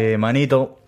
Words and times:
Eh, 0.00 0.16
manito, 0.18 0.78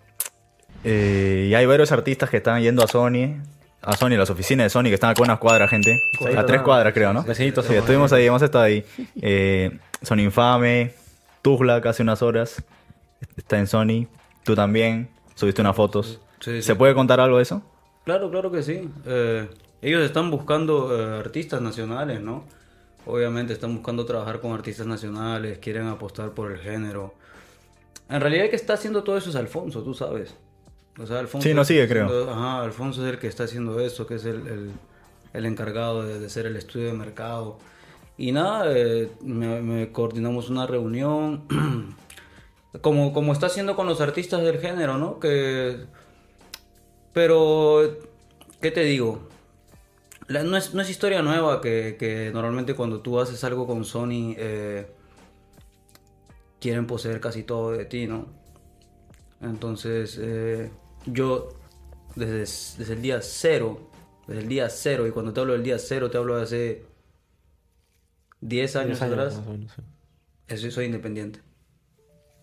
eh, 0.85 1.49
y 1.51 1.55
hay 1.55 1.67
varios 1.67 1.93
artistas 1.93 2.31
que 2.31 2.39
están 2.39 2.61
yendo 2.63 2.83
a 2.83 2.89
Sony, 2.89 3.41
a 3.83 3.97
Sony, 3.97 4.11
las 4.11 4.31
oficinas 4.31 4.65
de 4.65 4.71
Sony, 4.71 4.85
que 4.85 4.95
están 4.95 5.11
acá 5.11 5.23
a 5.23 5.25
unas 5.25 5.39
cuadras, 5.39 5.71
gente. 5.71 6.01
A 6.37 6.47
tres 6.47 6.63
cuadras, 6.63 6.93
creo, 6.93 7.13
¿no? 7.13 7.23
Sí, 7.35 7.45
estuvimos 7.47 8.13
ahí, 8.13 8.27
hemos 8.27 8.43
estado 8.43 8.65
ahí. 8.65 8.85
Eh, 9.21 9.79
Son 10.03 10.19
Infame, 10.19 10.95
Tugla, 11.43 11.77
hace 11.77 12.03
unas 12.03 12.23
horas, 12.23 12.63
está 13.37 13.59
en 13.59 13.67
Sony. 13.67 14.07
Tú 14.45 14.55
también, 14.55 15.09
subiste 15.35 15.61
unas 15.61 15.77
fotos. 15.77 16.21
Sí, 16.41 16.57
sí. 16.57 16.63
¿Se 16.63 16.75
puede 16.75 16.95
contar 16.95 17.21
algo 17.21 17.37
de 17.37 17.43
eso? 17.43 17.63
Claro, 18.05 18.31
claro 18.31 18.51
que 18.51 18.63
sí. 18.63 18.89
Eh, 19.07 19.49
ellos 19.81 20.03
están 20.03 20.31
buscando 20.31 20.97
eh, 20.97 21.19
artistas 21.21 21.61
nacionales, 21.61 22.21
¿no? 22.21 22.45
Obviamente 23.05 23.53
están 23.53 23.75
buscando 23.75 24.05
trabajar 24.05 24.41
con 24.41 24.53
artistas 24.53 24.87
nacionales, 24.87 25.59
quieren 25.59 25.87
apostar 25.87 26.31
por 26.31 26.53
el 26.53 26.59
género. 26.59 27.15
En 28.13 28.21
realidad 28.21 28.45
el 28.45 28.51
que 28.51 28.57
está 28.57 28.75
haciendo 28.75 29.03
todo 29.05 29.17
eso 29.17 29.31
es 29.31 29.37
Alfonso, 29.37 29.83
tú 29.83 29.95
sabes. 29.95 30.35
O 31.01 31.07
sea, 31.07 31.19
Alfonso 31.19 31.49
Sí, 31.49 31.55
no 31.55 31.65
sigue, 31.65 31.89
creo. 31.89 32.07
haciendo- 32.07 32.31
Ajá, 32.31 32.63
Alfonso 32.63 33.05
es 33.07 33.13
el 33.15 33.19
que 33.19 33.27
está 33.27 33.45
haciendo 33.45 33.81
eso, 33.81 34.07
que 34.07 34.17
es 34.17 34.25
el, 34.27 34.47
el- 34.47 34.71
el 35.33 35.47
encargado 35.47 36.03
de, 36.05 36.21
de 36.21 36.27
hacer 36.27 36.45
el 36.47 36.57
estudio 36.57 36.87
de 36.89 36.93
mercado. 36.93 37.59
Y 38.19 38.33
nada, 38.33 38.67
eh, 38.77 39.11
me, 39.23 39.63
me 39.63 39.91
coordinamos 39.91 40.51
una 40.51 40.67
reunión, 40.67 41.45
como, 42.83 43.13
como 43.15 43.33
está 43.33 43.47
haciendo 43.47 43.75
con 43.77 43.87
los 43.87 44.01
artistas 44.03 44.43
del 44.43 44.59
género, 44.59 44.99
¿no? 44.99 45.19
Que 45.19 45.87
pero, 47.13 47.99
¿qué 48.61 48.71
te 48.71 48.81
digo? 48.85 49.29
La- 50.29 50.43
no, 50.43 50.57
es, 50.57 50.73
no 50.75 50.81
es 50.83 50.89
historia 50.91 51.23
nueva 51.23 51.61
que, 51.61 51.97
que 51.99 52.31
normalmente 52.33 52.75
cuando 52.75 53.01
tú 53.01 53.21
haces 53.21 53.43
algo 53.45 53.67
con 53.67 53.85
Sony 53.85 54.35
eh, 54.37 54.87
quieren 56.63 56.87
poseer 56.87 57.21
casi 57.21 57.43
todo 57.43 57.73
de 57.73 57.85
ti, 57.85 58.07
¿no? 58.07 58.27
Entonces, 59.41 60.17
eh, 60.23 60.71
yo 61.07 61.49
desde, 62.15 62.39
desde 62.79 62.93
el 62.93 63.03
día 63.03 63.21
cero, 63.21 63.91
desde 64.29 64.43
el 64.43 64.49
día 64.49 64.71
cero, 64.71 65.07
y 65.09 65.11
cuando 65.11 65.33
te 65.33 65.41
hablo 65.41 65.55
del 65.55 65.65
día 65.65 65.79
cero, 65.81 66.09
te 66.09 66.19
hablo 66.19 66.37
de 66.37 66.43
hace 66.45 66.85
10 68.41 68.77
años, 68.77 69.01
10 69.01 69.03
años, 69.03 69.13
atrás, 69.13 69.47
menos, 69.47 69.73
sí. 70.55 70.71
soy 70.71 70.87
independiente. 70.87 71.41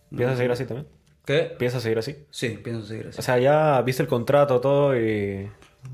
¿Piensas 0.09 0.37
seguir 0.37 0.51
así 0.51 0.65
también? 0.65 0.87
¿Qué? 1.25 1.55
¿Piensas 1.57 1.81
seguir 1.81 1.99
así? 1.99 2.25
Sí, 2.29 2.59
pienso 2.61 2.85
seguir 2.85 3.07
así. 3.07 3.19
O 3.19 3.21
sea, 3.21 3.39
ya 3.39 3.81
viste 3.83 4.03
el 4.03 4.09
contrato, 4.09 4.59
todo 4.59 4.99
y 4.99 5.49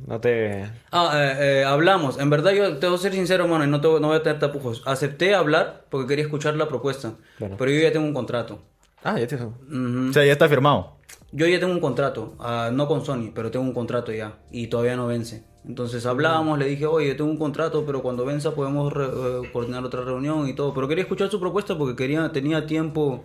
no 0.07 0.19
te... 0.19 0.69
Ah, 0.91 1.11
eh, 1.15 1.61
eh, 1.61 1.63
hablamos. 1.65 2.19
En 2.19 2.29
verdad, 2.29 2.51
yo 2.51 2.77
te 2.77 2.87
voy 2.87 2.95
a 2.95 2.99
ser 2.99 3.13
sincero, 3.13 3.47
mano, 3.47 3.63
y 3.63 3.67
no, 3.67 3.81
te, 3.81 3.87
voy- 3.87 4.01
no 4.01 4.07
voy 4.07 4.17
a 4.17 4.23
tener 4.23 4.39
tapujos. 4.39 4.81
Acepté 4.85 5.35
hablar 5.35 5.85
porque 5.89 6.07
quería 6.07 6.25
escuchar 6.25 6.55
la 6.55 6.67
propuesta. 6.67 7.13
Claro. 7.37 7.55
Pero 7.57 7.71
yo 7.71 7.79
ya 7.81 7.91
tengo 7.91 8.05
un 8.05 8.13
contrato. 8.13 8.59
Ah, 9.03 9.19
ya 9.19 9.27
te 9.27 9.35
hizo. 9.35 9.47
Ujú. 9.67 10.09
O 10.09 10.13
sea, 10.13 10.25
ya 10.25 10.31
está 10.33 10.47
firmado. 10.49 10.95
Yo 11.31 11.47
ya 11.47 11.59
tengo 11.59 11.73
un 11.73 11.79
contrato, 11.81 12.33
ah, 12.39 12.69
no 12.71 12.87
con 12.87 13.03
Sony, 13.05 13.31
pero 13.35 13.51
tengo 13.51 13.65
un 13.65 13.73
contrato 13.73 14.11
ya 14.13 14.37
y 14.51 14.67
todavía 14.67 14.95
no 14.95 15.07
vence. 15.07 15.43
Entonces 15.67 16.05
hablábamos, 16.05 16.57
le 16.59 16.65
dije, 16.65 16.85
oye, 16.85 17.07
yo 17.09 17.15
tengo 17.17 17.29
un 17.31 17.37
contrato, 17.37 17.85
pero 17.85 18.01
cuando 18.01 18.23
venza 18.23 18.53
podemos 18.55 18.93
re- 18.93 19.05
eh, 19.05 19.49
coordinar 19.51 19.83
otra 19.83 20.01
reunión 20.03 20.47
y 20.47 20.53
todo. 20.53 20.73
Pero 20.73 20.87
quería 20.87 21.01
escuchar 21.03 21.29
su 21.29 21.39
propuesta 21.39 21.77
porque 21.77 21.95
quería, 21.95 22.31
tenía 22.31 22.65
tiempo 22.67 23.23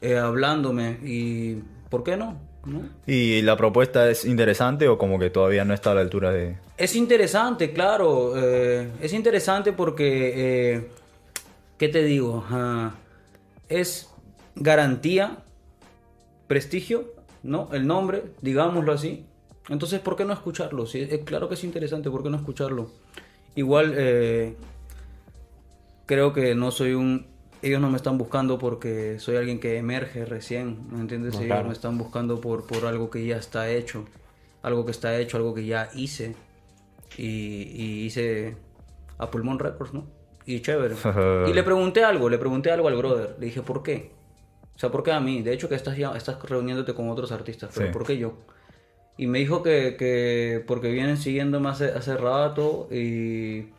eh, 0.00 0.16
hablándome 0.18 0.98
y 1.04 1.56
¿por 1.90 2.02
qué 2.02 2.16
no? 2.16 2.40
¿No? 2.66 2.82
¿Y 3.06 3.42
la 3.42 3.56
propuesta 3.56 4.10
es 4.10 4.24
interesante 4.24 4.88
o 4.88 4.98
como 4.98 5.18
que 5.20 5.30
todavía 5.30 5.64
no 5.64 5.72
está 5.72 5.92
a 5.92 5.94
la 5.94 6.00
altura 6.00 6.32
de...? 6.32 6.56
Es 6.76 6.96
interesante, 6.96 7.72
claro. 7.72 8.32
eh, 8.36 8.90
es 9.00 9.12
interesante 9.12 9.72
porque, 9.72 10.32
eh, 10.74 10.88
¿qué 11.78 11.88
te 11.88 12.02
digo? 12.02 12.44
Ah, 12.50 12.94
es 13.68 14.10
garantía, 14.56 15.38
prestigio, 16.48 17.12
¿no? 17.44 17.68
El 17.72 17.86
nombre, 17.86 18.24
digámoslo 18.42 18.92
así. 18.92 19.24
Entonces, 19.68 20.00
¿por 20.00 20.16
qué 20.16 20.24
no 20.24 20.32
escucharlo? 20.32 20.86
Sí, 20.86 21.00
eh, 21.00 21.22
claro 21.24 21.48
que 21.48 21.54
es 21.54 21.64
interesante, 21.64 22.10
¿por 22.10 22.22
qué 22.22 22.30
no 22.30 22.36
escucharlo? 22.36 22.90
Igual, 23.54 23.94
eh, 23.96 24.56
creo 26.06 26.32
que 26.32 26.54
no 26.54 26.70
soy 26.70 26.94
un... 26.94 27.26
Ellos 27.66 27.80
no 27.80 27.90
me 27.90 27.96
están 27.96 28.16
buscando 28.16 28.58
porque 28.58 29.18
soy 29.18 29.34
alguien 29.36 29.58
que 29.58 29.76
emerge 29.76 30.24
recién, 30.24 30.78
¿me 30.90 31.00
entiendes? 31.00 31.34
No, 31.34 31.40
ellos 31.40 31.48
claro. 31.50 31.66
me 31.66 31.72
están 31.72 31.98
buscando 31.98 32.40
por, 32.40 32.64
por 32.64 32.86
algo 32.86 33.10
que 33.10 33.26
ya 33.26 33.38
está 33.38 33.68
hecho, 33.70 34.04
algo 34.62 34.84
que 34.84 34.92
está 34.92 35.18
hecho, 35.18 35.36
algo 35.36 35.52
que 35.52 35.66
ya 35.66 35.90
hice. 35.94 36.36
Y, 37.18 37.24
y 37.74 38.04
hice 38.04 38.56
a 39.18 39.30
Pulmón 39.30 39.58
Records, 39.58 39.94
¿no? 39.94 40.06
Y 40.44 40.60
chévere. 40.60 40.94
y 41.48 41.52
le 41.52 41.62
pregunté 41.64 42.04
algo, 42.04 42.28
le 42.28 42.38
pregunté 42.38 42.70
algo 42.70 42.86
al 42.86 42.96
brother. 42.96 43.34
Le 43.40 43.46
dije, 43.46 43.62
¿por 43.62 43.82
qué? 43.82 44.12
O 44.76 44.78
sea, 44.78 44.90
¿por 44.90 45.02
qué 45.02 45.10
a 45.10 45.18
mí? 45.18 45.42
De 45.42 45.52
hecho, 45.52 45.68
que 45.68 45.74
estás, 45.74 45.96
ya, 45.96 46.12
estás 46.16 46.40
reuniéndote 46.42 46.94
con 46.94 47.08
otros 47.08 47.32
artistas, 47.32 47.70
pero 47.74 47.88
Sí. 47.88 47.92
¿por 47.92 48.06
qué 48.06 48.16
yo? 48.16 48.34
Y 49.16 49.26
me 49.26 49.40
dijo 49.40 49.64
que, 49.64 49.96
que 49.98 50.62
porque 50.68 50.92
vienen 50.92 51.16
siguiéndome 51.16 51.70
hace, 51.70 51.86
hace 51.86 52.16
rato 52.16 52.86
y 52.92 53.70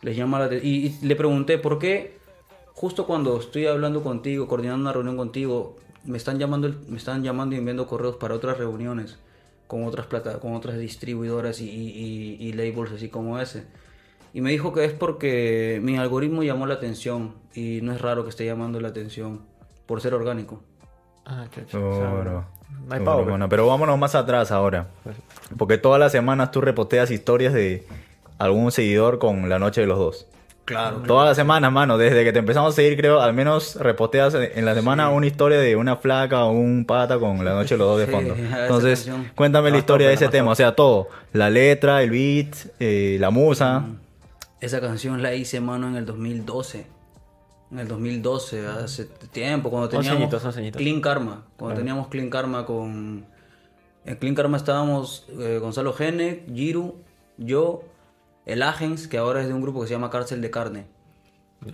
les 0.00 0.16
llama 0.16 0.38
la 0.38 0.46
atención. 0.46 0.72
Y, 0.72 0.86
y 0.86 1.06
le 1.06 1.16
pregunté, 1.16 1.58
¿por 1.58 1.78
qué 1.78 2.15
justo 2.76 3.06
cuando 3.06 3.40
estoy 3.40 3.66
hablando 3.66 4.02
contigo, 4.02 4.46
coordinando 4.46 4.82
una 4.82 4.92
reunión 4.92 5.16
contigo, 5.16 5.76
me 6.04 6.18
están 6.18 6.38
llamando, 6.38 6.70
me 6.88 6.98
están 6.98 7.22
llamando 7.24 7.54
y 7.54 7.58
enviando 7.58 7.86
correos 7.86 8.16
para 8.16 8.34
otras 8.34 8.58
reuniones 8.58 9.18
con 9.66 9.84
otras 9.84 10.06
plata, 10.06 10.38
con 10.38 10.54
otras 10.54 10.78
distribuidoras 10.78 11.60
y, 11.60 11.68
y- 11.68 12.36
y- 12.38 12.48
y 12.48 12.52
labels 12.52 12.92
así 12.92 13.08
como 13.08 13.38
ese? 13.40 13.64
Y 14.34 14.40
me 14.42 14.50
dijo 14.50 14.72
que 14.72 14.84
es 14.84 14.92
porque 14.92 15.80
mi 15.82 15.96
algoritmo 15.96 16.42
llamó 16.42 16.66
la 16.66 16.74
atención 16.74 17.32
y 17.54 17.80
no 17.82 17.92
es 17.92 18.00
raro 18.00 18.22
que 18.24 18.30
esté 18.30 18.44
llamando 18.44 18.78
la 18.80 18.88
atención 18.88 19.40
por 19.86 20.00
ser 20.02 20.12
orgánico. 20.14 20.60
Ah, 21.24 21.46
Oro. 21.72 22.44
no 22.86 22.94
hay 22.94 23.00
pago. 23.02 23.18
pues. 23.20 23.30
bueno, 23.30 23.48
pero 23.48 23.66
vámonos 23.66 23.98
más 23.98 24.14
atrás 24.14 24.52
ahora. 24.52 24.88
Porque 25.56 25.78
todas 25.78 25.98
las 25.98 26.12
semanas 26.12 26.50
tú 26.52 26.60
reposteas 26.60 27.10
historias 27.10 27.52
de 27.54 27.84
algún 28.38 28.70
seguidor 28.70 29.18
con 29.18 29.48
la 29.48 29.58
noche 29.58 29.80
de 29.80 29.86
los 29.88 29.98
dos. 29.98 30.26
Claro. 30.66 30.98
Todas 31.06 31.28
las 31.28 31.36
semanas, 31.36 31.70
mano, 31.70 31.96
desde 31.96 32.24
que 32.24 32.32
te 32.32 32.40
empezamos 32.40 32.74
a 32.74 32.76
seguir, 32.76 32.96
creo, 32.96 33.20
al 33.20 33.32
menos 33.32 33.76
reposteas 33.76 34.34
en 34.34 34.64
la 34.64 34.74
semana 34.74 35.10
una 35.10 35.26
historia 35.26 35.60
de 35.60 35.76
una 35.76 35.96
flaca 35.96 36.44
o 36.44 36.50
un 36.50 36.84
pata 36.84 37.20
con 37.20 37.44
la 37.44 37.54
noche 37.54 37.76
de 37.76 37.78
los 37.78 37.86
dos 37.86 38.00
de 38.00 38.08
fondo. 38.08 38.34
Entonces, 38.36 39.08
cuéntame 39.36 39.70
la 39.70 39.78
historia 39.78 40.08
de 40.08 40.14
ese 40.14 40.28
tema, 40.28 40.50
o 40.50 40.54
sea, 40.56 40.74
todo. 40.74 41.08
La 41.32 41.50
letra, 41.50 42.02
el 42.02 42.10
beat, 42.10 42.56
eh, 42.80 43.16
la 43.20 43.30
musa. 43.30 43.78
Mm. 43.78 44.00
Esa 44.60 44.80
canción 44.80 45.22
la 45.22 45.34
hice, 45.36 45.60
mano, 45.60 45.86
en 45.86 45.94
el 45.94 46.04
2012. 46.04 46.86
En 47.70 47.78
el 47.78 47.86
2012, 47.86 48.66
hace 48.66 49.04
tiempo, 49.30 49.70
cuando 49.70 49.88
teníamos. 49.88 50.34
Clean 50.72 51.00
Karma. 51.00 51.44
Cuando 51.56 51.78
teníamos 51.78 52.08
Clean 52.08 52.28
Karma 52.28 52.66
con... 52.66 53.24
En 54.04 54.16
Clean 54.16 54.34
Karma 54.34 54.56
estábamos 54.56 55.26
eh, 55.38 55.58
Gonzalo 55.60 55.92
Gene, 55.92 56.44
Giru, 56.52 56.96
yo, 57.36 57.84
el 58.46 58.62
Agens, 58.62 59.08
que 59.08 59.18
ahora 59.18 59.42
es 59.42 59.48
de 59.48 59.54
un 59.54 59.60
grupo 59.60 59.80
que 59.80 59.88
se 59.88 59.94
llama 59.94 60.08
Cárcel 60.08 60.40
de 60.40 60.50
Carne. 60.50 60.86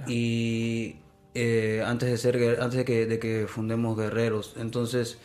Y 0.06 0.96
eh, 1.34 1.82
antes 1.86 2.10
de 2.10 2.16
ser 2.16 2.60
antes 2.60 2.78
de 2.78 2.84
que, 2.84 3.06
de 3.06 3.18
que 3.18 3.46
fundemos 3.46 3.96
Guerreros. 3.96 4.54
Entonces, 4.58 5.18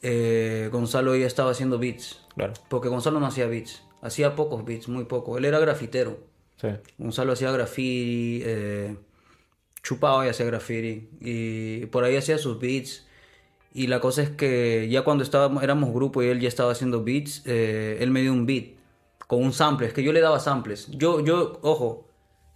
eh, 0.00 0.68
Gonzalo 0.70 1.16
ya 1.16 1.26
estaba 1.26 1.50
haciendo 1.50 1.78
beats. 1.78 2.20
Claro. 2.36 2.54
Porque 2.68 2.88
Gonzalo 2.88 3.18
no 3.18 3.26
hacía 3.26 3.46
beats. 3.46 3.82
Hacía 4.00 4.36
pocos 4.36 4.64
beats, 4.64 4.88
muy 4.88 5.04
poco. 5.04 5.38
Él 5.38 5.44
era 5.44 5.58
grafitero. 5.58 6.20
Sí. 6.60 6.68
Gonzalo 6.98 7.32
hacía 7.32 7.50
graffiti, 7.50 8.42
eh, 8.44 8.96
chupaba 9.82 10.24
y 10.24 10.28
hacía 10.28 10.46
graffiti. 10.46 11.08
Y 11.20 11.86
por 11.86 12.04
ahí 12.04 12.16
hacía 12.16 12.38
sus 12.38 12.60
beats. 12.60 13.06
Y 13.74 13.88
la 13.88 13.98
cosa 14.00 14.22
es 14.22 14.30
que 14.30 14.88
ya 14.88 15.02
cuando 15.02 15.24
estábamos, 15.24 15.64
éramos 15.64 15.92
grupo 15.92 16.22
y 16.22 16.28
él 16.28 16.40
ya 16.40 16.48
estaba 16.48 16.70
haciendo 16.70 17.02
beats, 17.02 17.42
eh, 17.44 17.98
él 18.00 18.10
me 18.12 18.22
dio 18.22 18.32
un 18.32 18.46
beat 18.46 18.75
con 19.26 19.42
un 19.42 19.52
sample. 19.52 19.86
Es 19.86 19.92
que 19.92 20.02
yo 20.02 20.12
le 20.12 20.20
daba 20.20 20.40
samples. 20.40 20.88
Yo, 20.90 21.20
yo, 21.20 21.58
ojo, 21.62 22.08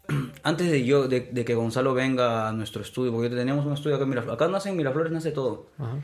antes 0.42 0.70
de 0.70 0.84
yo, 0.84 1.08
de, 1.08 1.20
de 1.20 1.44
que 1.44 1.54
Gonzalo 1.54 1.94
venga 1.94 2.48
a 2.48 2.52
nuestro 2.52 2.82
estudio, 2.82 3.12
porque 3.12 3.30
teníamos 3.30 3.66
un 3.66 3.72
estudio 3.72 3.96
acá 3.96 4.04
en 4.04 4.10
Miraflores. 4.10 4.40
Acá 4.40 4.48
nace 4.50 4.68
en 4.70 4.76
Miraflores, 4.76 5.12
nace 5.12 5.32
todo. 5.32 5.66
Ajá. 5.78 5.96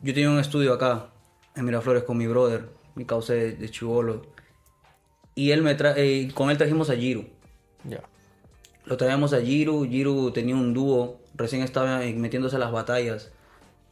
Yo 0.00 0.12
tenía 0.12 0.30
un 0.30 0.38
estudio 0.38 0.72
acá, 0.74 1.06
en 1.54 1.64
Miraflores, 1.64 2.04
con 2.04 2.18
mi 2.18 2.26
brother, 2.26 2.68
mi 2.94 3.04
causa 3.04 3.32
de, 3.32 3.52
de 3.52 3.70
chivolo. 3.70 4.22
Y 5.34 5.50
él 5.50 5.62
me 5.62 5.74
tra 5.74 5.94
eh, 5.96 6.30
con 6.34 6.50
él 6.50 6.58
trajimos 6.58 6.90
a 6.90 6.96
Giru. 6.96 7.26
Ya. 7.84 8.02
Lo 8.84 8.96
traíamos 8.96 9.32
a 9.32 9.40
Giru, 9.40 9.86
Giru 9.88 10.30
tenía 10.30 10.54
un 10.54 10.72
dúo, 10.74 11.20
recién 11.34 11.62
estaba 11.62 11.98
metiéndose 11.98 12.56
a 12.56 12.58
las 12.58 12.72
batallas. 12.72 13.32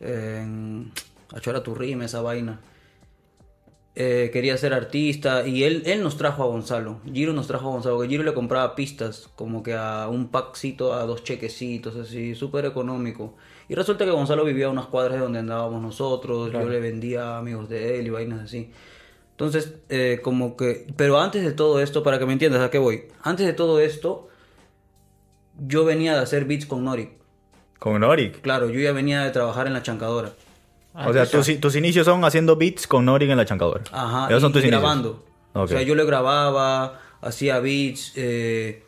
En 0.01 0.93
Achora 1.35 1.63
Turrime, 1.63 2.05
esa 2.05 2.23
vaina. 2.23 2.61
Eh, 3.97 4.31
quería 4.33 4.57
ser 4.57 4.75
artista 4.75 5.47
y 5.47 5.63
él, 5.63 5.85
él 5.87 6.03
nos 6.03 6.17
trajo 6.17 6.43
a 6.43 6.47
Gonzalo. 6.47 6.99
Giru 7.13 7.33
nos 7.33 7.47
trajo 7.47 7.69
a 7.69 7.73
Gonzalo, 7.73 8.01
que 8.01 8.09
Giru 8.09 8.25
le 8.25 8.35
compraba 8.35 8.75
pistas, 8.75 9.29
como 9.37 9.63
que 9.63 9.75
a 9.75 10.09
un 10.09 10.29
packcito, 10.29 10.95
a 10.95 11.05
dos 11.07 11.23
chequecitos, 11.23 11.95
así, 11.95 12.35
súper 12.35 12.65
económico. 12.65 13.37
Y 13.69 13.77
resulta 13.77 14.05
que 14.05 14.11
Gonzalo 14.11 14.45
vivía 14.45 14.67
a 14.67 14.71
unas 14.71 14.87
cuadras 14.87 15.15
de 15.15 15.21
donde 15.21 15.39
andábamos 15.39 15.81
nosotros, 15.81 16.51
yo 16.53 16.69
le 16.69 16.81
vendía 16.81 17.37
a 17.37 17.39
amigos 17.39 17.69
de 17.69 18.01
él 18.01 18.09
y 18.09 18.11
vainas 18.11 18.43
así. 18.43 18.73
Entonces, 19.31 19.75
eh, 19.89 20.21
como 20.23 20.57
que... 20.57 20.87
Pero 20.97 21.21
antes 21.21 21.45
de 21.45 21.53
todo 21.53 21.81
esto, 21.81 22.03
para 22.03 22.19
que 22.19 22.27
me 22.27 22.33
entiendas 22.33 22.63
a 22.63 22.71
qué 22.71 22.79
voy, 22.79 23.05
antes 23.23 23.47
de 23.47 23.53
todo 23.53 23.79
esto, 23.79 24.29
yo 25.59 25.85
venía 25.85 26.15
de 26.15 26.21
hacer 26.21 26.45
beats 26.47 26.67
con 26.67 26.85
Norik. 26.85 27.11
Con 27.79 28.01
Norik. 28.01 28.41
Claro, 28.41 28.71
yo 28.71 28.81
ya 28.81 28.93
venía 28.93 29.23
de 29.23 29.31
trabajar 29.31 29.67
en 29.67 29.73
la 29.73 29.83
chancadora. 29.83 30.33
O 30.95 31.13
sea, 31.13 31.27
tus, 31.27 31.61
tus 31.61 31.77
inicios 31.77 32.05
son 32.07 32.25
haciendo 32.25 32.57
beats 32.57 32.87
con 32.87 33.05
Norik 33.05 33.31
en 33.31 33.37
la 33.37 33.45
chancadora. 33.45 33.83
Ajá, 33.93 34.27
Esos 34.29 34.39
y, 34.39 34.41
son 34.43 34.53
tus 34.53 34.63
y 34.63 34.67
inicios. 34.67 34.81
grabando. 34.83 35.25
O 35.53 35.67
sea, 35.69 35.83
yo 35.83 35.95
le 35.95 36.05
grababa, 36.05 37.01
hacía 37.21 37.59
beats, 37.61 38.13
eh, 38.17 38.83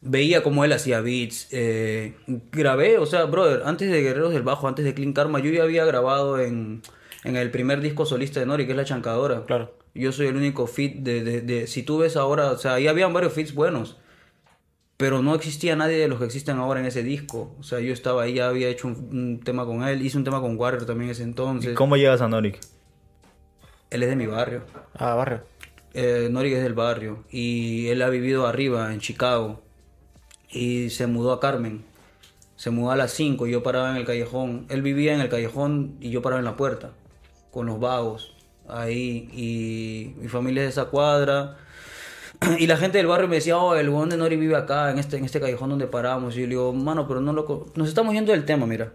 veía 0.00 0.42
cómo 0.42 0.64
él 0.64 0.72
hacía 0.72 1.00
beats, 1.00 1.48
eh, 1.52 2.14
grabé, 2.50 2.98
o 2.98 3.06
sea, 3.06 3.24
brother, 3.24 3.62
antes 3.64 3.90
de 3.90 4.02
Guerreros 4.02 4.32
del 4.32 4.42
Bajo, 4.42 4.68
antes 4.68 4.84
de 4.84 4.94
Clean 4.94 5.12
Karma, 5.12 5.38
yo 5.40 5.50
ya 5.50 5.62
había 5.62 5.84
grabado 5.84 6.38
en, 6.40 6.82
en 7.24 7.36
el 7.36 7.50
primer 7.50 7.80
disco 7.80 8.04
solista 8.04 8.40
de 8.40 8.46
Nori, 8.46 8.66
que 8.66 8.72
es 8.72 8.76
La 8.76 8.84
Chancadora. 8.84 9.44
Claro. 9.46 9.74
Yo 9.94 10.10
soy 10.12 10.26
el 10.26 10.36
único 10.36 10.66
fit 10.66 10.96
de, 10.96 11.22
de, 11.22 11.40
de- 11.42 11.66
si 11.66 11.82
tú 11.82 11.98
ves 11.98 12.16
ahora, 12.16 12.50
o 12.52 12.58
sea, 12.58 12.74
ahí 12.74 12.88
habían 12.88 13.12
varios 13.12 13.32
fits 13.34 13.54
buenos, 13.54 13.96
pero 15.02 15.20
no 15.20 15.34
existía 15.34 15.74
nadie 15.74 15.96
de 15.96 16.06
los 16.06 16.20
que 16.20 16.26
existen 16.26 16.58
ahora 16.58 16.78
en 16.78 16.86
ese 16.86 17.02
disco. 17.02 17.56
O 17.58 17.64
sea, 17.64 17.80
yo 17.80 17.92
estaba 17.92 18.22
ahí, 18.22 18.34
ya 18.34 18.46
había 18.46 18.68
hecho 18.68 18.86
un, 18.86 18.94
un 19.10 19.40
tema 19.40 19.66
con 19.66 19.82
él, 19.82 20.00
hice 20.00 20.16
un 20.16 20.22
tema 20.22 20.40
con 20.40 20.56
Warrior 20.56 20.86
también 20.86 21.08
en 21.08 21.10
ese 21.10 21.24
entonces. 21.24 21.74
¿Cómo 21.74 21.96
llegas 21.96 22.20
a 22.20 22.28
Norik? 22.28 22.60
Él 23.90 24.04
es 24.04 24.08
de 24.08 24.14
mi 24.14 24.28
barrio. 24.28 24.62
Ah, 24.94 25.16
barrio. 25.16 25.42
Eh, 25.92 26.28
Norik 26.30 26.52
es 26.52 26.62
del 26.62 26.74
barrio 26.74 27.24
y 27.32 27.88
él 27.88 28.00
ha 28.00 28.10
vivido 28.10 28.46
arriba 28.46 28.94
en 28.94 29.00
Chicago 29.00 29.60
y 30.52 30.90
se 30.90 31.08
mudó 31.08 31.32
a 31.32 31.40
Carmen. 31.40 31.84
Se 32.54 32.70
mudó 32.70 32.92
a 32.92 32.96
las 32.96 33.10
5 33.10 33.48
y 33.48 33.50
yo 33.50 33.64
paraba 33.64 33.90
en 33.90 33.96
el 33.96 34.04
callejón. 34.04 34.66
Él 34.68 34.82
vivía 34.82 35.14
en 35.14 35.20
el 35.20 35.28
callejón 35.28 35.96
y 35.98 36.10
yo 36.10 36.22
paraba 36.22 36.38
en 36.38 36.44
la 36.44 36.56
puerta 36.56 36.92
con 37.50 37.66
los 37.66 37.80
vagos 37.80 38.36
ahí 38.68 39.28
y 39.32 40.14
mi 40.20 40.28
familia 40.28 40.62
es 40.62 40.66
de 40.66 40.80
esa 40.80 40.90
cuadra. 40.90 41.56
Y 42.58 42.66
la 42.66 42.76
gente 42.76 42.98
del 42.98 43.06
barrio 43.06 43.28
me 43.28 43.36
decía, 43.36 43.56
oh, 43.58 43.74
el 43.74 43.88
huevón 43.88 44.08
de 44.10 44.16
Nori 44.16 44.36
vive 44.36 44.56
acá, 44.56 44.90
en 44.90 44.98
este, 44.98 45.16
en 45.16 45.24
este 45.24 45.40
callejón 45.40 45.70
donde 45.70 45.86
paramos. 45.86 46.34
Y 46.36 46.40
yo 46.40 46.46
le 46.46 46.50
digo, 46.50 46.72
mano, 46.72 47.06
pero 47.06 47.20
no 47.20 47.32
lo... 47.32 47.66
Nos 47.74 47.88
estamos 47.88 48.14
yendo 48.14 48.32
del 48.32 48.44
tema, 48.44 48.66
mira. 48.66 48.92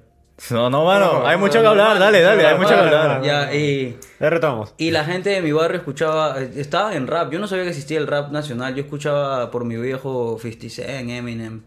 No, 0.52 0.70
no, 0.70 0.86
mano, 0.86 1.26
hay 1.26 1.36
mucho 1.36 1.60
que 1.62 1.66
hablar, 1.66 1.98
dale, 1.98 2.22
dale, 2.22 2.46
hay 2.46 2.56
mucho 2.58 2.70
que 2.70 2.76
hablar. 2.76 3.24
Ya, 3.24 3.52
y... 3.56 3.98
Ya 4.20 4.30
retomamos. 4.30 4.74
Y 4.78 4.92
la 4.92 5.04
gente 5.04 5.32
de 5.32 5.42
mi 5.42 5.52
barrio 5.52 5.78
escuchaba, 5.80 6.40
eh, 6.40 6.52
estaba 6.58 6.96
en 6.96 7.08
rap. 7.08 7.32
Yo 7.32 7.40
no 7.40 7.48
sabía 7.48 7.64
que 7.64 7.72
existía 7.72 7.98
el 7.98 8.06
rap 8.06 8.32
nacional. 8.32 8.76
Yo 8.76 8.84
escuchaba 8.84 9.50
por 9.50 9.66
mi 9.66 9.78
viejo 9.78 10.38
50 10.40 10.70
Cent, 10.70 11.10
Eminem. 11.10 11.64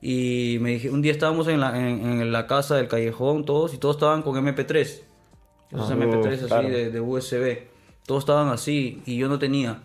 Y 0.00 0.58
me 0.60 0.70
dije, 0.70 0.88
un 0.90 1.02
día 1.02 1.12
estábamos 1.12 1.48
en 1.48 1.60
la, 1.60 1.76
en, 1.78 2.20
en 2.22 2.32
la 2.32 2.46
casa 2.46 2.76
del 2.76 2.88
callejón 2.88 3.44
todos 3.44 3.74
y 3.74 3.78
todos 3.78 3.96
estaban 3.96 4.22
con 4.22 4.34
MP3. 4.36 4.80
Esos 4.80 5.90
Ah, 5.90 5.94
MP3 5.94 6.32
así 6.34 6.44
claro. 6.46 6.68
de, 6.68 6.90
de 6.90 7.00
USB. 7.00 7.58
Todos 8.06 8.22
estaban 8.22 8.48
así 8.48 9.02
y 9.06 9.16
yo 9.18 9.28
no 9.28 9.38
tenía. 9.38 9.82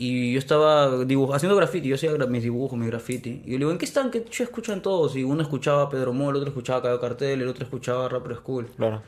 Y 0.00 0.32
yo 0.32 0.38
estaba 0.38 0.90
dibuj- 1.04 1.34
haciendo 1.34 1.56
graffiti, 1.56 1.88
yo 1.88 1.96
hacía 1.96 2.12
mis 2.28 2.42
dibujos, 2.44 2.78
mis 2.78 2.86
graffiti. 2.88 3.42
Y 3.44 3.50
yo 3.50 3.52
le 3.54 3.58
digo, 3.58 3.72
¿en 3.72 3.78
qué 3.78 3.84
están? 3.84 4.12
¿Qué 4.12 4.24
escuchan 4.38 4.80
todos? 4.80 5.16
Y 5.16 5.24
uno 5.24 5.42
escuchaba 5.42 5.82
a 5.82 5.88
Pedro 5.90 6.12
Mol, 6.12 6.34
el 6.36 6.42
otro 6.42 6.50
escuchaba 6.50 6.78
a 6.78 6.82
Cayo 6.82 7.00
Cartel, 7.00 7.42
el 7.42 7.48
otro 7.48 7.64
escuchaba 7.64 8.06
a 8.06 8.08
Rapper 8.08 8.36
School. 8.36 8.66
Claro. 8.76 9.02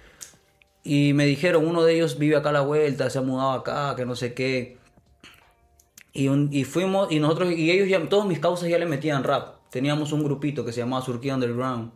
Y 0.82 1.12
me 1.12 1.26
dijeron, 1.26 1.64
uno 1.64 1.84
de 1.84 1.94
ellos 1.94 2.18
vive 2.18 2.34
acá 2.36 2.48
a 2.48 2.52
la 2.52 2.62
vuelta, 2.62 3.08
se 3.08 3.18
ha 3.18 3.22
mudado 3.22 3.52
acá, 3.52 3.94
que 3.96 4.04
no 4.04 4.16
sé 4.16 4.34
qué. 4.34 4.78
Y, 6.12 6.26
un- 6.26 6.48
y 6.52 6.64
fuimos, 6.64 7.12
y 7.12 7.20
nosotros, 7.20 7.52
y 7.52 7.70
ellos 7.70 7.88
ya, 7.88 8.08
todos 8.08 8.26
mis 8.26 8.40
causas 8.40 8.68
ya 8.68 8.78
le 8.78 8.86
metían 8.86 9.22
rap. 9.22 9.56
Teníamos 9.70 10.10
un 10.12 10.24
grupito 10.24 10.64
que 10.64 10.72
se 10.72 10.80
llamaba 10.80 11.04
Surquía 11.04 11.34
Underground. 11.34 11.92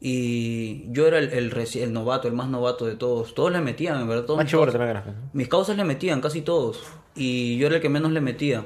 Y 0.00 0.90
yo 0.92 1.06
era 1.06 1.18
el, 1.18 1.30
el, 1.34 1.52
el 1.74 1.92
novato, 1.92 2.26
el 2.26 2.32
más 2.32 2.48
novato 2.48 2.86
de 2.86 2.96
todos. 2.96 3.34
Todos 3.34 3.52
le 3.52 3.60
metían, 3.60 4.00
en 4.00 4.08
verdad. 4.08 4.24
Todos 4.24 4.38
mis 4.44 4.50
causas-. 4.72 4.80
¿no? 5.06 5.12
mis 5.34 5.48
causas 5.48 5.76
le 5.76 5.84
metían, 5.84 6.22
casi 6.22 6.40
todos. 6.40 6.82
Y 7.14 7.56
yo 7.58 7.66
era 7.66 7.76
el 7.76 7.82
que 7.82 7.88
menos 7.88 8.12
le 8.12 8.20
metía. 8.20 8.64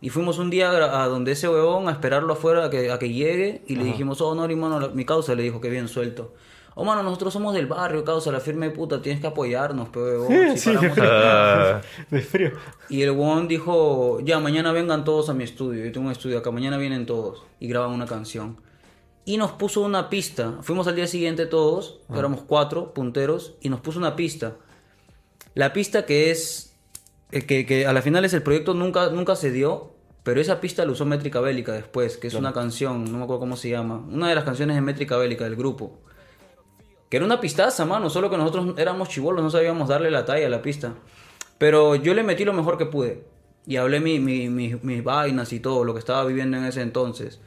Y 0.00 0.08
fuimos 0.08 0.38
un 0.38 0.48
día 0.48 0.70
a 0.70 1.02
a 1.04 1.08
donde 1.08 1.32
ese 1.32 1.48
huevón 1.48 1.88
a 1.88 1.92
esperarlo 1.92 2.32
afuera 2.32 2.64
a 2.66 2.70
que, 2.70 2.90
a 2.90 2.98
que 2.98 3.12
llegue. 3.12 3.62
Y 3.66 3.76
le 3.76 3.84
dijimos, 3.84 4.20
oh, 4.20 4.34
Nori, 4.34 4.56
mano, 4.56 4.80
la- 4.80 4.88
mi 4.88 5.04
causa 5.04 5.34
le 5.34 5.42
dijo 5.42 5.60
que 5.60 5.68
bien 5.68 5.88
suelto. 5.88 6.34
Oh, 6.76 6.84
mano, 6.84 7.02
nosotros 7.02 7.32
somos 7.32 7.52
del 7.52 7.66
barrio, 7.66 8.04
causa, 8.04 8.30
la 8.32 8.40
firme 8.40 8.70
puta, 8.70 9.02
tienes 9.02 9.20
que 9.20 9.26
apoyarnos, 9.26 9.88
pe, 9.90 9.98
huevón. 9.98 10.56
si 10.56 10.70
Sí, 10.70 10.76
sí. 10.78 10.86
acá". 10.86 11.76
Ah, 11.76 11.80
De 12.10 12.20
frío. 12.20 12.52
Y 12.88 13.02
el 13.02 13.10
huevón 13.10 13.48
dijo, 13.48 14.20
ya, 14.22 14.38
mañana 14.38 14.72
vengan 14.72 15.04
todos 15.04 15.28
a 15.28 15.34
mi 15.34 15.44
estudio. 15.44 15.84
Yo 15.84 15.92
tengo 15.92 16.06
un 16.06 16.12
estudio 16.12 16.38
acá, 16.38 16.50
mañana 16.52 16.78
vienen 16.78 17.04
todos. 17.06 17.42
Y 17.58 17.68
graban 17.68 17.90
una 17.90 18.06
canción. 18.06 18.56
Y 19.26 19.36
nos 19.36 19.50
puso 19.52 19.82
una 19.82 20.08
pista. 20.08 20.58
Fuimos 20.62 20.86
al 20.86 20.96
día 20.96 21.06
siguiente 21.06 21.44
todos, 21.44 21.98
éramos 22.16 22.40
cuatro 22.46 22.94
punteros, 22.94 23.54
y 23.60 23.68
nos 23.68 23.80
puso 23.80 23.98
una 23.98 24.16
pista. 24.16 24.56
La 25.54 25.72
pista 25.74 26.06
que 26.06 26.30
es, 26.30 26.69
que, 27.30 27.64
que 27.66 27.86
a 27.86 27.92
la 27.92 28.02
final 28.02 28.24
es 28.24 28.32
el 28.34 28.42
proyecto 28.42 28.74
nunca, 28.74 29.10
nunca 29.10 29.36
se 29.36 29.50
dio, 29.50 29.92
pero 30.22 30.40
esa 30.40 30.60
pista 30.60 30.84
la 30.84 30.92
usó 30.92 31.04
Métrica 31.06 31.40
Bélica 31.40 31.72
después, 31.72 32.16
que 32.16 32.26
es 32.26 32.34
una 32.34 32.52
canción, 32.52 33.04
no 33.10 33.18
me 33.18 33.24
acuerdo 33.24 33.40
cómo 33.40 33.56
se 33.56 33.70
llama, 33.70 34.04
una 34.10 34.28
de 34.28 34.34
las 34.34 34.44
canciones 34.44 34.76
de 34.76 34.82
Métrica 34.82 35.16
Bélica 35.16 35.44
del 35.44 35.56
grupo. 35.56 35.98
Que 37.08 37.16
era 37.16 37.26
una 37.26 37.40
pistaza, 37.40 37.84
mano, 37.86 38.08
solo 38.10 38.30
que 38.30 38.36
nosotros 38.36 38.74
éramos 38.78 39.08
chivolos, 39.08 39.42
no 39.42 39.50
sabíamos 39.50 39.88
darle 39.88 40.10
la 40.10 40.24
talla 40.24 40.46
a 40.46 40.50
la 40.50 40.62
pista. 40.62 40.94
Pero 41.58 41.96
yo 41.96 42.14
le 42.14 42.22
metí 42.22 42.44
lo 42.44 42.52
mejor 42.52 42.78
que 42.78 42.86
pude. 42.86 43.24
Y 43.66 43.76
hablé 43.76 43.98
mi, 44.00 44.20
mi- 44.20 44.48
mi- 44.48 44.76
mis 44.82 45.02
vainas 45.02 45.52
y 45.52 45.58
todo, 45.60 45.84
lo 45.84 45.92
que 45.92 45.98
estaba 45.98 46.24
viviendo 46.24 46.56
en 46.56 46.64
ese 46.64 46.82
entonces. 46.82 47.40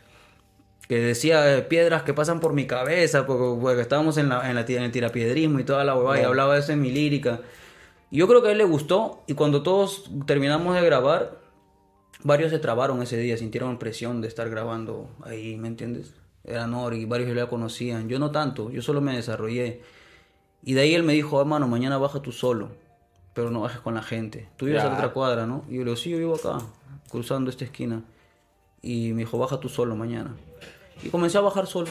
Que 0.89 1.00
decía 1.00 1.57
eh, 1.57 1.62
piedras 1.62 2.03
que 2.03 2.13
pasan 2.13 2.41
por 2.41 2.51
mi 2.53 2.68
cabeza, 2.68 3.25
porque, 3.25 3.62
porque 3.62 3.81
estábamos 3.81 4.18
en, 4.18 4.27
la, 4.30 4.50
en, 4.50 4.56
la 4.56 4.62
en 4.68 4.83
el 4.83 4.91
tirapiedrismo 4.91 5.59
y 5.59 5.63
toda 5.63 5.85
la 5.85 5.95
huevada, 5.95 6.19
y 6.19 6.24
hablaba 6.25 6.56
de 6.56 6.59
eso 6.59 6.74
en 6.74 6.81
mi 6.81 6.91
lírica. 6.91 7.39
Y 8.13 8.18
yo 8.18 8.27
creo 8.27 8.44
que 8.44 8.50
a 8.50 8.51
él 8.51 8.60
le 8.60 8.63
gustó, 8.63 9.24
y 9.25 9.33
cuando 9.33 9.63
todos 9.63 10.07
terminamos 10.27 10.75
de 10.75 10.83
grabar, 10.86 11.39
varios 12.24 12.51
se 12.51 12.60
trabaron 12.60 13.01
ese 13.01 13.18
día, 13.18 13.36
sintieron 13.38 13.80
presión 13.80 14.21
de 14.21 14.27
estar 14.27 14.51
grabando 14.51 15.10
ahí, 15.24 15.57
¿me 15.57 15.68
entiendes? 15.68 16.13
Era 16.44 16.68
Nori, 16.68 17.06
varios 17.06 17.30
ya 17.30 17.33
la 17.33 17.50
conocían, 17.50 18.10
yo 18.10 18.19
no 18.19 18.30
tanto, 18.30 18.69
yo 18.69 18.83
solo 18.83 19.01
me 19.01 19.15
desarrollé. 19.15 19.81
Y 20.62 20.75
de 20.75 20.81
ahí 20.81 20.94
él 20.94 21.01
me 21.01 21.13
dijo, 21.13 21.42
hermano, 21.42 21.68
mañana 21.68 21.98
baja 21.98 22.21
tú 22.21 22.31
solo, 22.31 22.69
pero 23.33 23.50
no 23.50 23.62
bajes 23.62 23.80
con 23.80 23.95
la 23.95 24.04
gente. 24.04 24.48
Tú 24.57 24.68
vives 24.68 24.83
a 24.83 24.89
la 24.89 24.94
otra 24.94 25.12
cuadra, 25.12 25.48
¿no? 25.48 25.66
Y 25.68 25.77
yo 25.77 25.80
le 25.80 25.86
digo, 25.86 25.95
sí, 25.95 26.12
yo 26.12 26.19
vivo 26.19 26.36
acá, 26.36 26.59
cruzando 27.09 27.50
esta 27.50 27.66
esquina. 27.66 28.04
Y 28.83 29.12
me 29.13 29.21
dijo, 29.21 29.39
baja 29.39 29.59
tú 29.59 29.69
solo 29.69 29.95
mañana. 29.95 30.36
Y 31.01 31.09
comencé 31.09 31.39
a 31.39 31.42
bajar 31.42 31.66
solo. 31.66 31.89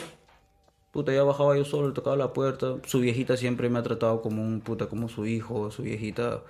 Puta, 0.92 1.12
ya 1.12 1.22
bajaba 1.24 1.56
yo 1.56 1.64
solo, 1.64 1.88
le 1.88 1.94
tocaba 1.94 2.16
la 2.16 2.32
puerta. 2.32 2.76
Su 2.86 3.00
viejita 3.00 3.36
siempre 3.36 3.68
me 3.70 3.78
ha 3.78 3.82
tratado 3.82 4.20
como 4.22 4.42
un 4.42 4.60
puta, 4.60 4.86
como 4.86 5.08
su 5.08 5.26
hijo, 5.26 5.70
su 5.70 5.82
viejita, 5.82 6.42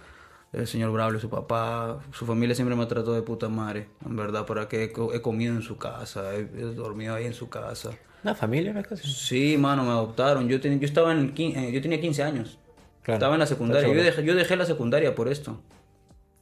el 0.52 0.66
señor 0.66 0.90
Braulio, 0.92 1.20
su 1.20 1.30
papá. 1.30 2.00
Su 2.12 2.26
familia 2.26 2.54
siempre 2.54 2.74
me 2.76 2.82
ha 2.82 2.88
tratado 2.88 3.14
de 3.14 3.22
puta 3.22 3.48
madre, 3.48 3.86
en 4.04 4.16
verdad, 4.16 4.44
para 4.44 4.66
que 4.68 4.84
he, 4.84 4.92
co- 4.92 5.14
he 5.14 5.22
comido 5.22 5.54
en 5.54 5.62
su 5.62 5.78
casa, 5.78 6.34
he, 6.34 6.40
he 6.40 6.74
dormido 6.74 7.14
ahí 7.14 7.24
en 7.26 7.34
su 7.34 7.48
casa. 7.48 7.90
Una 8.24 8.34
familia. 8.34 8.74
Casi. 8.82 9.08
Sí, 9.08 9.56
mano, 9.58 9.84
me 9.84 9.90
adoptaron. 9.90 10.48
Yo, 10.48 10.60
ten- 10.60 10.78
yo 10.80 10.86
estaba 10.86 11.12
en 11.12 11.18
el 11.18 11.34
quin- 11.34 11.56
eh, 11.56 11.72
yo 11.72 11.80
tenía 11.80 12.00
15 12.00 12.22
años. 12.24 12.58
Claro. 13.02 13.16
Estaba 13.18 13.34
en 13.34 13.40
la 13.40 13.46
secundaria. 13.46 13.88
Yo 13.94 14.02
dejé, 14.02 14.24
yo 14.24 14.34
dejé 14.34 14.56
la 14.56 14.64
secundaria 14.66 15.14
por 15.14 15.28
esto. 15.28 15.60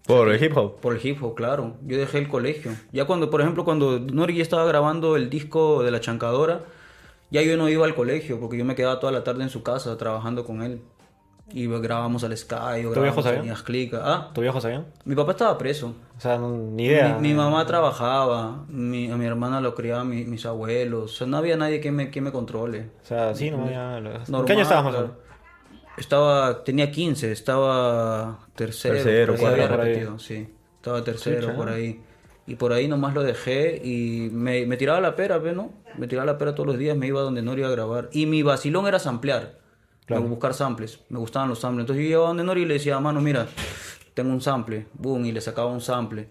por 0.07 0.29
el 0.33 0.43
hip 0.43 0.57
hop. 0.57 0.81
Por 0.81 0.97
el 0.97 1.07
hip 1.07 1.23
hop, 1.23 1.35
claro. 1.35 1.77
Yo 1.87 1.97
dejé 1.99 2.19
el 2.19 2.29
colegio. 2.29 2.73
Ya 2.93 3.05
cuando, 3.05 3.31
por 3.31 3.41
ejemplo, 3.43 3.65
cuando 3.65 3.99
Nori 4.01 4.35
ya 4.37 4.43
estaba 4.43 4.65
grabando 4.65 5.17
el 5.17 5.31
disco 5.31 5.83
de 5.83 5.91
La 5.91 6.01
Chancadora, 6.01 6.63
ya 7.31 7.43
yo 7.43 7.57
no 7.57 7.69
iba 7.69 7.85
al 7.87 7.95
colegio 7.95 8.39
porque 8.41 8.57
yo 8.59 8.65
me 8.65 8.75
quedaba 8.75 9.01
toda 9.01 9.13
la 9.13 9.25
tarde 9.25 9.43
en 9.43 9.51
su 9.51 9.63
casa 9.63 9.97
trabajando 9.97 10.45
con 10.45 10.63
él. 10.63 10.83
Y 11.53 11.67
grabamos 11.67 12.23
al 12.23 12.37
Sky, 12.37 12.55
o 12.55 12.93
¿Tu 12.93 13.01
viejo 13.01 13.23
grabamos 13.23 13.25
sabía? 13.25 13.41
Ah, 14.05 14.31
¿Tu 14.33 14.41
viejo 14.41 14.61
sabían? 14.61 14.87
mi 15.05 15.17
papá 15.17 15.33
estaba 15.33 15.59
preso. 15.59 15.95
O 16.17 16.21
sea, 16.21 16.39
ni 16.39 16.85
idea. 16.87 17.19
Mi, 17.19 17.29
mi 17.31 17.35
mamá 17.35 17.67
trabajaba, 17.67 18.65
mi, 18.69 19.11
a 19.11 19.17
mi 19.17 19.27
hermana 19.27 19.61
lo 19.61 19.75
criaban 19.75 20.09
mi- 20.09 20.25
mis 20.27 20.47
abuelos. 20.47 21.13
O 21.13 21.17
sea, 21.17 21.27
no 21.27 21.37
había 21.39 21.57
nadie 21.57 21.81
que 21.81 21.91
me, 21.91 22.09
que 22.13 22.21
me 22.21 22.31
controle. 22.31 22.91
O 23.03 23.05
sea, 23.05 23.35
sí, 23.35 23.51
no. 23.51 23.67
¿En 23.69 24.31
Normal, 24.31 24.45
qué 24.47 24.53
año 24.53 24.63
estabas 24.63 24.85
más 24.85 24.95
o 24.95 24.99
menos? 24.99 25.17
Estaba, 25.97 26.63
tenía 26.63 26.93
15, 26.93 27.33
estaba 27.33 28.39
tercero, 28.55 28.95
Tercero, 28.95 29.35
cuarto, 29.37 29.55
había 29.63 29.69
repetido, 29.77 30.19
sí. 30.21 30.49
Estaba 30.77 31.03
tercero 31.03 31.41
Chucha. 31.41 31.57
por 31.57 31.69
ahí. 31.69 32.01
Y 32.51 32.57
por 32.57 32.73
ahí 32.73 32.89
nomás 32.89 33.15
lo 33.15 33.23
dejé 33.23 33.81
y 33.85 34.29
me, 34.33 34.67
me 34.67 34.77
tiraba 34.77 35.01
la 35.01 35.15
pera, 35.15 35.39
¿ve, 35.39 35.53
¿no? 35.53 35.71
Me 35.97 36.09
tiraba 36.09 36.27
la 36.27 36.37
pera 36.37 36.53
todos 36.57 36.67
los 36.67 36.79
días, 36.79 36.97
me 36.97 37.07
iba 37.07 37.21
donde 37.21 37.43
Nori 37.43 37.63
a 37.63 37.69
grabar. 37.69 38.11
Y 38.13 38.27
mi 38.27 38.43
vacilón 38.43 38.89
era 38.89 38.99
samplear, 38.99 39.61
Claro. 40.05 40.23
buscar 40.25 40.53
samples, 40.53 40.99
me 41.11 41.21
gustaban 41.21 41.49
los 41.49 41.61
samples. 41.61 41.85
Entonces 41.85 42.03
yo 42.03 42.09
llegaba 42.09 42.27
donde 42.27 42.43
Nori 42.43 42.63
y 42.63 42.65
le 42.65 42.75
decía, 42.75 42.99
mano, 42.99 43.21
mira, 43.21 43.47
tengo 44.15 44.33
un 44.33 44.41
sample, 44.41 44.89
boom, 44.95 45.27
y 45.27 45.31
le 45.31 45.41
sacaba 45.41 45.71
un 45.71 45.81
sample. 45.81 46.29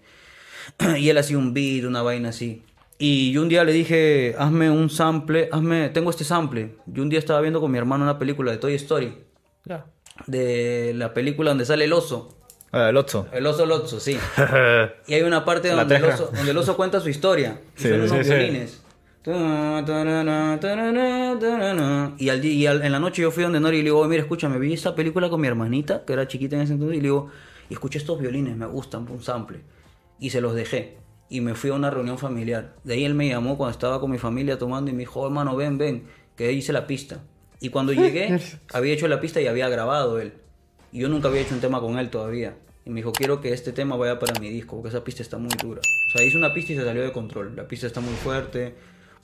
y 0.98 1.08
él 1.08 1.16
hacía 1.16 1.38
un 1.38 1.54
beat, 1.54 1.86
una 1.86 2.02
vaina 2.02 2.28
así. 2.28 2.64
Y 2.98 3.32
yo 3.32 3.40
un 3.40 3.48
día 3.48 3.64
le 3.64 3.72
dije, 3.72 4.34
hazme 4.38 4.70
un 4.70 4.90
sample, 4.90 5.48
hazme, 5.50 5.88
tengo 5.88 6.10
este 6.10 6.24
sample. 6.24 6.76
Yo 6.84 7.02
un 7.02 7.08
día 7.08 7.18
estaba 7.18 7.40
viendo 7.40 7.62
con 7.62 7.70
mi 7.70 7.78
hermano 7.78 8.04
una 8.04 8.18
película 8.18 8.52
de 8.52 8.58
Toy 8.58 8.74
Story 8.74 9.14
Ya. 9.64 9.86
de 10.26 10.92
la 10.94 11.14
película 11.14 11.52
donde 11.52 11.64
sale 11.64 11.86
el 11.86 11.94
oso. 11.94 12.36
Ah, 12.72 12.88
el 12.90 12.96
Otso. 12.96 13.26
El 13.32 13.46
oso 13.46 13.66
Lotso, 13.66 13.98
sí. 13.98 14.16
Y 15.08 15.14
hay 15.14 15.22
una 15.22 15.44
parte 15.44 15.68
donde 15.70 15.96
el, 15.96 16.04
oso, 16.04 16.30
donde 16.34 16.50
el 16.52 16.56
oso 16.56 16.76
cuenta 16.76 17.00
su 17.00 17.08
historia. 17.08 17.60
Y 17.76 17.82
Sí, 17.82 17.88
son 17.88 18.08
sí, 18.08 18.14
unos 18.14 18.26
sí. 18.26 18.32
violines. 18.34 18.82
Y, 22.18 22.28
al, 22.28 22.44
y 22.44 22.66
al- 22.66 22.82
en 22.82 22.92
la 22.92 22.98
noche 23.00 23.22
yo 23.22 23.30
fui 23.30 23.42
donde 23.42 23.60
Nori 23.60 23.78
y 23.78 23.80
le 23.80 23.84
digo, 23.86 23.98
"Oye, 23.98 24.08
mira, 24.08 24.22
escúchame, 24.22 24.58
vi 24.58 24.72
esta 24.72 24.94
película 24.94 25.28
con 25.28 25.40
mi 25.40 25.46
hermanita, 25.48 26.04
que 26.04 26.12
era 26.12 26.26
chiquita 26.28 26.56
en 26.56 26.62
ese 26.62 26.72
entonces, 26.74 26.96
y 26.98 27.00
le 27.00 27.04
digo, 27.08 27.28
y 27.68 27.74
escuché 27.74 27.98
estos 27.98 28.20
violines, 28.20 28.56
me 28.56 28.66
gustan, 28.66 29.06
un 29.10 29.22
sample. 29.22 29.60
Y 30.18 30.30
se 30.30 30.40
los 30.40 30.54
dejé. 30.54 30.96
Y 31.28 31.40
me 31.40 31.54
fui 31.54 31.70
a 31.70 31.74
una 31.74 31.90
reunión 31.90 32.18
familiar. 32.18 32.74
De 32.84 32.94
ahí 32.94 33.04
él 33.04 33.14
me 33.14 33.28
llamó 33.28 33.56
cuando 33.56 33.72
estaba 33.72 34.00
con 34.00 34.10
mi 34.10 34.18
familia 34.18 34.58
tomando 34.58 34.90
y 34.90 34.94
me 34.94 35.00
dijo, 35.00 35.20
"Oh, 35.20 35.26
hermano, 35.26 35.54
ven, 35.56 35.78
ven, 35.78 36.06
que 36.36 36.52
hice 36.52 36.72
la 36.72 36.86
pista. 36.86 37.20
Y 37.60 37.68
cuando 37.68 37.92
llegué, 37.92 38.38
había 38.72 38.94
hecho 38.94 39.06
la 39.08 39.20
pista 39.20 39.40
y 39.40 39.46
había 39.46 39.68
grabado 39.68 40.18
él. 40.20 40.34
Y 40.92 41.00
yo 41.00 41.08
nunca 41.08 41.28
había 41.28 41.42
hecho 41.42 41.54
un 41.54 41.60
tema 41.60 41.80
con 41.80 41.98
él 41.98 42.10
todavía. 42.10 42.56
Y 42.84 42.90
me 42.90 42.96
dijo, 42.96 43.12
quiero 43.12 43.40
que 43.40 43.52
este 43.52 43.72
tema 43.72 43.96
vaya 43.96 44.18
para 44.18 44.38
mi 44.40 44.48
disco, 44.48 44.76
porque 44.76 44.88
esa 44.88 45.04
pista 45.04 45.22
está 45.22 45.38
muy 45.38 45.50
dura. 45.62 45.80
O 45.80 46.16
sea, 46.16 46.26
hice 46.26 46.36
una 46.36 46.52
pista 46.52 46.72
y 46.72 46.76
se 46.76 46.84
salió 46.84 47.02
de 47.02 47.12
control. 47.12 47.54
La 47.54 47.68
pista 47.68 47.86
está 47.86 48.00
muy 48.00 48.14
fuerte, 48.14 48.74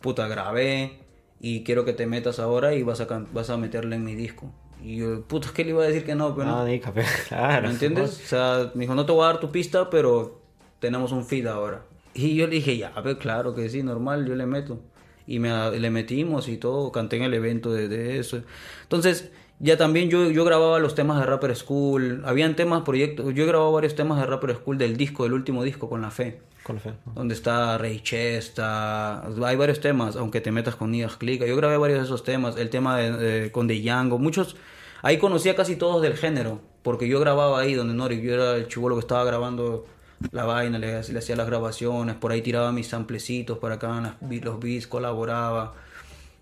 puta, 0.01 0.29
grabé, 0.29 1.01
y 1.41 1.65
quiero 1.65 1.85
que 1.85 1.93
te 1.93 2.07
metas 2.07 2.39
ahora 2.39 2.75
y 2.75 2.83
vas 2.83 3.01
a, 3.01 3.07
vas 3.33 3.51
a 3.51 3.57
meterle 3.57 3.97
en 3.97 4.05
mi 4.05 4.15
disco. 4.15 4.53
Y 4.83 4.97
yo, 4.97 5.23
puta, 5.23 5.49
¿qué 5.55 5.65
le 5.65 5.71
iba 5.71 5.83
a 5.83 5.87
decir 5.87 6.05
que 6.05 6.15
no? 6.15 6.35
Pero 6.35 6.49
no. 6.49 6.59
Ah, 6.61 6.65
ni 6.65 6.81
café. 6.81 7.05
Claro. 7.29 7.67
¿Me 7.67 7.73
entiendes? 7.73 8.21
O 8.25 8.29
sea, 8.29 8.71
me 8.75 8.83
dijo, 8.83 8.95
no 8.95 9.07
te 9.07 9.13
voy 9.13 9.25
a 9.25 9.29
dar 9.29 9.41
tu 9.41 9.51
pista, 9.51 9.91
pero 9.91 10.41
tenemos 10.79 11.13
un 11.13 11.25
feed 11.25 11.47
ahora. 11.47 11.83
Y 12.15 12.35
yo 12.35 12.47
le 12.47 12.57
dije, 12.57 12.77
ya, 12.77 12.93
pues 13.03 13.17
claro 13.17 13.55
que 13.55 13.69
sí, 13.69 13.83
normal, 13.83 14.27
yo 14.27 14.35
le 14.35 14.47
meto. 14.47 14.81
Y 15.27 15.39
me, 15.39 15.79
le 15.79 15.91
metimos 15.91 16.49
y 16.49 16.57
todo, 16.57 16.93
canté 16.93 17.17
en 17.17 17.25
el 17.25 17.35
evento 17.35 17.73
de, 17.73 17.89
de 17.89 18.19
eso. 18.19 18.43
Entonces, 18.83 19.31
ya 19.59 19.77
también 19.77 20.11
yo, 20.11 20.31
yo 20.31 20.45
grababa 20.45 20.79
los 20.79 20.95
temas 20.95 21.19
de 21.21 21.27
Rapper 21.27 21.55
School. 21.57 22.23
Habían 22.25 22.57
temas, 22.57 22.83
proyectos, 22.83 23.35
yo 23.35 23.45
he 23.45 23.47
grabado 23.47 23.73
varios 23.73 23.95
temas 23.95 24.21
de 24.21 24.27
Rapper 24.27 24.55
School 24.57 24.79
del 24.79 24.97
disco, 24.97 25.25
del 25.25 25.33
último 25.33 25.63
disco, 25.65 25.89
con 25.89 26.03
la 26.03 26.11
fe. 26.11 26.41
Con 26.63 26.81
fe. 26.81 26.95
¿no? 27.07 27.13
Donde 27.15 27.35
está 27.35 27.79
Ray 27.79 28.01
Che, 28.01 28.37
está... 28.37 29.25
Hay 29.27 29.57
varios 29.57 29.81
temas, 29.81 30.17
aunque 30.17 30.41
te 30.41 30.51
metas 30.51 30.75
con 30.77 30.91
Nidas 30.91 31.17
Click. 31.17 31.45
Yo 31.45 31.57
grabé 31.57 31.77
varios 31.77 32.01
de 32.01 32.05
esos 32.05 32.25
temas. 32.25 32.57
El 32.57 32.71
tema 32.71 32.99
de, 32.99 33.13
de- 33.13 33.53
con 33.53 33.69
The 33.69 33.81
Django. 33.81 34.19
Muchos... 34.19 34.57
Ahí 35.03 35.19
conocí 35.19 35.49
a 35.49 35.55
casi 35.55 35.77
todos 35.77 36.03
del 36.03 36.17
género. 36.17 36.61
Porque 36.83 37.07
yo 37.09 37.21
grababa 37.21 37.61
ahí 37.61 37.75
donde 37.75 37.95
Nori. 37.95 38.21
Yo 38.21 38.35
era 38.35 38.57
el 38.57 38.67
chivolo 38.67 38.97
que 38.97 39.01
estaba 39.01 39.25
grabando 39.25 39.85
la 40.33 40.45
vaina. 40.45 40.79
Le, 40.81 41.03
le 41.03 41.19
hacía 41.19 41.37
las 41.37 41.47
grabaciones. 41.47 42.17
Por 42.17 42.33
ahí 42.33 42.43
tiraba 42.43 42.73
mis 42.73 42.89
samplecitos 42.89 43.59
para 43.59 43.77
acá. 43.77 44.17
las 44.21 44.45
los 44.45 44.59
beats, 44.59 44.89
colaboraba. 44.89 45.75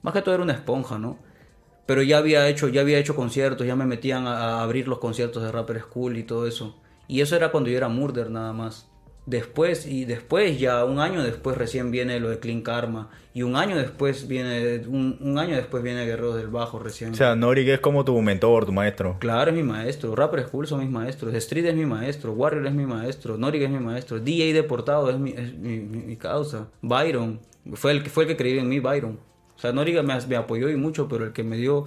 Más 0.03 0.15
que 0.15 0.23
todo 0.23 0.35
era 0.35 0.43
una 0.43 0.55
esponja, 0.55 0.99
¿no? 0.99 1.19
Pero 1.87 2.03
ya 2.03 2.19
había 2.19 2.49
hecho, 2.49 2.69
ya 2.69 2.81
había 2.81 2.99
hecho 2.99 3.15
conciertos, 3.15 3.67
ya 3.67 3.77
me 3.77 3.85
metían 3.87 4.27
a, 4.27 4.37
a 4.59 4.63
abrir 4.63 4.89
los 4.89 4.99
conciertos 4.99 5.43
de 5.43 5.53
Rapper 5.53 5.81
School 5.81 6.17
y 6.17 6.23
todo 6.23 6.47
eso. 6.47 6.77
Y 7.09 7.21
eso 7.21 7.37
era 7.37 7.51
cuando 7.51 7.69
yo 7.71 7.77
era 7.77 7.89
Murder 7.89 8.31
nada 8.31 8.53
más. 8.53 8.89
Después, 9.27 9.87
y 9.87 10.05
después, 10.05 10.59
ya 10.61 10.85
un 10.85 10.99
año 10.99 11.23
después 11.23 11.57
recién 11.57 11.91
viene 11.91 12.21
lo 12.21 12.29
de 12.29 12.39
Clean 12.41 12.61
Karma. 12.61 13.09
Y 13.33 13.43
un 13.43 13.57
año 13.57 13.75
después 13.77 14.29
viene, 14.29 14.83
un, 14.87 15.17
un 15.19 15.39
año 15.39 15.57
después 15.57 15.83
viene 15.83 16.05
Guerreros 16.05 16.37
del 16.37 16.49
Bajo 16.49 16.79
recién. 16.79 17.13
O 17.13 17.15
sea, 17.15 17.35
Norik 17.35 17.67
es 17.69 17.81
como 17.81 18.05
tu 18.05 18.21
mentor, 18.21 18.67
tu 18.67 18.73
maestro. 18.73 19.17
Claro, 19.21 19.51
es 19.51 19.57
mi 19.57 19.63
maestro. 19.63 20.15
Rapper 20.15 20.43
School 20.47 20.67
son 20.67 20.81
mis 20.81 20.91
maestros. 20.91 21.33
Street 21.35 21.65
es 21.65 21.75
mi 21.75 21.87
maestro. 21.87 22.33
Warrior 22.33 22.67
es 22.67 22.75
mi 22.75 22.85
maestro. 22.85 23.39
Norik 23.39 23.63
es 23.63 23.71
mi 23.71 23.79
maestro. 23.79 24.21
DJ 24.21 24.53
Deportado 24.53 25.09
es 25.11 25.19
mi, 25.19 25.31
es 25.31 25.55
mi, 25.55 25.79
mi- 25.81 26.03
mi 26.03 26.17
causa. 26.17 26.69
Byron. 26.83 27.41
Fue 27.73 27.93
el, 27.93 28.03
que- 28.03 28.11
fue 28.11 28.25
el 28.25 28.29
que 28.29 28.37
creyó 28.37 28.61
en 28.61 28.69
mí, 28.69 28.79
Byron. 28.79 29.19
O 29.65 29.67
sea, 29.67 29.73
Norik 29.73 30.03
me, 30.03 30.15
me 30.27 30.37
apoyó 30.37 30.69
y 30.69 30.77
mucho, 30.77 31.09
pero 31.09 31.25
el 31.25 31.33
que 31.33 31.43
me 31.43 31.57
dio 31.57 31.87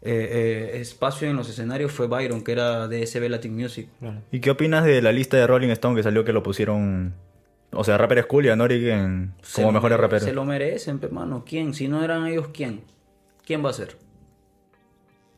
eh, 0.00 0.70
eh, 0.74 0.80
espacio 0.80 1.28
en 1.28 1.36
los 1.36 1.46
escenarios 1.50 1.92
fue 1.92 2.06
Byron, 2.06 2.42
que 2.42 2.52
era 2.52 2.88
de 2.88 3.06
SB 3.06 3.28
Latin 3.28 3.54
Music. 3.54 3.86
¿Y 4.30 4.40
qué 4.40 4.50
opinas 4.50 4.84
de 4.86 5.02
la 5.02 5.12
lista 5.12 5.36
de 5.36 5.46
Rolling 5.46 5.68
Stone 5.68 5.94
que 5.94 6.02
salió 6.02 6.24
que 6.24 6.32
lo 6.32 6.42
pusieron... 6.42 7.12
O 7.70 7.84
sea, 7.84 7.98
Rapper 7.98 8.22
School 8.22 8.46
y 8.46 8.48
a 8.48 8.56
Norik 8.56 8.82
en- 8.84 9.34
como 9.54 9.72
mejores 9.72 9.98
raperos? 9.98 10.24
Se 10.24 10.32
lo 10.32 10.44
merecen, 10.46 10.98
pe, 10.98 11.08
mano. 11.08 11.44
¿Quién? 11.46 11.74
Si 11.74 11.86
no 11.86 12.02
eran 12.02 12.26
ellos, 12.26 12.48
¿quién? 12.52 12.80
¿Quién 13.44 13.62
va 13.62 13.68
a 13.68 13.74
ser? 13.74 13.96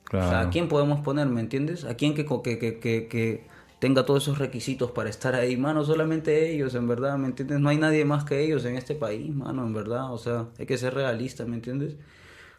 Claro. 0.05 0.27
O 0.27 0.31
sea, 0.31 0.41
¿a 0.43 0.51
quién 0.51 0.69
podemos 0.69 1.01
poner, 1.01 1.27
me 1.27 1.41
entiendes? 1.41 1.85
¿A 1.85 1.95
quién 1.97 2.15
que, 2.15 2.25
que, 2.25 2.59
que, 2.59 2.79
que 3.09 3.47
tenga 3.85 4.07
todos 4.07 4.23
esos 4.23 4.39
requisitos 4.39 4.93
para 4.93 5.11
estar 5.11 5.35
ahí? 5.35 5.59
Mano, 5.59 5.85
solamente 5.85 6.51
ellos, 6.51 6.75
en 6.75 6.89
verdad, 6.89 7.19
¿me 7.19 7.27
entiendes? 7.27 7.61
No 7.61 7.69
hay 7.69 7.77
nadie 7.77 8.07
más 8.07 8.25
que 8.25 8.41
ellos 8.43 8.65
en 8.65 8.79
este 8.79 8.95
país, 8.95 9.29
mano, 9.29 9.63
en 9.67 9.75
verdad. 9.75 10.11
O 10.11 10.17
sea, 10.17 10.47
hay 10.59 10.65
que 10.65 10.79
ser 10.79 10.95
realistas, 10.95 11.47
¿me 11.47 11.57
entiendes? 11.57 11.97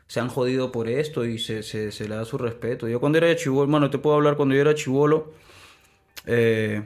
Se 0.06 0.20
han 0.20 0.28
jodido 0.28 0.72
por 0.72 0.88
esto 0.88 1.26
y 1.26 1.40
se, 1.40 1.64
se, 1.64 2.08
le 2.08 2.16
da 2.16 2.26
su 2.26 2.38
respeto. 2.38 2.88
Yo 2.88 3.00
cuando 3.00 3.18
era 3.18 3.36
chivolo, 3.36 3.68
mano, 3.68 3.90
te 3.90 3.98
puedo 3.98 4.16
hablar 4.16 4.36
cuando 4.36 4.54
yo 4.54 4.62
era 4.62 4.76
chivolo. 4.76 5.34
eh, 6.28 6.84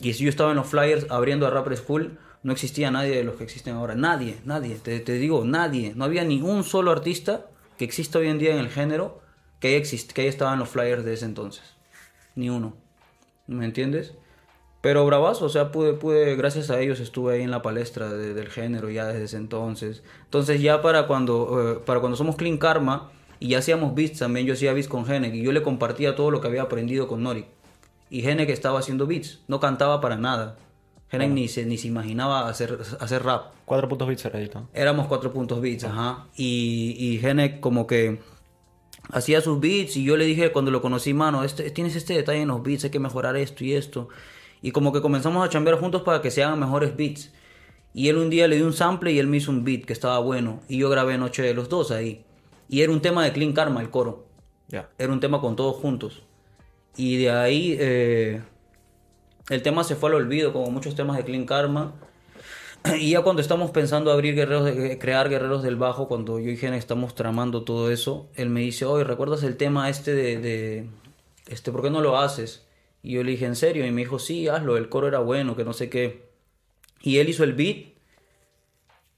y 0.00 0.14
si 0.14 0.24
yo 0.24 0.30
estaba 0.30 0.52
en 0.52 0.56
los 0.56 0.68
flyers 0.68 1.06
abriendo 1.10 1.46
a 1.46 1.50
Rapper 1.50 1.76
School, 1.76 2.18
no 2.42 2.52
existía 2.54 2.90
nadie 2.90 3.14
de 3.14 3.24
los 3.24 3.36
que 3.36 3.44
existen 3.44 3.74
ahora. 3.74 3.94
Nadie, 3.94 4.38
nadie. 4.46 4.76
Te, 4.76 5.00
digo, 5.18 5.44
nadie. 5.44 5.92
No 5.94 6.06
había 6.06 6.24
ni 6.24 6.40
un 6.40 6.64
solo 6.64 6.92
artista 6.92 7.50
que 7.76 7.84
exista 7.84 8.18
hoy 8.20 8.28
en 8.28 8.38
día 8.38 8.54
en 8.54 8.58
el 8.58 8.70
género 8.70 9.20
que 9.60 9.76
haya, 9.76 9.82
que 10.14 10.28
en 10.28 10.58
los 10.58 10.68
flyers 10.70 11.04
de 11.04 11.12
ese 11.12 11.26
entonces. 11.26 11.74
Ni 12.34 12.48
uno. 12.48 12.81
¿Me 13.46 13.64
entiendes? 13.64 14.14
Pero 14.80 15.06
bravazo, 15.06 15.44
o 15.44 15.48
sea, 15.48 15.70
pude, 15.70 15.92
pude, 15.94 16.34
gracias 16.34 16.70
a 16.70 16.80
ellos 16.80 16.98
estuve 17.00 17.34
ahí 17.34 17.42
en 17.42 17.50
la 17.52 17.62
palestra 17.62 18.08
de- 18.12 18.34
del 18.34 18.48
género 18.48 18.90
ya 18.90 19.06
desde 19.06 19.24
ese 19.24 19.36
entonces. 19.36 20.02
Entonces 20.24 20.60
ya 20.60 20.82
para 20.82 21.06
cuando, 21.06 21.74
eh, 21.76 21.82
para 21.86 22.00
cuando 22.00 22.16
somos 22.16 22.34
Clean 22.36 22.58
Karma 22.58 23.10
y 23.38 23.48
ya 23.48 23.58
hacíamos 23.58 23.94
beats 23.94 24.18
también, 24.18 24.46
yo 24.46 24.54
hacía 24.54 24.72
beats 24.72 24.88
con 24.88 25.06
Genek 25.06 25.34
y 25.34 25.42
yo 25.42 25.52
le 25.52 25.62
compartía 25.62 26.16
todo 26.16 26.30
lo 26.32 26.40
que 26.40 26.48
había 26.48 26.62
aprendido 26.62 27.06
con 27.06 27.22
Nori. 27.22 27.44
Y 28.10 28.22
Genek 28.22 28.48
estaba 28.50 28.80
haciendo 28.80 29.06
beats, 29.06 29.40
no 29.48 29.60
cantaba 29.60 30.00
para 30.00 30.16
nada. 30.16 30.56
Genek 31.10 31.30
ni, 31.30 31.46
se, 31.46 31.64
ni 31.64 31.78
se 31.78 31.86
imaginaba 31.88 32.48
hacer, 32.48 32.78
hacer 32.98 33.22
rap. 33.22 33.52
Cuatro 33.64 33.88
puntos 33.88 34.08
bits 34.08 34.24
era 34.24 34.38
ahí, 34.38 34.50
¿no? 34.52 34.68
Éramos 34.72 35.06
cuatro 35.06 35.32
puntos 35.32 35.60
beats, 35.60 35.84
ajá. 35.84 36.26
Y, 36.36 36.96
y 36.98 37.18
Genek 37.18 37.60
como 37.60 37.86
que 37.86 38.20
hacía 39.10 39.40
sus 39.40 39.60
beats 39.60 39.96
y 39.96 40.04
yo 40.04 40.16
le 40.16 40.24
dije 40.24 40.52
cuando 40.52 40.70
lo 40.70 40.80
conocí, 40.80 41.14
mano, 41.14 41.44
este, 41.44 41.70
tienes 41.70 41.96
este 41.96 42.14
detalle 42.14 42.42
en 42.42 42.48
los 42.48 42.62
beats, 42.62 42.84
hay 42.84 42.90
que 42.90 42.98
mejorar 42.98 43.36
esto 43.36 43.64
y 43.64 43.74
esto. 43.74 44.08
Y 44.60 44.70
como 44.70 44.92
que 44.92 45.00
comenzamos 45.00 45.44
a 45.44 45.50
chambear 45.50 45.78
juntos 45.78 46.02
para 46.02 46.22
que 46.22 46.30
se 46.30 46.44
hagan 46.44 46.60
mejores 46.60 46.96
beats. 46.96 47.32
Y 47.94 48.08
él 48.08 48.16
un 48.16 48.30
día 48.30 48.48
le 48.48 48.56
dio 48.56 48.66
un 48.66 48.72
sample 48.72 49.12
y 49.12 49.18
él 49.18 49.26
me 49.26 49.38
hizo 49.38 49.50
un 49.50 49.64
beat 49.64 49.84
que 49.84 49.92
estaba 49.92 50.18
bueno. 50.20 50.60
Y 50.68 50.78
yo 50.78 50.88
grabé 50.88 51.18
Noche 51.18 51.42
de 51.42 51.52
los 51.52 51.68
Dos 51.68 51.90
ahí. 51.90 52.24
Y 52.68 52.80
era 52.80 52.92
un 52.92 53.02
tema 53.02 53.24
de 53.24 53.32
Clean 53.32 53.52
Karma, 53.52 53.80
el 53.80 53.90
coro. 53.90 54.26
Era 54.98 55.12
un 55.12 55.20
tema 55.20 55.40
con 55.40 55.56
todos 55.56 55.76
juntos. 55.76 56.22
Y 56.96 57.16
de 57.18 57.30
ahí 57.30 57.76
eh, 57.78 58.42
el 59.50 59.62
tema 59.62 59.84
se 59.84 59.96
fue 59.96 60.08
al 60.08 60.16
olvido, 60.16 60.52
como 60.52 60.70
muchos 60.70 60.94
temas 60.94 61.16
de 61.16 61.24
Clean 61.24 61.44
Karma. 61.44 61.92
Y 62.98 63.10
ya 63.10 63.22
cuando 63.22 63.40
estamos 63.42 63.70
pensando 63.70 64.10
abrir 64.10 64.34
guerreros, 64.34 64.64
de- 64.64 64.98
crear 64.98 65.28
guerreros 65.28 65.62
del 65.62 65.76
bajo, 65.76 66.08
cuando 66.08 66.38
yo 66.38 66.50
y 66.50 66.56
Gene 66.56 66.76
estamos 66.76 67.14
tramando 67.14 67.62
todo 67.62 67.90
eso, 67.90 68.28
él 68.34 68.50
me 68.50 68.60
dice, 68.60 68.84
oye, 68.84 69.04
¿recuerdas 69.04 69.42
el 69.44 69.56
tema 69.56 69.88
este 69.88 70.14
de, 70.14 70.38
de, 70.38 70.86
este, 71.46 71.70
¿por 71.70 71.82
qué 71.82 71.90
no 71.90 72.00
lo 72.00 72.18
haces? 72.18 72.66
Y 73.02 73.12
yo 73.12 73.22
le 73.24 73.32
dije, 73.32 73.46
¿en 73.46 73.56
serio? 73.56 73.86
Y 73.86 73.90
me 73.92 74.02
dijo, 74.02 74.18
sí, 74.18 74.48
hazlo, 74.48 74.76
el 74.76 74.88
coro 74.88 75.08
era 75.08 75.20
bueno, 75.20 75.56
que 75.56 75.64
no 75.64 75.72
sé 75.72 75.88
qué. 75.90 76.28
Y 77.02 77.18
él 77.18 77.28
hizo 77.28 77.44
el 77.44 77.52
beat 77.54 77.86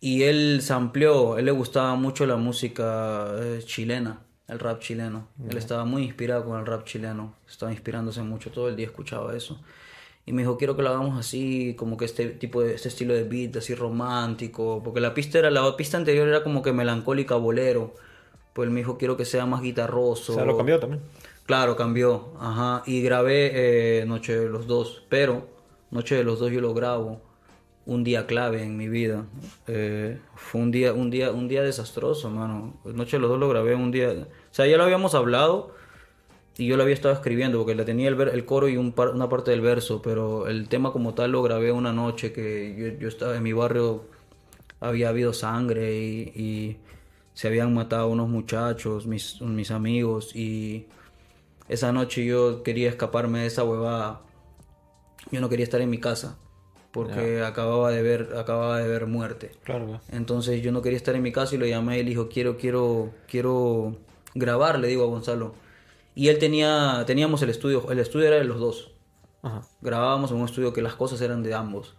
y 0.00 0.24
él 0.24 0.60
sampleó, 0.62 1.38
él 1.38 1.46
le 1.46 1.50
gustaba 1.52 1.94
mucho 1.94 2.26
la 2.26 2.36
música 2.36 3.28
eh, 3.40 3.62
chilena, 3.64 4.20
el 4.48 4.58
rap 4.58 4.80
chileno. 4.80 5.28
Él 5.48 5.56
estaba 5.56 5.84
muy 5.84 6.02
inspirado 6.04 6.44
con 6.44 6.58
el 6.60 6.66
rap 6.66 6.84
chileno, 6.84 7.34
estaba 7.48 7.72
inspirándose 7.72 8.22
mucho, 8.22 8.50
todo 8.50 8.68
el 8.68 8.76
día 8.76 8.86
escuchaba 8.86 9.34
eso. 9.34 9.60
Y 10.26 10.32
me 10.32 10.42
dijo, 10.42 10.56
quiero 10.56 10.74
que 10.74 10.82
lo 10.82 10.88
hagamos 10.88 11.18
así, 11.18 11.74
como 11.74 11.96
que 11.96 12.06
este 12.06 12.28
tipo 12.28 12.62
de, 12.62 12.74
este 12.74 12.88
estilo 12.88 13.12
de 13.12 13.24
beat, 13.24 13.56
así 13.56 13.74
romántico, 13.74 14.80
porque 14.82 15.00
la 15.00 15.12
pista 15.12 15.38
era, 15.38 15.50
la 15.50 15.76
pista 15.76 15.98
anterior 15.98 16.26
era 16.26 16.42
como 16.42 16.62
que 16.62 16.72
melancólica, 16.72 17.36
bolero. 17.36 17.94
Pues 18.54 18.68
él 18.68 18.72
me 18.72 18.80
dijo, 18.80 18.96
quiero 18.96 19.16
que 19.16 19.24
sea 19.24 19.46
más 19.46 19.60
guitarroso. 19.60 20.32
O 20.32 20.36
sea, 20.36 20.44
lo 20.44 20.56
cambió 20.56 20.78
también. 20.78 21.02
Claro, 21.44 21.76
cambió. 21.76 22.32
Ajá. 22.40 22.82
Y 22.86 23.02
grabé 23.02 23.50
eh, 24.00 24.06
Noche 24.06 24.38
de 24.38 24.48
los 24.48 24.66
Dos. 24.66 25.02
Pero 25.08 25.48
Noche 25.90 26.14
de 26.14 26.24
los 26.24 26.38
Dos 26.38 26.50
yo 26.50 26.60
lo 26.60 26.72
grabo 26.72 27.20
un 27.84 28.02
día 28.02 28.26
clave 28.26 28.62
en 28.62 28.76
mi 28.76 28.88
vida. 28.88 29.26
Eh, 29.66 30.18
fue 30.36 30.60
un 30.60 30.70
día, 30.70 30.92
un 30.94 31.10
día, 31.10 31.32
un 31.32 31.48
día 31.48 31.62
desastroso, 31.62 32.30
mano. 32.30 32.74
Noche 32.84 33.16
de 33.16 33.20
los 33.20 33.30
Dos 33.30 33.40
lo 33.40 33.48
grabé 33.48 33.74
un 33.74 33.90
día. 33.90 34.10
O 34.10 34.54
sea, 34.54 34.66
ya 34.66 34.76
lo 34.78 34.84
habíamos 34.84 35.14
hablado 35.14 35.74
y 36.56 36.66
yo 36.66 36.76
lo 36.76 36.82
había 36.84 36.94
estado 36.94 37.14
escribiendo 37.14 37.58
porque 37.58 37.74
le 37.74 37.84
tenía 37.84 38.08
el, 38.08 38.14
ver- 38.14 38.28
el 38.32 38.44
coro 38.44 38.68
y 38.68 38.76
un 38.76 38.92
par- 38.92 39.10
una 39.10 39.28
parte 39.28 39.50
del 39.50 39.60
verso, 39.60 40.00
pero 40.02 40.46
el 40.46 40.68
tema 40.68 40.92
como 40.92 41.14
tal 41.14 41.32
lo 41.32 41.42
grabé 41.42 41.72
una 41.72 41.92
noche 41.92 42.32
que 42.32 42.74
yo, 42.78 42.98
yo 43.00 43.08
estaba 43.08 43.36
en 43.36 43.42
mi 43.42 43.52
barrio, 43.52 44.04
había 44.80 45.08
habido 45.08 45.32
sangre 45.32 45.96
y, 45.98 46.32
y 46.34 46.76
se 47.34 47.48
habían 47.48 47.74
matado 47.74 48.08
unos 48.08 48.28
muchachos, 48.28 49.06
mis, 49.06 49.40
mis 49.40 49.70
amigos, 49.72 50.36
y 50.36 50.86
esa 51.68 51.92
noche 51.92 52.24
yo 52.24 52.62
quería 52.62 52.88
escaparme 52.88 53.40
de 53.40 53.46
esa 53.46 53.64
huevada. 53.64 54.20
Yo 55.32 55.40
no 55.40 55.48
quería 55.48 55.64
estar 55.64 55.80
en 55.80 55.90
mi 55.90 55.98
casa 55.98 56.36
porque 56.92 57.42
acababa 57.42 57.90
de 57.90 58.02
ver 58.02 58.36
acababa 58.38 58.78
de 58.78 58.86
ver 58.86 59.06
muerte. 59.06 59.50
Claro. 59.64 60.00
Entonces 60.12 60.62
yo 60.62 60.70
no 60.70 60.82
quería 60.82 60.96
estar 60.98 61.16
en 61.16 61.22
mi 61.22 61.32
casa 61.32 61.54
y 61.54 61.58
lo 61.58 61.66
llamé 61.66 61.98
y 61.98 62.02
le 62.04 62.10
dijo, 62.10 62.28
quiero, 62.28 62.56
quiero, 62.56 63.10
quiero 63.26 63.96
grabar, 64.34 64.78
le 64.78 64.86
digo 64.88 65.02
a 65.02 65.06
Gonzalo. 65.06 65.54
Y 66.14 66.28
él 66.28 66.38
tenía, 66.38 67.02
teníamos 67.06 67.42
el 67.42 67.50
estudio, 67.50 67.90
el 67.90 67.98
estudio 67.98 68.28
era 68.28 68.36
de 68.36 68.44
los 68.44 68.60
dos. 68.60 68.92
Ajá. 69.42 69.62
Grabábamos 69.80 70.30
en 70.30 70.38
un 70.38 70.44
estudio 70.44 70.72
que 70.72 70.82
las 70.82 70.94
cosas 70.94 71.20
eran 71.20 71.42
de 71.42 71.54
ambos. 71.54 71.94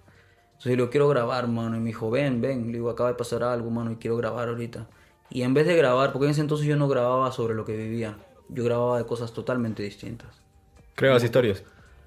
Entonces 0.55 0.63
yo 0.65 0.69
le 0.71 0.75
digo, 0.77 0.89
quiero 0.89 1.09
grabar, 1.09 1.47
mano. 1.47 1.75
Y 1.75 1.79
me 1.79 1.87
dijo, 1.87 2.09
ven, 2.09 2.41
ven. 2.41 2.67
Le 2.67 2.73
digo, 2.73 2.89
acaba 2.89 3.09
de 3.09 3.15
pasar 3.15 3.43
algo, 3.43 3.69
mano, 3.69 3.91
y 3.91 3.95
quiero 3.97 4.15
grabar 4.15 4.47
ahorita. 4.47 4.87
Y 5.29 5.41
en 5.41 5.53
vez 5.53 5.67
de 5.67 5.75
grabar, 5.75 6.11
porque 6.13 6.25
en 6.25 6.31
ese 6.31 6.41
entonces 6.41 6.65
yo 6.65 6.77
no 6.77 6.87
grababa 6.87 7.31
sobre 7.31 7.55
lo 7.55 7.65
que 7.65 7.75
vivía. 7.75 8.17
Yo 8.47 8.63
grababa 8.63 8.97
de 8.97 9.05
cosas 9.05 9.33
totalmente 9.33 9.83
distintas. 9.83 10.29
Creas 10.95 11.23
historias. 11.23 11.63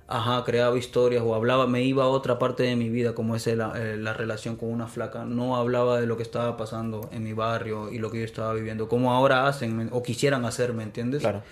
Ajá, 0.06 0.42
creaba 0.44 0.78
historias 0.78 1.22
o 1.22 1.34
hablaba, 1.34 1.66
me 1.66 1.82
iba 1.82 2.04
a 2.04 2.08
otra 2.08 2.38
parte 2.38 2.62
de 2.62 2.76
mi 2.76 2.88
vida, 2.88 3.14
como 3.14 3.36
es 3.36 3.46
la, 3.48 3.74
eh, 3.76 3.98
la 3.98 4.14
relación 4.14 4.56
con 4.56 4.70
una 4.70 4.86
flaca. 4.86 5.26
No 5.26 5.56
hablaba 5.56 6.00
de 6.00 6.06
lo 6.06 6.16
que 6.16 6.22
estaba 6.22 6.56
pasando 6.56 7.10
en 7.12 7.24
mi 7.24 7.34
barrio 7.34 7.92
y 7.92 7.98
lo 7.98 8.10
que 8.10 8.20
yo 8.20 8.24
estaba 8.24 8.54
viviendo, 8.54 8.88
como 8.88 9.12
ahora 9.12 9.46
hacen 9.46 9.90
o 9.92 10.02
quisieran 10.02 10.46
hacer, 10.46 10.72
¿me 10.72 10.84
entiendes? 10.84 11.20
Claro. 11.20 11.42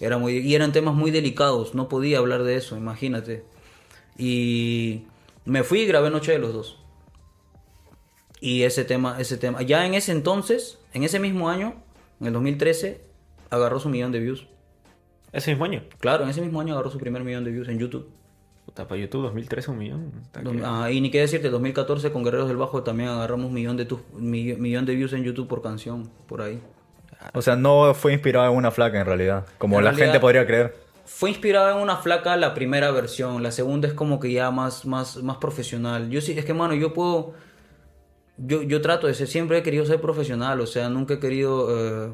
Era 0.00 0.18
muy, 0.18 0.38
y 0.38 0.54
eran 0.54 0.72
temas 0.72 0.94
muy 0.94 1.10
delicados, 1.10 1.74
no 1.74 1.88
podía 1.88 2.18
hablar 2.18 2.44
de 2.44 2.56
eso, 2.56 2.76
imagínate. 2.76 3.44
Y 4.16 5.04
me 5.44 5.62
fui 5.64 5.80
y 5.80 5.86
grabé 5.86 6.10
Noche 6.10 6.32
de 6.32 6.38
los 6.38 6.52
Dos. 6.52 6.78
Y 8.40 8.62
ese 8.62 8.84
tema, 8.84 9.20
ese 9.20 9.36
tema, 9.36 9.62
ya 9.62 9.84
en 9.86 9.94
ese 9.94 10.12
entonces, 10.12 10.78
en 10.92 11.02
ese 11.02 11.18
mismo 11.18 11.48
año, 11.50 11.74
en 12.20 12.28
el 12.28 12.32
2013, 12.32 13.00
agarró 13.50 13.80
su 13.80 13.88
millón 13.88 14.12
de 14.12 14.20
views. 14.20 14.46
Ese 15.32 15.50
mismo 15.50 15.64
año. 15.64 15.82
Claro, 15.98 16.24
en 16.24 16.30
ese 16.30 16.40
mismo 16.40 16.60
año 16.60 16.74
agarró 16.74 16.90
su 16.90 16.98
primer 16.98 17.24
millón 17.24 17.44
de 17.44 17.50
views 17.50 17.68
en 17.68 17.78
YouTube. 17.78 18.08
Puta, 18.64 18.86
para 18.86 19.00
YouTube 19.00 19.22
2013 19.22 19.70
un 19.72 19.78
millón. 19.78 20.12
Ah, 20.64 20.90
y 20.92 21.00
ni 21.00 21.10
qué 21.10 21.20
decirte, 21.20 21.50
2014 21.50 22.12
con 22.12 22.22
Guerreros 22.22 22.48
del 22.48 22.56
Bajo 22.58 22.82
también 22.84 23.08
agarramos 23.08 23.50
millón 23.50 23.76
de, 23.76 23.86
tu- 23.86 24.00
mi- 24.16 24.54
millón 24.54 24.86
de 24.86 24.94
views 24.94 25.12
en 25.14 25.24
YouTube 25.24 25.48
por 25.48 25.60
canción, 25.62 26.08
por 26.28 26.42
ahí. 26.42 26.60
O 27.34 27.42
sea, 27.42 27.56
no 27.56 27.92
fue 27.94 28.12
inspirado 28.12 28.50
en 28.50 28.56
una 28.56 28.70
flaca 28.70 28.98
en 29.00 29.06
realidad, 29.06 29.46
como 29.58 29.78
En 29.78 29.84
la 29.84 29.90
realidad- 29.90 30.06
gente 30.06 30.20
podría 30.20 30.46
creer. 30.46 30.74
Fue 31.04 31.30
inspirada 31.30 31.72
en 31.72 31.78
una 31.78 31.96
flaca 31.96 32.36
la 32.36 32.52
primera 32.54 32.90
versión, 32.90 33.42
la 33.42 33.50
segunda 33.50 33.88
es 33.88 33.94
como 33.94 34.20
que 34.20 34.30
ya 34.30 34.50
más, 34.50 34.84
más, 34.84 35.16
más 35.22 35.38
profesional. 35.38 36.10
Yo 36.10 36.20
sí, 36.20 36.32
es 36.38 36.44
que 36.44 36.52
mano, 36.54 36.74
yo 36.74 36.92
puedo, 36.92 37.32
yo, 38.36 38.62
yo 38.62 38.80
trato 38.82 39.06
de 39.06 39.14
ser, 39.14 39.26
siempre 39.26 39.58
he 39.58 39.62
querido 39.62 39.86
ser 39.86 40.00
profesional, 40.00 40.60
o 40.60 40.66
sea, 40.66 40.90
nunca 40.90 41.14
he 41.14 41.18
querido, 41.18 41.68
eh, 42.08 42.12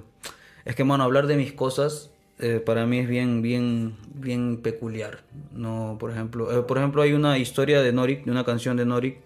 es 0.64 0.76
que 0.76 0.84
mano, 0.84 1.02
hablar 1.04 1.26
de 1.26 1.36
mis 1.36 1.52
cosas 1.52 2.10
eh, 2.38 2.60
para 2.64 2.86
mí 2.86 2.98
es 3.00 3.08
bien, 3.08 3.42
bien, 3.42 3.96
bien 4.14 4.58
peculiar. 4.62 5.18
No, 5.52 5.96
por 5.98 6.10
ejemplo, 6.12 6.56
eh, 6.56 6.62
por 6.62 6.78
ejemplo 6.78 7.02
hay 7.02 7.12
una 7.14 7.36
historia 7.38 7.82
de 7.82 7.92
Norik, 7.92 8.24
de 8.24 8.30
una 8.30 8.44
canción 8.44 8.76
de 8.76 8.86
Norik, 8.86 9.18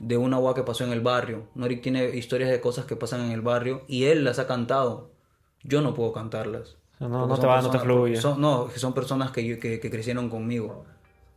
de 0.00 0.16
una 0.16 0.36
agua 0.36 0.54
que 0.54 0.62
pasó 0.62 0.84
en 0.84 0.92
el 0.92 1.00
barrio. 1.00 1.44
Norik 1.54 1.82
tiene 1.82 2.16
historias 2.16 2.50
de 2.50 2.60
cosas 2.60 2.84
que 2.86 2.96
pasan 2.96 3.20
en 3.22 3.32
el 3.32 3.40
barrio 3.42 3.82
y 3.86 4.04
él 4.04 4.24
las 4.24 4.38
ha 4.38 4.46
cantado. 4.46 5.10
Yo 5.62 5.82
no 5.82 5.94
puedo 5.94 6.12
cantarlas. 6.12 6.76
No, 6.98 7.08
no, 7.08 7.38
te 7.38 7.46
va, 7.46 7.56
no 7.62 7.70
te 7.70 7.78
personas- 7.78 7.82
fluye. 7.82 8.16
son- 8.16 8.40
no, 8.40 8.68
son 8.76 8.92
personas 8.94 9.30
que, 9.30 9.58
que, 9.58 9.80
que 9.80 9.90
crecieron 9.90 10.28
conmigo. 10.28 10.84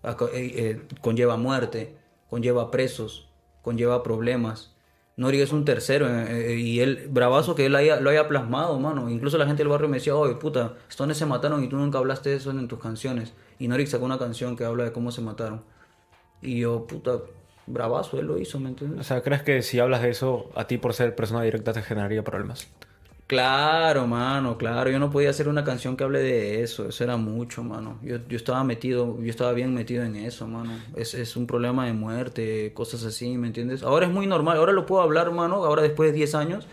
Aco- 0.01 0.29
eh, 0.33 0.51
eh, 0.55 0.81
conlleva 1.01 1.37
muerte, 1.37 1.95
conlleva 2.29 2.71
presos, 2.71 3.29
conlleva 3.61 4.03
problemas. 4.03 4.71
Norik 5.15 5.41
es 5.41 5.51
un 5.53 5.63
tercero 5.63 6.07
eh, 6.09 6.55
y 6.57 6.79
él, 6.79 7.07
bravazo 7.09 7.53
que 7.55 7.67
él 7.67 7.75
haya- 7.75 7.99
lo 8.01 8.09
haya 8.09 8.27
plasmado, 8.27 8.79
mano. 8.79 9.09
Incluso 9.09 9.37
la 9.37 9.45
gente 9.45 9.61
del 9.63 9.69
barrio 9.69 9.87
me 9.87 9.97
decía, 9.97 10.15
oye, 10.15 10.35
puta, 10.35 10.73
estos 10.89 11.15
se 11.17 11.25
mataron 11.25 11.63
y 11.63 11.69
tú 11.69 11.77
nunca 11.77 11.99
hablaste 11.99 12.31
de 12.31 12.37
eso 12.37 12.51
en 12.51 12.67
tus 12.67 12.79
canciones. 12.79 13.33
Y 13.59 13.67
Norik 13.67 13.87
sacó 13.87 14.05
una 14.05 14.17
canción 14.17 14.55
que 14.57 14.65
habla 14.65 14.85
de 14.85 14.91
cómo 14.91 15.11
se 15.11 15.21
mataron. 15.21 15.63
Y 16.41 16.59
yo, 16.59 16.87
puta, 16.87 17.19
bravazo, 17.67 18.19
él 18.19 18.27
lo 18.27 18.37
hizo, 18.37 18.59
¿me 18.59 18.69
entiendes? 18.69 18.99
O 18.99 19.03
sea, 19.03 19.21
¿crees 19.21 19.43
que 19.43 19.61
si 19.61 19.79
hablas 19.79 20.01
de 20.01 20.09
eso, 20.09 20.49
a 20.55 20.67
ti 20.67 20.77
por 20.77 20.93
ser 20.93 21.15
persona 21.15 21.41
directa 21.41 21.73
te 21.73 21.81
generaría 21.81 22.23
problemas? 22.23 22.67
Claro, 23.25 24.05
mano, 24.05 24.57
claro. 24.57 24.91
Yo 24.91 24.99
no 24.99 25.09
podía 25.09 25.29
hacer 25.29 25.47
una 25.47 25.63
canción 25.63 25.95
que 25.95 26.03
hable 26.03 26.19
de 26.19 26.61
eso. 26.61 26.89
Eso 26.89 27.03
era 27.03 27.17
mucho, 27.17 27.63
mano. 27.63 27.97
Yo, 28.03 28.17
yo 28.27 28.37
estaba 28.37 28.63
metido, 28.63 29.17
yo 29.21 29.29
estaba 29.29 29.53
bien 29.53 29.73
metido 29.73 30.03
en 30.03 30.15
eso, 30.15 30.47
mano. 30.47 30.71
Es, 30.95 31.13
es 31.13 31.35
un 31.35 31.47
problema 31.47 31.85
de 31.85 31.93
muerte, 31.93 32.73
cosas 32.73 33.03
así, 33.05 33.37
¿me 33.37 33.47
entiendes? 33.47 33.81
Ahora 33.81 34.05
es 34.05 34.11
muy 34.11 34.27
normal. 34.27 34.57
Ahora 34.57 34.73
lo 34.73 34.85
puedo 34.85 35.01
hablar, 35.01 35.31
mano. 35.31 35.63
Ahora 35.63 35.81
después 35.81 36.11
de 36.11 36.17
10 36.17 36.35
años. 36.35 36.67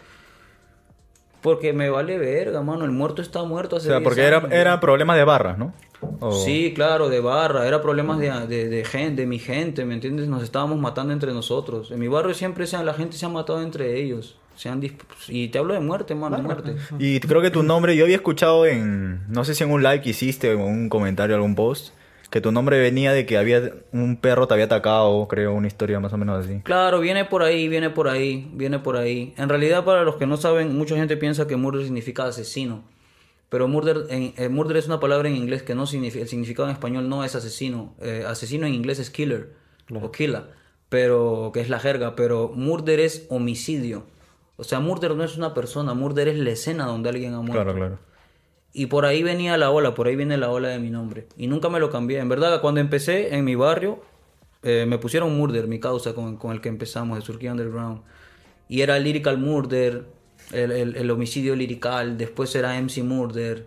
Porque 1.42 1.72
me 1.72 1.88
vale 1.90 2.18
verga, 2.18 2.62
mano. 2.62 2.84
El 2.84 2.90
muerto 2.90 3.22
está 3.22 3.42
muerto 3.44 3.76
O 3.76 3.78
hace 3.78 3.88
sea, 3.88 3.98
10 3.98 4.04
porque 4.08 4.22
era, 4.22 4.42
eran 4.50 4.80
problemas 4.80 5.16
de 5.16 5.24
barras, 5.24 5.56
¿no? 5.58 5.72
O- 6.20 6.32
Sí, 6.32 6.72
claro, 6.74 7.08
de 7.08 7.20
barra, 7.20 7.66
era 7.66 7.80
problemas 7.82 8.18
de, 8.18 8.30
de, 8.46 8.68
de 8.68 8.84
gente, 8.84 9.22
de 9.22 9.26
mi 9.26 9.38
gente, 9.38 9.84
¿me 9.84 9.94
entiendes? 9.94 10.28
Nos 10.28 10.42
estábamos 10.42 10.78
matando 10.78 11.12
entre 11.12 11.32
nosotros. 11.32 11.90
En 11.90 11.98
mi 11.98 12.08
barrio 12.08 12.34
siempre 12.34 12.66
se, 12.66 12.82
la 12.82 12.94
gente 12.94 13.16
se 13.16 13.26
ha 13.26 13.28
matado 13.28 13.62
entre 13.62 13.98
ellos. 14.00 14.36
Se 14.56 14.68
han 14.68 14.82
disp- 14.82 15.00
y 15.28 15.48
te 15.48 15.58
hablo 15.58 15.72
de 15.74 15.80
muerte, 15.80 16.14
mano, 16.14 16.38
muerte. 16.42 16.74
Y 16.98 17.20
creo 17.20 17.40
que 17.40 17.50
tu 17.50 17.62
nombre, 17.62 17.96
yo 17.96 18.04
había 18.04 18.16
escuchado 18.16 18.66
en, 18.66 19.22
no 19.28 19.44
sé 19.44 19.54
si 19.54 19.64
en 19.64 19.70
un 19.70 19.82
like 19.82 20.08
hiciste 20.08 20.50
o 20.50 20.52
en 20.52 20.60
un 20.60 20.88
comentario, 20.90 21.34
algún 21.36 21.54
post, 21.54 21.94
que 22.30 22.40
tu 22.40 22.52
nombre 22.52 22.78
venía 22.78 23.12
de 23.12 23.26
que 23.26 23.36
había 23.36 23.72
un 23.92 24.16
perro 24.16 24.46
te 24.46 24.54
había 24.54 24.66
atacado, 24.66 25.26
creo, 25.28 25.52
una 25.52 25.66
historia 25.66 25.98
más 25.98 26.12
o 26.12 26.16
menos 26.16 26.44
así. 26.44 26.60
Claro, 26.62 27.00
viene 27.00 27.24
por 27.24 27.42
ahí, 27.42 27.68
viene 27.68 27.90
por 27.90 28.08
ahí, 28.08 28.48
viene 28.54 28.78
por 28.78 28.96
ahí. 28.96 29.34
En 29.36 29.48
realidad, 29.48 29.84
para 29.84 30.04
los 30.04 30.14
que 30.14 30.26
no 30.26 30.36
saben, 30.36 30.76
mucha 30.78 30.94
gente 30.94 31.16
piensa 31.16 31.48
que 31.48 31.56
murder 31.56 31.84
significa 31.84 32.24
asesino. 32.24 32.84
Pero 33.48 33.66
murder, 33.66 34.06
en, 34.10 34.32
eh, 34.36 34.48
murder 34.48 34.76
es 34.76 34.86
una 34.86 35.00
palabra 35.00 35.28
en 35.28 35.34
inglés 35.34 35.64
que 35.64 35.74
no 35.74 35.86
significa, 35.86 36.22
el 36.22 36.28
significado 36.28 36.68
en 36.68 36.72
español 36.72 37.08
no 37.08 37.24
es 37.24 37.34
asesino. 37.34 37.94
Eh, 38.00 38.24
asesino 38.26 38.64
en 38.64 38.74
inglés 38.74 39.00
es 39.00 39.10
killer 39.10 39.54
o 39.92 40.12
killer, 40.12 40.44
pero 40.88 41.50
que 41.52 41.60
es 41.60 41.68
la 41.68 41.80
jerga. 41.80 42.14
Pero 42.14 42.52
murder 42.54 43.00
es 43.00 43.26
homicidio. 43.28 44.06
O 44.56 44.62
sea, 44.62 44.78
murder 44.78 45.16
no 45.16 45.24
es 45.24 45.36
una 45.36 45.52
persona, 45.52 45.94
murder 45.94 46.28
es 46.28 46.38
la 46.38 46.50
escena 46.50 46.86
donde 46.86 47.08
alguien 47.08 47.34
ha 47.34 47.40
muerto. 47.40 47.54
Claro, 47.54 47.74
claro. 47.74 48.09
Y 48.72 48.86
por 48.86 49.04
ahí 49.04 49.22
venía 49.22 49.56
la 49.56 49.70
ola, 49.70 49.94
por 49.94 50.06
ahí 50.06 50.14
viene 50.16 50.36
la 50.36 50.50
ola 50.50 50.68
de 50.68 50.78
mi 50.78 50.90
nombre. 50.90 51.26
Y 51.36 51.46
nunca 51.48 51.68
me 51.68 51.80
lo 51.80 51.90
cambié. 51.90 52.18
En 52.20 52.28
verdad, 52.28 52.60
cuando 52.60 52.80
empecé 52.80 53.34
en 53.34 53.44
mi 53.44 53.54
barrio, 53.56 54.00
eh, 54.62 54.84
me 54.86 54.98
pusieron 54.98 55.36
Murder, 55.36 55.66
mi 55.66 55.80
causa 55.80 56.14
con, 56.14 56.36
con 56.36 56.52
el 56.52 56.60
que 56.60 56.68
empezamos, 56.68 57.18
de 57.18 57.24
Surquía 57.24 57.50
Underground. 57.52 58.02
Y 58.68 58.82
era 58.82 58.98
Lyrical 58.98 59.38
Murder, 59.38 60.04
el, 60.52 60.70
el- 60.70 60.96
el 60.96 61.10
homicidio 61.10 61.56
lirical. 61.56 62.16
Después 62.16 62.54
era 62.54 62.76
MC 62.80 63.02
Murder, 63.02 63.66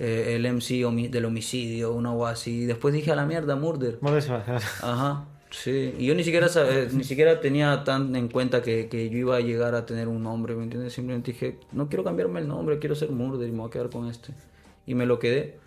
eh, 0.00 0.34
el 0.36 0.44
MC 0.46 0.84
homi- 0.84 1.08
del 1.10 1.24
homicidio, 1.26 1.92
una 1.92 2.12
o 2.12 2.26
así. 2.26 2.62
Y 2.62 2.66
después 2.66 2.92
dije 2.92 3.12
a 3.12 3.16
la 3.16 3.26
mierda, 3.26 3.54
Murder. 3.54 3.98
Eso- 4.56 4.82
Ajá, 4.82 5.26
sí. 5.52 5.94
Y 5.98 6.06
yo 6.06 6.14
ni 6.14 6.24
siquiera, 6.24 6.48
sab- 6.48 6.68
eh, 6.70 6.88
ni 6.92 7.04
siquiera 7.04 7.40
tenía 7.40 7.84
tan 7.84 8.14
en 8.16 8.28
cuenta 8.28 8.62
que, 8.62 8.88
que 8.88 9.08
yo 9.10 9.18
iba 9.18 9.36
a 9.36 9.40
llegar 9.40 9.74
a 9.74 9.86
tener 9.86 10.08
un 10.08 10.22
nombre, 10.22 10.54
¿me 10.56 10.64
entiendes? 10.64 10.92
Simplemente 10.94 11.32
dije, 11.32 11.58
no 11.72 11.88
quiero 11.88 12.02
cambiarme 12.04 12.40
el 12.40 12.48
nombre, 12.48 12.78
quiero 12.78 12.94
ser 12.96 13.10
Murder 13.10 13.48
y 13.48 13.52
me 13.52 13.58
voy 13.58 13.68
a 13.68 13.70
quedar 13.70 13.90
con 13.90 14.08
este. 14.08 14.32
Y 14.86 14.94
me 14.94 15.06
lo 15.06 15.18
quedé. 15.18 15.58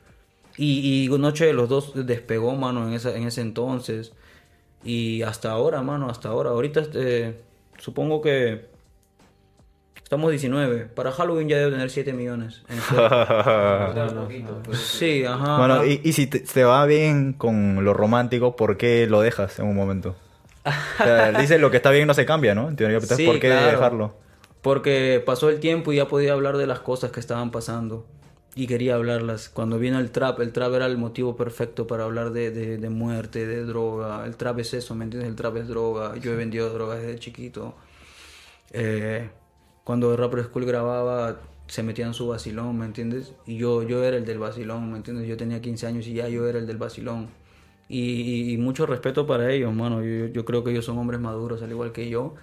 Y, 0.58 1.06
y 1.06 1.10
Noche 1.18 1.46
de 1.46 1.54
los 1.54 1.70
Dos 1.70 1.94
despegó, 2.06 2.56
mano, 2.56 2.88
en, 2.88 2.94
esa, 2.94 3.16
en 3.16 3.24
ese 3.28 3.42
entonces. 3.42 4.14
Y 4.84 5.22
hasta 5.24 5.52
ahora, 5.52 5.82
mano, 5.82 6.10
hasta 6.10 6.30
ahora. 6.30 6.52
Ahorita, 6.52 6.82
este, 6.82 7.36
supongo 7.80 8.22
que 8.22 8.66
estamos 10.06 10.30
19. 10.30 10.86
Para 10.86 11.12
Halloween 11.12 11.50
ya 11.50 11.58
debe 11.58 11.72
tener 11.72 11.90
7 11.90 12.14
millones. 12.14 12.62
en 12.70 12.78
sí, 14.76 15.26
ajá. 15.26 15.58
Bueno, 15.58 15.84
y, 15.84 16.00
y 16.04 16.14
si 16.14 16.28
te, 16.28 16.42
te 16.42 16.64
va 16.64 16.86
bien 16.86 17.34
con 17.34 17.84
lo 17.84 17.94
romántico, 17.94 18.56
¿por 18.56 18.78
qué 18.78 19.08
lo 19.08 19.22
dejas 19.22 19.58
en 19.60 19.66
un 19.66 19.76
momento? 19.76 20.16
O 20.64 21.04
sea, 21.04 21.32
dice 21.40 21.58
lo 21.58 21.72
que 21.72 21.78
está 21.78 21.90
bien 21.90 22.08
no 22.08 22.14
se 22.14 22.26
cambia, 22.26 22.54
¿no? 22.54 22.70
En 22.70 22.76
teoría, 22.76 23.02
Sí, 23.02 23.26
¿por 23.26 23.40
qué 23.40 23.48
claro. 23.48 23.72
dejarlo? 23.72 24.16
Porque 24.62 25.22
pasó 25.26 25.50
el 25.50 25.60
tiempo 25.60 25.92
y 25.92 25.96
ya 25.98 26.08
podía 26.08 26.34
hablar 26.34 26.58
de 26.58 26.68
las 26.68 26.80
cosas 26.80 27.12
que 27.12 27.20
estaban 27.20 27.50
pasando. 27.52 28.06
Y 28.58 28.68
quería 28.68 28.94
hablarlas. 28.96 29.50
Cuando 29.50 29.80
vino 29.80 30.00
el 30.00 30.12
trap, 30.12 30.40
el 30.40 30.54
trap 30.54 30.74
era 30.76 30.86
el 30.86 30.98
motivo 30.98 31.36
perfecto 31.36 31.88
para 31.88 32.04
hablar 32.06 32.32
de, 32.32 32.52
de, 32.52 32.78
de 32.78 32.90
muerte, 32.90 33.46
de 33.48 33.64
droga. 33.66 34.24
El 34.26 34.38
trap 34.38 34.60
es 34.60 34.74
eso, 34.76 34.96
¿me 34.96 35.04
entiendes? 35.04 35.30
El 35.30 35.36
trap 35.36 35.58
es 35.58 35.68
droga. 35.68 36.16
Yo 36.18 36.32
he 36.32 36.36
vendido 36.36 36.70
drogas 36.70 37.02
desde 37.02 37.20
chiquito. 37.20 37.76
Eh, 38.72 39.30
cuando 39.86 40.18
Rapper 40.18 40.46
School 40.46 40.66
grababa, 40.66 41.42
se 41.68 41.84
metía 41.84 42.08
en 42.08 42.16
su 42.16 42.28
vacilón, 42.30 42.78
¿me 42.80 42.86
entiendes? 42.88 43.34
Y 43.48 43.58
yo, 43.58 43.84
yo 43.84 44.04
era 44.06 44.18
el 44.18 44.26
del 44.26 44.40
vacilón, 44.40 44.92
¿me 44.92 44.98
entiendes? 44.98 45.28
Yo 45.30 45.38
tenía 45.38 45.62
15 45.62 45.88
años 45.88 46.08
y 46.08 46.16
ya 46.16 46.30
yo 46.30 46.48
era 46.48 46.60
el 46.60 46.68
del 46.68 46.78
vacilón. 46.78 47.30
Y, 47.90 48.54
y- 48.54 48.58
mucho 48.58 48.86
respeto 48.88 49.28
para 49.28 49.52
ellos, 49.54 49.74
mano. 49.74 50.04
Yo, 50.04 50.28
yo 50.28 50.46
creo 50.46 50.64
que 50.64 50.72
ellos 50.72 50.86
son 50.86 50.98
hombres 51.00 51.22
maduros, 51.22 51.62
al 51.64 51.72
igual 51.72 51.94
que 51.94 52.10
yo 52.10 52.36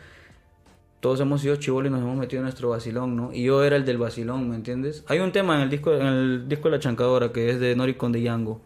todos 1.00 1.20
hemos 1.20 1.40
sido 1.40 1.56
chivolos 1.56 1.90
y 1.90 1.92
nos 1.92 2.00
hemos 2.02 2.16
metido 2.16 2.40
en 2.40 2.44
nuestro 2.44 2.68
vacilón, 2.70 3.16
¿no? 3.16 3.32
Y 3.32 3.42
yo 3.44 3.64
era 3.64 3.76
el 3.76 3.84
del 3.84 3.98
vacilón, 3.98 4.48
¿me 4.48 4.54
entiendes? 4.56 5.04
Hay 5.08 5.18
un 5.18 5.32
tema 5.32 5.56
en 5.56 5.62
el 5.62 5.70
disco, 5.70 5.92
en 5.94 6.06
el 6.06 6.48
disco 6.48 6.68
La 6.68 6.78
Chancadora 6.78 7.32
que 7.32 7.50
es 7.50 7.58
de 7.58 7.74
Nori 7.74 7.94
con 7.94 8.12
de 8.12 8.22
Yango, 8.22 8.60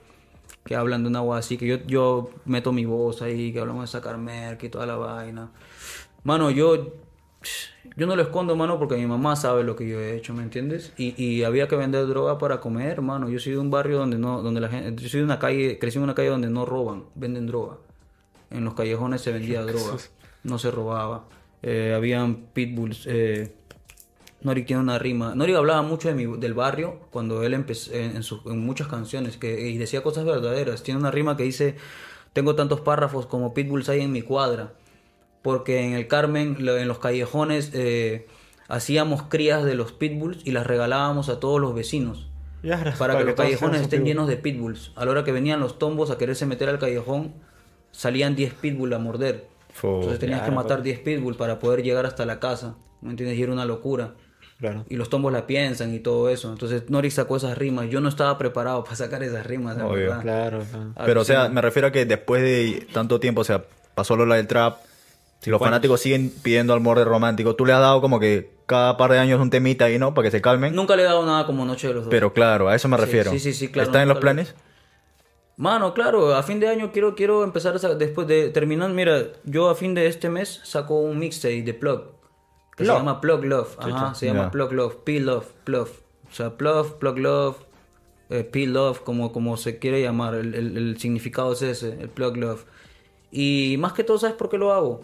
que 0.65 0.77
hablan 0.77 1.03
de 1.05 1.09
una 1.11 1.21
agua 1.21 1.39
así, 1.39 1.59
que 1.59 1.67
yo, 1.67 1.77
yo 1.87 2.31
meto 2.47 2.73
mi 2.73 2.87
voz 2.87 3.23
ahí, 3.23 3.53
que 3.53 3.61
hablamos 3.61 3.85
de 3.85 3.89
sacar 3.89 4.19
merc 4.19 4.63
y 4.65 4.69
toda 4.71 4.87
la 4.87 4.97
vaina. 4.97 5.51
Mano, 6.25 6.51
yo, 6.51 6.95
yo 7.97 8.07
no 8.07 8.17
lo 8.17 8.23
escondo, 8.23 8.57
mano, 8.57 8.79
porque 8.79 8.97
mi 8.97 9.07
mamá 9.07 9.37
sabe 9.37 9.63
lo 9.65 9.77
que 9.77 9.89
yo 9.89 10.01
he 10.01 10.17
hecho, 10.17 10.35
¿me 10.35 10.43
entiendes? 10.43 10.93
Y, 10.97 11.15
y 11.23 11.45
había 11.45 11.69
que 11.69 11.77
vender 11.77 12.07
droga 12.07 12.39
para 12.39 12.61
comer, 12.61 13.01
mano. 13.03 13.29
Yo 13.29 13.39
soy 13.39 13.53
de 13.53 13.59
un 13.59 13.71
barrio 13.71 13.99
donde 13.99 14.19
no, 14.19 14.43
donde 14.43 14.61
la 14.61 14.69
gente, 14.69 15.03
yo 15.03 15.09
soy 15.09 15.21
de 15.21 15.25
una 15.25 15.39
calle, 15.39 15.79
crecí 15.79 15.99
en 15.99 16.05
una 16.05 16.15
calle 16.15 16.29
donde 16.29 16.51
no 16.51 16.65
roban, 16.67 17.05
venden 17.15 17.47
droga. 17.47 17.77
En 18.51 18.65
los 18.65 18.75
callejones 18.75 19.21
se 19.23 19.33
vendía 19.33 19.63
droga, 19.63 19.97
no 20.45 20.59
se 20.59 20.71
robaba. 20.71 21.25
Eh, 21.63 21.93
habían 21.97 22.37
pitbulls. 22.53 23.07
Eh, 23.07 23.53
Norik 24.43 24.67
tiene 24.67 24.83
una 24.83 24.99
rima. 24.99 25.35
Norik 25.35 25.57
hablaba 25.57 25.83
mucho 25.83 26.09
de 26.09 26.15
mi- 26.15 26.39
del 26.39 26.55
barrio 26.55 27.01
cuando 27.11 27.43
él 27.43 27.55
empezó 27.55 27.93
en, 27.93 28.21
en 28.21 28.59
muchas 28.61 28.87
canciones 28.87 29.37
que, 29.37 29.69
y 29.69 29.79
decía 29.79 30.03
cosas 30.03 30.25
verdaderas. 30.25 30.83
Tiene 30.83 31.01
una 31.01 31.11
rima 31.11 31.37
que 31.37 31.43
dice: 31.43 31.75
Tengo 32.33 32.55
tantos 32.55 32.81
párrafos 32.83 33.27
como 33.27 33.55
pitbulls 33.55 33.89
hay 33.89 34.03
en 34.03 34.13
mi 34.13 34.23
cuadra. 34.23 34.75
Porque 35.47 35.87
en 35.87 35.93
el 35.93 36.09
Carmen, 36.09 36.57
en 36.59 36.89
los 36.89 36.99
callejones, 36.99 37.71
eh, 37.73 38.27
hacíamos 38.67 39.23
crías 39.23 39.63
de 39.63 39.77
los 39.77 39.93
pitbulls 39.93 40.45
y 40.45 40.51
las 40.51 40.67
regalábamos 40.67 41.29
a 41.29 41.39
todos 41.39 41.61
los 41.61 41.73
vecinos 41.73 42.29
Ya, 42.65 42.97
para 42.99 43.17
que 43.17 43.23
los 43.23 43.37
callejones 43.37 43.83
estén 43.83 44.05
llenos 44.05 44.27
de 44.27 44.39
pitbulls. 44.39 44.91
A 44.97 45.05
la 45.05 45.13
hora 45.13 45.23
que 45.23 45.31
venían 45.31 45.61
los 45.61 45.79
tombos 45.79 46.11
a 46.11 46.19
quererse 46.19 46.47
meter 46.47 46.69
al 46.69 46.81
callejón, 46.81 47.33
salían 47.93 48.35
10 48.35 48.55
pitbulls 48.55 48.97
a 48.97 48.99
morder. 48.99 49.47
Entonces 49.81 50.19
tenías 50.19 50.43
que 50.43 50.51
matar 50.51 50.83
10 50.83 50.99
pitbulls 50.99 51.37
para 51.37 51.61
poder 51.61 51.85
llegar 51.85 52.07
hasta 52.07 52.27
la 52.27 52.41
casa. 52.41 52.75
¿Me 53.01 53.11
entiendes? 53.11 53.39
Y 53.39 53.43
era 53.45 53.53
una 53.53 53.67
locura. 53.67 54.15
Claro. 54.59 54.85
Y 54.89 54.97
los 54.97 55.11
tombos 55.11 55.33
la 55.33 55.47
piensan 55.47 55.95
y 55.95 56.01
todo 56.01 56.29
eso. 56.29 56.51
Entonces 56.51 56.91
Nori 56.91 57.13
sacó 57.13 57.37
esas 57.37 57.57
rimas. 57.57 57.89
Yo 57.89 58.01
no 58.01 58.09
estaba 58.09 58.37
preparado 58.37 58.83
para 58.83 58.97
sacar 58.97 59.23
esas 59.23 59.47
rimas, 59.47 59.77
Obvio. 59.77 59.91
verdad. 59.93 60.23
Claro, 60.23 60.65
claro. 60.69 60.93
Pero, 61.05 61.21
o 61.21 61.25
sí. 61.25 61.29
sea, 61.31 61.49
me 61.51 61.61
refiero 61.61 61.87
a 61.87 61.93
que 61.93 62.05
después 62.05 62.43
de 62.43 62.89
tanto 62.93 63.21
tiempo, 63.21 63.43
o 63.43 63.45
sea, 63.45 63.63
pasó 63.95 64.17
lo 64.17 64.35
del 64.35 64.49
trap, 64.49 64.79
si 65.41 65.51
los 65.51 65.61
fanáticos 65.61 66.01
siguen 66.01 66.33
pidiendo 66.43 66.73
al 66.75 66.81
morde 66.81 67.05
romántico, 67.05 67.55
tú 67.55 67.65
le 67.67 67.73
has 67.73 67.81
dado 67.81 68.01
como 68.01 68.19
que 68.19 68.51
cada 68.67 68.97
par 68.97 69.13
de 69.13 69.19
años 69.19 69.41
un 69.41 69.51
temita 69.51 69.85
ahí, 69.85 69.99
¿no? 69.99 70.13
Para 70.15 70.27
que 70.27 70.31
se 70.33 70.41
calmen. 70.41 70.75
Nunca 70.75 70.97
le 70.97 71.03
he 71.03 71.07
dado 71.07 71.25
nada 71.25 71.47
como 71.47 71.65
Noche 71.65 71.89
de 71.89 71.95
los 71.95 72.05
Dos. 72.05 72.11
Pero 72.11 72.33
claro, 72.33 72.69
a 72.69 72.75
eso 72.75 72.89
me 72.89 72.97
refiero. 72.97 73.31
sí, 73.31 73.39
sí, 73.39 73.53
sí, 73.53 73.69
claro, 73.69 73.87
¿Está 73.89 74.03
en 74.03 74.09
los 74.09 74.17
lo- 74.17 74.21
planes? 74.21 74.55
Mano, 75.59 75.95
claro, 75.95 76.35
a 76.35 76.43
fin 76.43 76.61
de 76.61 76.69
año 76.69 76.93
quiero, 76.93 77.15
quiero 77.15 77.43
empezar 77.43 77.75
a 77.83 77.95
después 77.95 78.27
de 78.29 78.51
terminar, 78.51 78.91
mira, 78.91 79.29
yo 79.45 79.71
a 79.71 79.75
fin 79.75 79.95
de 79.95 80.07
este 80.07 80.29
mes 80.29 80.61
saco 80.65 80.99
un 81.01 81.19
mixtape 81.19 81.63
de 81.63 81.73
Plug, 81.73 82.03
que 82.77 82.85
se 82.85 82.93
llama 82.93 83.21
Plug 83.23 83.43
Love, 83.45 83.77
ajá, 83.79 84.15
se 84.15 84.27
llama 84.27 84.45
Ya. 84.45 84.51
Plug 84.51 84.73
Love, 84.73 84.97
P 85.05 85.19
Love, 85.21 85.47
Plug, 85.65 85.89
o 86.31 86.35
sea, 86.35 86.51
Plug, 86.59 86.99
Plug 86.99 87.19
Love, 87.19 87.57
eh, 88.29 88.45
P 88.45 88.67
Love, 88.67 89.01
como, 89.01 89.33
como 89.33 89.57
se 89.57 89.79
quiere 89.79 90.03
llamar, 90.03 90.35
el, 90.35 90.55
el- 90.55 90.77
el 90.77 90.99
significado 91.01 91.55
es 91.55 91.63
ese, 91.63 91.97
el 92.03 92.11
Plug 92.11 92.37
Love. 92.37 92.65
Y 93.31 93.77
más 93.79 93.95
que 93.95 94.05
todo, 94.05 94.19
¿sabes 94.19 94.37
por 94.37 94.51
qué 94.51 94.59
lo 94.59 94.75
hago? 94.75 95.01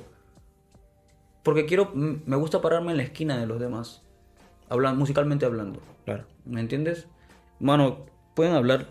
Porque 1.42 1.66
quiero, 1.66 1.90
me 1.94 2.36
gusta 2.36 2.60
pararme 2.60 2.92
en 2.92 2.98
la 2.98 3.02
esquina 3.02 3.36
de 3.38 3.46
los 3.46 3.58
demás, 3.60 4.02
hablan, 4.68 4.96
musicalmente 4.96 5.44
hablando. 5.46 5.80
Claro. 6.04 6.24
¿Me 6.44 6.60
entiendes? 6.60 7.06
Mano, 7.58 8.06
pueden 8.34 8.54
hablar 8.54 8.86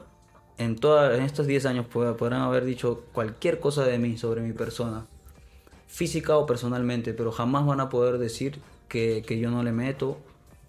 en, 0.57 0.75
toda, 0.75 1.15
en 1.15 1.23
estos 1.23 1.47
10 1.47 1.65
años, 1.65 1.85
pod- 1.91 2.15
podrán 2.17 2.41
haber 2.41 2.65
dicho 2.65 3.05
cualquier 3.13 3.59
cosa 3.59 3.85
de 3.85 3.97
mí, 3.99 4.17
sobre 4.17 4.41
mi 4.41 4.53
persona, 4.53 5.05
física 5.87 6.37
o 6.37 6.45
personalmente, 6.45 7.13
pero 7.13 7.31
jamás 7.31 7.65
van 7.65 7.79
a 7.79 7.89
poder 7.89 8.17
decir 8.17 8.59
que, 8.87 9.23
que 9.25 9.39
yo 9.39 9.49
no 9.49 9.63
le 9.63 9.71
meto, 9.71 10.17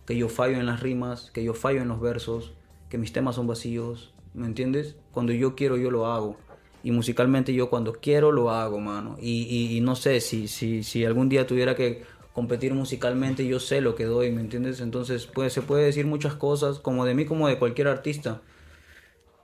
que 0.06 0.16
yo 0.16 0.28
fallo 0.28 0.58
en 0.58 0.66
las 0.66 0.80
rimas, 0.80 1.30
que 1.32 1.42
yo 1.44 1.54
fallo 1.54 1.80
en 1.82 1.88
los 1.88 2.00
versos, 2.00 2.52
que 2.88 2.98
mis 2.98 3.12
temas 3.12 3.36
son 3.36 3.46
vacíos, 3.46 4.12
¿me 4.34 4.46
entiendes? 4.46 4.96
Cuando 5.12 5.32
yo 5.32 5.54
quiero, 5.54 5.76
yo 5.76 5.90
lo 5.90 6.06
hago. 6.06 6.36
Y 6.82 6.90
musicalmente 6.90 7.54
yo 7.54 7.70
cuando 7.70 7.92
quiero 7.94 8.32
lo 8.32 8.50
hago, 8.50 8.80
mano. 8.80 9.16
Y, 9.20 9.76
y- 9.76 9.80
no 9.80 9.94
sé, 9.96 10.20
si, 10.20 10.48
si, 10.48 10.82
si 10.82 11.04
algún 11.04 11.28
día 11.28 11.46
tuviera 11.46 11.74
que 11.76 12.02
competir 12.32 12.74
musicalmente, 12.74 13.46
yo 13.46 13.60
sé 13.60 13.80
lo 13.80 13.94
que 13.94 14.04
doy, 14.04 14.30
¿me 14.32 14.40
entiendes? 14.40 14.80
Entonces 14.80 15.26
pues, 15.26 15.52
se 15.52 15.62
puede 15.62 15.84
decir 15.84 16.06
muchas 16.06 16.34
cosas, 16.34 16.78
como 16.78 17.04
de 17.04 17.14
mí 17.14 17.24
como 17.24 17.46
de 17.48 17.58
cualquier 17.58 17.88
artista. 17.88 18.40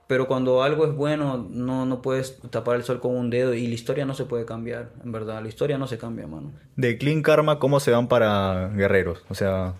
Pero 0.07 0.27
cuando 0.27 0.63
algo 0.63 0.85
es 0.85 0.95
bueno, 0.95 1.47
no, 1.51 1.85
no 1.85 2.01
puedes 2.01 2.39
tapar 2.49 2.77
el 2.77 2.83
sol 2.83 2.99
con 2.99 3.15
un 3.15 3.29
dedo 3.29 3.53
y 3.53 3.67
la 3.67 3.75
historia 3.75 4.05
no 4.05 4.15
se 4.15 4.25
puede 4.25 4.43
cambiar, 4.43 4.89
en 5.03 5.11
verdad. 5.11 5.39
La 5.41 5.47
historia 5.49 5.77
no 5.77 5.85
se 5.85 5.99
cambia, 5.99 6.25
mano. 6.25 6.51
De 6.75 6.97
Clean 6.97 7.21
Karma, 7.21 7.59
¿cómo 7.59 7.79
se 7.79 7.91
van 7.91 8.07
para 8.07 8.69
Guerreros? 8.69 9.23
O 9.29 9.35
sea, 9.35 9.75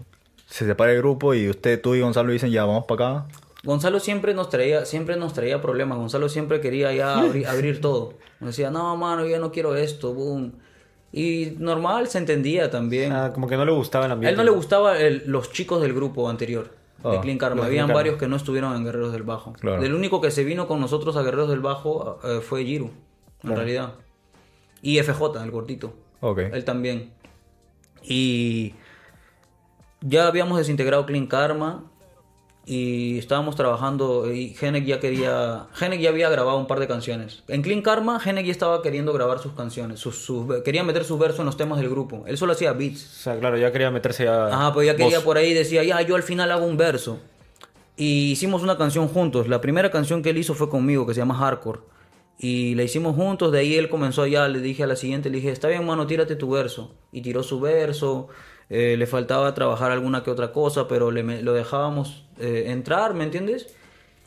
se 0.45 0.67
separa 0.67 0.91
el 0.91 0.99
grupo 0.99 1.33
y 1.33 1.49
usted, 1.49 1.81
tú 1.81 1.95
y 1.95 2.01
Gonzalo 2.01 2.31
dicen, 2.31 2.51
ya, 2.51 2.65
vamos 2.65 2.85
para 2.87 3.21
acá. 3.21 3.27
Gonzalo 3.63 3.99
siempre 3.99 4.33
nos 4.33 4.49
traía, 4.49 4.85
siempre 4.85 5.15
nos 5.17 5.33
traía 5.33 5.61
problemas. 5.61 5.97
Gonzalo 5.97 6.29
siempre 6.29 6.61
quería 6.61 6.93
ya 6.93 7.19
abrir, 7.19 7.45
abrir 7.47 7.81
todo. 7.81 8.13
Nos 8.39 8.51
decía, 8.55 8.71
no, 8.71 8.95
mano, 8.95 9.25
yo 9.27 9.39
no 9.39 9.51
quiero 9.51 9.75
esto, 9.75 10.13
boom. 10.13 10.53
Y 11.11 11.55
normal, 11.57 12.07
se 12.07 12.19
entendía 12.19 12.69
también. 12.69 13.11
Ah, 13.11 13.31
como 13.33 13.47
que 13.47 13.57
no 13.57 13.65
le 13.65 13.71
gustaba 13.71 14.05
el 14.05 14.11
A 14.11 14.13
ambiente. 14.13 14.31
él 14.31 14.37
no 14.37 14.43
le 14.43 14.55
gustaba 14.55 14.97
el- 14.99 15.23
los 15.25 15.51
chicos 15.51 15.81
del 15.81 15.93
grupo 15.93 16.29
anterior, 16.29 16.69
de 17.03 17.17
Ah, 17.17 17.21
Clean 17.21 17.37
Karma. 17.37 17.63
Habían 17.65 17.71
Clean 17.71 17.87
Karma. 17.87 17.99
varios 17.99 18.17
que 18.17 18.27
no 18.27 18.35
estuvieron 18.35 18.75
en 18.75 18.85
Guerreros 18.85 19.11
del 19.11 19.23
Bajo. 19.23 19.53
Claro. 19.53 19.83
El 19.83 19.93
único 19.95 20.21
que 20.21 20.29
se 20.31 20.43
vino 20.43 20.67
con 20.67 20.79
nosotros 20.79 21.17
a 21.17 21.23
Guerreros 21.23 21.49
del 21.49 21.59
Bajo 21.61 22.19
eh, 22.23 22.39
fue 22.41 22.63
Giru, 22.63 22.91
en 23.43 23.55
realidad. 23.55 23.93
Y 24.81 24.99
FJ, 24.99 25.43
el 25.43 25.51
gordito. 25.51 25.93
Ok. 26.21 26.39
Él 26.53 26.63
también. 26.63 27.11
Y 28.03 28.75
ya 30.01 30.27
habíamos 30.27 30.57
desintegrado 30.59 31.05
Clean 31.05 31.27
Karma 31.27 31.83
y 32.65 33.17
estábamos 33.17 33.55
trabajando 33.55 34.31
y 34.31 34.49
Genek 34.53 34.85
ya 34.85 34.99
quería 34.99 35.67
Genek 35.73 35.99
ya 36.01 36.09
había 36.09 36.29
grabado 36.29 36.57
un 36.59 36.67
par 36.67 36.79
de 36.79 36.87
canciones. 36.87 37.43
En 37.47 37.61
Clean 37.63 37.81
Karma 37.81 38.19
Genek 38.19 38.45
ya 38.45 38.51
estaba 38.51 38.81
queriendo 38.83 39.11
grabar 39.13 39.39
sus 39.39 39.53
canciones, 39.53 39.99
sus, 39.99 40.17
sus- 40.17 40.45
quería 40.63 40.83
meter 40.83 41.03
sus 41.03 41.17
versos 41.17 41.39
en 41.39 41.45
los 41.47 41.57
temas 41.57 41.79
del 41.79 41.89
grupo. 41.89 42.23
Él 42.27 42.37
solo 42.37 42.51
hacía 42.53 42.73
beats. 42.73 43.03
O 43.03 43.21
sea, 43.23 43.39
claro, 43.39 43.57
ya 43.57 43.71
quería 43.71 43.89
meterse 43.89 44.25
ya. 44.25 44.47
Ajá, 44.47 44.73
pues 44.73 44.85
ya 44.85 44.95
quería 44.95 45.17
voz. 45.17 45.25
por 45.25 45.37
ahí 45.37 45.53
decía, 45.53 45.83
ya 45.83 46.01
yo 46.03 46.15
al 46.15 46.23
final 46.23 46.51
hago 46.51 46.65
un 46.65 46.77
verso. 46.77 47.19
Y 47.97 48.31
hicimos 48.31 48.61
una 48.63 48.77
canción 48.77 49.07
juntos. 49.07 49.47
La 49.47 49.59
primera 49.61 49.89
canción 49.91 50.21
que 50.21 50.29
él 50.29 50.37
hizo 50.37 50.53
fue 50.53 50.69
conmigo, 50.69 51.05
que 51.07 51.13
se 51.13 51.19
llama 51.21 51.35
Hardcore. 51.35 51.79
Y 52.37 52.75
la 52.75 52.83
hicimos 52.83 53.15
juntos, 53.15 53.51
de 53.51 53.59
ahí 53.59 53.75
él 53.75 53.89
comenzó 53.89 54.25
ya, 54.25 54.47
le 54.47 54.59
dije 54.61 54.83
a 54.83 54.87
la 54.87 54.95
siguiente, 54.95 55.29
le 55.29 55.37
dije, 55.37 55.51
está 55.51 55.67
bien, 55.67 55.85
mano, 55.85 56.07
tírate 56.07 56.37
tu 56.37 56.49
verso. 56.51 56.93
Y 57.11 57.21
tiró 57.21 57.43
su 57.43 57.59
verso, 57.59 58.29
eh, 58.69 58.95
le 58.97 59.07
faltaba 59.07 59.53
trabajar 59.53 59.91
alguna 59.91 60.23
que 60.23 60.31
otra 60.31 60.51
cosa, 60.51 60.87
pero 60.87 61.11
le, 61.11 61.41
lo 61.41 61.53
dejábamos 61.53 62.25
eh, 62.39 62.65
entrar, 62.67 63.13
¿me 63.13 63.23
entiendes? 63.23 63.75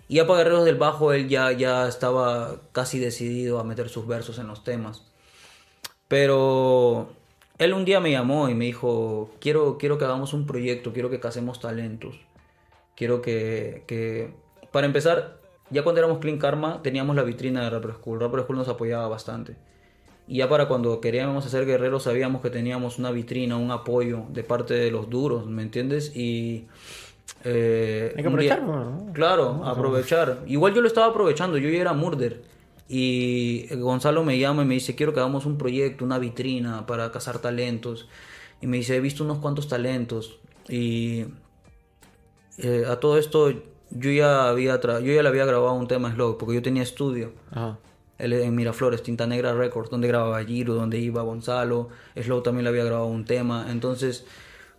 Y 0.08 0.20
para 0.20 0.38
Guerreros 0.38 0.64
del 0.64 0.76
Bajo 0.76 1.12
él 1.12 1.28
ya, 1.28 1.52
ya 1.52 1.88
estaba 1.88 2.60
casi 2.72 2.98
decidido 2.98 3.58
a 3.58 3.64
meter 3.64 3.88
sus 3.88 4.06
versos 4.06 4.38
en 4.38 4.46
los 4.46 4.64
temas. 4.64 5.06
Pero 6.08 7.14
él 7.58 7.72
un 7.72 7.84
día 7.84 8.00
me 8.00 8.10
llamó 8.10 8.48
y 8.50 8.54
me 8.54 8.66
dijo, 8.66 9.30
quiero, 9.40 9.78
quiero 9.78 9.96
que 9.96 10.04
hagamos 10.04 10.34
un 10.34 10.46
proyecto, 10.46 10.92
quiero 10.92 11.08
que 11.08 11.20
casemos 11.20 11.60
talentos. 11.60 12.20
Quiero 12.96 13.22
que, 13.22 13.84
que... 13.86 14.34
Para 14.70 14.86
empezar, 14.86 15.40
ya 15.70 15.82
cuando 15.82 16.00
éramos 16.00 16.18
Clean 16.18 16.38
Karma 16.38 16.82
teníamos 16.82 17.16
la 17.16 17.22
vitrina 17.22 17.62
de 17.62 17.70
Rapper 17.70 17.94
School. 17.94 18.20
Rapper 18.20 18.42
School 18.42 18.58
nos 18.58 18.68
apoyaba 18.68 19.08
bastante. 19.08 19.56
Y 20.32 20.38
ya 20.38 20.48
para 20.48 20.66
cuando 20.66 20.98
queríamos 20.98 21.44
hacer 21.44 21.66
guerreros 21.66 22.04
sabíamos 22.04 22.40
que 22.40 22.48
teníamos 22.48 22.98
una 22.98 23.10
vitrina, 23.10 23.58
un 23.58 23.70
apoyo 23.70 24.24
de 24.30 24.42
parte 24.42 24.72
de 24.72 24.90
los 24.90 25.10
duros, 25.10 25.44
¿me 25.46 25.60
entiendes? 25.62 26.16
Y... 26.16 26.64
eh, 27.44 28.14
Hay 28.16 28.22
que 28.22 28.28
aprovechar, 28.28 28.62
¿no? 28.62 29.10
Claro, 29.12 29.60
aprovechar. 29.64 30.38
Igual 30.46 30.72
yo 30.72 30.80
lo 30.80 30.86
estaba 30.88 31.08
aprovechando, 31.08 31.58
yo 31.58 31.68
ya 31.68 31.78
era 31.82 31.92
Murder. 31.92 32.44
Y 32.88 33.66
Gonzalo 33.76 34.24
me 34.24 34.38
llama 34.38 34.62
y 34.62 34.64
me 34.64 34.72
dice, 34.74 34.94
quiero 34.94 35.12
que 35.12 35.20
hagamos 35.20 35.44
un 35.44 35.58
proyecto, 35.58 36.02
una 36.02 36.18
vitrina 36.18 36.86
para 36.86 37.12
cazar 37.12 37.38
talentos. 37.38 38.08
Y 38.62 38.66
me 38.66 38.78
dice, 38.78 38.96
he 38.96 39.00
visto 39.00 39.24
unos 39.24 39.36
cuantos 39.36 39.68
talentos. 39.68 40.38
Y 40.66 41.26
eh, 42.56 42.84
a 42.88 42.96
todo 43.00 43.18
esto 43.18 43.50
yo 43.90 44.10
ya, 44.10 44.48
había 44.48 44.80
tra- 44.80 45.02
yo 45.02 45.12
ya 45.12 45.22
le 45.22 45.28
había 45.28 45.44
grabado 45.44 45.74
un 45.74 45.88
tema 45.88 46.10
Slow, 46.10 46.38
porque 46.38 46.54
yo 46.54 46.62
tenía 46.62 46.82
estudio. 46.82 47.32
Ajá. 47.50 47.78
En 48.22 48.54
Miraflores, 48.54 49.02
Tinta 49.02 49.26
Negra 49.26 49.52
Records, 49.52 49.90
donde 49.90 50.06
grababa 50.06 50.44
Giro, 50.44 50.74
donde 50.74 50.98
iba 50.98 51.22
Gonzalo. 51.22 51.88
Slow 52.14 52.42
también 52.42 52.64
le 52.64 52.70
había 52.70 52.84
grabado 52.84 53.06
un 53.06 53.24
tema. 53.24 53.66
Entonces, 53.68 54.24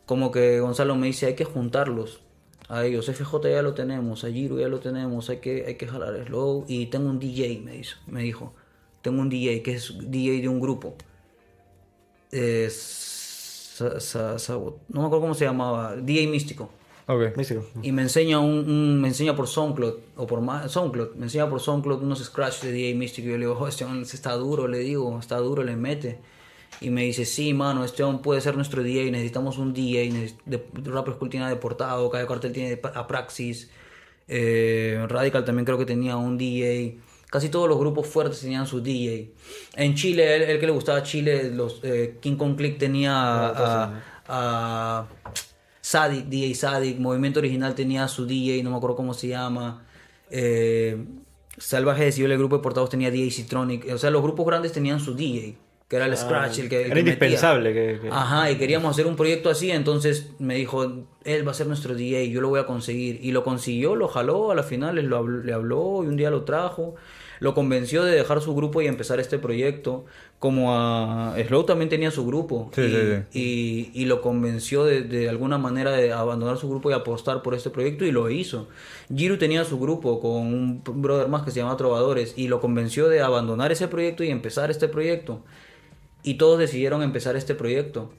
como 0.05 0.31
que 0.31 0.61
Gonzalo 0.61 0.95
me 0.95 1.07
dice, 1.07 1.25
hay 1.25 1.35
que 1.35 1.43
juntarlos 1.43 2.21
a 2.69 2.85
ellos. 2.85 3.05
FJ 3.05 3.49
ya 3.49 3.61
lo 3.61 3.73
tenemos, 3.73 4.23
a 4.23 4.31
Giro 4.31 4.59
ya 4.59 4.69
lo 4.69 4.79
tenemos, 4.79 5.29
hay 5.29 5.37
que, 5.37 5.65
hay 5.67 5.75
que 5.75 5.87
jalar 5.87 6.25
Slow. 6.25 6.65
Y 6.69 6.85
tengo 6.87 7.09
un 7.09 7.19
DJ, 7.19 7.61
me, 7.63 7.73
dijo, 7.73 7.99
me 8.07 8.23
dijo. 8.23 8.53
Tengo 9.01 9.21
un 9.21 9.29
DJ, 9.29 9.61
que 9.61 9.73
es 9.73 9.93
DJ 9.99 10.41
de 10.41 10.47
un 10.47 10.61
grupo. 10.61 10.95
Eh, 12.31 12.69
no 13.79 15.01
me 15.01 15.05
acuerdo 15.05 15.21
cómo 15.21 15.33
se 15.33 15.45
llamaba. 15.45 15.97
DJ 15.97 16.27
Místico 16.27 16.69
Ok. 17.05 17.35
Místico. 17.35 17.65
y 17.81 17.91
me 17.91 18.01
enseña 18.03 18.39
un, 18.39 18.59
un- 18.69 19.01
me 19.01 19.09
enseña 19.09 19.35
por 19.35 19.47
SoundCloud 19.47 19.93
o 20.15 20.25
por 20.27 20.39
SoundCloud, 20.69 21.15
me 21.15 21.25
enseña 21.25 21.49
por 21.49 21.59
SoundCloud 21.59 22.01
unos 22.01 22.23
scratch 22.23 22.61
de 22.61 22.71
DJ 22.71 22.95
Mystic 22.95 23.25
y 23.25 23.27
yo 23.27 23.33
le 23.33 23.39
digo, 23.39 23.57
"Oh, 23.59 23.67
este 23.67 23.83
hombre 23.83 24.03
está 24.03 24.33
duro, 24.35 24.67
le 24.67 24.79
digo, 24.79 25.19
está 25.19 25.37
duro, 25.37 25.63
le 25.63 25.75
mete. 25.75 26.19
Y 26.81 26.89
me 26.89 27.03
dice, 27.03 27.23
sí, 27.25 27.53
mano, 27.53 27.83
este 27.85 28.03
hombre 28.03 28.23
puede 28.23 28.41
ser 28.41 28.55
nuestro 28.55 28.81
DJ, 28.83 29.11
necesitamos 29.11 29.57
un 29.57 29.73
DJ, 29.73 30.33
de, 30.45 30.63
Rapper 30.85 31.13
School 31.15 31.29
tiene 31.29 31.45
a 31.45 31.49
Deportado, 31.49 32.09
Calle 32.09 32.25
Cartel 32.27 32.51
tiene 32.51 32.79
a 32.95 33.05
Praxis, 33.07 33.69
eh, 34.27 35.05
Radical 35.07 35.45
también 35.45 35.65
creo 35.65 35.77
que 35.77 35.85
tenía 35.85 36.17
un 36.17 36.37
DJ. 36.37 36.97
Casi 37.29 37.49
todos 37.49 37.67
los 37.69 37.77
grupos 37.79 38.07
fuertes 38.07 38.39
tenían 38.41 38.65
su 38.67 38.81
DJ. 38.81 39.31
En 39.75 39.93
Chile, 39.95 40.35
el, 40.35 40.41
el 40.43 40.59
que 40.59 40.65
le 40.67 40.71
gustaba 40.71 41.03
Chile, 41.03 41.51
los 41.51 41.79
eh, 41.83 42.17
King 42.21 42.35
Kong 42.37 42.55
Click 42.55 42.77
tenía 42.77 43.13
a, 43.13 44.01
a 44.27 45.07
Sadik, 45.85 46.27
DJ 46.27 46.55
Sadik, 46.55 46.97
Movimiento 46.97 47.39
Original 47.41 47.75
tenía 47.75 48.07
su 48.07 48.25
DJ, 48.25 48.63
no 48.63 48.71
me 48.71 48.77
acuerdo 48.77 48.95
cómo 48.95 49.13
se 49.13 49.27
llama. 49.27 49.83
Eh, 50.31 50.97
Salvaje 51.57 52.05
de 52.05 52.11
Civil, 52.13 52.31
el 52.31 52.37
grupo 52.37 52.55
de 52.57 52.63
portados 52.63 52.89
tenía 52.89 53.11
DJ 53.11 53.29
Citronic. 53.31 53.91
O 53.93 53.97
sea, 53.97 54.09
los 54.09 54.23
grupos 54.23 54.45
grandes 54.45 54.71
tenían 54.71 55.01
su 55.01 55.13
DJ, 55.13 55.57
que 55.89 55.95
era 55.97 56.05
el 56.05 56.15
Scratch, 56.15 56.59
el 56.59 56.69
que. 56.69 56.77
el 56.77 56.85
Era 56.85 56.93
que 56.93 56.99
indispensable 57.01 57.73
que- 57.73 57.99
que- 58.01 58.07
Ajá, 58.09 58.49
y 58.49 58.55
queríamos 58.57 58.89
hacer 58.91 59.05
un 59.07 59.17
proyecto 59.17 59.49
así, 59.49 59.71
entonces 59.71 60.29
me 60.39 60.55
dijo, 60.55 60.83
él 61.25 61.45
va 61.45 61.51
a 61.51 61.53
ser 61.53 61.67
nuestro 61.67 61.93
DJ, 61.95 62.29
yo 62.29 62.39
lo 62.39 62.47
voy 62.47 62.61
a 62.61 62.65
conseguir. 62.65 63.19
Y 63.21 63.31
lo 63.33 63.43
consiguió, 63.43 63.95
lo 63.97 64.07
jaló, 64.07 64.51
a 64.51 64.55
la 64.55 64.63
final 64.63 64.95
lo 64.95 65.17
habló- 65.17 65.43
le 65.43 65.51
habló 65.53 66.01
y 66.03 66.07
un 66.07 66.15
día 66.15 66.29
lo 66.31 66.43
trajo. 66.45 66.95
Lo 67.39 67.53
convenció 67.53 68.03
de 68.03 68.13
dejar 68.15 68.41
su 68.41 68.55
grupo 68.55 68.81
y 68.81 68.87
empezar 68.87 69.19
este 69.19 69.37
proyecto. 69.39 70.05
Como 70.39 70.73
a 70.75 71.35
Slow 71.47 71.63
también 71.63 71.89
tenía 71.89 72.11
su 72.11 72.25
grupo. 72.25 72.69
Sí, 72.75 72.81
y, 72.81 72.89
sí, 72.89 72.95
sí. 73.31 73.91
y- 73.93 74.01
y 74.01 74.05
lo 74.05 74.21
convenció 74.21 74.83
de, 74.85 75.01
de 75.03 75.29
alguna 75.29 75.57
manera 75.57 75.91
de 75.91 76.11
abandonar 76.13 76.57
su 76.57 76.69
grupo 76.69 76.89
y 76.89 76.93
apostar 76.93 77.41
por 77.41 77.53
este 77.55 77.69
proyecto 77.69 78.05
y 78.05 78.11
lo 78.11 78.29
hizo. 78.29 78.67
Giru 79.13 79.37
tenía 79.37 79.63
su 79.65 79.79
grupo 79.79 80.19
con 80.19 80.31
un 80.53 80.81
brother 80.83 81.27
más 81.27 81.43
que 81.43 81.51
se 81.51 81.59
llama 81.59 81.77
Trovadores 81.77 82.33
y 82.37 82.47
lo 82.47 82.59
convenció 82.61 83.07
de 83.09 83.21
abandonar 83.21 83.71
ese 83.71 83.87
proyecto 83.87 84.23
y 84.23 84.29
empezar 84.29 84.69
este 84.71 84.87
proyecto. 84.87 85.43
Y 86.23 86.35
todos 86.35 86.59
decidieron 86.59 87.03
empezar 87.03 87.35
este 87.35 87.55
proyecto. 87.55 88.11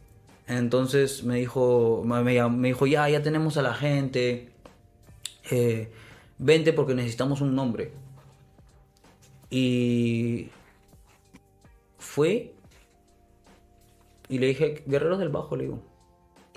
Entonces 0.46 1.24
me 1.24 1.37
dijo, 1.37 2.03
me, 2.05 2.22
me- 2.22 2.48
me 2.50 2.68
dijo, 2.68 2.87
ya, 2.87 3.09
ya 3.09 3.22
tenemos 3.22 3.57
a 3.57 3.62
la 3.62 3.74
gente. 3.74 4.48
eh, 5.50 5.90
vente 6.38 6.72
porque 6.72 6.94
necesitamos 6.94 7.40
un 7.40 7.55
nombre. 7.55 7.92
Y 9.51 10.49
fue 11.99 12.55
y 14.29 14.39
le 14.39 14.47
dije, 14.47 14.83
Guerreros 14.87 15.19
del 15.19 15.29
Bajo, 15.29 15.57
le 15.57 15.65
digo. 15.65 15.83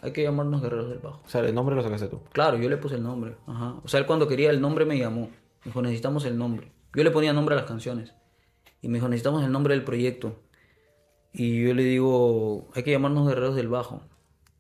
Hay 0.01 0.11
que 0.13 0.23
llamarnos 0.23 0.61
Guerreros 0.61 0.89
del 0.89 0.99
Bajo. 0.99 1.21
O 1.25 1.29
sea, 1.29 1.41
el 1.41 1.53
nombre 1.53 1.75
lo 1.75 1.83
sacaste 1.83 2.07
tú. 2.07 2.21
Claro, 2.31 2.57
yo 2.57 2.69
le 2.69 2.77
puse 2.77 2.95
el 2.95 3.03
nombre. 3.03 3.35
Ajá. 3.47 3.75
O 3.83 3.87
sea, 3.87 3.99
él 3.99 4.05
cuando 4.05 4.27
quería 4.27 4.49
el 4.51 4.61
nombre 4.61 4.85
me 4.85 4.97
llamó. 4.97 5.21
Me 5.21 5.65
dijo, 5.65 5.81
necesitamos 5.81 6.25
el 6.25 6.37
nombre. 6.37 6.71
Yo 6.93 7.03
le 7.03 7.11
ponía 7.11 7.33
nombre 7.33 7.55
a 7.55 7.57
las 7.57 7.67
canciones. 7.67 8.13
Y 8.81 8.87
me 8.87 8.95
dijo, 8.95 9.09
necesitamos 9.09 9.43
el 9.43 9.51
nombre 9.51 9.73
del 9.73 9.83
proyecto. 9.83 10.41
Y 11.33 11.63
yo 11.63 11.73
le 11.73 11.83
digo, 11.83 12.69
hay 12.73 12.83
que 12.83 12.91
llamarnos 12.91 13.27
Guerreros 13.27 13.55
del 13.55 13.67
Bajo. 13.67 14.01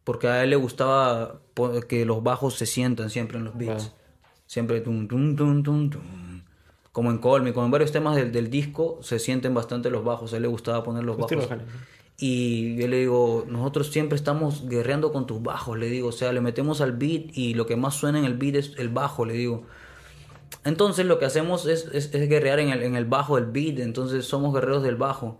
Porque 0.03 0.27
a 0.27 0.43
él 0.43 0.49
le 0.49 0.55
gustaba 0.55 1.41
que 1.87 2.05
los 2.05 2.23
bajos 2.23 2.55
se 2.55 2.65
sientan 2.65 3.09
siempre 3.09 3.37
en 3.37 3.45
los 3.45 3.57
beats. 3.57 3.93
Siempre 4.45 4.81
tum, 4.81 5.07
tum, 5.07 5.35
tum, 5.35 5.63
tum, 5.63 5.89
tum. 5.89 6.26
Como 6.97 7.11
en 7.11 7.19
Call 7.19 7.43
Me, 7.43 7.53
como 7.53 7.67
en 7.67 7.71
varios 7.71 7.91
temas 7.91 8.15
del, 8.15 8.31
del 8.31 8.49
disco 8.49 8.97
se 9.03 9.19
sienten 9.19 9.53
bastante 9.53 9.91
los 9.91 10.03
bajos. 10.03 10.33
A 10.33 10.37
él 10.37 10.41
le 10.41 10.47
gustaba 10.47 10.83
poner 10.83 11.03
los 11.03 11.15
bajos. 11.15 11.47
Y 12.17 12.75
yo 12.75 12.87
le 12.87 13.01
digo, 13.01 13.45
nosotros 13.47 13.91
siempre 13.91 14.15
estamos 14.15 14.67
guerreando 14.67 15.11
con 15.11 15.27
tus 15.27 15.43
bajos, 15.43 15.77
le 15.77 15.91
digo, 15.91 16.07
o 16.07 16.11
sea, 16.11 16.33
le 16.33 16.41
metemos 16.41 16.81
al 16.81 16.93
beat 16.93 17.37
y 17.37 17.53
lo 17.53 17.67
que 17.67 17.75
más 17.75 17.93
suena 17.93 18.17
en 18.17 18.25
el 18.25 18.33
beat 18.33 18.55
es 18.55 18.71
el 18.79 18.89
bajo, 18.89 19.25
le 19.25 19.35
digo. 19.35 19.61
Entonces 20.63 21.05
lo 21.05 21.19
que 21.19 21.25
hacemos 21.25 21.67
es, 21.67 21.87
es, 21.93 22.15
es 22.15 22.27
guerrear 22.29 22.59
en 22.59 22.69
el, 22.69 22.81
en 22.81 22.95
el 22.95 23.05
bajo 23.05 23.35
del 23.35 23.45
beat, 23.45 23.77
entonces 23.77 24.25
somos 24.25 24.51
guerreros 24.51 24.81
del 24.81 24.95
bajo. 24.95 25.37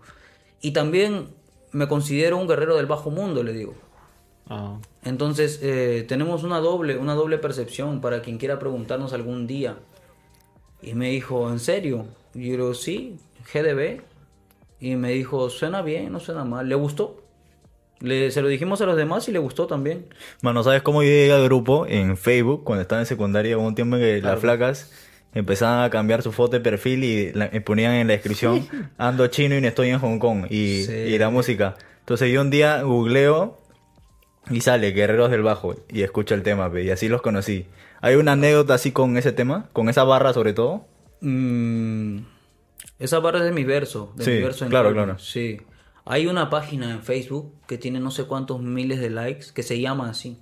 Y 0.60 0.70
también 0.70 1.26
me 1.72 1.88
considero 1.88 2.36
un 2.36 2.46
guerrero 2.46 2.76
del 2.76 2.86
bajo 2.86 3.10
mundo, 3.10 3.42
le 3.42 3.52
digo. 3.52 3.74
Ah, 4.48 4.78
Entonces 5.02 5.58
eh, 5.60 6.04
tenemos 6.06 6.44
una 6.44 6.60
doble, 6.60 6.98
una 6.98 7.14
doble 7.14 7.38
percepción 7.38 8.00
para 8.00 8.22
quien 8.22 8.38
quiera 8.38 8.60
preguntarnos 8.60 9.12
algún 9.12 9.48
día. 9.48 9.76
Y 10.82 10.94
me 10.94 11.10
dijo, 11.10 11.50
¿en 11.50 11.58
serio? 11.58 12.06
Y 12.34 12.44
yo 12.46 12.50
le 12.52 12.62
digo, 12.62 12.74
sí, 12.74 13.16
GDB. 13.52 14.00
Y 14.80 14.94
me 14.96 15.10
dijo, 15.10 15.50
suena 15.50 15.82
bien, 15.82 16.12
no 16.12 16.20
suena 16.20 16.44
mal. 16.44 16.68
¿Le 16.68 16.74
gustó? 16.76 17.22
Le, 18.00 18.30
se 18.30 18.42
lo 18.42 18.48
dijimos 18.48 18.80
a 18.80 18.86
los 18.86 18.96
demás 18.96 19.28
y 19.28 19.32
le 19.32 19.40
gustó 19.40 19.66
también. 19.66 20.06
Mano, 20.40 20.62
¿sabes 20.62 20.82
cómo 20.82 21.02
yo 21.02 21.08
llegué 21.08 21.32
al 21.32 21.42
grupo? 21.44 21.84
En 21.88 22.16
Facebook, 22.16 22.62
cuando 22.62 22.82
estaba 22.82 23.00
en 23.00 23.06
secundaria, 23.06 23.58
hubo 23.58 23.66
un 23.66 23.74
tiempo 23.74 23.96
en 23.96 24.02
que 24.02 24.22
las 24.22 24.38
flacas 24.38 24.92
empezaban 25.34 25.82
a 25.84 25.90
cambiar 25.90 26.22
su 26.22 26.30
foto 26.30 26.52
de 26.52 26.60
perfil 26.60 27.02
y 27.02 27.32
la- 27.32 27.50
y 27.52 27.58
ponían 27.60 27.94
en 27.94 28.06
la 28.06 28.12
descripción, 28.14 28.66
ando 28.98 29.26
chino 29.26 29.56
y 29.56 29.60
no 29.60 29.66
estoy 29.68 29.88
en 29.90 29.98
Hong 29.98 30.18
Kong, 30.20 30.46
y, 30.48 30.84
Sí. 30.84 30.92
y 30.92 31.18
la 31.18 31.28
música. 31.28 31.74
Entonces 32.00 32.32
yo 32.32 32.40
un 32.40 32.50
día 32.50 32.82
googleo 32.82 33.58
y 34.50 34.60
sale 34.60 34.92
Guerreros 34.92 35.30
del 35.30 35.42
Bajo 35.42 35.74
y 35.92 36.02
escucho 36.02 36.34
el 36.34 36.42
tema, 36.44 36.70
y 36.80 36.90
así 36.90 37.08
los 37.08 37.20
conocí. 37.20 37.66
¿Hay 38.00 38.14
una 38.16 38.32
anécdota 38.32 38.74
así 38.74 38.92
con 38.92 39.16
ese 39.16 39.32
tema? 39.32 39.68
¿Con 39.72 39.88
esa 39.88 40.04
barra 40.04 40.32
sobre 40.32 40.52
todo? 40.52 40.86
Mm, 41.20 42.18
esa 42.98 43.18
barra 43.18 43.38
es 43.38 43.44
de 43.44 43.52
mi 43.52 43.64
verso. 43.64 44.12
De 44.16 44.24
Sí, 44.24 44.30
mi 44.32 44.42
verso 44.42 44.64
en 44.64 44.70
claro, 44.70 44.92
claro. 44.92 45.18
Sí. 45.18 45.58
Hay 46.04 46.26
una 46.26 46.48
página 46.48 46.90
en 46.90 47.02
Facebook 47.02 47.52
que 47.66 47.76
tiene 47.76 48.00
no 48.00 48.10
sé 48.10 48.24
cuántos 48.24 48.60
miles 48.62 49.00
de 49.00 49.10
likes 49.10 49.46
que 49.54 49.62
se 49.62 49.80
llama 49.80 50.08
así. 50.10 50.38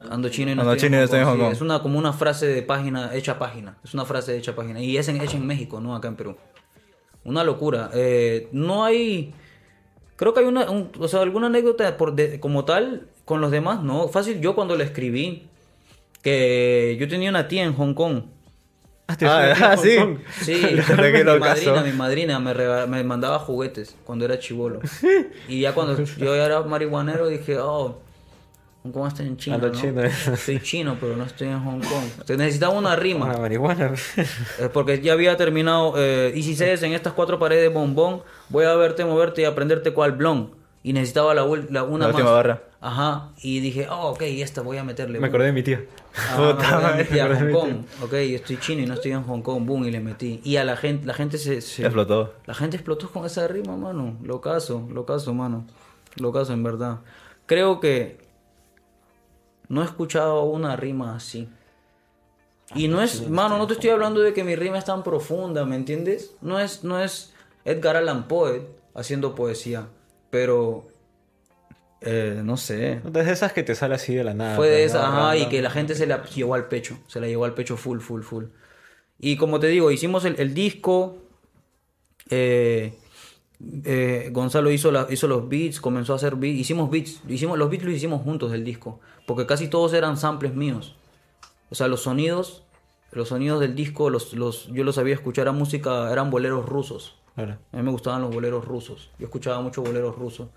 Ando 0.00 0.28
chino 0.28 0.50
y 0.50 0.54
no 0.54 0.62
Ando 0.62 0.72
estoy 0.74 0.88
chino 0.88 0.96
y 0.96 0.98
no 1.00 1.04
estoy 1.04 1.20
en 1.20 1.26
Hong 1.26 1.34
Sí, 1.36 1.40
Kong. 1.40 1.52
Es 1.52 1.60
una, 1.60 1.82
como 1.82 1.98
una 1.98 2.12
frase 2.12 2.46
de 2.46 2.62
página, 2.62 3.14
hecha 3.14 3.38
página. 3.38 3.78
Es 3.84 3.94
una 3.94 4.04
frase 4.04 4.36
hecha 4.36 4.54
página. 4.56 4.80
Y 4.80 4.96
es 4.96 5.08
en, 5.08 5.20
hecha 5.20 5.36
en 5.36 5.46
México, 5.46 5.80
no 5.80 5.94
acá 5.94 6.08
en 6.08 6.16
Perú. 6.16 6.36
Una 7.24 7.44
locura. 7.44 7.90
Eh, 7.94 8.48
no 8.52 8.84
hay... 8.84 9.34
Creo 10.16 10.34
que 10.34 10.40
hay 10.40 10.46
una, 10.46 10.70
un- 10.70 10.90
o 10.98 11.08
sea, 11.08 11.20
alguna 11.20 11.46
anécdota 11.46 11.96
por 11.96 12.14
de- 12.14 12.40
como 12.40 12.64
tal 12.64 13.08
con 13.24 13.40
los 13.40 13.50
demás, 13.50 13.82
no. 13.82 14.08
Fácil, 14.08 14.40
yo 14.40 14.54
cuando 14.54 14.74
le 14.76 14.84
escribí, 14.84 15.48
que 16.22 16.96
yo 17.00 17.08
tenía 17.08 17.30
una 17.30 17.48
tía 17.48 17.64
en 17.64 17.74
Hong 17.74 17.94
Kong. 17.94 18.22
Ah, 19.06 19.16
¿tienes 19.16 19.34
una 19.36 19.54
tía 19.54 19.56
en 19.56 19.62
ah, 19.72 19.76
Hong 19.76 20.18
sí. 20.38 20.44
Sí, 20.44 20.62
mi 21.34 21.38
madrina, 21.38 21.82
mi 21.82 21.92
madrina 21.92 22.38
me, 22.40 22.54
rega- 22.54 22.86
me 22.86 23.02
mandaba 23.04 23.38
juguetes 23.38 23.96
cuando 24.04 24.24
era 24.24 24.38
chivolo. 24.38 24.80
Y 25.48 25.60
ya 25.60 25.72
cuando 25.74 26.02
yo 26.04 26.36
ya 26.36 26.44
era 26.46 26.60
marihuanero 26.62 27.26
dije, 27.28 27.58
oh, 27.58 28.00
Hong 28.82 28.92
Kong 28.92 29.08
está 29.08 29.22
en 29.22 29.36
China, 29.36 29.58
¿no? 29.58 29.70
chino. 29.72 30.02
Soy 30.36 30.60
chino, 30.62 30.96
pero 31.00 31.16
no 31.16 31.24
estoy 31.24 31.48
en 31.48 31.60
Hong 31.64 31.80
Kong. 31.80 32.24
Te 32.24 32.36
necesitaba 32.36 32.72
una 32.72 32.90
Una 32.90 32.96
rima. 32.96 33.26
marihuana. 33.38 33.92
eh, 34.58 34.68
porque 34.72 35.00
ya 35.02 35.12
había 35.12 35.36
terminado, 35.36 35.94
eh, 35.98 36.32
y 36.34 36.42
si 36.42 36.54
se 36.56 36.72
en 36.72 36.92
estas 36.92 37.12
cuatro 37.12 37.38
paredes 37.38 37.72
bombón, 37.72 38.22
voy 38.48 38.64
a 38.64 38.74
verte 38.76 39.04
moverte 39.04 39.42
y 39.42 39.44
aprenderte 39.44 39.92
cuál 39.92 40.12
blon. 40.12 40.54
Y 40.82 40.94
necesitaba 40.94 41.34
la, 41.34 41.42
la- 41.68 41.82
una 41.84 42.06
La 42.06 42.10
última 42.10 42.24
más. 42.24 42.32
barra. 42.32 42.62
Ajá, 42.82 43.32
y 43.42 43.60
dije, 43.60 43.88
oh, 43.90 44.12
ok, 44.12 44.22
esta 44.22 44.62
voy 44.62 44.78
a 44.78 44.84
meterle. 44.84 45.20
Me 45.20 45.26
acordé 45.26 45.46
de 45.46 45.52
mi 45.52 45.62
tía. 45.62 45.84
Ah, 46.16 46.36
Puta 46.36 46.56
me 46.56 46.66
acordé 46.86 46.96
de 46.96 47.04
mi 47.04 47.10
tía, 47.10 47.26
Hong 47.28 47.52
Kong. 47.52 47.84
Ok, 48.02 48.12
yo 48.12 48.36
estoy 48.36 48.56
chino 48.58 48.82
y 48.82 48.86
no 48.86 48.94
estoy 48.94 49.12
en 49.12 49.22
Hong 49.22 49.42
Kong. 49.42 49.66
Boom, 49.66 49.84
y 49.84 49.90
le 49.90 50.00
metí. 50.00 50.40
Y 50.44 50.56
a 50.56 50.64
la 50.64 50.76
gente, 50.78 51.06
la 51.06 51.12
gente 51.12 51.36
se, 51.36 51.60
se- 51.60 51.82
Explotó. 51.82 52.32
La 52.46 52.54
gente 52.54 52.76
explotó 52.78 53.10
con 53.10 53.26
esa 53.26 53.46
rima, 53.48 53.76
mano. 53.76 54.16
Locazo, 54.22 54.88
locazo, 54.90 55.34
mano. 55.34 55.66
Locazo, 56.16 56.54
en 56.54 56.62
verdad. 56.62 57.00
Creo 57.44 57.80
que 57.80 58.18
no 59.68 59.82
he 59.82 59.84
escuchado 59.84 60.44
una 60.44 60.74
rima 60.76 61.14
así. 61.14 61.48
Y 62.74 62.88
no 62.88 63.02
es, 63.02 63.28
mano, 63.28 63.58
no 63.58 63.66
te 63.66 63.74
estoy 63.74 63.90
hablando 63.90 64.20
de 64.20 64.32
que 64.32 64.42
mi 64.44 64.54
rima 64.56 64.78
es 64.78 64.84
tan 64.86 65.02
profunda, 65.02 65.64
¿me 65.66 65.76
entiendes? 65.76 66.34
No 66.40 66.58
es, 66.60 66.82
no 66.84 66.98
es 67.02 67.34
Edgar 67.64 67.96
Allan 67.96 68.26
Poe 68.28 68.66
haciendo 68.94 69.34
poesía, 69.34 69.86
pero 70.30 70.86
eh, 72.00 72.40
no 72.44 72.56
sé. 72.56 73.00
De 73.04 73.30
esas 73.30 73.52
que 73.52 73.62
te 73.62 73.74
sale 73.74 73.94
así 73.94 74.14
de 74.14 74.24
la 74.24 74.34
nada. 74.34 74.56
Fue 74.56 74.68
de 74.68 74.84
esa, 74.84 75.00
¿no? 75.10 75.18
ajá, 75.18 75.36
y 75.36 75.48
que 75.48 75.60
la 75.62 75.70
gente 75.70 75.94
se 75.94 76.06
la 76.06 76.24
llevó 76.24 76.54
al 76.54 76.68
pecho, 76.68 76.98
se 77.06 77.20
la 77.20 77.26
llevó 77.26 77.44
al 77.44 77.54
pecho 77.54 77.76
full, 77.76 78.00
full, 78.00 78.22
full. 78.22 78.44
Y 79.18 79.36
como 79.36 79.60
te 79.60 79.66
digo, 79.66 79.90
hicimos 79.90 80.24
el, 80.24 80.36
el 80.40 80.54
disco, 80.54 81.18
eh, 82.30 82.94
eh, 83.84 84.30
Gonzalo 84.32 84.70
hizo, 84.70 84.90
la- 84.90 85.06
hizo 85.10 85.28
los 85.28 85.48
beats, 85.48 85.80
comenzó 85.80 86.12
a 86.14 86.16
hacer 86.16 86.36
beats, 86.36 86.58
hicimos 86.58 86.90
beats, 86.90 87.20
hicimos, 87.28 87.58
los 87.58 87.68
beats 87.70 87.84
los 87.84 87.94
hicimos 87.94 88.22
juntos 88.22 88.50
del 88.52 88.64
disco, 88.64 89.00
porque 89.26 89.46
casi 89.46 89.68
todos 89.68 89.92
eran 89.92 90.16
samples 90.16 90.54
míos. 90.54 90.96
O 91.70 91.74
sea, 91.74 91.88
los 91.88 92.02
sonidos, 92.02 92.64
los 93.12 93.28
sonidos 93.28 93.60
del 93.60 93.74
disco, 93.74 94.10
los, 94.10 94.32
los, 94.34 94.68
yo 94.68 94.84
los 94.84 94.94
sabía 94.94 95.14
escuchar, 95.14 95.42
era 95.42 95.52
música, 95.52 96.10
eran 96.12 96.30
boleros 96.30 96.66
rusos. 96.66 97.16
A 97.72 97.76
mí 97.76 97.82
me 97.82 97.90
gustaban 97.90 98.22
los 98.22 98.34
boleros 98.34 98.64
rusos. 98.64 99.10
Yo 99.18 99.26
escuchaba 99.26 99.60
mucho 99.60 99.82
boleros 99.82 100.16
rusos. 100.16 100.48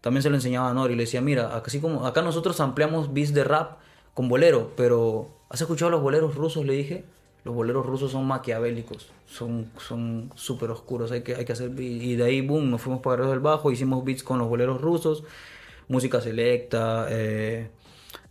También 0.00 0.22
se 0.22 0.30
lo 0.30 0.36
enseñaba 0.36 0.70
a 0.70 0.74
Nori. 0.74 0.94
Le 0.94 1.04
decía, 1.04 1.20
mira, 1.20 1.56
así 1.56 1.80
como 1.80 2.06
acá 2.06 2.22
nosotros 2.22 2.60
ampliamos 2.60 3.12
beats 3.12 3.34
de 3.34 3.44
rap 3.44 3.78
con 4.14 4.28
bolero, 4.28 4.72
pero 4.76 5.28
¿has 5.48 5.60
escuchado 5.60 5.90
los 5.90 6.02
boleros 6.02 6.34
rusos? 6.34 6.64
Le 6.64 6.74
dije. 6.74 7.04
Los 7.42 7.54
boleros 7.54 7.86
rusos 7.86 8.12
son 8.12 8.26
maquiavélicos, 8.26 9.08
son 9.26 9.70
súper 10.34 10.70
oscuros, 10.70 11.10
hay 11.10 11.22
que, 11.22 11.34
hay 11.36 11.46
que 11.46 11.52
hacer. 11.52 11.70
Y 11.80 12.14
de 12.14 12.24
ahí, 12.24 12.42
boom, 12.42 12.70
nos 12.70 12.82
fuimos 12.82 13.00
para 13.00 13.16
Guerreros 13.16 13.32
del 13.32 13.40
Bajo, 13.40 13.72
hicimos 13.72 14.04
beats 14.04 14.22
con 14.22 14.38
los 14.38 14.46
boleros 14.48 14.78
rusos, 14.78 15.24
música 15.88 16.20
selecta. 16.20 17.06
Eh, 17.08 17.70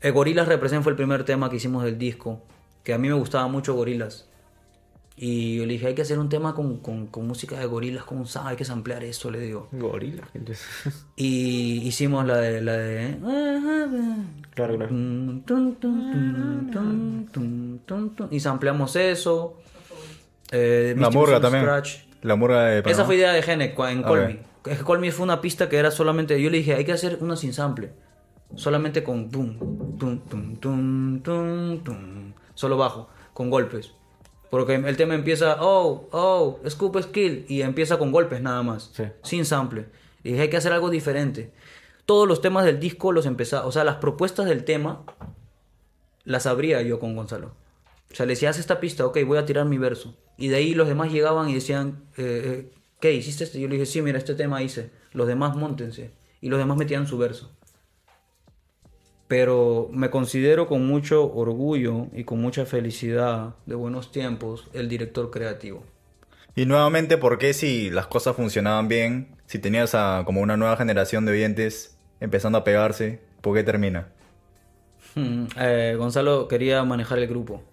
eh, 0.02 0.12
Gorilas 0.12 0.48
Represent 0.48 0.84
fue 0.84 0.92
el 0.92 0.96
primer 0.96 1.24
tema 1.24 1.50
que 1.50 1.56
hicimos 1.56 1.84
del 1.84 1.98
disco, 1.98 2.40
que 2.84 2.94
a 2.94 3.00
mí 3.00 3.08
me 3.08 3.16
gustaba 3.16 3.48
mucho 3.48 3.74
Gorilas. 3.74 4.29
Y 5.22 5.58
yo 5.58 5.66
le 5.66 5.74
dije, 5.74 5.88
hay 5.88 5.96
que 5.96 6.04
hacer 6.04 6.18
un 6.18 6.30
tema 6.30 6.56
con, 6.56 6.78
con, 6.78 7.08
con 7.08 7.28
música 7.28 7.60
de 7.60 7.66
gorilas, 7.66 8.06
con 8.06 8.20
un 8.20 8.26
hay 8.46 8.56
que 8.56 8.64
samplear 8.64 9.04
eso, 9.04 9.30
le 9.30 9.42
digo. 9.42 9.68
Gorila. 9.74 10.26
gente. 10.32 10.54
Y 11.18 11.82
hicimos 11.86 12.26
la 12.26 12.38
de... 12.38 12.62
La 12.62 12.78
de 12.78 13.18
Claro, 14.56 14.78
claro. 14.78 14.90
Tum. 15.46 15.76
y 18.32 18.40
sampleamos 18.40 18.96
eso. 18.96 19.58
Eh, 20.52 20.96
La 20.98 21.08
on 21.08 21.14
también. 21.42 21.64
Scratch. 21.64 21.98
La 22.22 22.36
murga 22.36 22.66
de 22.66 22.80
Esa 22.80 22.84
Panamá. 22.84 23.06
fue 23.06 23.16
idea 23.16 23.32
de 23.34 23.42
Genek 23.42 23.78
cua- 23.78 23.92
en 23.92 24.04
Me. 24.04 24.40
Es 24.66 24.78
que 24.78 24.84
Me 24.84 25.12
fue 25.12 25.24
una 25.24 25.42
pista 25.42 25.70
que 25.70 25.78
era 25.78 25.92
solamente. 25.92 26.42
Yo 26.42 26.50
le 26.50 26.58
dije, 26.58 26.74
hay 26.76 26.86
que 26.86 26.92
hacer 26.92 27.18
una 27.22 27.36
sin 27.36 27.54
sample. 27.54 27.92
Solamente 28.56 29.04
con 29.04 29.30
boom, 29.30 29.58
tum, 29.98 30.20
tum, 30.28 30.56
tum, 30.58 31.20
tum, 31.22 31.84
tum. 31.84 32.34
Solo 32.56 32.78
bajo, 32.78 33.10
con 33.34 33.50
golpes. 33.50 33.94
Porque 34.50 34.76
el 34.76 34.98
tema 34.98 35.14
empieza, 35.14 35.58
oh, 35.60 36.08
oh, 36.12 36.60
scoop 36.68 37.02
skill. 37.02 37.46
Y 37.48 37.62
empieza 37.62 37.98
con 37.98 38.12
golpes 38.12 38.42
nada 38.42 38.64
más. 38.64 38.92
Sí. 38.94 39.04
Sin 39.24 39.46
sample. 39.46 39.86
Y 40.24 40.32
dije, 40.32 40.44
hay 40.44 40.50
que 40.50 40.58
hacer 40.58 40.74
algo 40.74 40.90
diferente. 40.90 41.52
Todos 42.06 42.28
los 42.28 42.42
temas 42.42 42.66
del 42.66 42.80
disco 42.80 43.12
los 43.12 43.26
empezaba. 43.26 43.66
O 43.66 43.72
sea, 43.72 43.84
las 43.84 43.98
propuestas 43.98 44.48
del 44.48 44.64
tema 44.64 45.04
las 46.24 46.46
abría 46.48 46.82
yo 46.82 47.00
con 47.00 47.16
Gonzalo. 47.16 47.54
O 48.12 48.16
sea, 48.16 48.26
le 48.26 48.34
decía, 48.34 48.50
haz 48.50 48.58
esta 48.58 48.80
pista, 48.80 49.06
ok, 49.06 49.20
voy 49.26 49.38
a 49.38 49.46
tirar 49.46 49.66
mi 49.66 49.78
verso. 49.78 50.16
Y 50.38 50.48
de 50.48 50.56
ahí 50.56 50.74
los 50.74 50.88
demás 50.88 51.12
llegaban 51.12 51.50
y 51.50 51.54
decían, 51.54 52.04
eh, 52.18 52.42
eh, 52.46 52.72
¿qué 53.00 53.14
hiciste? 53.14 53.44
Este? 53.44 53.60
Yo 53.60 53.68
le 53.68 53.76
dije, 53.76 53.86
sí, 53.86 54.02
mira, 54.02 54.18
este 54.18 54.34
tema 54.34 54.64
hice. 54.64 54.90
Los 55.12 55.28
demás 55.28 55.56
montense. 55.56 56.12
Y 56.42 56.50
los 56.50 56.58
demás 56.58 56.78
metían 56.78 57.06
su 57.06 57.18
verso. 57.18 57.52
Pero 59.30 59.90
me 59.94 60.10
considero 60.10 60.68
con 60.68 60.86
mucho 60.86 61.34
orgullo 61.34 62.08
y 62.14 62.26
con 62.26 62.42
mucha 62.42 62.66
felicidad 62.66 63.56
de 63.66 63.76
buenos 63.76 64.12
tiempos 64.12 64.66
el 64.74 64.90
director 64.90 65.32
creativo. 65.32 65.86
Y 66.56 66.66
nuevamente, 66.66 67.18
¿por 67.18 67.38
qué 67.38 67.54
si 67.54 67.90
las 67.92 68.08
cosas 68.08 68.36
funcionaban 68.36 68.90
bien, 68.90 69.38
si 69.46 69.60
tenías 69.60 69.96
a 69.96 70.24
como 70.26 70.42
una 70.42 70.58
nueva 70.58 70.78
generación 70.78 71.26
de 71.26 71.32
oyentes, 71.32 71.98
empezando 72.20 72.58
a 72.60 72.64
pegarse. 72.64 73.22
¿Por 73.42 73.56
qué 73.56 73.64
termina? 73.64 74.10
Mm, 75.16 75.46
eh, 75.58 75.96
Gonzalo 75.98 76.48
quería 76.48 76.84
manejar 76.84 77.20
el 77.20 77.28
grupo. 77.28 77.64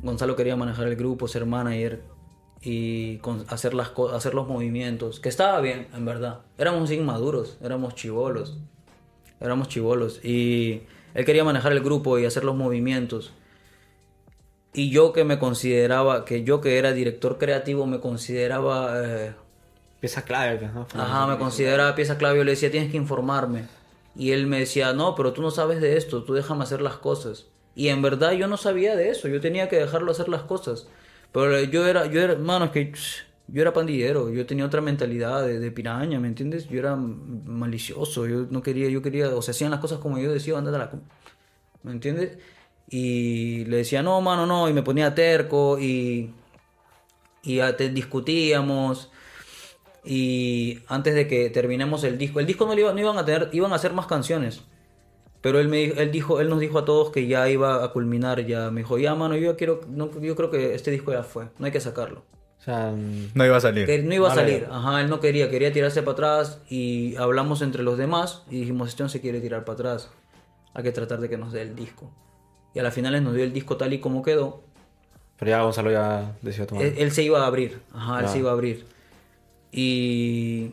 Gonzalo 0.00 0.36
quería 0.36 0.56
manejar 0.56 0.86
el 0.88 0.96
grupo, 0.96 1.28
ser 1.28 1.46
manager 1.46 2.02
y 2.60 3.18
con- 3.18 3.44
hacer, 3.48 3.74
las 3.74 3.92
hacer 4.14 4.34
los 4.34 4.46
movimientos. 4.48 5.20
Que 5.20 5.28
estaba 5.28 5.60
bien, 5.60 5.88
en 5.94 6.04
verdad. 6.04 6.40
Éramos 6.58 6.90
inmaduros, 6.90 7.58
éramos 7.62 7.94
chivolos. 7.94 8.58
Éramos 9.42 9.68
chivolos. 9.68 10.24
Y 10.24 10.82
él 11.14 11.24
quería 11.24 11.44
manejar 11.44 11.72
el 11.72 11.80
grupo 11.80 12.18
y 12.18 12.24
hacer 12.24 12.44
los 12.44 12.56
movimientos. 12.56 13.32
Y 14.72 14.90
yo 14.90 15.12
que 15.12 15.24
me 15.24 15.38
consideraba, 15.38 16.24
que 16.24 16.44
yo 16.44 16.60
que 16.60 16.78
era 16.78 16.92
director 16.92 17.38
creativo, 17.38 17.86
me 17.86 18.00
consideraba... 18.00 18.92
eh, 19.04 19.32
Pieza 20.00 20.22
clave, 20.24 20.56
pues, 20.56 20.72
¿no? 20.72 20.86
Ajá, 20.94 21.28
me 21.28 21.38
consideraba 21.38 21.94
pieza 21.94 22.18
clave. 22.18 22.38
Yo 22.38 22.44
le 22.44 22.52
decía, 22.52 22.72
tienes 22.72 22.90
que 22.90 22.96
informarme. 22.96 23.66
Y 24.16 24.32
él 24.32 24.48
me 24.48 24.58
decía, 24.58 24.92
no, 24.92 25.14
pero 25.14 25.32
tú 25.32 25.42
no 25.42 25.52
sabes 25.52 25.80
de 25.80 25.96
esto, 25.96 26.24
tú 26.24 26.34
déjame 26.34 26.64
hacer 26.64 26.82
las 26.82 26.96
cosas. 26.96 27.46
Y 27.76 27.88
en 27.88 28.02
verdad 28.02 28.32
yo 28.32 28.48
no 28.48 28.56
sabía 28.56 28.96
de 28.96 29.10
eso, 29.10 29.28
yo 29.28 29.40
tenía 29.40 29.68
que 29.68 29.76
dejarlo 29.76 30.10
hacer 30.10 30.28
las 30.28 30.42
cosas. 30.42 30.88
Pero 31.30 31.58
yo 31.62 31.86
era, 31.86 32.06
yo 32.06 32.20
era, 32.20 32.34
mano, 32.34 32.64
es 32.66 32.70
que 32.72 32.92
yo 33.52 33.62
era 33.62 33.72
pandillero, 33.74 34.30
yo 34.30 34.46
tenía 34.46 34.66
otra 34.66 34.80
mentalidad 34.80 35.46
de, 35.46 35.60
de 35.60 35.70
piraña, 35.72 36.20
¿me 36.20 36.28
entiendes? 36.28 36.68
Yo 36.68 36.78
era 36.80 36.96
malicioso, 36.96 38.26
yo 38.26 38.46
no 38.50 38.62
quería, 38.62 38.88
yo 38.90 39.02
quería, 39.02 39.28
o 39.34 39.42
sea, 39.42 39.52
hacían 39.52 39.70
las 39.72 39.80
cosas 39.80 39.98
como 40.00 40.18
yo 40.18 40.32
decía, 40.32 40.58
andate 40.58 40.76
a 40.76 40.80
la... 40.80 40.90
cu-", 40.90 41.00
¿Me 41.84 41.92
entiendes? 41.92 42.38
Y 42.90 43.64
le 43.66 43.78
decía, 43.78 44.02
no, 44.02 44.20
mano, 44.20 44.46
no, 44.46 44.68
y 44.68 44.72
me 44.74 44.82
ponía 44.82 45.14
terco 45.14 45.78
y, 45.80 46.32
y 47.42 47.60
discutíamos. 47.92 49.10
Y 50.04 50.80
antes 50.88 51.14
de 51.14 51.28
que 51.28 51.50
terminemos 51.50 52.04
el 52.04 52.18
disco, 52.18 52.40
el 52.40 52.46
disco 52.46 52.66
no, 52.66 52.74
iba- 52.78 52.92
no 52.92 53.00
iban 53.00 53.18
a 53.18 53.24
tener, 53.24 53.48
iban 53.52 53.72
a 53.72 53.76
hacer 53.76 53.92
más 53.92 54.06
canciones. 54.06 54.62
Pero 55.42 55.60
él 55.60 55.68
me 55.68 55.84
él 55.86 56.12
dijo, 56.12 56.40
él 56.40 56.48
nos 56.50 56.60
dijo 56.60 56.78
a 56.80 56.84
todos 56.86 57.10
que 57.12 57.26
ya 57.28 57.48
iba 57.50 57.84
a 57.84 57.92
culminar, 57.92 58.46
ya 58.46 58.70
me 58.70 58.82
dijo, 58.82 58.98
ya 58.98 59.14
mano, 59.14 59.36
yo 59.36 59.56
quiero, 59.56 59.82
no, 59.88 60.10
yo 60.20 60.36
creo 60.36 60.50
que 60.50 60.74
este 60.74 60.90
disco 60.92 61.12
ya 61.12 61.24
fue, 61.24 61.48
no 61.58 61.66
hay 61.66 61.72
que 61.72 61.80
sacarlo. 61.80 62.24
O 62.62 62.64
sea, 62.64 62.94
No 63.34 63.44
iba 63.44 63.56
a 63.56 63.60
salir. 63.60 63.86
Que 63.86 64.00
no 64.02 64.14
iba 64.14 64.30
a 64.30 64.34
salir, 64.34 64.68
ajá, 64.70 65.00
él 65.00 65.10
no 65.10 65.18
quería, 65.18 65.50
quería 65.50 65.72
tirarse 65.72 66.00
para 66.02 66.12
atrás 66.12 66.60
y 66.70 67.16
hablamos 67.16 67.60
entre 67.60 67.82
los 67.82 67.98
demás 67.98 68.42
y 68.48 68.60
dijimos, 68.60 68.88
este 68.88 69.02
no 69.02 69.08
se 69.08 69.20
quiere 69.20 69.40
tirar 69.40 69.64
para 69.64 69.74
atrás, 69.74 70.10
hay 70.72 70.84
que 70.84 70.92
tratar 70.92 71.20
de 71.20 71.28
que 71.28 71.36
nos 71.36 71.52
dé 71.52 71.62
el 71.62 71.74
disco. 71.74 72.08
Y 72.72 72.78
a 72.78 72.84
las 72.84 72.94
finales 72.94 73.20
nos 73.20 73.34
dio 73.34 73.42
el 73.44 73.52
disco 73.52 73.76
tal 73.76 73.92
y 73.92 73.98
como 73.98 74.22
quedó, 74.22 74.62
pero 75.38 75.50
ya 75.50 75.62
Gonzalo 75.62 75.90
ya 75.90 76.36
decidió 76.40 76.68
tomar. 76.68 76.84
él, 76.84 76.94
él 76.98 77.10
se 77.10 77.24
iba 77.24 77.42
a 77.42 77.46
abrir, 77.48 77.80
ajá, 77.92 78.20
él 78.20 78.28
se 78.28 78.38
iba 78.38 78.50
a 78.50 78.52
abrir. 78.52 78.86
Y 79.72 80.70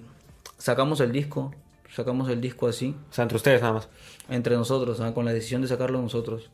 sacamos 0.59 0.99
el 0.99 1.11
disco, 1.11 1.53
sacamos 1.91 2.29
el 2.29 2.39
disco 2.39 2.67
así, 2.67 2.95
O 3.09 3.13
sea, 3.13 3.23
entre 3.23 3.37
ustedes 3.37 3.61
nada 3.61 3.73
más. 3.73 3.89
entre 4.29 4.55
nosotros, 4.55 5.01
con 5.15 5.25
la 5.25 5.33
decisión 5.33 5.63
de 5.63 5.67
sacarlo 5.67 5.99
nosotros. 5.99 6.51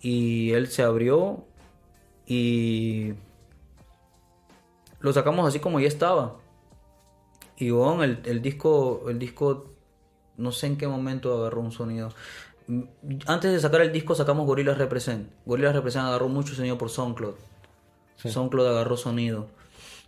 Y 0.00 0.50
él 0.50 0.66
se 0.66 0.82
abrió 0.82 1.44
y 2.26 3.12
lo 5.02 5.12
sacamos 5.12 5.46
así 5.46 5.60
como 5.60 5.80
ya 5.80 5.88
estaba. 5.88 6.38
Y 7.56 7.70
bueno, 7.70 8.02
el, 8.02 8.22
el 8.24 8.40
disco, 8.42 9.04
el 9.08 9.18
disco, 9.18 9.74
no 10.36 10.52
sé 10.52 10.68
en 10.68 10.76
qué 10.76 10.88
momento 10.88 11.38
agarró 11.38 11.60
un 11.60 11.72
sonido. 11.72 12.10
Antes 13.26 13.52
de 13.52 13.60
sacar 13.60 13.82
el 13.82 13.92
disco 13.92 14.14
sacamos 14.14 14.46
Gorillaz 14.46 14.78
Represent. 14.78 15.30
Gorillaz 15.44 15.74
Represent 15.74 16.06
agarró 16.06 16.28
mucho 16.28 16.54
sonido 16.54 16.78
por 16.78 16.90
SoundCloud. 16.90 17.34
SoundCloud 18.16 18.66
agarró 18.66 18.96
sonido. 18.96 19.48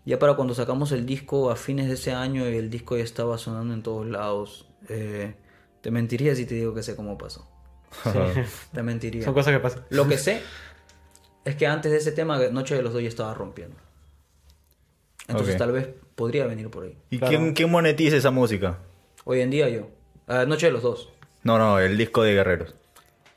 Ya 0.04 0.18
para 0.18 0.34
cuando 0.34 0.54
sacamos 0.54 0.92
el 0.92 1.06
disco 1.06 1.50
a 1.50 1.56
fines 1.56 1.88
de 1.88 1.94
ese 1.94 2.12
año 2.12 2.48
y 2.48 2.56
el 2.56 2.70
disco 2.70 2.96
ya 2.96 3.04
estaba 3.04 3.38
sonando 3.38 3.74
en 3.74 3.82
todos 3.82 4.06
lados. 4.06 4.68
eh, 4.88 5.34
te 5.80 5.90
mentiría 5.90 6.34
si 6.34 6.46
te 6.46 6.54
digo 6.54 6.72
que 6.72 6.82
sé 6.82 6.96
cómo 6.96 7.18
pasó. 7.18 7.46
Te 8.72 8.82
mentiría. 8.82 9.22
Son 9.24 9.34
cosas 9.34 9.52
que 9.52 9.60
pasan. 9.60 9.84
Lo 9.90 10.08
que 10.08 10.18
sé 10.18 10.42
es 11.44 11.56
que 11.56 11.66
antes 11.66 11.92
de 11.92 11.98
ese 11.98 12.10
tema 12.12 12.38
Noche 12.48 12.74
de 12.74 12.82
los 12.82 12.92
Dos 12.92 13.02
ya 13.02 13.08
estaba 13.08 13.34
rompiendo. 13.34 13.76
Entonces 15.28 15.54
Ok. 15.54 15.58
tal 15.58 15.72
vez 15.72 15.88
podría 16.14 16.46
venir 16.46 16.68
por 16.70 16.84
ahí. 16.84 16.96
¿Y 17.10 17.18
Claro. 17.18 17.30
quién, 17.30 17.54
quién 17.54 17.70
monetiza 17.70 18.16
esa 18.16 18.30
música? 18.30 18.78
Hoy 19.24 19.40
en 19.40 19.50
día 19.50 19.68
yo. 19.68 19.88
Ah, 20.26 20.44
Noche 20.46 20.66
de 20.66 20.72
los 20.72 20.82
Dos. 20.82 21.10
No, 21.42 21.58
no, 21.58 21.78
el 21.78 21.96
disco 21.96 22.22
de 22.22 22.34
Guerreros. 22.34 22.74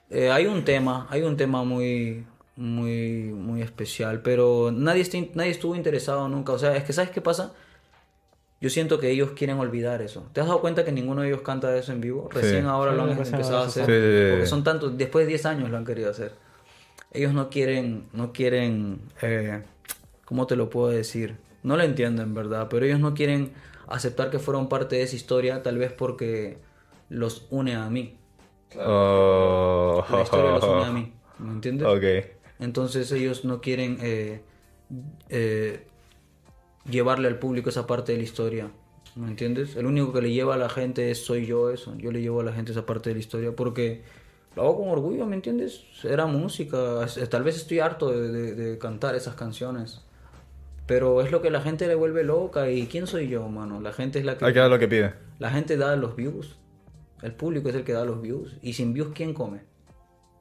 Eh, 0.10 0.32
hay 0.32 0.46
un 0.46 0.64
tema, 0.64 1.08
hay 1.10 1.24
un 1.24 1.36
tema 1.38 1.64
muy, 1.64 2.26
muy, 2.56 3.24
muy 3.34 3.62
especial, 3.62 4.22
pero 4.22 4.72
nadie, 4.72 5.06
nadie 5.34 5.52
estuvo 5.52 5.76
interesado 5.76 6.28
nunca. 6.30 6.54
O 6.54 6.60
sea, 6.60 6.76
es 6.76 6.84
que 6.84 6.94
¿sabes 6.94 7.12
qué 7.12 7.22
pasa? 7.22 7.54
Yo 8.60 8.70
siento 8.70 9.00
que 9.00 9.10
ellos 9.12 9.32
quieren 9.32 9.60
olvidar 9.60 10.02
eso. 10.02 10.26
¿Te 10.34 10.42
has 10.42 10.48
dado 10.48 10.62
cuenta 10.62 10.84
que 10.84 10.92
ninguno 10.92 11.22
de 11.22 11.28
ellos 11.28 11.42
canta 11.42 11.76
eso 11.78 11.92
en 11.92 12.02
vivo? 12.02 12.28
Recién 12.34 12.66
ahora 12.66 12.92
Sí, 12.92 12.98
lo 12.98 13.04
han 13.04 13.12
empezado 13.12 13.58
a 13.60 13.66
hacer. 13.68 13.86
Sí, 13.86 13.92
sí, 13.92 14.00
sí. 14.26 14.30
Porque 14.32 14.46
son 14.48 14.64
tantos, 14.64 14.98
después 14.98 15.26
de 15.26 15.30
10 15.30 15.46
años 15.46 15.70
lo 15.70 15.78
han 15.78 15.86
querido 15.86 16.10
hacer. 16.10 16.32
Ellos 17.12 17.34
no 17.34 17.50
quieren, 17.50 18.08
no 18.14 18.34
quieren, 18.34 19.00
eh, 19.22 19.62
¿cómo 20.26 20.48
te 20.48 20.56
lo 20.56 20.70
puedo 20.70 20.90
decir? 20.90 21.36
No 21.68 21.78
lo 21.78 21.84
entiendo 21.84 22.22
en 22.24 22.34
verdad, 22.34 22.68
pero 22.70 22.86
ellos 22.86 23.00
no 23.00 23.14
quieren 23.14 23.52
aceptar 23.88 24.30
que 24.32 24.40
fueron 24.40 24.68
parte 24.70 24.96
de 24.98 25.04
esa 25.04 25.16
historia, 25.16 25.62
tal 25.64 25.78
vez 25.78 25.92
porque 25.92 26.58
los 27.10 27.48
une 27.50 27.76
a 27.76 27.90
mí. 27.90 28.18
Oh. 28.80 30.04
La 30.10 30.22
historia 30.24 30.52
los 30.52 30.64
une 30.64 30.86
a 30.86 30.92
mí, 30.92 31.14
¿me 31.40 31.52
entiendes? 31.52 31.88
Ok. 31.88 32.04
Entonces 32.60 33.12
ellos 33.12 33.46
no 33.46 33.62
quieren 33.62 33.98
eh, 34.02 34.42
eh, 35.30 35.86
llevarle 36.90 37.28
al 37.28 37.40
público 37.40 37.70
esa 37.70 37.86
parte 37.88 38.12
de 38.14 38.18
la 38.20 38.24
historia. 38.24 38.72
¿Me 39.16 39.28
entiendes? 39.28 39.76
El 39.76 39.86
único 39.88 40.14
que 40.14 40.22
le 40.22 40.32
lleva 40.32 40.56
a 40.56 40.58
la 40.58 40.70
gente 40.70 41.10
es 41.12 41.26
soy 41.26 41.46
yo 41.46 41.70
eso. 41.72 41.96
Yo 41.98 42.12
le 42.12 42.22
llevo 42.22 42.42
a 42.42 42.44
la 42.44 42.54
gente 42.54 42.72
esa 42.72 42.86
parte 42.86 43.10
de 43.10 43.16
la 43.16 43.20
historia 43.20 43.56
porque 43.56 44.04
lo 44.56 44.62
hago 44.64 44.78
con 44.80 44.90
orgullo, 44.90 45.26
¿me 45.26 45.36
entiendes? 45.36 45.84
Era 46.04 46.28
música. 46.28 47.06
Tal 47.30 47.44
vez 47.44 47.58
estoy 47.58 47.80
harto 47.80 48.12
de, 48.12 48.30
de- 48.32 48.54
de 48.56 48.78
cantar 48.78 49.16
esas 49.16 49.36
canciones. 49.36 50.02
Pero 50.88 51.22
es 51.22 51.32
lo 51.32 51.42
que 51.42 51.50
la 51.52 51.62
gente 51.62 51.86
le 51.88 51.96
vuelve 51.96 52.24
loca. 52.24 52.70
¿Y 52.72 52.88
quién 52.88 53.06
soy 53.08 53.28
yo, 53.28 53.48
mano? 53.50 53.82
La 53.82 53.92
gente 53.94 54.20
es 54.20 54.26
la 54.26 54.38
que... 54.38 54.46
Hay 54.46 54.54
que 54.54 54.60
dar 54.60 54.70
lo 54.70 54.80
que 54.80 54.88
pide. 54.88 55.14
La 55.38 55.50
gente 55.52 55.76
da 55.78 55.96
los 55.98 56.16
views. 56.16 56.58
El 57.22 57.34
público 57.34 57.68
es 57.70 57.76
el 57.76 57.84
que 57.84 57.92
da 57.94 58.06
los 58.06 58.22
views. 58.22 58.56
Y 58.62 58.74
sin 58.74 58.94
views, 58.94 59.10
¿quién 59.14 59.34
come? 59.34 59.62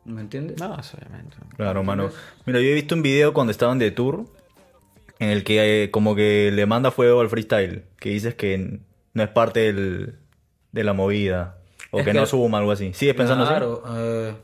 ¿Me 0.04 0.20
entiendes? 0.20 0.60
No, 0.60 0.72
obviamente. 0.74 1.36
Claro, 1.56 1.82
mano. 1.82 2.10
Mira, 2.46 2.60
yo 2.60 2.66
he 2.68 2.74
visto 2.74 2.94
un 2.94 3.02
video 3.02 3.34
cuando 3.34 3.50
estaban 3.50 3.78
de 3.80 3.90
tour 3.90 4.24
en 5.18 5.30
el 5.30 5.42
que 5.42 5.84
eh, 5.84 5.90
como 5.90 6.14
que 6.14 6.52
le 6.54 6.64
manda 6.66 6.92
fuego 6.92 7.20
al 7.22 7.28
freestyle, 7.28 7.82
que 7.98 8.10
dices 8.10 8.34
que 8.36 8.78
no 9.14 9.22
es 9.22 9.28
parte 9.30 9.72
del- 9.72 10.14
de 10.70 10.84
la 10.84 10.92
movida 10.92 11.58
o 11.90 11.98
Es 11.98 12.04
que, 12.04 12.12
que- 12.12 12.18
no 12.20 12.26
suma 12.26 12.58
algo 12.58 12.70
así. 12.70 12.92
¿Sigues 12.92 13.16
pensando 13.16 13.42
así? 13.44 13.50
Claro, 13.52 13.82
eh, 13.96 14.34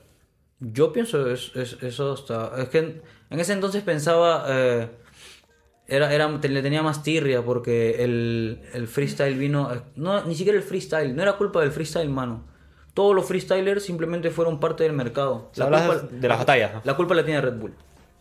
yo 0.59 0.93
pienso 0.93 1.31
es- 1.31 1.53
es- 1.55 1.77
eso 1.83 2.15
está. 2.15 2.53
Es 2.61 2.69
que 2.71 2.79
en, 2.79 3.03
en 3.31 3.39
ese 3.39 3.53
entonces 3.53 3.83
pensaba. 3.85 4.47
eh, 4.49 4.89
era, 5.95 6.13
era, 6.13 6.29
le 6.29 6.63
tenía 6.63 6.83
más 6.83 7.03
tirria 7.03 7.43
porque 7.45 8.03
el, 8.05 8.63
el 8.73 8.89
freestyle 8.89 9.37
vino. 9.39 9.73
eh, 9.75 9.83
No, 9.97 10.25
ni 10.25 10.35
siquiera 10.35 10.57
el 10.59 10.65
freestyle, 10.65 11.15
no 11.15 11.23
era 11.23 11.37
culpa 11.37 11.61
del 11.61 11.73
freestyle, 11.73 12.09
mano. 12.09 12.45
Todos 12.95 13.15
los 13.15 13.25
freestylers 13.27 13.85
simplemente 13.85 14.31
fueron 14.31 14.61
parte 14.61 14.85
del 14.85 14.93
mercado. 14.93 15.51
Sea, 15.53 15.67
hablas 15.67 16.11
de 16.21 16.29
las 16.29 16.39
batallas, 16.39 16.75
¿no? 16.75 16.81
La 16.85 16.95
culpa 16.97 17.15
la 17.15 17.25
tiene 17.25 17.41
Red 17.41 17.55
Bull. 17.59 17.75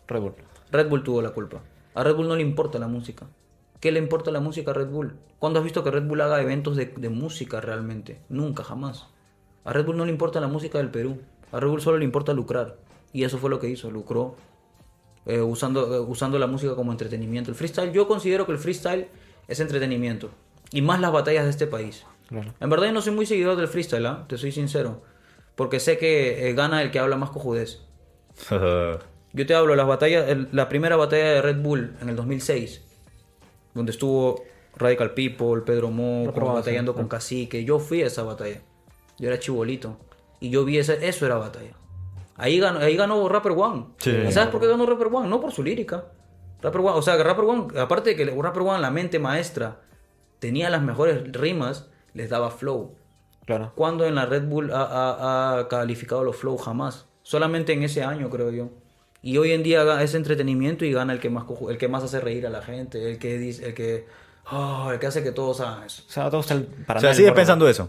Red 0.08 0.20
Bull. 0.20 0.34
Red 0.70 0.88
Bull 0.88 1.02
tuvo 1.02 1.20
la 1.22 1.30
culpa. 1.30 1.60
A 1.94 2.02
Red 2.02 2.14
Bull 2.14 2.28
no 2.28 2.36
le 2.36 2.42
importa 2.42 2.78
la 2.78 2.88
música. 2.88 3.26
¿Qué 3.80 3.92
le 3.92 3.98
importa 3.98 4.30
la 4.30 4.40
música 4.40 4.70
a 4.70 4.74
Red 4.74 4.88
Bull? 4.88 5.14
¿Cuándo 5.38 5.58
has 5.58 5.64
visto 5.64 5.82
que 5.84 5.90
Red 5.90 6.04
Bull 6.04 6.20
haga 6.20 6.40
eventos 6.40 6.76
de, 6.76 6.86
de 6.86 7.08
música 7.08 7.60
realmente? 7.60 8.20
Nunca, 8.28 8.62
jamás. 8.64 9.08
A 9.64 9.72
Red 9.72 9.84
Bull 9.84 9.96
no 9.96 10.04
le 10.06 10.12
importa 10.12 10.40
la 10.40 10.46
música 10.48 10.78
del 10.78 10.90
Perú. 10.90 11.18
A 11.50 11.60
Red 11.60 11.68
Bull 11.68 11.80
solo 11.82 11.98
le 11.98 12.04
importa 12.04 12.32
lucrar. 12.32 12.76
Y 13.12 13.24
eso 13.24 13.36
fue 13.38 13.50
lo 13.50 13.58
que 13.60 13.68
hizo, 13.68 13.90
lucró. 13.90 14.36
Eh, 15.26 15.40
usando, 15.40 15.94
eh, 15.94 16.00
usando 16.00 16.38
la 16.38 16.46
música 16.46 16.74
como 16.74 16.92
entretenimiento. 16.92 17.50
El 17.50 17.56
freestyle, 17.56 17.92
yo 17.92 18.06
considero 18.08 18.46
que 18.46 18.52
el 18.52 18.58
freestyle 18.58 19.08
es 19.48 19.60
entretenimiento. 19.60 20.30
Y 20.72 20.82
más 20.82 21.00
las 21.00 21.12
batallas 21.12 21.44
de 21.44 21.50
este 21.50 21.66
país. 21.66 22.04
Claro. 22.28 22.52
En 22.60 22.70
verdad 22.70 22.86
yo 22.86 22.92
no 22.92 23.02
soy 23.02 23.12
muy 23.14 23.26
seguidor 23.26 23.56
del 23.56 23.68
freestyle, 23.68 24.06
¿ah? 24.06 24.24
te 24.28 24.38
soy 24.38 24.52
sincero. 24.52 25.02
Porque 25.54 25.80
sé 25.80 25.98
que 25.98 26.48
eh, 26.48 26.54
gana 26.54 26.82
el 26.82 26.90
que 26.90 26.98
habla 26.98 27.16
más 27.16 27.30
cojudez. 27.30 27.82
Yo 29.34 29.46
te 29.46 29.54
hablo, 29.54 29.74
las 29.76 29.86
batallas, 29.86 30.28
el- 30.28 30.48
la 30.52 30.68
primera 30.68 30.96
batalla 30.96 31.24
de 31.24 31.42
Red 31.42 31.62
Bull 31.62 31.94
en 32.02 32.08
el 32.10 32.16
2006, 32.16 32.82
donde 33.74 33.92
estuvo 33.92 34.42
Radical 34.76 35.14
People, 35.14 35.62
Pedro 35.64 35.90
Mo, 35.90 36.30
como 36.34 36.52
batallando 36.54 36.92
sí. 36.92 36.96
con 36.98 37.08
Cacique. 37.08 37.64
Yo 37.64 37.78
fui 37.78 38.02
a 38.02 38.06
esa 38.06 38.22
batalla. 38.24 38.60
Yo 39.18 39.28
era 39.28 39.38
chibolito. 39.38 39.98
Y 40.40 40.50
yo 40.50 40.64
vi 40.64 40.78
ese, 40.78 41.06
eso 41.06 41.24
era 41.24 41.36
batalla. 41.36 41.70
Ahí 42.42 42.58
ganó, 42.58 42.80
ahí 42.80 42.96
ganó 42.96 43.28
Rapper 43.28 43.52
One. 43.52 43.86
Sí. 43.98 44.10
¿Y 44.28 44.32
sabes 44.32 44.48
por 44.50 44.60
qué 44.60 44.66
ganó 44.66 44.84
Rapper 44.86 45.08
One? 45.12 45.28
No 45.28 45.40
por 45.40 45.52
su 45.52 45.62
lírica. 45.62 46.04
Rapper 46.60 46.80
One, 46.80 46.90
o 46.98 47.02
sea, 47.02 47.16
que 47.16 47.22
Rapper 47.24 47.44
One, 47.44 47.80
aparte 47.80 48.10
de 48.10 48.16
que 48.16 48.24
Rapper 48.24 48.62
One, 48.62 48.80
la 48.80 48.90
mente 48.90 49.18
maestra, 49.18 49.80
tenía 50.38 50.68
las 50.70 50.82
mejores 50.82 51.22
rimas, 51.32 51.88
les 52.14 52.30
daba 52.30 52.50
flow. 52.50 52.94
Claro. 53.46 53.72
¿Cuándo 53.74 54.04
en 54.06 54.14
la 54.14 54.26
Red 54.26 54.44
Bull 54.44 54.72
ha, 54.72 54.82
ha- 54.82 55.58
ha 55.58 55.68
calificado 55.68 56.22
los 56.24 56.36
flow? 56.36 56.56
Jamás. 56.56 57.06
Solamente 57.22 57.72
en 57.72 57.82
ese 57.82 58.02
año, 58.02 58.28
creo 58.30 58.50
yo. 58.50 58.70
Y 59.22 59.38
hoy 59.38 59.52
en 59.52 59.62
día 59.62 60.02
es 60.02 60.14
entretenimiento 60.14 60.84
y 60.84 60.92
gana 60.92 61.12
el 61.12 61.20
que 61.20 61.30
más 61.30 61.44
el 61.70 61.78
que 61.78 61.86
más 61.88 62.02
hace 62.02 62.20
reír 62.20 62.44
a 62.46 62.50
la 62.50 62.60
gente, 62.62 63.08
el 63.10 63.18
que 63.18 63.38
dice, 63.38 63.66
el 63.66 63.74
que, 63.74 64.06
oh, 64.50 64.90
el 64.92 64.98
que 64.98 65.06
hace 65.06 65.22
que 65.22 65.30
todos 65.30 65.60
hagan 65.60 65.84
eso. 65.84 66.02
O 66.08 66.10
sea, 66.10 66.28
para 66.86 66.98
O 66.98 67.00
sea, 67.00 67.14
sigues 67.14 67.30
pensando 67.32 67.68
eso. 67.68 67.88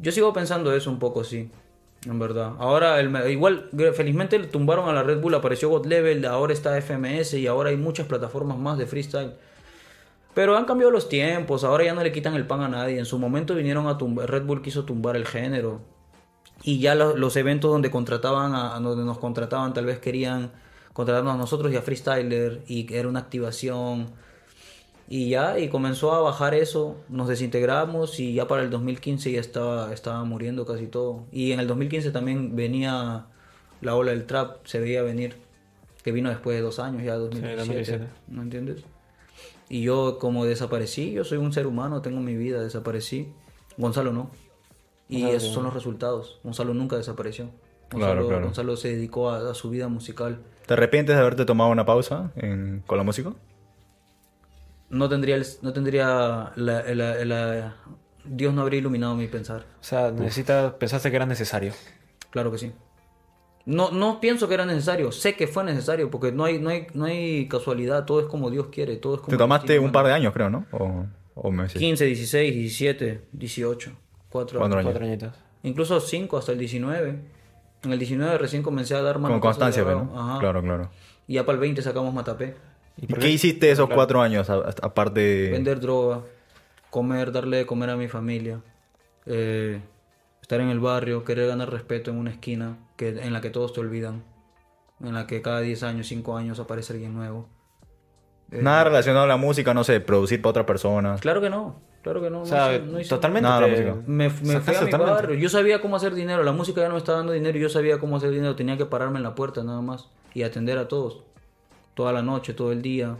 Yo 0.00 0.10
sigo 0.10 0.32
pensando 0.32 0.72
eso 0.74 0.90
un 0.90 0.98
poco, 0.98 1.22
sí. 1.22 1.48
En 2.06 2.18
verdad. 2.18 2.52
Ahora, 2.58 3.00
igual, 3.30 3.70
felizmente 3.94 4.38
tumbaron 4.40 4.88
a 4.88 4.92
la 4.92 5.02
Red 5.02 5.20
Bull, 5.20 5.34
apareció 5.34 5.70
God 5.70 5.86
Level, 5.86 6.24
ahora 6.26 6.52
está 6.52 6.76
FMS 6.76 7.34
y 7.38 7.46
ahora 7.46 7.70
hay 7.70 7.76
muchas 7.78 8.06
plataformas 8.06 8.58
más 8.58 8.76
de 8.76 8.86
freestyle. 8.86 9.32
Pero 10.34 10.56
han 10.56 10.64
cambiado 10.66 10.90
los 10.90 11.08
tiempos, 11.08 11.64
ahora 11.64 11.84
ya 11.84 11.94
no 11.94 12.02
le 12.02 12.12
quitan 12.12 12.34
el 12.34 12.46
pan 12.46 12.60
a 12.60 12.68
nadie. 12.68 12.98
En 12.98 13.06
su 13.06 13.18
momento 13.18 13.54
vinieron 13.54 13.86
a 13.86 13.96
tumbar, 13.96 14.30
Red 14.30 14.44
Bull 14.44 14.60
quiso 14.62 14.84
tumbar 14.84 15.16
el 15.16 15.26
género. 15.26 15.80
Y 16.62 16.78
ya 16.80 16.94
lo- 16.94 17.16
los 17.16 17.36
eventos 17.36 17.70
donde 17.70 17.90
contrataban, 17.90 18.54
a 18.54 18.78
donde 18.80 19.04
nos 19.04 19.18
contrataban, 19.18 19.72
tal 19.72 19.86
vez 19.86 19.98
querían 19.98 20.50
contratarnos 20.92 21.34
a 21.34 21.38
nosotros 21.38 21.72
y 21.72 21.76
a 21.76 21.82
Freestyler, 21.82 22.62
y 22.66 22.92
era 22.94 23.08
una 23.08 23.20
activación. 23.20 24.08
Y 25.08 25.28
ya, 25.28 25.58
y 25.58 25.68
comenzó 25.68 26.12
a 26.12 26.20
bajar 26.20 26.54
eso, 26.54 26.96
nos 27.10 27.28
desintegramos 27.28 28.18
y 28.20 28.32
ya 28.34 28.48
para 28.48 28.62
el 28.62 28.70
2015 28.70 29.32
ya 29.32 29.40
estaba, 29.40 29.92
estaba 29.92 30.24
muriendo 30.24 30.64
casi 30.64 30.86
todo. 30.86 31.24
Y 31.30 31.52
en 31.52 31.60
el 31.60 31.66
2015 31.66 32.10
también 32.10 32.56
venía 32.56 33.26
la 33.82 33.94
ola 33.96 34.12
del 34.12 34.24
trap, 34.24 34.64
se 34.66 34.80
veía 34.80 35.02
venir, 35.02 35.36
que 36.02 36.10
vino 36.10 36.30
después 36.30 36.56
de 36.56 36.62
dos 36.62 36.78
años, 36.78 37.02
ya 37.02 37.16
2017, 37.16 37.56
2017. 37.56 38.04
¿no 38.28 38.42
entiendes? 38.42 38.84
Y 39.68 39.82
yo 39.82 40.18
como 40.18 40.44
desaparecí, 40.46 41.12
yo 41.12 41.24
soy 41.24 41.38
un 41.38 41.52
ser 41.52 41.66
humano, 41.66 42.00
tengo 42.02 42.20
mi 42.20 42.34
vida, 42.36 42.62
desaparecí. 42.62 43.28
Gonzalo 43.76 44.12
no. 44.12 44.30
Y 45.08 45.24
esos 45.24 45.48
sí. 45.48 45.54
son 45.54 45.64
los 45.64 45.74
resultados. 45.74 46.40
Gonzalo 46.44 46.72
nunca 46.72 46.96
desapareció. 46.96 47.50
Claro, 47.88 48.06
Gonzalo, 48.22 48.28
claro. 48.28 48.44
Gonzalo 48.46 48.76
se 48.76 48.88
dedicó 48.88 49.30
a, 49.30 49.50
a 49.50 49.54
su 49.54 49.68
vida 49.70 49.88
musical. 49.88 50.38
¿Te 50.66 50.74
arrepientes 50.74 51.14
de 51.14 51.20
haberte 51.20 51.44
tomado 51.44 51.70
una 51.70 51.84
pausa 51.84 52.30
en- 52.36 52.82
con 52.86 52.96
la 52.98 53.04
música? 53.04 53.32
No 54.90 55.08
tendría, 55.08 55.36
el- 55.36 55.46
no 55.62 55.72
tendría 55.72 56.52
la, 56.56 56.82
la- 56.94 57.24
la- 57.24 57.74
Dios 58.24 58.54
no 58.54 58.62
habría 58.62 58.78
iluminado 58.80 59.14
mi 59.14 59.26
pensar. 59.26 59.64
O 59.80 59.84
sea, 59.84 60.10
necesitas, 60.10 60.72
pensaste 60.74 61.10
que 61.10 61.16
era 61.16 61.26
necesario. 61.26 61.72
Claro 62.30 62.50
que 62.50 62.58
sí. 62.58 62.72
No, 63.66 63.90
no 63.90 64.20
pienso 64.20 64.46
que 64.46 64.54
era 64.54 64.66
necesario, 64.66 65.10
sé 65.10 65.36
que 65.36 65.46
fue 65.46 65.64
necesario, 65.64 66.10
porque 66.10 66.32
no 66.32 66.44
hay, 66.44 66.58
no 66.58 66.68
hay, 66.68 66.86
no 66.92 67.06
hay 67.06 67.48
casualidad, 67.48 68.04
todo 68.04 68.20
es 68.20 68.26
como 68.26 68.50
Dios 68.50 68.66
quiere, 68.70 68.96
todo 68.96 69.14
es 69.14 69.20
como 69.20 69.30
Te 69.30 69.36
tomaste 69.38 69.78
un 69.78 69.90
par 69.90 70.04
de 70.06 70.12
años, 70.12 70.34
creo, 70.34 70.50
¿no? 70.50 70.66
O, 70.70 71.06
o 71.34 71.50
meses. 71.50 71.78
15, 71.78 72.04
16, 72.04 72.54
17, 72.54 73.24
18, 73.32 73.90
4 74.28 74.58
Cuatro 74.58 74.78
años. 74.78 74.90
Cuatro 74.90 75.06
añitos. 75.06 75.32
Incluso 75.62 75.98
5 75.98 76.36
hasta 76.36 76.52
el 76.52 76.58
19. 76.58 77.18
En 77.84 77.92
el 77.92 77.98
19 77.98 78.36
recién 78.36 78.62
comencé 78.62 78.94
a 78.94 79.00
dar 79.02 79.14
Con 79.14 79.22
manotazos 79.22 79.56
constancia. 79.58 79.82
¿no? 79.84 80.12
Ajá. 80.14 80.40
Claro, 80.40 80.62
claro. 80.62 80.90
Y 81.26 81.34
ya 81.34 81.46
para 81.46 81.54
el 81.54 81.60
20 81.60 81.80
sacamos 81.80 82.12
Matapé. 82.12 82.54
¿Y 82.96 83.06
qué 83.12 83.28
hiciste 83.30 83.70
esos 83.70 83.88
cuatro 83.90 84.22
años, 84.22 84.48
aparte 84.50 85.20
de... 85.20 85.50
Vender 85.50 85.80
droga, 85.80 86.20
comer, 86.90 87.32
darle 87.32 87.58
de 87.58 87.66
comer 87.66 87.90
a 87.90 87.96
mi 87.96 88.06
familia, 88.08 88.60
eh, 89.26 89.80
estar 90.40 90.60
en 90.60 90.68
el 90.68 90.78
barrio, 90.80 91.24
querer 91.24 91.48
ganar 91.48 91.70
respeto 91.70 92.10
en 92.10 92.18
una 92.18 92.30
esquina 92.30 92.76
que, 92.96 93.08
en 93.08 93.32
la 93.32 93.40
que 93.40 93.50
todos 93.50 93.72
te 93.72 93.80
olvidan, 93.80 94.22
en 95.00 95.12
la 95.14 95.26
que 95.26 95.42
cada 95.42 95.60
10 95.60 95.82
años, 95.82 96.06
5 96.06 96.36
años 96.36 96.60
aparece 96.60 96.92
alguien 96.92 97.14
nuevo. 97.14 97.48
Eh, 98.52 98.62
Nada 98.62 98.84
relacionado 98.84 99.24
a 99.24 99.28
la 99.28 99.36
música, 99.36 99.74
no 99.74 99.82
sé, 99.82 100.00
producir 100.00 100.40
para 100.40 100.50
otra 100.50 100.66
persona. 100.66 101.16
Claro 101.16 101.40
que 101.40 101.50
no, 101.50 101.80
claro 102.02 102.22
que 102.22 102.30
no. 102.30 102.42
O 102.42 102.46
sea, 102.46 102.68
no 102.68 102.74
hice- 102.76 102.86
no 102.92 103.00
hice- 103.00 103.08
totalmente. 103.10 103.48
Nada, 103.48 103.60
la 103.62 103.66
te- 103.66 103.72
música. 103.72 103.94
Me, 104.06 104.28
me 104.28 104.30
fui 104.30 104.74
a 104.74 104.80
mi 104.82 104.90
totalmente. 104.90 104.96
barrio. 104.98 105.34
Yo 105.38 105.48
sabía 105.48 105.80
cómo 105.80 105.96
hacer 105.96 106.14
dinero. 106.14 106.44
La 106.44 106.52
música 106.52 106.80
ya 106.80 106.86
no 106.88 106.94
me 106.94 106.98
estaba 106.98 107.18
dando 107.18 107.32
dinero. 107.32 107.58
y 107.58 107.60
Yo 107.60 107.68
sabía 107.68 107.98
cómo 107.98 108.16
hacer 108.18 108.30
dinero. 108.30 108.54
Tenía 108.54 108.76
que 108.76 108.86
pararme 108.86 109.16
en 109.16 109.24
la 109.24 109.34
puerta 109.34 109.64
nada 109.64 109.80
más 109.80 110.08
y 110.34 110.42
atender 110.44 110.78
a 110.78 110.86
todos. 110.86 111.24
Toda 111.94 112.12
la 112.12 112.22
noche, 112.22 112.54
todo 112.54 112.72
el 112.72 112.82
día. 112.82 113.16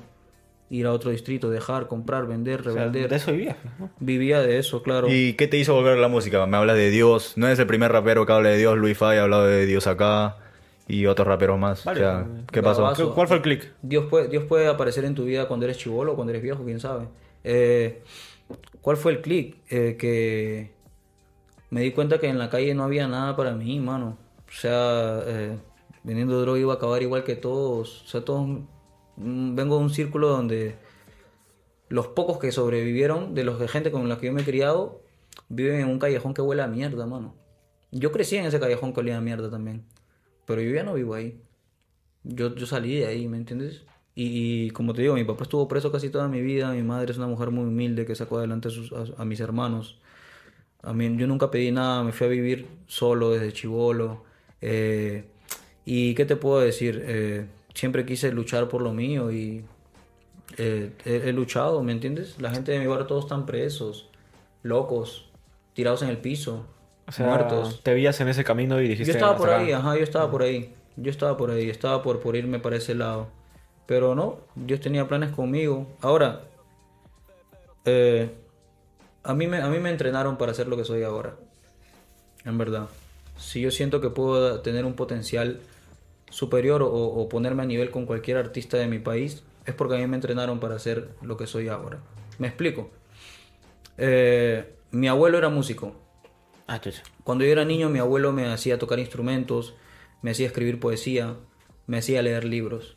Ir 0.70 0.86
a 0.86 0.92
otro 0.92 1.10
distrito, 1.10 1.50
dejar, 1.50 1.86
comprar, 1.88 2.26
vender, 2.26 2.60
o 2.60 2.64
sea, 2.64 2.72
revender. 2.72 3.08
de 3.08 3.16
eso 3.16 3.30
vivías, 3.32 3.56
¿no? 3.78 3.90
Vivía 4.00 4.40
de 4.40 4.58
eso, 4.58 4.82
claro. 4.82 5.08
¿Y 5.10 5.34
qué 5.34 5.46
te 5.46 5.56
hizo 5.58 5.74
volver 5.74 5.98
a 5.98 6.00
la 6.00 6.08
música? 6.08 6.44
Me 6.46 6.56
hablas 6.56 6.76
de 6.76 6.90
Dios. 6.90 7.34
No 7.36 7.46
eres 7.46 7.58
el 7.58 7.66
primer 7.66 7.92
rapero 7.92 8.26
que 8.26 8.32
habla 8.32 8.48
de 8.48 8.56
Dios. 8.58 8.76
Luis 8.78 8.96
Fay 8.98 9.18
ha 9.18 9.22
hablado 9.24 9.46
de 9.46 9.66
Dios 9.66 9.86
acá. 9.86 10.36
Y 10.88 11.06
otros 11.06 11.26
raperos 11.28 11.58
más. 11.58 11.84
Vale, 11.84 12.00
o 12.00 12.02
sea, 12.04 12.24
pues, 12.26 12.44
¿qué 12.52 12.62
pasó? 12.62 12.80
Bravazo. 12.82 13.08
¿Cu- 13.08 13.14
¿Cuál 13.14 13.28
fue 13.28 13.36
el 13.36 13.42
click? 13.42 13.72
Dios 13.82 14.06
puede, 14.10 14.28
Dios 14.28 14.44
puede 14.44 14.66
aparecer 14.66 15.04
en 15.04 15.14
tu 15.14 15.24
vida 15.24 15.46
cuando 15.48 15.64
eres 15.64 15.78
chivolo, 15.78 16.14
cuando 16.14 16.32
eres 16.32 16.42
viejo, 16.42 16.62
quién 16.64 16.78
sabe. 16.80 17.06
Eh, 17.44 18.02
¿Cuál 18.82 18.96
fue 18.98 19.12
el 19.12 19.20
clic? 19.22 19.56
Eh, 19.70 19.96
que 19.98 20.72
me 21.70 21.80
di 21.82 21.92
cuenta 21.92 22.18
que 22.18 22.28
en 22.28 22.38
la 22.38 22.50
calle 22.50 22.74
no 22.74 22.84
había 22.84 23.06
nada 23.08 23.34
para 23.36 23.52
mí, 23.52 23.78
mano. 23.80 24.18
O 24.46 24.52
sea, 24.52 25.20
eh, 25.26 25.56
vendiendo 26.04 26.40
droga 26.40 26.58
iba 26.60 26.72
a 26.74 26.76
acabar 26.76 27.02
igual 27.02 27.24
que 27.24 27.36
todos. 27.36 28.02
O 28.04 28.08
sea, 28.08 28.24
todos. 28.24 28.46
mm, 29.16 29.54
Vengo 29.56 29.78
de 29.78 29.84
un 29.84 29.90
círculo 29.90 30.28
donde 30.28 30.76
los 31.88 32.08
pocos 32.08 32.38
que 32.38 32.52
sobrevivieron, 32.52 33.34
de 33.34 33.44
los 33.44 33.58
de 33.60 33.68
gente 33.68 33.90
con 33.90 34.08
la 34.08 34.18
que 34.18 34.26
yo 34.26 34.32
me 34.32 34.42
he 34.42 34.44
criado, 34.44 35.02
viven 35.48 35.80
en 35.80 35.88
un 35.88 35.98
callejón 35.98 36.34
que 36.34 36.42
huele 36.42 36.62
a 36.62 36.66
mierda, 36.66 37.06
mano. 37.06 37.34
Yo 37.90 38.10
crecí 38.12 38.36
en 38.36 38.46
ese 38.46 38.58
callejón 38.60 38.92
que 38.92 39.00
olía 39.00 39.18
a 39.18 39.20
mierda 39.20 39.50
también. 39.50 39.84
Pero 40.46 40.60
yo 40.62 40.72
ya 40.74 40.82
no 40.82 40.94
vivo 40.94 41.14
ahí. 41.14 41.40
Yo, 42.24 42.54
yo 42.54 42.66
salí 42.66 42.96
de 42.96 43.06
ahí, 43.06 43.28
¿me 43.28 43.36
entiendes? 43.36 43.82
Y, 44.14 44.70
como 44.70 44.94
te 44.94 45.02
digo, 45.02 45.14
mi 45.14 45.24
papá 45.24 45.42
estuvo 45.44 45.68
preso 45.68 45.90
casi 45.92 46.08
toda 46.10 46.28
mi 46.28 46.40
vida, 46.40 46.72
mi 46.72 46.82
madre 46.82 47.12
es 47.12 47.18
una 47.18 47.26
mujer 47.26 47.50
muy 47.50 47.64
humilde 47.64 48.06
que 48.06 48.14
sacó 48.14 48.38
adelante 48.38 48.68
a, 48.68 48.70
sus- 48.70 48.92
a 49.16 49.24
mis 49.24 49.40
hermanos. 49.40 50.00
A 50.82 50.92
mí, 50.92 51.16
yo 51.16 51.26
nunca 51.26 51.50
pedí 51.50 51.72
nada, 51.72 52.02
me 52.04 52.12
fui 52.12 52.26
a 52.26 52.30
vivir 52.30 52.66
solo 52.86 53.30
desde 53.30 53.52
chivolo. 53.52 54.24
Eh, 54.60 55.24
y 55.84 56.14
qué 56.14 56.24
te 56.24 56.36
puedo 56.36 56.60
decir, 56.60 57.02
Eh, 57.06 57.46
siempre 57.74 58.04
quise 58.06 58.30
luchar 58.32 58.68
por 58.68 58.80
lo 58.82 58.92
mío 58.92 59.30
y 59.32 59.64
eh, 60.58 60.92
he, 61.04 61.28
he 61.28 61.32
luchado, 61.32 61.82
¿me 61.82 61.92
entiendes? 61.92 62.40
La 62.40 62.50
gente 62.50 62.72
de 62.72 62.78
mi 62.78 62.86
barrio 62.86 63.06
todos 63.06 63.24
están 63.24 63.46
presos, 63.46 64.08
locos, 64.62 65.28
tirados 65.74 66.02
en 66.02 66.08
el 66.10 66.18
piso, 66.18 66.66
O 67.08 67.12
sea, 67.12 67.26
muertos. 67.26 67.82
te 67.82 67.92
veías 67.94 68.20
en 68.20 68.28
ese 68.28 68.44
camino 68.44 68.80
y 68.80 68.88
dijiste. 68.88 69.06
Yo 69.06 69.12
estaba 69.12 69.32
"Hasta 69.32 69.44
por 69.44 69.50
acá". 69.52 69.62
ahí, 69.62 69.72
ajá, 69.72 69.96
yo 69.96 70.02
estaba 70.04 70.30
por 70.30 70.42
ahí. 70.42 70.72
Yo 70.96 71.10
estaba 71.10 71.36
por 71.36 71.50
ahí, 71.50 71.68
estaba 71.68 72.02
por, 72.02 72.20
por 72.20 72.36
irme 72.36 72.60
para 72.60 72.76
ese 72.76 72.94
lado. 72.94 73.26
Pero 73.86 74.14
no, 74.14 74.38
Dios 74.54 74.80
tenía 74.80 75.06
planes 75.08 75.30
conmigo. 75.32 75.88
Ahora, 76.00 76.42
eh, 77.84 78.30
a, 79.24 79.34
mí 79.34 79.46
me, 79.46 79.58
a 79.58 79.68
mí 79.68 79.78
me 79.80 79.90
entrenaron 79.90 80.36
para 80.38 80.54
ser 80.54 80.68
lo 80.68 80.76
que 80.76 80.84
soy 80.84 81.02
ahora. 81.02 81.34
En 82.44 82.56
verdad. 82.58 82.88
Si 83.36 83.60
yo 83.60 83.70
siento 83.70 84.00
que 84.00 84.10
puedo 84.10 84.60
tener 84.60 84.84
un 84.84 84.94
potencial 84.94 85.60
superior 86.34 86.82
o, 86.82 86.88
o 86.88 87.28
ponerme 87.28 87.62
a 87.62 87.66
nivel 87.66 87.92
con 87.92 88.06
cualquier 88.06 88.38
artista 88.38 88.76
de 88.76 88.88
mi 88.88 88.98
país, 88.98 89.44
es 89.66 89.74
porque 89.74 89.94
a 89.94 89.98
mí 89.98 90.06
me 90.08 90.16
entrenaron 90.16 90.58
para 90.58 90.80
ser 90.80 91.10
lo 91.22 91.36
que 91.36 91.46
soy 91.46 91.68
ahora. 91.68 92.00
¿Me 92.38 92.48
explico? 92.48 92.90
Eh, 93.98 94.74
mi 94.90 95.06
abuelo 95.06 95.38
era 95.38 95.48
músico. 95.48 95.94
Ah. 96.66 96.80
Cuando 97.22 97.44
yo 97.44 97.52
era 97.52 97.64
niño, 97.64 97.88
mi 97.88 98.00
abuelo 98.00 98.32
me 98.32 98.52
hacía 98.52 98.80
tocar 98.80 98.98
instrumentos, 98.98 99.74
me 100.22 100.32
hacía 100.32 100.48
escribir 100.48 100.80
poesía, 100.80 101.36
me 101.86 101.98
hacía 101.98 102.20
leer 102.20 102.44
libros. 102.44 102.96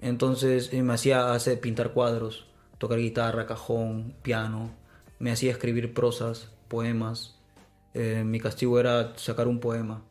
Entonces, 0.00 0.72
eh, 0.72 0.82
me 0.82 0.94
hacía 0.94 1.32
hacer, 1.32 1.60
pintar 1.60 1.92
cuadros, 1.92 2.48
tocar 2.78 2.98
guitarra, 2.98 3.46
cajón, 3.46 4.16
piano. 4.22 4.74
Me 5.20 5.30
hacía 5.30 5.52
escribir 5.52 5.94
prosas, 5.94 6.50
poemas. 6.66 7.38
Eh, 7.94 8.24
mi 8.26 8.40
castigo 8.40 8.80
era 8.80 9.16
sacar 9.16 9.46
un 9.46 9.60
poema 9.60 10.02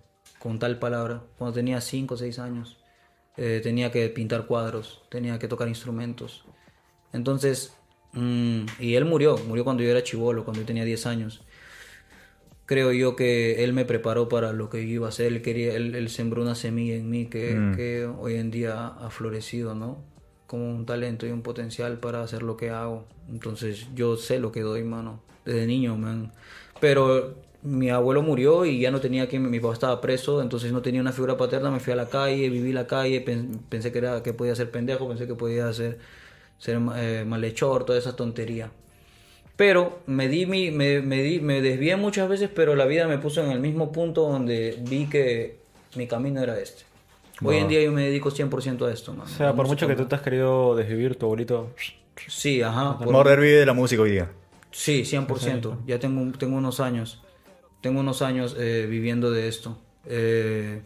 con 0.44 0.60
tal 0.60 0.78
palabra. 0.78 1.24
Cuando 1.38 1.56
tenía 1.56 1.80
5 1.80 2.16
o 2.16 2.18
6 2.18 2.38
años, 2.40 2.78
eh, 3.38 3.62
tenía 3.64 3.94
que 3.94 4.10
pintar 4.10 4.46
cuadros, 4.46 5.02
tenía 5.10 5.40
que 5.40 5.48
tocar 5.48 5.70
instrumentos. 5.70 6.44
Entonces, 7.14 7.74
mm, 8.12 8.66
y 8.78 8.96
él 8.96 9.06
murió, 9.06 9.38
murió 9.48 9.64
cuando 9.64 9.84
yo 9.84 9.90
era 9.90 10.04
chivolo, 10.04 10.44
cuando 10.44 10.60
yo 10.60 10.68
tenía 10.68 10.84
10 10.84 11.06
años 11.06 11.46
creo 12.66 12.92
yo 12.92 13.16
que 13.16 13.64
él 13.64 13.74
me 13.74 13.86
preparó 13.86 14.30
para 14.30 14.54
lo 14.54 14.70
que 14.70 14.86
yo 14.88 14.94
iba 14.94 15.06
a 15.06 15.10
hacer. 15.10 15.28
Él, 15.28 15.42
quería, 15.42 15.76
él, 15.76 15.96
él 15.96 16.10
sembró 16.10 16.42
una 16.42 16.56
semilla 16.56 16.96
en 16.96 17.10
mí 17.10 17.28
que, 17.28 17.74
que 17.76 18.06
hoy 18.06 18.36
en 18.36 18.52
día 18.52 18.88
ha 18.88 19.10
florecido, 19.10 19.76
¿no? 19.76 20.04
Como 20.48 20.70
un 20.70 20.86
talento 20.86 21.26
y 21.26 21.32
un 21.32 21.42
potencial 21.42 22.00
para 22.00 22.22
hacer 22.22 22.44
lo 22.44 22.58
que 22.58 22.70
hago. 22.70 23.06
Entonces 23.30 23.88
yo 23.96 24.18
sé 24.18 24.40
lo 24.40 24.52
que 24.52 24.62
doy, 24.62 24.84
mano. 24.84 25.22
Desde 25.46 25.68
niño, 25.68 25.98
man. 25.98 26.32
Pero 26.80 27.36
mi 27.64 27.90
abuelo 27.90 28.22
murió 28.22 28.66
y 28.66 28.80
ya 28.80 28.92
no 28.92 29.00
tenía 29.00 29.28
quien, 29.28 29.50
mi 29.50 29.60
papá 29.60 29.74
estaba 29.74 30.02
preso, 30.02 30.42
entonces 30.42 30.72
no 30.72 30.82
tenía 30.82 31.02
una 31.02 31.12
figura 31.14 31.38
paterna, 31.38 31.72
me 31.72 31.80
fui 31.80 31.94
a 31.94 31.96
la 31.96 32.08
calle, 32.10 32.50
viví 32.50 32.74
la 32.74 32.88
calle, 32.88 33.22
pen- 33.22 33.60
pensé 33.70 33.92
que, 33.92 34.00
era, 34.00 34.24
que 34.24 34.34
podía 34.34 34.56
ser 34.56 34.72
pendejo, 34.72 35.08
pensé 35.08 35.28
que 35.28 35.36
podía 35.36 35.72
ser, 35.74 36.00
ser 36.60 36.80
eh, 36.98 37.26
malhechor, 37.28 37.86
toda 37.86 38.00
esa 38.00 38.16
tontería. 38.16 38.72
Pero 39.56 40.00
me 40.08 40.28
di 40.28 40.46
mi, 40.46 40.72
me, 40.72 41.02
me 41.02 41.22
di, 41.22 41.40
me 41.40 41.62
desvié 41.62 41.96
muchas 41.96 42.28
veces, 42.28 42.50
pero 42.54 42.76
la 42.76 42.86
vida 42.86 43.08
me 43.08 43.20
puso 43.20 43.44
en 43.44 43.52
el 43.52 43.60
mismo 43.60 43.92
punto 43.92 44.24
donde 44.28 44.78
vi 44.90 45.06
que 45.06 45.58
mi 45.96 46.08
camino 46.08 46.42
era 46.42 46.60
este. 46.60 46.84
Hoy 47.44 47.58
en 47.58 47.68
día 47.68 47.82
yo 47.84 47.92
me 47.92 48.04
dedico 48.04 48.32
100% 48.32 48.86
a 48.86 48.92
esto, 48.94 49.14
man. 49.14 49.28
O 49.28 49.30
sea, 49.30 49.54
por 49.56 49.68
mucho 49.68 49.88
que 49.88 49.96
tú 49.96 50.06
te 50.06 50.16
has 50.16 50.22
querido 50.22 50.76
desvivir, 50.76 51.16
tu 51.18 51.26
abuelito. 51.26 51.70
Sí, 52.28 52.62
ajá. 52.62 52.98
por- 52.98 53.12
Morder 53.12 53.40
vive 53.40 53.58
de 53.60 53.66
la 53.66 53.74
música 53.74 54.02
hoy 54.02 54.12
día. 54.12 54.30
Sí, 54.72 55.06
100%. 55.06 55.78
Ya 55.86 56.00
tengo, 56.00 56.36
tengo 56.38 56.58
unos 56.58 56.80
años. 56.80 57.23
Tengo 57.84 58.00
unos 58.00 58.22
años 58.22 58.56
eh, 58.58 58.88
viviendo 58.90 59.30
de 59.30 59.48
esto. 59.50 59.78
Eh, 60.06 60.82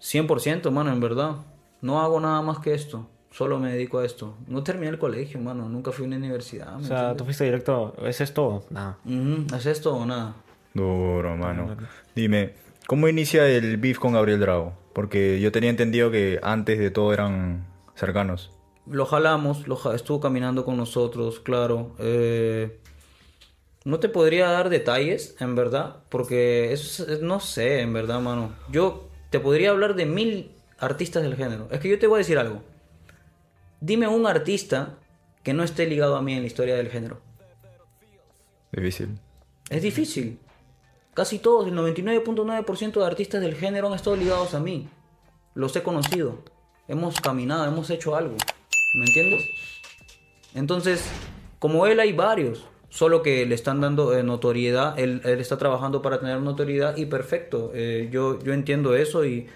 100%, 0.00 0.70
mano, 0.70 0.92
en 0.92 1.00
verdad. 1.00 1.36
No 1.80 2.00
hago 2.02 2.20
nada 2.20 2.42
más 2.42 2.58
que 2.58 2.74
esto. 2.74 3.08
Solo 3.30 3.58
me 3.58 3.72
dedico 3.72 3.98
a 4.00 4.04
esto. 4.04 4.34
No 4.46 4.62
terminé 4.62 4.90
el 4.90 4.98
colegio, 4.98 5.40
mano. 5.40 5.66
Nunca 5.68 5.92
fui 5.92 6.04
a 6.04 6.08
una 6.08 6.16
universidad. 6.18 6.76
O 6.76 6.78
¿me 6.80 6.84
sea, 6.86 7.16
tú 7.16 7.24
fuiste 7.24 7.44
directo. 7.44 7.94
¿Es 8.04 8.20
esto? 8.20 8.64
Nada. 8.70 8.98
Ujú, 9.06 9.56
¿Es 9.56 9.64
esto 9.64 9.94
o 9.96 10.04
nada? 10.04 10.34
Duro, 10.74 11.36
mano. 11.38 11.74
Dime, 12.14 12.52
¿cómo 12.86 13.08
inicia 13.08 13.46
el 13.48 13.78
beef 13.78 13.98
con 13.98 14.12
Gabriel 14.12 14.40
Drago? 14.40 14.74
Porque 14.92 15.40
yo 15.40 15.50
tenía 15.52 15.70
entendido 15.70 16.10
que 16.10 16.38
antes 16.42 16.78
de 16.78 16.90
todo 16.90 17.14
eran 17.14 17.66
cercanos. 17.94 18.50
Lo 18.86 19.06
jalamos, 19.06 19.66
lo 19.66 19.76
ja- 19.76 19.94
estuvo 19.94 20.20
caminando 20.20 20.64
con 20.66 20.76
nosotros, 20.76 21.40
claro. 21.40 21.94
Eh, 21.98 22.78
no 23.86 24.00
te 24.00 24.08
podría 24.08 24.48
dar 24.48 24.68
detalles, 24.68 25.36
en 25.38 25.54
verdad, 25.54 25.98
porque 26.08 26.72
eso 26.72 27.06
es- 27.10 27.20
no 27.22 27.38
sé, 27.38 27.80
en 27.82 27.92
verdad, 27.92 28.20
mano. 28.20 28.52
Yo 28.68 29.08
te 29.30 29.38
podría 29.38 29.70
hablar 29.70 29.94
de 29.94 30.06
mil 30.06 30.50
artistas 30.78 31.22
del 31.22 31.36
género. 31.36 31.68
Es 31.70 31.78
que 31.78 31.88
yo 31.88 31.98
te 31.98 32.08
voy 32.08 32.16
a 32.16 32.18
decir 32.18 32.36
algo. 32.36 32.62
Dime 33.80 34.08
un 34.08 34.26
artista 34.26 34.98
que 35.44 35.54
no 35.54 35.62
esté 35.62 35.86
ligado 35.86 36.16
a 36.16 36.22
mí 36.22 36.34
en 36.34 36.40
la 36.40 36.48
historia 36.48 36.74
del 36.74 36.90
género. 36.90 37.20
Difícil. 38.72 39.18
Es 39.70 39.82
difícil. 39.82 40.40
Casi 41.14 41.38
todos, 41.38 41.68
el 41.68 41.74
99.9% 41.74 42.98
de 43.00 43.06
artistas 43.06 43.40
del 43.40 43.54
género 43.54 43.86
han 43.86 43.94
estado 43.94 44.16
ligados 44.16 44.54
a 44.54 44.60
mí. 44.60 44.88
Los 45.54 45.74
he 45.76 45.82
conocido. 45.84 46.42
Hemos 46.88 47.20
caminado, 47.20 47.64
hemos 47.66 47.88
hecho 47.90 48.16
algo. 48.16 48.36
¿Me 48.98 49.04
entiendes? 49.06 49.44
Entonces, 50.54 51.04
como 51.60 51.86
él 51.86 52.00
hay 52.00 52.12
varios. 52.12 52.64
Solo 52.88 53.22
que 53.22 53.44
le 53.46 53.54
están 53.54 53.80
dando 53.80 54.16
eh, 54.16 54.22
notoriedad. 54.22 54.98
Él, 54.98 55.20
él 55.24 55.40
está 55.40 55.58
trabajando 55.58 56.02
para 56.02 56.20
tener 56.20 56.40
notoriedad 56.40 56.96
y 56.96 57.06
perfecto. 57.06 57.72
Eh, 57.74 58.08
yo, 58.12 58.38
yo 58.40 58.52
entiendo 58.52 58.94
eso 58.94 59.24
y 59.24 59.46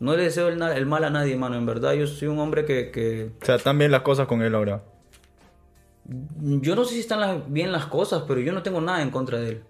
no 0.00 0.16
le 0.16 0.24
deseo 0.24 0.48
el, 0.48 0.86
mal 0.86 1.04
a 1.04 1.10
nadie, 1.10 1.36
mano. 1.36 1.56
En 1.56 1.66
verdad, 1.66 1.92
yo 1.94 2.06
soy 2.06 2.28
un 2.28 2.38
hombre 2.38 2.64
que, 2.64 2.90
que 2.90 3.30
O 3.40 3.44
sea, 3.44 3.54
están 3.54 3.78
bien 3.78 3.90
las 3.92 4.02
cosas 4.02 4.26
con 4.26 4.42
él 4.42 4.54
ahora. 4.54 4.82
yo 6.06 6.74
no 6.74 6.84
sé 6.84 6.94
si 6.94 7.00
están 7.00 7.20
las- 7.20 7.52
bien 7.52 7.70
las 7.72 7.86
cosas, 7.86 8.24
pero 8.26 8.40
yo 8.40 8.52
no 8.52 8.62
tengo 8.62 8.80
nada 8.80 9.02
en 9.02 9.10
contra 9.10 9.38
de 9.38 9.48
él. 9.50 9.62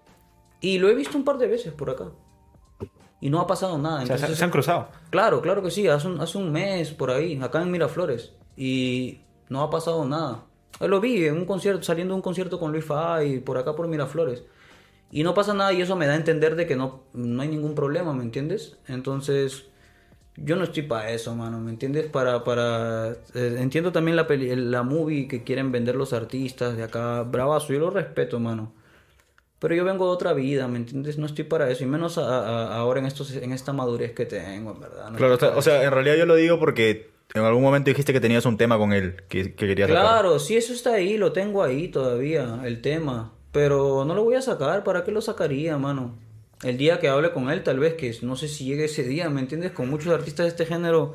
Y 0.59 0.77
lo 0.79 0.89
he 0.89 0.95
visto 0.95 1.17
un 1.17 1.23
par 1.23 1.37
de 1.37 1.47
veces 1.47 1.73
por 1.73 1.89
acá. 1.89 2.05
Y 3.19 3.29
no 3.29 3.39
ha 3.39 3.45
pasado 3.47 3.77
nada. 3.77 4.01
O 4.03 4.05
sea, 4.05 4.17
se 4.17 4.43
han 4.43 4.49
cruzado. 4.49 4.87
Claro, 5.11 5.41
claro 5.41 5.61
que 5.61 5.69
sí. 5.69 5.87
Hace 5.87 6.07
un, 6.07 6.19
hace 6.21 6.37
un 6.39 6.51
mes 6.51 6.91
por 6.91 7.11
ahí, 7.11 7.39
acá 7.41 7.61
en 7.61 7.69
Miraflores. 7.69 8.33
Y 8.57 9.21
no 9.49 9.61
ha 9.61 9.69
pasado 9.69 10.05
nada. 10.05 10.45
Lo 10.87 10.99
vi 11.01 11.25
en 11.25 11.37
un 11.37 11.45
concierto, 11.45 11.83
saliendo 11.83 12.13
de 12.13 12.17
un 12.17 12.21
concierto 12.21 12.59
con 12.59 12.71
Luis 12.71 12.85
y 13.25 13.39
por 13.39 13.57
acá 13.57 13.75
por 13.75 13.87
Miraflores. 13.87 14.43
Y 15.11 15.23
no 15.23 15.33
pasa 15.33 15.53
nada 15.53 15.73
y 15.73 15.81
eso 15.81 15.95
me 15.95 16.07
da 16.07 16.13
a 16.13 16.15
entender 16.15 16.55
de 16.55 16.65
que 16.65 16.75
no, 16.75 17.03
no 17.13 17.41
hay 17.41 17.49
ningún 17.49 17.75
problema, 17.75 18.13
¿me 18.13 18.23
entiendes? 18.23 18.77
Entonces, 18.87 19.65
yo 20.37 20.55
no 20.55 20.63
estoy 20.63 20.83
para 20.83 21.11
eso, 21.11 21.35
mano, 21.35 21.59
¿me 21.59 21.71
entiendes? 21.71 22.05
Para, 22.07 22.43
para... 22.45 23.11
eh, 23.33 23.55
entiendo 23.59 23.91
también 23.91 24.15
la, 24.15 24.25
peli- 24.27 24.55
la 24.55 24.83
movie 24.83 25.27
que 25.27 25.43
quieren 25.43 25.71
vender 25.71 25.95
los 25.95 26.13
artistas 26.13 26.77
de 26.77 26.83
acá. 26.83 27.23
Bravazo, 27.23 27.73
yo 27.73 27.79
lo 27.79 27.89
respeto, 27.89 28.39
mano. 28.39 28.71
Pero 29.59 29.75
yo 29.75 29.83
vengo 29.85 30.05
de 30.07 30.11
otra 30.13 30.33
vida, 30.33 30.67
¿me 30.67 30.77
entiendes? 30.77 31.17
No 31.17 31.25
estoy 31.27 31.43
para 31.43 31.69
eso. 31.69 31.83
Y 31.83 31.87
menos 31.87 32.17
a- 32.17 32.23
a- 32.23 32.75
ahora 32.77 32.99
en, 33.01 33.05
estos, 33.05 33.31
en 33.35 33.51
esta 33.51 33.73
madurez 33.73 34.13
que 34.13 34.25
tengo, 34.25 34.71
en 34.71 34.79
verdad. 34.79 35.11
No 35.11 35.17
Claro, 35.17 35.37
o 35.57 35.61
sea, 35.61 35.83
en 35.83 35.91
realidad 35.91 36.15
yo 36.15 36.25
lo 36.25 36.35
digo 36.35 36.57
porque 36.57 37.11
en 37.33 37.43
algún 37.43 37.63
momento 37.63 37.89
dijiste 37.89 38.13
que 38.13 38.19
tenías 38.19 38.45
un 38.45 38.57
tema 38.57 38.77
con 38.77 38.93
él 38.93 39.23
que, 39.29 39.55
que 39.55 39.67
querías 39.67 39.89
sacar. 39.89 40.03
Claro, 40.03 40.39
sí, 40.39 40.57
eso 40.57 40.73
está 40.73 40.93
ahí, 40.93 41.17
lo 41.17 41.31
tengo 41.31 41.63
ahí 41.63 41.87
todavía, 41.87 42.61
el 42.65 42.81
tema. 42.81 43.33
Pero 43.51 44.05
no 44.05 44.15
lo 44.15 44.23
voy 44.23 44.35
a 44.35 44.41
sacar, 44.41 44.83
¿para 44.83 45.03
qué 45.03 45.11
lo 45.11 45.21
sacaría, 45.21 45.77
mano? 45.77 46.15
El 46.63 46.77
día 46.77 46.99
que 46.99 47.09
hable 47.09 47.31
con 47.31 47.49
él, 47.49 47.63
tal 47.63 47.79
vez, 47.79 47.95
que 47.95 48.15
no 48.21 48.35
sé 48.35 48.47
si 48.47 48.65
llegue 48.65 48.85
ese 48.85 49.03
día, 49.03 49.29
¿me 49.29 49.41
entiendes? 49.41 49.71
Con 49.71 49.89
muchos 49.89 50.13
artistas 50.13 50.45
de 50.45 50.49
este 50.49 50.65
género, 50.65 51.13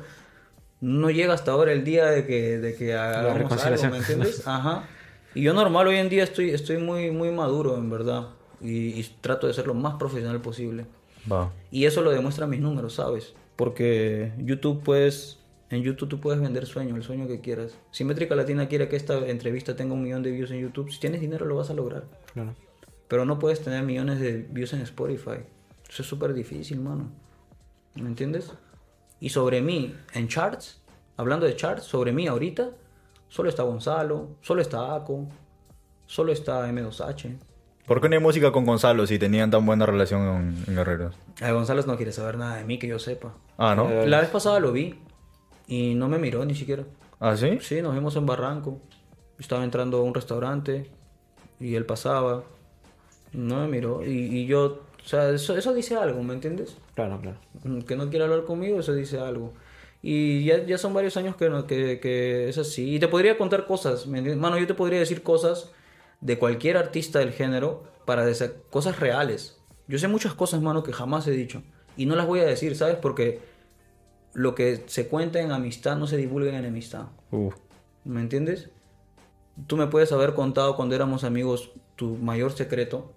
no 0.81 1.09
llega 1.09 1.33
hasta 1.33 1.51
ahora 1.51 1.71
el 1.71 1.83
día 1.83 2.05
de 2.07 2.25
que, 2.25 2.59
de 2.59 2.75
que 2.75 2.93
hagamos 2.93 3.31
algo, 3.31 3.37
reconciliación. 3.37 3.91
¿me 3.91 3.97
entiendes? 3.97 4.43
Ajá. 4.47 4.87
Y 5.33 5.43
yo 5.43 5.53
normal 5.53 5.87
hoy 5.87 5.97
en 5.97 6.09
día 6.09 6.23
estoy, 6.23 6.51
estoy 6.51 6.77
muy, 6.77 7.11
muy 7.11 7.31
maduro, 7.31 7.77
en 7.77 7.89
verdad. 7.89 8.29
Y, 8.61 8.99
y 8.99 9.03
trato 9.21 9.47
de 9.47 9.53
ser 9.53 9.67
lo 9.67 9.73
más 9.73 9.95
profesional 9.95 10.41
posible. 10.41 10.85
Va. 11.31 11.51
Y 11.71 11.85
eso 11.85 12.01
lo 12.01 12.11
demuestran 12.11 12.49
mis 12.49 12.59
números, 12.59 12.95
¿sabes? 12.95 13.33
Porque 13.55 14.33
YouTube 14.37 14.83
puedes, 14.83 15.36
en 15.69 15.81
YouTube 15.83 16.07
tú 16.09 16.19
puedes 16.19 16.39
vender 16.41 16.65
sueño, 16.65 16.95
el 16.95 17.03
sueño 17.03 17.27
que 17.27 17.41
quieras. 17.41 17.77
Si 17.91 18.03
Métrica 18.03 18.35
Latina 18.35 18.67
quiere 18.67 18.87
que 18.87 18.95
esta 18.95 19.17
entrevista 19.27 19.75
tenga 19.75 19.93
un 19.93 20.03
millón 20.03 20.23
de 20.23 20.31
views 20.31 20.51
en 20.51 20.59
YouTube, 20.61 20.91
si 20.91 20.99
tienes 20.99 21.19
dinero 21.21 21.45
lo 21.45 21.55
vas 21.55 21.69
a 21.69 21.73
lograr. 21.73 22.05
Claro. 22.33 22.55
Pero 23.07 23.25
no 23.25 23.39
puedes 23.39 23.61
tener 23.61 23.83
millones 23.83 24.19
de 24.19 24.37
views 24.49 24.73
en 24.73 24.81
Spotify. 24.81 25.39
Eso 25.89 26.01
es 26.01 26.07
súper 26.07 26.33
difícil, 26.33 26.79
mano. 26.79 27.09
¿Me 27.95 28.07
entiendes? 28.07 28.51
Y 29.19 29.29
sobre 29.29 29.61
mí, 29.61 29.95
en 30.13 30.27
charts, 30.27 30.81
hablando 31.17 31.45
de 31.45 31.55
charts, 31.55 31.83
sobre 31.83 32.11
mí 32.11 32.27
ahorita, 32.27 32.69
solo 33.27 33.49
está 33.49 33.63
Gonzalo, 33.63 34.29
solo 34.41 34.61
está 34.61 34.95
Aco, 34.95 35.27
solo 36.05 36.31
está 36.31 36.69
M2H. 36.69 37.37
¿Por 37.85 38.01
qué 38.01 38.09
no 38.09 38.15
hay 38.15 38.21
música 38.21 38.51
con 38.51 38.65
Gonzalo 38.65 39.07
si 39.07 39.17
tenían 39.17 39.49
tan 39.49 39.65
buena 39.65 39.85
relación 39.85 40.21
en, 40.21 40.63
en 40.67 40.75
Guerreros? 40.75 41.15
Eh, 41.41 41.51
Gonzalo 41.51 41.81
no 41.83 41.95
quiere 41.95 42.11
saber 42.11 42.37
nada 42.37 42.57
de 42.57 42.65
mí 42.65 42.77
que 42.77 42.87
yo 42.87 42.99
sepa. 42.99 43.33
Ah, 43.57 43.75
¿no? 43.75 43.89
Eh, 43.89 44.07
La 44.07 44.19
vez 44.19 44.29
pasada 44.29 44.59
lo 44.59 44.71
vi 44.73 44.99
y 45.67 45.93
no 45.95 46.07
me 46.07 46.17
miró 46.17 46.45
ni 46.45 46.55
siquiera. 46.55 46.83
¿Ah, 47.19 47.35
sí? 47.35 47.57
Sí, 47.61 47.81
nos 47.81 47.93
vimos 47.93 48.15
en 48.15 48.25
Barranco. 48.25 48.79
Estaba 49.39 49.63
entrando 49.63 49.97
a 49.97 50.03
un 50.03 50.13
restaurante 50.13 50.89
y 51.59 51.75
él 51.75 51.85
pasaba. 51.85 52.43
No 53.33 53.61
me 53.61 53.67
miró. 53.67 54.03
Y, 54.05 54.09
y 54.09 54.45
yo, 54.45 54.81
o 55.03 55.07
sea, 55.07 55.29
eso, 55.29 55.57
eso 55.57 55.73
dice 55.73 55.95
algo, 55.95 56.23
¿me 56.23 56.33
entiendes? 56.33 56.77
Claro, 56.95 57.19
claro. 57.21 57.37
Mm, 57.63 57.81
Que 57.81 57.95
no 57.95 58.09
quiere 58.09 58.25
hablar 58.25 58.45
conmigo, 58.45 58.79
eso 58.79 58.93
dice 58.93 59.19
algo. 59.19 59.53
Y 60.01 60.45
ya, 60.45 60.63
ya 60.65 60.77
son 60.77 60.93
varios 60.93 61.17
años 61.17 61.35
que, 61.35 61.49
que, 61.67 61.99
que 61.99 62.49
es 62.49 62.57
así. 62.57 62.95
Y 62.95 62.99
te 62.99 63.07
podría 63.07 63.37
contar 63.37 63.65
cosas, 63.65 64.07
¿me 64.07 64.19
entiendes? 64.19 64.41
Mano, 64.41 64.57
yo 64.57 64.67
te 64.67 64.73
podría 64.73 64.99
decir 64.99 65.23
cosas 65.23 65.71
de 66.21 66.37
cualquier 66.39 66.77
artista 66.77 67.19
del 67.19 67.31
género 67.31 67.83
para 68.05 68.25
cosas 68.69 68.99
reales. 68.99 69.59
Yo 69.87 69.99
sé 69.99 70.07
muchas 70.07 70.33
cosas, 70.33 70.61
mano, 70.61 70.83
que 70.83 70.93
jamás 70.93 71.27
he 71.27 71.31
dicho. 71.31 71.61
Y 71.95 72.05
no 72.05 72.15
las 72.15 72.27
voy 72.27 72.39
a 72.39 72.45
decir, 72.45 72.75
¿sabes? 72.75 72.95
Porque 72.95 73.39
lo 74.37 74.53
que 74.53 74.83
se 74.85 75.07
cuenta 75.07 75.41
en 75.41 75.51
amistad 75.51 75.97
no 75.97 76.05
se 76.05 76.15
divulga 76.15 76.49
en 76.49 76.55
enemistad. 76.57 77.07
Uf. 77.31 77.55
¿Me 78.05 78.21
entiendes? 78.21 78.69
Tú 79.65 79.77
me 79.77 79.87
puedes 79.87 80.11
haber 80.11 80.35
contado 80.35 80.75
cuando 80.75 80.93
éramos 80.93 81.23
amigos 81.23 81.71
tu 81.95 82.17
mayor 82.17 82.51
secreto. 82.51 83.11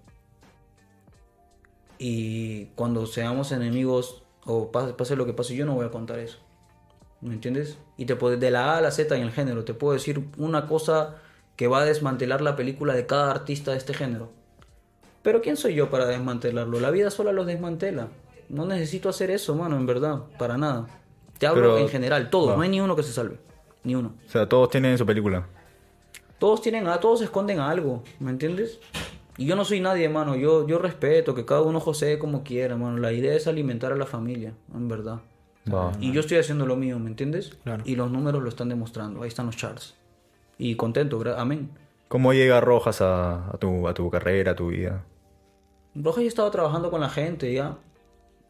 Y 1.99 2.69
cuando 2.75 3.05
seamos 3.05 3.53
enemigos 3.53 4.23
o 4.47 4.73
pase, 4.73 4.95
pase 4.95 5.15
lo 5.15 5.27
que 5.27 5.35
pase, 5.35 5.55
yo 5.55 5.67
no 5.67 5.75
voy 5.75 5.85
a 5.85 5.91
contar 5.91 6.19
eso. 6.21 6.39
¿Me 7.21 7.35
entiendes? 7.35 7.77
Y 7.99 8.07
te 8.07 8.17
puedo, 8.17 8.39
de 8.39 8.51
la 8.51 8.73
A 8.73 8.79
a 8.79 8.81
la 8.81 8.91
Z 8.91 9.15
en 9.15 9.23
el 9.23 9.31
género, 9.31 9.65
te 9.65 9.75
puedo 9.75 9.93
decir 9.93 10.27
una 10.39 10.67
cosa 10.67 11.17
que 11.55 11.67
va 11.67 11.83
a 11.83 11.85
desmantelar 11.85 12.41
la 12.41 12.57
película 12.57 12.95
de 12.95 13.05
cada 13.05 13.31
artista 13.31 13.73
de 13.73 13.77
este 13.77 13.93
género. 13.93 14.31
Pero 15.21 15.43
¿quién 15.43 15.59
soy 15.59 15.75
yo 15.75 15.91
para 15.91 16.07
desmantelarlo? 16.07 16.81
La 16.81 16.91
vida 16.91 17.11
sola 17.11 17.31
los 17.31 17.47
desmantela. 17.47 18.09
No 18.49 18.65
necesito 18.65 19.11
hacer 19.11 19.31
eso, 19.31 19.55
mano, 19.55 19.77
en 19.77 19.85
verdad, 19.85 20.23
para 20.39 20.57
nada. 20.57 20.87
Te 21.41 21.47
hablo 21.49 21.63
Pero- 21.63 21.79
en 21.79 21.89
general, 21.89 22.31
todos, 22.31 22.55
no 22.57 22.63
hay 22.63 22.69
ni 22.69 22.81
uno 22.81 22.95
que 22.95 23.03
se 23.03 23.13
salve. 23.13 23.39
Ni 23.83 23.97
uno. 23.97 24.13
O 24.27 24.31
sea, 24.31 24.49
todos 24.49 24.71
tienen 24.71 24.97
su 24.97 25.05
película. 25.05 25.47
Todos 26.39 26.63
tienen 26.63 26.87
a 26.87 27.01
todos 27.01 27.21
esconden 27.23 27.59
algo, 27.59 28.05
¿me 28.21 28.31
entiendes? 28.31 28.79
Y 29.37 29.47
yo 29.47 29.57
no 29.57 29.65
soy 29.65 29.81
nadie, 29.81 30.09
mano. 30.09 30.37
Yo, 30.37 30.67
yo 30.69 30.79
respeto 30.79 31.35
que 31.35 31.45
cada 31.45 31.63
uno 31.63 31.81
josee 31.81 32.19
como 32.19 32.45
quiera, 32.45 32.77
mano. 32.77 32.99
La 32.99 33.11
idea 33.13 33.35
es 33.35 33.47
alimentar 33.47 33.91
a 33.93 33.97
la 33.97 34.07
familia, 34.07 34.53
en 34.75 34.87
verdad. 34.89 35.21
Va. 35.73 35.93
Y 36.01 36.13
yo 36.13 36.21
estoy 36.21 36.37
haciendo 36.39 36.67
lo 36.67 36.77
mío, 36.77 36.99
¿me 36.99 37.09
entiendes? 37.09 37.57
Claro. 37.65 37.83
Y 37.87 37.97
los 37.97 38.11
números 38.11 38.43
lo 38.43 38.49
están 38.51 38.69
demostrando. 38.69 39.23
Ahí 39.23 39.29
están 39.29 39.47
los 39.47 39.57
charts. 39.57 39.95
Y 40.59 40.77
contento, 40.77 41.19
gra- 41.19 41.37
amén. 41.39 41.71
¿Cómo 42.09 42.33
llega 42.35 42.61
Rojas 42.61 43.01
a, 43.01 43.49
a 43.51 43.57
tu, 43.59 43.89
a 43.89 43.95
tu 43.95 44.11
carrera, 44.11 44.53
a 44.53 44.57
tu 44.57 44.69
vida? 44.69 45.05
Rojas 45.95 46.23
ya 46.23 46.29
estaba 46.29 46.51
trabajando 46.51 46.91
con 46.91 47.01
la 47.01 47.09
gente 47.09 47.51
ya. 47.53 47.79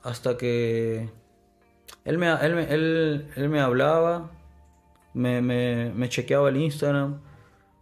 Hasta 0.02 0.36
que 0.36 1.08
él 2.04 2.18
me, 2.18 2.30
él 2.32 2.58
él, 2.58 3.30
él 3.36 3.48
me 3.48 3.60
hablaba, 3.60 4.30
me, 5.14 5.42
me, 5.42 5.92
me 5.94 6.08
chequeaba 6.08 6.48
el 6.48 6.56
Instagram, 6.56 7.20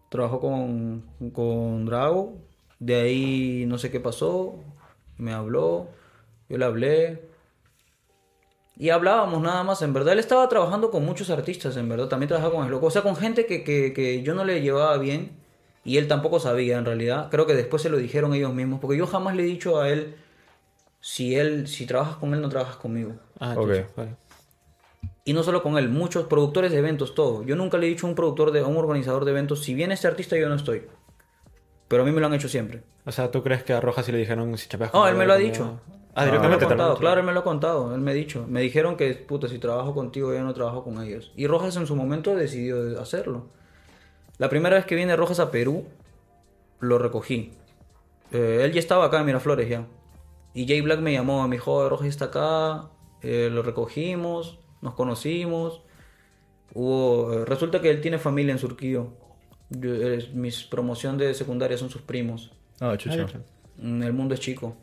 trabajó 0.09 0.41
con, 0.41 1.05
con 1.33 1.87
Drago. 1.87 2.37
De 2.79 2.95
ahí 2.95 3.65
no 3.67 3.77
sé 3.79 3.91
qué 3.91 4.01
pasó, 4.01 4.63
me 5.17 5.33
habló, 5.33 5.89
yo 6.49 6.59
le 6.59 6.65
hablé. 6.65 7.29
Y 8.77 8.91
hablábamos 8.91 9.43
nada 9.43 9.65
más, 9.65 9.83
en 9.83 9.93
verdad. 9.93 10.13
Él 10.13 10.21
estaba 10.21 10.49
trabajando 10.49 10.93
con 10.93 11.05
muchos 11.05 11.31
artistas, 11.31 11.77
en 11.77 11.89
verdad. 11.89 12.07
También 12.07 12.29
trabajaba 12.29 12.55
con 12.55 12.65
el 12.65 12.71
loco. 12.71 12.87
O 12.87 12.91
sea, 12.93 13.03
con 13.03 13.17
gente 13.17 13.45
que, 13.45 13.65
que, 13.65 13.93
que 13.93 14.23
yo 14.23 14.35
no 14.35 14.45
le 14.45 14.61
llevaba 14.63 14.97
bien. 14.99 15.33
Y 15.85 15.97
él 15.97 16.07
tampoco 16.07 16.39
sabía, 16.39 16.79
en 16.79 16.85
realidad. 16.85 17.29
Creo 17.29 17.45
que 17.45 17.55
después 17.55 17.83
se 17.83 17.91
lo 17.91 17.97
dijeron 17.97 18.35
ellos 18.35 18.55
mismos. 18.55 18.79
Porque 18.79 18.97
yo 18.97 19.09
jamás 19.09 19.35
le 19.35 19.43
he 19.43 19.47
dicho 19.47 19.81
a 19.81 19.89
él 19.91 20.15
si 21.09 21.35
él, 21.37 21.67
si 21.69 21.87
trabajas 21.87 22.17
con 22.17 22.35
él, 22.35 22.41
no 22.43 22.51
trabajas 22.51 22.77
conmigo. 22.77 23.15
Ah, 23.41 23.55
Ok. 23.57 23.69
chucha, 23.69 23.87
vale. 23.97 24.17
Y 25.25 25.33
no 25.33 25.43
solo 25.43 25.63
con 25.63 25.79
él, 25.79 25.89
muchos 25.89 26.27
productores 26.27 26.71
de 26.71 26.79
eventos, 26.79 27.15
todo. 27.15 27.43
Yo 27.45 27.57
nunca 27.57 27.79
le 27.79 27.87
he 27.87 27.89
dicho 27.89 28.07
a 28.07 28.11
un 28.11 28.15
productor, 28.15 28.51
de, 28.51 28.61
a 28.61 28.67
un 28.67 28.77
organizador 28.77 29.25
de 29.25 29.31
eventos, 29.31 29.63
si 29.65 29.73
viene 29.73 29.95
este 29.95 30.07
artista, 30.07 30.37
yo 30.37 30.49
no 30.51 30.55
estoy. 30.55 30.83
Pero 31.89 32.03
a 32.03 32.07
mí 32.07 32.13
me 32.13 32.21
lo 32.21 32.27
han 32.27 32.35
hecho 32.35 32.49
siempre. 32.49 32.83
O 33.07 33.13
sea, 33.13 33.31
¿tú 33.31 33.43
crees 33.43 33.63
que 33.63 33.73
a 33.73 33.81
Rojas 33.81 34.05
sí 34.05 34.13
le 34.13 34.19
dijeron 34.19 34.57
si 34.59 34.69
chapeas 34.69 34.93
No, 34.93 35.01
con 35.01 35.09
él 35.09 35.17
me 35.17 35.25
lo 35.27 35.33
ha 35.33 35.37
conmigo? 35.37 35.55
dicho. 35.55 35.81
Ah, 36.15 36.25
directamente 36.27 36.65
lo 36.65 36.69
contado, 36.69 36.97
claro, 36.97 37.21
él 37.21 37.27
me 37.27 37.33
lo 37.33 37.41
ha 37.41 37.45
contado, 37.45 37.95
él 37.95 38.01
me 38.01 38.11
ha 38.11 38.15
dicho. 38.15 38.45
Me 38.49 38.61
dijeron 38.61 38.97
que, 38.97 39.15
puta, 39.15 39.49
si 39.49 39.59
trabajo 39.59 39.95
contigo, 39.95 40.35
yo 40.35 40.43
no 40.43 40.53
trabajo 40.53 40.83
con 40.85 41.03
ellos. 41.03 41.33
Y 41.37 41.47
Rojas 41.47 41.77
en 41.77 41.87
su 41.87 41.95
momento 41.97 42.35
decidió 42.35 43.01
hacerlo. 43.01 43.47
La 44.39 44.49
primera 44.49 44.77
vez 44.77 44.85
que 44.85 44.95
viene 44.97 45.17
Rojas 45.17 45.41
a 45.41 45.51
Perú, 45.51 45.87
lo 46.81 46.99
recogí. 46.99 47.53
Eh, 48.33 48.61
él 48.65 48.73
ya 48.73 48.81
estaba 48.81 49.07
acá 49.07 49.21
en 49.21 49.27
Miraflores 49.27 49.69
ya. 49.69 49.87
Y 50.59 50.67
Jay 50.67 50.81
Black 50.81 51.01
me 51.01 51.13
llamó, 51.13 51.47
me 51.47 51.57
dijo, 51.57 51.89
Rojas 51.89 52.09
está 52.09 52.27
acá, 52.27 52.91
eh, 53.23 53.49
lo 53.53 53.63
recogimos, 53.63 54.59
nos 54.81 54.95
conocimos. 54.95 55.83
Hubo, 56.75 57.33
eh, 57.33 57.45
resulta 57.45 57.81
que 57.81 57.91
él 57.91 58.01
tiene 58.01 58.19
familia 58.19 58.53
en 58.53 58.59
Surquillo. 58.59 59.09
Yo, 59.71 59.95
eh, 59.95 60.31
mis 60.35 60.65
promoción 60.65 61.17
de 61.19 61.35
secundaria 61.35 61.77
son 61.79 61.91
sus 61.91 62.03
primos. 62.03 62.53
Ah, 62.81 62.97
chucha. 62.97 63.27
Mm, 63.77 64.03
El 64.03 64.13
mundo 64.13 64.35
es 64.35 64.41
chico. 64.41 64.77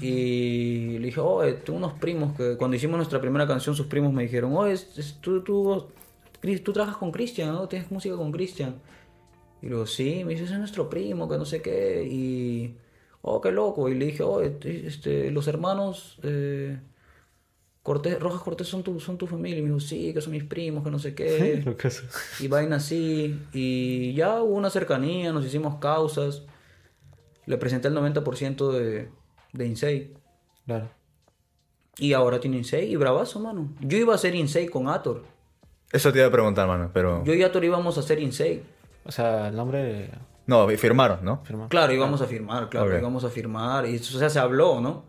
Y 0.00 0.98
le 0.98 1.06
dije, 1.06 1.20
oh, 1.20 1.42
tengo 1.64 1.78
unos 1.78 1.92
primos 1.94 2.34
que 2.36 2.56
cuando 2.56 2.76
hicimos 2.76 2.96
nuestra 2.96 3.20
primera 3.20 3.46
canción, 3.46 3.74
sus 3.74 3.86
primos 3.86 4.12
me 4.12 4.22
dijeron, 4.22 4.52
oh, 4.56 4.66
es, 4.66 4.96
es- 4.98 5.18
tú, 5.20 5.42
tú, 5.42 5.86
Cris- 6.40 6.62
tú 6.62 6.72
trabajas 6.72 6.96
con 6.96 7.10
Cristian, 7.12 7.52
¿no? 7.52 7.68
Tienes 7.68 7.90
música 7.90 8.16
con 8.16 8.32
Cristian. 8.32 8.76
Y 9.60 9.66
le 9.66 9.72
digo, 9.72 9.86
sí, 9.86 10.22
me 10.24 10.32
dice, 10.32 10.44
ese 10.44 10.54
es 10.54 10.58
nuestro 10.58 10.88
primo, 10.88 11.28
que 11.28 11.36
no 11.36 11.44
sé 11.44 11.60
qué. 11.60 12.08
Y, 12.10 12.76
oh, 13.22 13.40
qué 13.40 13.52
loco. 13.52 13.88
Y 13.88 13.94
le 13.94 14.06
dije, 14.06 14.22
oh, 14.22 14.40
este, 14.40 15.30
los 15.30 15.48
hermanos 15.48 16.18
eh, 16.22 16.78
Cortés, 17.82 18.20
Rojas 18.20 18.42
Cortés 18.42 18.66
son 18.68 18.82
tu, 18.82 19.00
son 19.00 19.18
tu 19.18 19.26
familia. 19.26 19.58
Y 19.58 19.62
me 19.62 19.68
dijo, 19.68 19.80
sí, 19.80 20.12
que 20.12 20.20
son 20.20 20.32
mis 20.32 20.44
primos, 20.44 20.84
que 20.84 20.90
no 20.90 20.98
sé 20.98 21.14
qué. 21.14 21.62
Lo 21.64 21.76
que 21.76 21.88
es. 21.88 22.04
y 22.40 22.48
vaina 22.48 22.76
así. 22.76 23.40
Y 23.52 24.14
ya 24.14 24.42
hubo 24.42 24.54
una 24.54 24.70
cercanía, 24.70 25.32
nos 25.32 25.44
hicimos 25.44 25.76
causas. 25.76 26.42
Le 27.46 27.56
presenté 27.56 27.88
el 27.88 27.94
90% 27.96 28.72
de, 28.72 29.08
de 29.52 29.66
Insei. 29.66 30.14
Claro. 30.66 30.90
Y 31.96 32.12
ahora 32.12 32.38
tiene 32.40 32.58
Insei 32.58 32.92
y 32.92 32.96
bravazo, 32.96 33.40
mano. 33.40 33.74
Yo 33.80 33.98
iba 33.98 34.12
a 34.12 34.16
hacer 34.16 34.34
Insei 34.34 34.68
con 34.68 34.88
Ator. 34.88 35.24
Eso 35.90 36.12
te 36.12 36.18
iba 36.18 36.28
a 36.28 36.30
preguntar, 36.30 36.68
mano, 36.68 36.90
pero... 36.92 37.24
Yo 37.24 37.32
y 37.32 37.42
Ator 37.42 37.64
íbamos 37.64 37.96
a 37.96 38.00
hacer 38.00 38.20
Insei. 38.20 38.62
O 39.04 39.10
sea, 39.10 39.48
el 39.48 39.56
nombre. 39.56 40.10
No, 40.48 40.66
firmaron, 40.70 41.18
¿no? 41.22 41.44
firma. 41.44 41.68
Claro, 41.68 41.92
íbamos 41.92 42.20
a 42.22 42.26
firmar, 42.26 42.68
claro, 42.70 42.90
Ok. 42.90 42.98
íbamos 42.98 43.22
a 43.22 43.28
firmar. 43.28 43.86
Y, 43.86 43.96
o 43.96 44.02
sea, 44.02 44.28
se 44.30 44.38
habló, 44.40 44.80
¿no? 44.80 45.04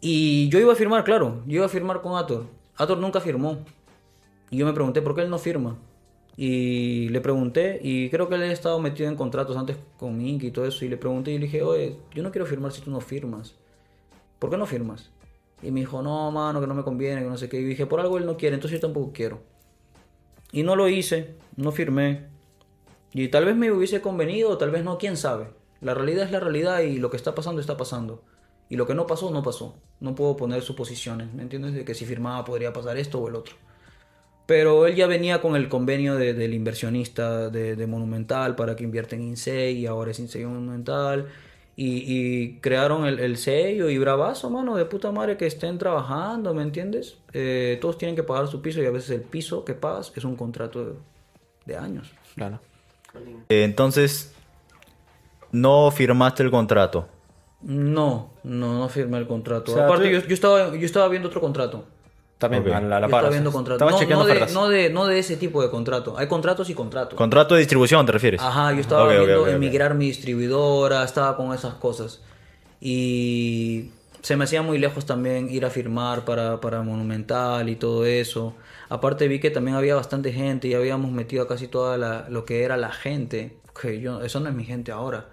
Y 0.00 0.48
yo 0.50 0.58
iba 0.60 0.72
a 0.72 0.76
firmar, 0.76 1.02
claro. 1.04 1.42
Yo 1.46 1.56
iba 1.56 1.66
a 1.66 1.68
firmar 1.68 2.00
con 2.00 2.16
Ator. 2.16 2.46
Ator 2.76 2.96
nunca 2.98 3.20
firmó. 3.20 3.58
Y 4.50 4.58
yo 4.58 4.64
me 4.66 4.72
pregunté, 4.72 5.02
¿por 5.02 5.14
qué 5.16 5.22
él 5.22 5.30
no 5.30 5.38
firma? 5.38 5.76
Y 6.36 7.08
le 7.08 7.20
pregunté, 7.20 7.80
y 7.82 8.08
creo 8.10 8.28
que 8.28 8.36
él 8.36 8.42
había 8.42 8.52
estado 8.52 8.78
metido 8.78 9.08
en 9.08 9.16
contratos 9.16 9.56
antes 9.56 9.78
con 9.98 10.16
Mink 10.16 10.44
y 10.44 10.50
todo 10.52 10.64
eso. 10.64 10.84
Y 10.84 10.88
le 10.88 10.96
pregunté 10.96 11.32
y 11.32 11.38
le 11.38 11.46
dije, 11.46 11.62
oye, 11.62 11.96
yo 12.14 12.22
no 12.22 12.30
quiero 12.30 12.46
firmar 12.46 12.70
si 12.70 12.80
tú 12.82 12.90
no 12.90 13.00
firmas. 13.00 13.56
¿Por 14.38 14.50
qué 14.50 14.56
no 14.56 14.66
firmas? 14.66 15.10
Y 15.62 15.72
me 15.72 15.80
dijo, 15.80 16.02
no, 16.02 16.30
mano, 16.30 16.60
que 16.60 16.66
no 16.68 16.74
me 16.74 16.84
conviene, 16.84 17.22
que 17.22 17.28
no 17.28 17.36
sé 17.36 17.48
qué. 17.48 17.58
Y 17.58 17.64
dije, 17.64 17.86
por 17.86 17.98
algo 17.98 18.16
él 18.18 18.26
no 18.26 18.36
quiere, 18.36 18.54
entonces 18.54 18.78
yo 18.80 18.86
tampoco 18.86 19.10
quiero. 19.12 19.40
Y 20.52 20.62
no 20.62 20.76
lo 20.76 20.88
hice, 20.88 21.34
no 21.56 21.72
firmé. 21.72 22.26
Y 23.18 23.28
tal 23.28 23.46
vez 23.46 23.56
me 23.56 23.72
hubiese 23.72 24.02
convenido, 24.02 24.58
tal 24.58 24.70
vez 24.70 24.84
no, 24.84 24.98
quién 24.98 25.16
sabe. 25.16 25.48
La 25.80 25.94
realidad 25.94 26.24
es 26.26 26.30
la 26.32 26.38
realidad 26.40 26.80
y 26.80 26.98
lo 26.98 27.08
que 27.10 27.16
está 27.16 27.34
pasando 27.34 27.62
está 27.62 27.76
pasando. 27.78 28.22
Y 28.68 28.76
lo 28.76 28.86
que 28.86 28.94
no 28.94 29.06
pasó, 29.06 29.30
no 29.30 29.42
pasó. 29.42 29.74
No 30.00 30.14
puedo 30.14 30.36
poner 30.36 30.60
suposiciones, 30.62 31.32
¿me 31.32 31.42
entiendes? 31.42 31.72
De 31.72 31.84
que 31.86 31.94
si 31.94 32.04
firmaba 32.04 32.44
podría 32.44 32.74
pasar 32.74 32.98
esto 32.98 33.18
o 33.18 33.28
el 33.28 33.36
otro. 33.36 33.54
Pero 34.46 34.86
él 34.86 34.94
ya 34.94 35.06
venía 35.06 35.40
con 35.40 35.56
el 35.56 35.68
convenio 35.68 36.14
de- 36.16 36.34
del 36.34 36.52
inversionista 36.54 37.48
de, 37.48 37.86
Monumental 37.86 38.54
para 38.54 38.76
que 38.76 38.84
invierta 38.84 39.16
en 39.16 39.22
Insei 39.22 39.78
y 39.78 39.86
ahora 39.86 40.10
es 40.10 40.18
Insei 40.20 40.44
Monumental. 40.44 41.26
Y, 41.74 42.04
y 42.06 42.58
crearon 42.60 43.06
el, 43.06 43.18
el 43.18 43.36
sello 43.38 43.88
y 43.90 43.98
bravazo, 43.98 44.50
mano, 44.50 44.76
de 44.76 44.84
puta 44.86 45.10
madre 45.10 45.36
que 45.36 45.46
estén 45.46 45.78
trabajando, 45.78 46.52
¿me 46.54 46.62
entiendes? 46.62 47.18
Eh, 47.32 47.78
todos 47.80 47.98
tienen 47.98 48.14
que 48.16 48.22
pagar 48.22 48.48
su 48.48 48.62
piso 48.62 48.82
y 48.82 48.86
a 48.86 48.90
veces 48.90 49.10
el 49.10 49.22
piso 49.22 49.64
que 49.64 49.74
pagas 49.74 50.12
es 50.14 50.24
un 50.24 50.36
contrato 50.36 50.84
de, 50.86 50.92
de 51.66 51.76
años. 51.76 52.12
Claro. 52.34 52.60
Eh, 53.48 53.64
entonces, 53.64 54.32
no 55.52 55.90
firmaste 55.90 56.42
el 56.42 56.50
contrato. 56.50 57.08
No, 57.62 58.30
no, 58.44 58.78
no 58.78 58.88
firmé 58.88 59.18
el 59.18 59.26
contrato. 59.26 59.72
O 59.72 59.74
sea, 59.74 59.84
Aparte, 59.86 60.04
tú- 60.04 60.20
yo, 60.20 60.26
yo 60.28 60.34
estaba, 60.34 60.76
yo 60.76 60.86
estaba 60.86 61.08
viendo 61.08 61.28
otro 61.28 61.40
contrato. 61.40 61.84
También 62.38 62.68
a 62.70 62.80
la, 62.82 62.96
a 62.98 63.00
la 63.00 63.06
Yo 63.06 63.10
par. 63.10 63.20
estaba 63.20 63.30
viendo 63.30 63.50
contratos. 63.50 63.76
Estabas 63.76 63.94
No, 63.94 63.98
chequeando 64.00 64.24
no, 64.28 64.34
de, 64.34 64.52
no, 64.52 64.68
de, 64.68 64.90
no 64.90 65.06
de 65.06 65.18
ese 65.18 65.36
tipo 65.38 65.62
de 65.62 65.70
contrato. 65.70 66.18
Hay 66.18 66.26
contratos 66.28 66.68
y 66.68 66.74
contratos. 66.74 67.14
Contrato 67.16 67.54
de 67.54 67.60
distribución, 67.60 68.04
¿te 68.04 68.12
refieres? 68.12 68.42
Ajá, 68.42 68.72
yo 68.74 68.80
estaba 68.80 69.08
viendo 69.08 69.46
emigrar 69.48 69.94
mi 69.94 70.08
distribuidora, 70.08 71.02
estaba 71.02 71.34
con 71.36 71.54
esas 71.54 71.74
cosas. 71.74 72.20
Y 72.80 73.90
se 74.20 74.36
me 74.36 74.44
hacía 74.44 74.60
muy 74.60 74.76
lejos 74.78 75.06
también 75.06 75.48
ir 75.50 75.64
a 75.64 75.70
firmar 75.70 76.24
para, 76.26 76.60
para 76.60 76.82
Monumental 76.82 77.68
y 77.70 77.76
todo 77.76 78.04
eso. 78.04 78.54
Aparte 78.88 79.26
vi 79.28 79.40
que 79.40 79.50
también 79.50 79.76
había 79.76 79.94
bastante 79.96 80.32
gente 80.32 80.68
y 80.68 80.74
habíamos 80.74 81.10
metido 81.10 81.42
a 81.42 81.48
casi 81.48 81.66
toda 81.68 81.98
la, 81.98 82.28
lo 82.28 82.44
que 82.44 82.62
era 82.62 82.76
la 82.76 82.92
gente. 82.92 83.58
Que 83.80 84.00
yo, 84.00 84.22
eso 84.22 84.40
no 84.40 84.48
es 84.48 84.54
mi 84.54 84.64
gente 84.64 84.92
ahora, 84.92 85.26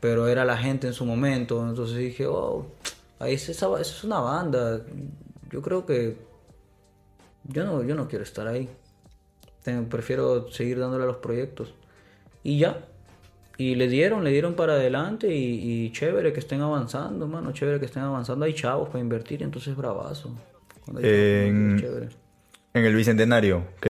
pero 0.00 0.26
era 0.28 0.44
la 0.44 0.56
gente 0.56 0.86
en 0.86 0.92
su 0.94 1.04
momento. 1.04 1.66
Entonces 1.68 1.96
dije, 1.96 2.26
oh, 2.26 2.66
ahí 3.18 3.34
es, 3.34 3.48
esa, 3.48 3.68
es 3.80 4.04
una 4.04 4.20
banda. 4.20 4.80
Yo 5.50 5.60
creo 5.60 5.84
que 5.84 6.16
yo 7.44 7.64
no, 7.64 7.82
yo 7.82 7.94
no 7.94 8.08
quiero 8.08 8.24
estar 8.24 8.46
ahí. 8.46 8.68
Prefiero 9.90 10.50
seguir 10.50 10.78
dándole 10.78 11.04
a 11.04 11.06
los 11.06 11.16
proyectos. 11.16 11.74
Y 12.42 12.58
ya. 12.58 12.84
Y 13.56 13.76
le 13.76 13.88
dieron, 13.88 14.24
le 14.24 14.30
dieron 14.30 14.54
para 14.54 14.74
adelante 14.74 15.34
y, 15.34 15.84
y 15.84 15.92
chévere 15.92 16.32
que 16.32 16.40
estén 16.40 16.60
avanzando, 16.60 17.26
mano. 17.26 17.52
Chévere 17.52 17.78
que 17.80 17.86
estén 17.86 18.02
avanzando. 18.02 18.44
Hay 18.44 18.54
chavos 18.54 18.88
para 18.88 19.00
invertir, 19.00 19.42
entonces 19.42 19.76
bravazo. 19.76 20.34
Cuando 20.84 21.00
hay 21.00 21.04
chavos 21.04 21.48
En- 21.48 21.78
chévere. 21.80 22.08
En 22.74 22.84
el 22.84 22.94
Bicentenario. 22.94 23.62
¿qué- 23.80 23.88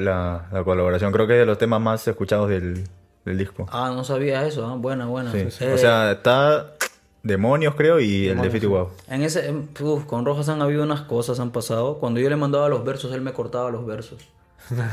La, 0.00 0.48
la 0.52 0.64
colaboración, 0.64 1.12
creo 1.12 1.26
que 1.26 1.34
es 1.34 1.38
de 1.40 1.46
los 1.46 1.58
temas 1.58 1.80
más 1.80 2.06
escuchados 2.06 2.48
del, 2.48 2.84
del 3.24 3.38
disco. 3.38 3.66
Ah, 3.70 3.90
no 3.94 4.04
sabía 4.04 4.46
eso. 4.46 4.66
ah, 4.66 4.76
Buena, 4.76 5.06
buena. 5.06 5.32
Sí. 5.32 5.38
Eh, 5.64 5.72
O 5.72 5.78
sea, 5.78 6.12
está 6.12 6.74
Demonios, 7.22 7.74
creo, 7.74 7.98
y 8.00 8.28
el 8.28 8.40
de. 8.40 8.66
Wow. 8.66 8.90
En 9.08 9.22
ese, 9.22 9.52
uf, 9.80 10.04
con 10.04 10.24
Rojas 10.24 10.48
han 10.48 10.62
habido 10.62 10.82
unas 10.84 11.02
cosas, 11.02 11.40
han 11.40 11.50
pasado. 11.50 11.98
Cuando 11.98 12.20
yo 12.20 12.28
le 12.28 12.36
mandaba 12.36 12.68
los 12.68 12.84
versos, 12.84 13.12
él 13.12 13.20
me 13.22 13.32
cortaba 13.32 13.70
los 13.70 13.84
versos. 13.86 14.20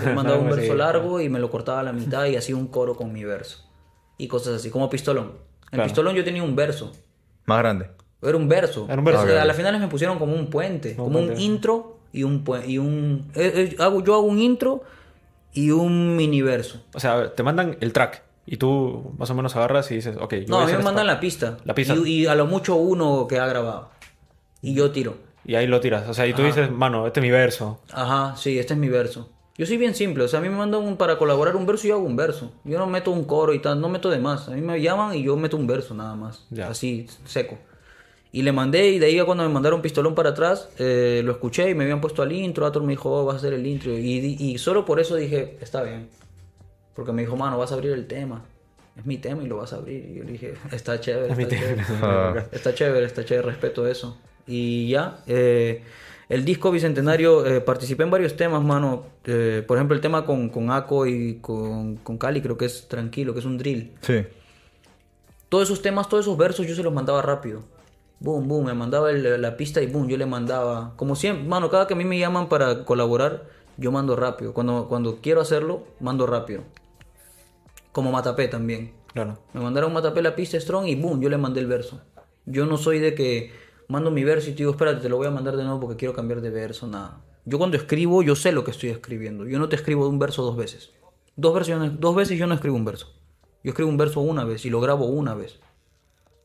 Él 0.05 0.13
mandaba 0.15 0.39
un 0.39 0.49
verso 0.49 0.73
largo 0.75 1.21
y 1.21 1.29
me 1.29 1.39
lo 1.39 1.49
cortaba 1.51 1.81
a 1.81 1.83
la 1.83 1.93
mitad 1.93 2.25
y 2.25 2.35
hacía 2.35 2.55
un 2.55 2.67
coro 2.67 2.95
con 2.95 3.13
mi 3.13 3.23
verso. 3.23 3.63
Y 4.17 4.27
cosas 4.27 4.55
así, 4.55 4.69
como 4.69 4.89
Pistolón. 4.89 5.33
En 5.71 5.77
Claro. 5.77 5.83
Pistolón 5.85 6.15
yo 6.15 6.23
tenía 6.23 6.41
un 6.43 6.55
verso. 6.55 6.91
Más 7.45 7.59
grande. 7.59 7.89
Era 8.21 8.37
un 8.37 8.47
verso. 8.47 8.85
Era 8.89 8.97
un 8.97 9.05
verso. 9.05 9.23
Ok. 9.23 9.29
a 9.29 9.45
las 9.45 9.55
finales 9.55 9.79
me 9.81 9.87
pusieron 9.87 10.17
como 10.17 10.33
un 10.33 10.49
puente, 10.49 10.95
como 10.95 11.07
un 11.19 11.25
puente. 11.27 11.41
intro 11.41 11.99
y 12.11 12.23
un 12.23 12.43
y 12.65 12.77
un 12.77 13.31
eh, 13.35 13.73
eh, 13.73 13.75
hago 13.79 14.03
yo 14.03 14.13
hago 14.13 14.23
un 14.23 14.39
intro 14.39 14.83
y 15.53 15.71
un 15.71 16.15
mini 16.15 16.41
verso. 16.41 16.81
O 16.93 16.99
sea, 16.99 17.33
te 17.33 17.43
mandan 17.43 17.77
el 17.79 17.93
track 17.93 18.23
y 18.45 18.57
tú 18.57 19.13
más 19.17 19.29
o 19.29 19.35
menos 19.35 19.55
agarras 19.55 19.89
y 19.91 19.95
dices, 19.95 20.17
ok, 20.19 20.33
yo 20.33 20.45
No, 20.49 20.55
voy 20.57 20.65
a 20.65 20.67
mí 20.67 20.77
me 20.77 20.83
mandan 20.83 21.07
la 21.07 21.19
pista. 21.19 21.57
La 21.63 21.73
pista. 21.73 21.95
Y, 21.95 22.23
y 22.23 22.25
a 22.27 22.35
lo 22.35 22.45
mucho 22.45 22.75
uno 22.75 23.25
que 23.27 23.39
ha 23.39 23.47
grabado. 23.47 23.89
Y 24.61 24.73
yo 24.73 24.91
tiro. 24.91 25.15
Y 25.45 25.55
ahí 25.55 25.67
lo 25.67 25.79
tiras. 25.79 26.07
O 26.09 26.13
sea, 26.13 26.27
y 26.27 26.33
tú 26.33 26.43
dices, 26.43 26.71
mano, 26.71 27.07
este 27.07 27.19
es 27.19 27.23
mi 27.23 27.31
verso. 27.31 27.79
Ajá, 27.91 28.35
sí, 28.35 28.57
este 28.57 28.73
es 28.73 28.79
mi 28.79 28.89
verso. 28.89 29.29
Yo 29.57 29.65
soy 29.65 29.77
bien 29.77 29.95
simple, 29.95 30.25
o 30.25 30.27
sea, 30.27 30.39
a 30.39 30.41
mí 30.41 30.49
me 30.49 30.57
mandan 30.57 30.81
un, 30.81 30.97
para 30.97 31.17
colaborar 31.17 31.55
un 31.55 31.65
verso 31.65 31.87
y 31.87 31.89
yo 31.89 31.95
hago 31.95 32.03
un 32.03 32.17
verso. 32.17 32.51
Yo 32.65 32.77
no 32.77 32.87
meto 32.87 33.11
un 33.11 33.23
coro 33.23 33.53
y 33.53 33.59
tal, 33.59 33.79
no 33.79 33.87
meto 33.87 34.09
de 34.09 34.19
más. 34.19 34.49
A 34.49 34.51
mí 34.51 34.59
me 34.59 34.81
llaman 34.81 35.15
y 35.15 35.23
yo 35.23 35.37
meto 35.37 35.55
un 35.55 35.65
verso 35.65 35.93
nada 35.93 36.15
más. 36.15 36.45
Ya. 36.49 36.67
Así, 36.67 37.07
seco. 37.23 37.57
Y 38.35 38.41
le 38.41 38.51
mandé 38.51 38.89
y 38.89 38.99
de 38.99 39.05
ahí 39.05 39.17
a 39.17 39.23
cuando 39.23 39.45
me 39.47 39.49
mandaron 39.49 39.81
pistolón 39.81 40.13
para 40.13 40.31
atrás, 40.31 40.67
eh, 40.77 41.21
lo 41.23 41.31
escuché 41.31 41.69
y 41.69 41.73
me 41.73 41.85
habían 41.85 42.01
puesto 42.01 42.21
al 42.21 42.33
intro. 42.33 42.65
Ator 42.65 42.83
me 42.83 42.91
dijo, 42.91 43.09
oh, 43.09 43.23
vas 43.23 43.35
a 43.35 43.37
hacer 43.37 43.53
el 43.53 43.65
intro. 43.65 43.97
Y, 43.97 44.35
y 44.37 44.57
solo 44.57 44.83
por 44.83 44.99
eso 44.99 45.15
dije, 45.15 45.57
está 45.61 45.83
bien. 45.83 46.09
Porque 46.93 47.13
me 47.13 47.21
dijo, 47.21 47.37
mano, 47.37 47.57
vas 47.57 47.71
a 47.71 47.75
abrir 47.75 47.93
el 47.93 48.07
tema. 48.07 48.43
Es 48.97 49.05
mi 49.05 49.17
tema 49.19 49.41
y 49.41 49.47
lo 49.47 49.55
vas 49.55 49.71
a 49.71 49.77
abrir. 49.77 50.05
Y 50.09 50.15
yo 50.15 50.25
le 50.25 50.33
dije, 50.33 50.53
está 50.73 50.99
chévere, 50.99 51.31
Es 51.31 51.37
mi 51.37 51.43
está 51.43 51.55
tema. 51.55 51.85
chévere. 51.87 51.99
Ah. 52.01 52.43
Está 52.51 52.73
chévere, 52.75 53.05
está 53.05 53.23
chévere, 53.23 53.47
respeto 53.47 53.87
eso. 53.87 54.17
Y 54.45 54.89
ya, 54.89 55.19
eh, 55.27 55.83
el 56.27 56.43
disco 56.43 56.71
Bicentenario, 56.71 57.45
eh, 57.45 57.61
participé 57.61 58.03
en 58.03 58.11
varios 58.11 58.35
temas, 58.35 58.61
mano. 58.61 59.05
Eh, 59.23 59.63
por 59.65 59.77
ejemplo, 59.77 59.95
el 59.95 60.01
tema 60.01 60.25
con, 60.25 60.49
con 60.49 60.71
Ako 60.71 61.07
y 61.07 61.35
con, 61.35 61.95
con 61.97 62.17
Cali, 62.17 62.41
creo 62.41 62.57
que 62.57 62.65
es 62.65 62.89
tranquilo, 62.89 63.31
que 63.33 63.39
es 63.39 63.45
un 63.45 63.57
drill. 63.57 63.93
Sí. 64.01 64.23
Todos 65.47 65.69
esos 65.69 65.81
temas, 65.81 66.09
todos 66.09 66.25
esos 66.25 66.37
versos, 66.37 66.67
yo 66.67 66.75
se 66.75 66.83
los 66.83 66.91
mandaba 66.93 67.21
rápido. 67.21 67.63
Boom, 68.19 68.47
boom, 68.47 68.65
me 68.65 68.73
mandaba 68.73 69.11
el- 69.11 69.41
la 69.41 69.57
pista 69.57 69.81
y 69.81 69.87
boom, 69.87 70.07
yo 70.07 70.17
le 70.17 70.25
mandaba. 70.25 70.93
Como 70.95 71.15
siempre, 71.15 71.47
mano, 71.47 71.69
cada 71.69 71.85
que 71.87 71.93
a 71.93 71.97
mí 71.97 72.05
me 72.05 72.17
llaman 72.17 72.47
para 72.49 72.85
colaborar, 72.85 73.43
yo 73.77 73.91
mando 73.91 74.15
rápido. 74.15 74.53
Cuando, 74.53 74.87
cuando 74.87 75.17
quiero 75.21 75.41
hacerlo, 75.41 75.83
mando 75.99 76.25
rápido. 76.25 76.61
Como 77.91 78.11
Matapé 78.11 78.47
también. 78.47 78.93
Claro. 79.13 79.37
Me 79.53 79.61
mandaron 79.61 79.93
Matapé 79.93 80.21
la 80.21 80.35
pista 80.35 80.59
strong 80.59 80.87
y 80.87 80.95
boom, 80.95 81.21
yo 81.21 81.29
le 81.29 81.37
mandé 81.37 81.59
el 81.61 81.67
verso. 81.67 82.01
Yo 82.45 82.65
no 82.65 82.77
soy 82.77 82.99
de 82.99 83.15
que 83.15 83.51
mando 83.87 84.11
mi 84.11 84.23
verso 84.23 84.49
y 84.49 84.53
te 84.53 84.59
digo, 84.59 84.71
espérate, 84.71 85.01
te 85.01 85.09
lo 85.09 85.17
voy 85.17 85.27
a 85.27 85.31
mandar 85.31 85.55
de 85.57 85.63
nuevo 85.63 85.79
porque 85.79 85.95
quiero 85.97 86.13
cambiar 86.13 86.41
de 86.41 86.49
verso, 86.49 86.87
nada. 86.87 87.21
Yo 87.45 87.57
cuando 87.57 87.77
escribo, 87.77 88.23
yo 88.23 88.35
sé 88.35 88.51
lo 88.51 88.63
que 88.63 88.71
estoy 88.71 88.89
escribiendo. 88.89 89.45
Yo 89.45 89.59
no 89.59 89.69
te 89.69 89.75
escribo 89.75 90.07
un 90.09 90.19
verso 90.19 90.41
dos 90.43 90.57
veces. 90.57 90.91
Dos, 91.35 91.67
no- 91.69 91.89
dos 91.89 92.15
veces 92.15 92.37
yo 92.39 92.47
no 92.47 92.53
escribo 92.55 92.75
un 92.75 92.85
verso. 92.85 93.13
Yo 93.63 93.69
escribo 93.71 93.89
un 93.89 93.97
verso 93.97 94.19
una 94.21 94.43
vez 94.45 94.65
y 94.65 94.69
lo 94.69 94.79
grabo 94.81 95.05
una 95.05 95.33
vez. 95.35 95.59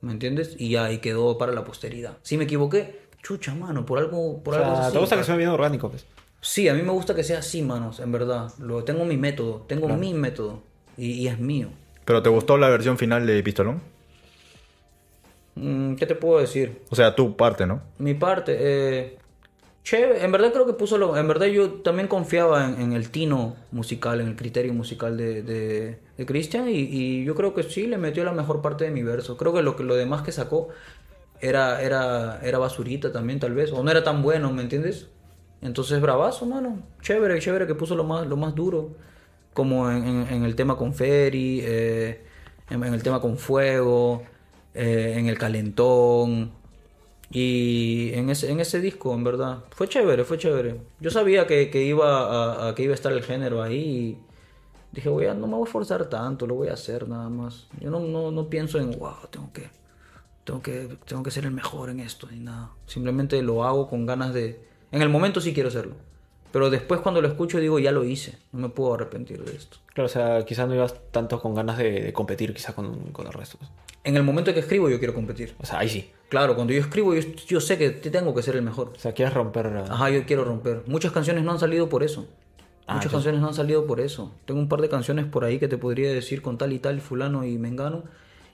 ¿Me 0.01 0.13
entiendes? 0.13 0.57
Y 0.59 0.71
ya 0.71 0.87
ahí 0.87 0.99
quedó 0.99 1.37
para 1.39 1.53
la 1.53 1.65
posteridad. 1.65 2.19
Si 2.23 2.37
me 2.37 2.45
equivoqué, 2.45 3.01
chucha, 3.23 3.55
mano, 3.55 3.85
por 3.85 3.99
algo, 3.99 4.43
por 4.43 4.55
O 4.55 4.57
algo 4.59 4.77
sea, 4.77 4.91
te 4.93 4.99
gusta 4.99 5.17
que 5.17 5.25
sea 5.25 5.37
bien 5.37 5.51
orgánico, 5.51 5.91
pues. 5.91 6.07
Sí, 6.41 6.69
a 6.69 6.75
mí 6.75 6.83
me 6.83 6.93
gusta 6.93 7.15
que 7.15 7.23
sea 7.23 7.41
así, 7.41 7.61
manos, 7.63 8.01
en 8.01 8.13
verdad. 8.13 8.51
Lo, 8.59 8.83
tengo 8.83 9.05
mi 9.05 9.17
método, 9.17 9.65
tengo 9.69 9.89
mi 9.89 10.15
método. 10.15 10.63
Y, 10.97 11.13
y 11.13 11.29
es 11.29 11.39
mío. 11.39 11.69
¿Pero 12.05 12.23
te 12.23 12.31
gustó 12.31 12.57
la 12.57 12.69
versión 12.69 12.97
final 12.97 13.27
de 13.27 13.43
Pistolón? 13.43 13.83
Mm, 15.55 15.95
¿Qué 15.95 16.07
te 16.07 16.15
puedo 16.15 16.41
decir? 16.41 16.83
O 16.91 16.97
sea, 16.97 17.15
tu 17.15 17.37
parte, 17.37 17.67
¿no? 17.67 17.83
Mi 17.99 18.15
parte, 18.15 18.57
eh, 18.59 19.19
chévere. 19.85 20.25
En 20.25 20.33
verdad 20.33 20.53
creo 20.53 20.67
que 20.67 20.73
puso 20.75 20.99
lo... 20.99 21.17
En 21.17 21.29
verdad 21.29 21.47
yo 21.47 21.71
también 21.83 22.09
confiaba 22.09 22.67
en, 22.67 22.81
en 22.81 22.93
el 22.93 23.11
tino 23.11 23.57
musical, 23.73 24.21
en 24.21 24.29
el 24.29 24.37
criterio 24.37 24.73
musical 24.75 25.17
de, 25.17 25.43
de, 25.43 25.99
de 26.17 26.27
Christian 26.27 26.69
y, 26.69 26.73
y 26.79 27.25
yo 27.25 27.35
creo 27.35 27.55
que 27.55 27.63
sí 27.63 27.87
le 27.87 27.99
metió 27.99 28.25
la 28.25 28.33
mejor 28.33 28.63
parte 28.63 28.85
de 28.85 28.91
mi 28.91 29.03
verso. 29.03 29.37
Creo 29.37 29.53
que 29.53 29.63
lo, 29.63 29.77
lo 29.79 29.95
demás 29.97 30.23
que 30.23 30.33
sacó 30.33 30.69
era, 31.41 31.83
era, 31.83 32.41
era 32.43 32.59
basurita 32.59 33.13
también 33.13 33.41
tal 33.41 33.55
vez, 33.55 33.73
o 33.73 33.83
no 33.83 33.91
era 33.91 34.05
tan 34.05 34.23
bueno, 34.23 34.53
¿me 34.53 34.63
entiendes? 34.63 35.09
Entonces 35.63 36.01
bravazo, 36.01 36.47
mano. 36.47 36.83
Chévere, 37.03 37.39
chévere 37.41 37.67
que 37.67 37.75
puso 37.75 37.95
lo 37.97 38.05
más, 38.05 38.27
lo 38.27 38.37
más 38.37 38.55
duro. 38.55 38.97
Como 39.55 39.91
en, 39.91 40.07
en- 40.07 40.27
en 40.31 40.45
el 40.45 40.55
tema 40.57 40.77
con 40.77 40.95
Ferry, 40.95 41.61
eh, 41.65 42.23
en, 42.71 42.85
en 42.85 42.95
el 42.95 43.03
tema 43.03 43.21
con 43.21 43.37
Fuego, 43.39 44.23
eh, 44.75 45.15
en 45.19 45.27
el 45.27 45.39
Calentón. 45.39 46.53
Y 47.33 48.13
en 48.15 48.29
ese, 48.31 48.51
en 48.51 48.61
ese 48.61 48.81
disco, 48.81 49.15
en 49.15 49.23
verdad. 49.25 49.65
Fue 49.71 49.89
chévere, 49.89 50.25
fue 50.25 50.39
chévere. 50.39 50.81
Yo 51.01 51.11
sabía 51.11 51.47
que, 51.47 51.71
que 51.71 51.85
iba 51.85 52.21
a, 52.67 52.69
a- 52.71 52.75
que 52.75 52.83
iba 52.83 52.93
a 52.93 52.95
estar 52.95 53.13
el 53.13 53.23
género 53.23 53.63
ahí. 53.63 53.79
Y 53.79 54.19
dije, 54.97 55.09
voy 55.09 55.27
a, 55.27 55.35
no 55.35 55.47
me 55.47 55.55
voy 55.57 55.69
a 55.69 55.71
forzar 55.71 56.09
tanto, 56.09 56.47
lo 56.47 56.57
voy 56.57 56.69
a 56.69 56.75
hacer 56.75 57.09
nada 57.09 57.29
más. 57.29 57.69
Yo 57.81 57.91
no, 57.91 58.01
no, 58.01 58.31
no 58.33 58.49
pienso 58.51 58.79
en, 58.79 58.99
wow, 58.99 59.15
tengo 59.31 59.53
que, 59.53 59.71
tengo 60.45 60.63
que, 60.63 60.99
tengo 61.07 61.23
que 61.23 61.31
ser 61.31 61.45
el 61.45 61.53
mejor 61.53 61.91
en 61.91 62.01
esto, 62.01 62.29
ni 62.31 62.41
nada. 62.41 62.71
Simplemente 62.87 63.41
lo 63.43 63.65
hago 63.65 63.89
con 63.89 64.07
ganas 64.07 64.35
de... 64.35 64.61
En 64.93 65.03
el 65.03 65.09
momento 65.09 65.41
sí 65.41 65.55
quiero 65.55 65.69
hacerlo. 65.69 65.95
Pero 66.53 66.69
después 66.71 67.01
cuando 67.01 67.21
lo 67.23 67.29
escucho 67.29 67.59
digo, 67.59 67.79
ya 67.79 67.93
lo 67.93 68.05
hice. 68.05 68.39
No 68.53 68.61
me 68.61 68.69
puedo 68.71 68.95
arrepentir 68.95 69.45
de 69.45 69.57
esto. 69.57 69.77
Claro, 69.95 70.07
o 70.07 70.09
sea, 70.09 70.45
quizás 70.45 70.67
no 70.69 70.75
ibas 70.75 70.95
tanto 71.13 71.41
con 71.41 71.55
ganas 71.55 71.79
de, 71.79 72.01
de 72.03 72.13
competir 72.13 72.53
quizás 72.55 72.75
con, 72.75 73.13
con 73.13 73.27
el 73.27 73.33
resto. 73.33 73.59
pues. 73.59 73.71
En 74.03 74.17
el 74.17 74.23
momento 74.23 74.53
que 74.55 74.61
escribo 74.61 74.89
yo 74.89 74.99
quiero 74.99 75.15
competir. 75.15 75.55
O 75.61 75.67
sea, 75.67 75.79
ahí 75.79 75.89
sí. 75.89 76.11
Claro, 76.29 76.55
cuando 76.55 76.73
yo 76.73 76.81
escribo 76.81 77.15
yo, 77.15 77.21
yo 77.47 77.61
sé 77.61 77.77
que 77.79 77.91
tengo 77.91 78.35
que 78.35 78.43
ser 78.43 78.57
el 78.57 78.63
mejor. 78.63 78.93
O 78.97 78.99
sea, 78.99 79.13
quieres 79.13 79.35
romper... 79.35 79.67
la- 79.71 79.83
Ajá, 79.85 80.11
yo 80.11 80.25
quiero 80.25 80.45
romper. 80.45 80.83
Muchas 80.87 81.13
canciones 81.13 81.45
no 81.45 81.53
han 81.53 81.59
salido 81.59 81.89
por 81.89 82.03
eso. 82.03 82.27
Ah, 82.87 82.95
Muchas 82.97 83.13
canciones 83.13 83.41
no 83.41 83.49
han 83.49 83.55
salido 83.55 83.87
por 83.87 84.01
eso. 84.01 84.33
Tengo 84.47 84.59
un 84.59 84.69
par 84.69 84.81
de 84.81 84.89
canciones 84.89 85.27
por 85.27 85.45
ahí 85.45 85.59
que 85.61 85.69
te 85.69 85.77
podría 85.79 86.11
decir 86.13 86.43
con 86.43 86.59
tal 86.59 86.73
y 86.73 86.79
tal, 86.81 87.01
fulano 87.01 87.45
y 87.45 87.57
mengano, 87.59 88.03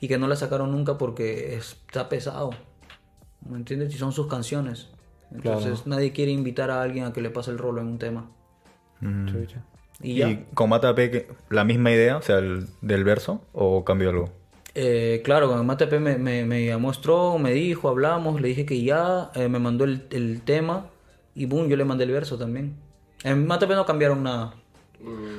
y 0.01 0.09
que 0.09 0.18
no 0.18 0.26
las 0.28 0.40
sacaron 0.40 0.72
nunca 0.72 0.99
porque 0.99 1.55
está 1.55 2.09
pesado. 2.11 2.51
¿Me 3.49 3.57
entiendes? 3.57 3.94
Y 3.94 3.99
son 3.99 4.12
sus 4.12 4.26
canciones. 4.26 4.88
Entonces 5.35 5.87
nadie 5.87 6.12
quiere 6.12 6.31
invitar 6.33 6.70
a 6.70 6.83
alguien 6.83 7.05
a 7.05 7.12
que 7.12 7.20
le 7.20 7.31
pase 7.31 7.51
el 7.51 7.59
rolo 7.59 7.81
en 7.81 7.89
un 7.89 7.99
tema. 7.99 8.31
Chucha. 9.01 9.62
Y 10.03 10.14
ya. 10.16 10.29
¿Y 10.31 10.47
con 10.55 10.68
Matape 10.70 11.11
que- 11.11 11.29
la 11.51 11.64
misma 11.64 11.91
idea, 11.91 12.16
o 12.18 12.22
sea, 12.22 12.39
el- 12.39 12.66
del 12.83 13.05
verso, 13.05 13.43
o 13.53 13.85
cambió 13.85 14.11
algo? 14.11 14.31
Eh, 14.79 15.22
claro, 15.24 15.47
cuando 15.47 15.64
Matepe 15.64 15.99
me, 15.99 16.18
me, 16.18 16.45
me 16.45 16.93
Strong, 16.93 17.41
me 17.41 17.53
dijo, 17.53 17.89
hablamos, 17.89 18.43
le 18.43 18.49
dije 18.49 18.66
que 18.66 18.83
ya, 18.83 19.31
eh, 19.35 19.49
me 19.49 19.59
mandó 19.59 19.85
el, 19.85 20.07
el 20.11 20.43
tema 20.43 20.91
y 21.35 21.47
boom, 21.47 21.68
yo 21.68 21.77
le 21.77 21.85
mandé 21.87 22.05
el 22.05 22.11
verso 22.11 22.37
también. 22.37 22.77
En 23.24 23.47
Matepe 23.47 23.74
no 23.74 23.87
cambiaron 23.87 24.22
nada. 24.22 24.55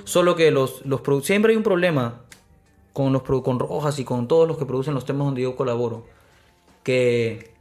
Solo 0.05 0.35
que 0.35 0.49
los, 0.49 0.83
los 0.88 1.01
produ- 1.03 1.21
siempre 1.21 1.51
hay 1.51 1.57
un 1.57 1.61
problema 1.63 2.21
con 2.93 3.13
los 3.13 3.21
con 3.21 3.59
Rojas 3.59 3.99
y 3.99 4.03
con 4.03 4.27
todos 4.27 4.47
los 4.47 4.57
que 4.57 4.65
producen 4.65 4.95
los 4.95 5.05
temas 5.05 5.25
donde 5.27 5.43
yo 5.43 5.55
colaboro. 5.55 6.05
Que 6.83 7.51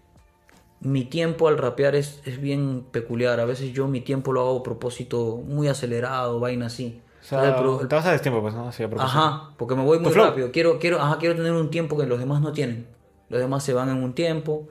mi 0.81 1.05
tiempo 1.05 1.49
al 1.49 1.59
rapear 1.59 1.95
es, 1.95 2.20
es 2.24 2.41
bien 2.41 2.87
peculiar. 2.91 3.41
A 3.41 3.45
veces 3.45 3.72
yo 3.72 3.89
mi 3.89 4.01
tiempo 4.01 4.33
lo 4.33 4.41
hago 4.41 4.59
a 4.59 4.62
propósito 4.62 5.43
muy 5.47 5.68
acelerado, 5.68 6.41
vaina 6.41 6.66
así. 6.66 7.01
O 7.20 7.24
sea, 7.24 7.59
el 7.59 7.81
el 7.81 7.89
te 7.89 7.95
vas 7.97 8.07
a 8.07 8.12
destiempo, 8.12 8.41
pues, 8.41 8.55
¿no? 8.55 8.68
Así 8.68 8.83
a 8.85 8.89
propósito. 8.89 9.18
Ajá, 9.18 9.51
porque 9.57 9.74
me 9.74 9.83
voy 9.83 9.99
muy 9.99 10.12
rápido. 10.12 10.53
Quiero, 10.53 10.79
quiero, 10.79 11.01
ajá, 11.01 11.18
quiero 11.18 11.35
tener 11.35 11.53
un 11.53 11.70
tiempo 11.70 11.97
que 11.97 12.07
los 12.07 12.20
demás 12.20 12.41
no 12.41 12.53
tienen. 12.53 12.87
Los 13.29 13.41
demás 13.41 13.64
se 13.64 13.72
van 13.72 13.89
en 13.89 14.03
un 14.03 14.14
tiempo, 14.14 14.68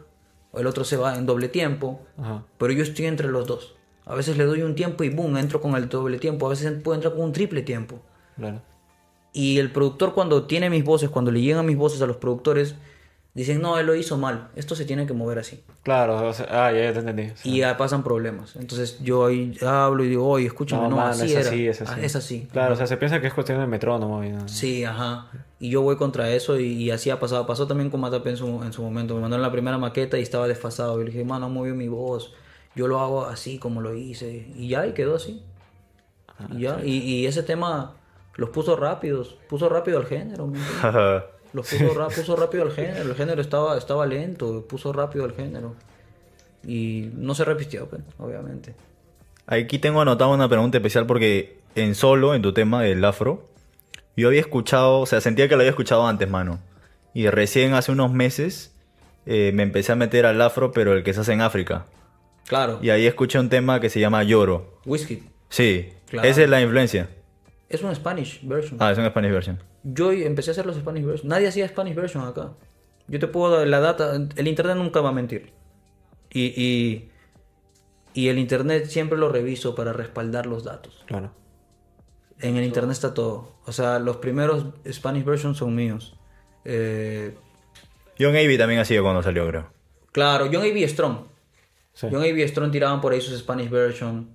o 0.51 0.59
el 0.59 0.67
otro 0.67 0.85
se 0.85 0.95
va 0.95 1.17
en 1.17 1.25
doble 1.25 1.49
tiempo, 1.49 1.99
Ajá. 2.17 2.45
pero 2.57 2.71
yo 2.71 2.83
estoy 2.83 3.07
entre 3.07 3.27
los 3.27 3.45
dos. 3.45 3.75
A 4.05 4.15
veces 4.15 4.37
le 4.37 4.45
doy 4.45 4.61
un 4.61 4.75
tiempo 4.75 5.03
y 5.03 5.09
boom, 5.09 5.35
entro 5.35 5.59
con 5.59 5.75
el 5.75 5.89
doble 5.89 6.19
tiempo. 6.19 6.45
A 6.45 6.49
veces 6.49 6.71
puedo 6.81 6.95
entrar 6.95 7.13
con 7.13 7.23
un 7.23 7.33
triple 7.33 7.63
tiempo. 7.63 7.99
Claro. 8.37 8.61
Y 9.33 9.57
el 9.57 9.71
productor 9.71 10.13
cuando 10.13 10.45
tiene 10.45 10.69
mis 10.69 10.85
voces, 10.85 11.09
cuando 11.09 11.31
le 11.31 11.41
llegan 11.41 11.65
mis 11.65 11.75
voces 11.75 12.01
a 12.01 12.05
los 12.05 12.17
productores, 12.17 12.75
dicen, 13.35 13.61
no, 13.61 13.77
él 13.77 13.85
lo 13.85 13.95
hizo 13.95 14.17
mal. 14.17 14.47
Esto 14.55 14.75
se 14.75 14.85
tiene 14.85 15.05
que 15.05 15.13
mover 15.13 15.39
así. 15.39 15.61
Claro, 15.83 16.27
o 16.27 16.33
sea, 16.33 16.47
ah, 16.49 16.71
ya, 16.71 16.93
te 16.93 16.99
entendí. 16.99 17.23
O 17.23 17.35
sea, 17.37 17.51
Y 17.51 17.57
ya 17.59 17.77
pasan 17.77 18.01
problemas. 18.03 18.55
Entonces 18.55 18.97
yo 19.03 19.25
ahí 19.25 19.57
hablo 19.61 20.03
y 20.05 20.09
digo, 20.09 20.27
oye, 20.27 20.47
escúchame, 20.47 20.87
no, 20.87 21.01
así 21.01 21.25
es 21.25 21.31
era. 21.33 21.49
así, 21.49 21.67
es 21.67 21.81
así. 21.81 21.93
Ah, 21.93 22.01
es 22.01 22.15
así. 22.15 22.47
Claro, 22.51 22.73
o 22.73 22.77
sea, 22.77 22.87
se 22.87 22.95
piensa 22.97 23.19
que 23.19 23.27
es 23.27 23.33
cuestión 23.33 23.59
de 23.59 23.67
metrónomo 23.67 24.23
y 24.23 24.29
no. 24.29 24.47
Sí, 24.47 24.83
ajá. 24.85 25.27
Y 25.59 25.69
yo 25.69 25.81
voy 25.81 25.97
contra 25.97 26.29
eso 26.31 26.59
y, 26.59 26.65
y 26.73 26.91
así 26.91 27.09
ha 27.09 27.19
pasado. 27.19 27.45
Pasó 27.45 27.67
también 27.67 27.89
con 27.89 27.99
Matape 27.99 28.29
en 28.29 28.37
su, 28.37 28.63
en 28.63 28.71
su 28.71 28.81
momento. 28.81 29.15
Me 29.15 29.21
mandaron 29.21 29.41
la 29.41 29.51
primera 29.51 29.77
maqueta 29.77 30.17
y 30.17 30.21
estaba 30.21 30.47
desfasado. 30.47 30.97
Yo 30.97 31.03
le 31.03 31.11
dije, 31.11 31.25
mano, 31.25 31.49
movió 31.49 31.75
mi 31.75 31.87
voz. 31.89 32.33
Yo 32.75 32.87
lo 32.87 32.99
hago 32.99 33.25
así 33.25 33.59
como 33.59 33.81
lo 33.81 33.93
hice. 33.95 34.47
Y 34.55 34.69
ya, 34.69 34.87
y 34.87 34.93
quedó 34.93 35.15
así. 35.15 35.43
y 36.51 36.61
ya. 36.61 36.79
Y, 36.83 36.97
y 36.99 37.25
ese 37.25 37.43
tema 37.43 37.95
los 38.35 38.49
puso 38.49 38.75
rápidos. 38.75 39.37
Puso 39.49 39.69
rápido 39.69 39.97
al 39.97 40.05
género. 40.05 40.51
Los 41.55 41.69
puso, 41.69 41.93
ra- 41.93 42.07
puso 42.09 42.35
rápido 42.35 42.63
al 42.63 42.71
género. 42.71 43.01
El 43.09 43.15
género 43.15 43.41
estaba, 43.41 43.77
estaba 43.77 44.05
lento. 44.05 44.65
Puso 44.67 44.91
rápido 44.91 45.23
al 45.25 45.33
género. 45.33 45.75
Y 46.67 47.09
no 47.15 47.33
se 47.35 47.45
repitió, 47.45 47.87
pues, 47.87 48.01
obviamente. 48.17 48.75
Aquí 49.47 49.79
tengo 49.79 50.01
anotado 50.01 50.33
una 50.33 50.49
pregunta 50.49 50.77
especial 50.77 51.05
porque 51.05 51.57
en 51.75 51.95
solo, 51.95 52.33
en 52.33 52.41
tu 52.41 52.51
tema 52.53 52.81
del 52.81 53.05
afro, 53.05 53.47
yo 54.17 54.27
había 54.29 54.41
escuchado, 54.41 54.99
o 54.99 55.05
sea, 55.05 55.21
sentía 55.21 55.47
que 55.47 55.55
lo 55.55 55.61
había 55.61 55.69
escuchado 55.69 56.07
antes, 56.07 56.29
mano. 56.29 56.59
Y 57.13 57.27
recién 57.29 57.73
hace 57.73 57.91
unos 57.91 58.11
meses 58.11 58.73
eh, 59.25 59.51
me 59.53 59.63
empecé 59.63 59.91
a 59.91 59.95
meter 59.95 60.25
al 60.25 60.41
afro, 60.41 60.71
pero 60.71 60.93
el 60.93 61.03
que 61.03 61.13
se 61.13 61.21
hace 61.21 61.33
en 61.33 61.41
África. 61.41 61.85
Claro. 62.47 62.79
Y 62.81 62.89
ahí 62.89 63.05
escuché 63.05 63.39
un 63.39 63.49
tema 63.49 63.79
que 63.79 63.89
se 63.89 63.99
llama 63.99 64.23
Lloro. 64.23 64.79
Whisky. 64.85 65.23
Sí, 65.49 65.89
Claro. 66.09 66.27
esa 66.27 66.43
es 66.43 66.49
la 66.49 66.61
influencia. 66.61 67.09
Es 67.69 67.81
un 67.81 67.93
Spanish 67.95 68.39
version. 68.43 68.77
Ah, 68.81 68.91
es 68.91 68.97
una 68.97 69.09
Spanish 69.09 69.31
version. 69.31 69.59
Yo 69.85 70.11
empecé 70.11 70.49
a 70.49 70.53
hacer 70.53 70.65
los 70.65 70.75
Spanish 70.75 71.05
version. 71.05 71.29
Nadie 71.29 71.47
hacía 71.47 71.67
Spanish 71.67 71.95
version 71.95 72.25
acá. 72.27 72.53
Yo 73.07 73.19
te 73.19 73.27
puedo 73.27 73.55
dar 73.57 73.67
la 73.67 73.79
data. 73.79 74.15
El 74.35 74.47
internet 74.47 74.75
nunca 74.77 74.99
va 74.99 75.09
a 75.09 75.13
mentir. 75.13 75.53
Y, 76.31 76.45
y, 76.61 77.11
y 78.13 78.27
el 78.29 78.39
internet 78.39 78.87
siempre 78.87 79.17
lo 79.17 79.29
reviso 79.29 79.75
para 79.75 79.93
respaldar 79.93 80.47
los 80.47 80.63
datos. 80.63 81.03
Claro. 81.05 81.31
En 82.39 82.57
el 82.57 82.63
internet 82.65 82.93
está 82.93 83.13
todo. 83.13 83.55
O 83.65 83.71
sea, 83.71 83.99
los 83.99 84.17
primeros 84.17 84.65
Spanish 84.91 85.23
versions 85.23 85.57
son 85.57 85.75
míos. 85.75 86.17
Eh, 86.65 87.35
John 88.19 88.31
Avey 88.31 88.57
también 88.57 88.79
hacía 88.81 89.01
cuando 89.01 89.21
salió, 89.21 89.47
creo. 89.47 89.69
claro, 90.11 90.45
John 90.51 90.63
A.B. 90.63 90.87
Strong. 90.87 91.17
Sí. 91.93 92.07
John 92.11 92.23
A.B. 92.23 92.47
Strong 92.47 92.71
tiraban 92.71 93.01
por 93.01 93.13
ahí 93.13 93.21
sus 93.21 93.37
Spanish 93.39 93.69
version. 93.69 94.29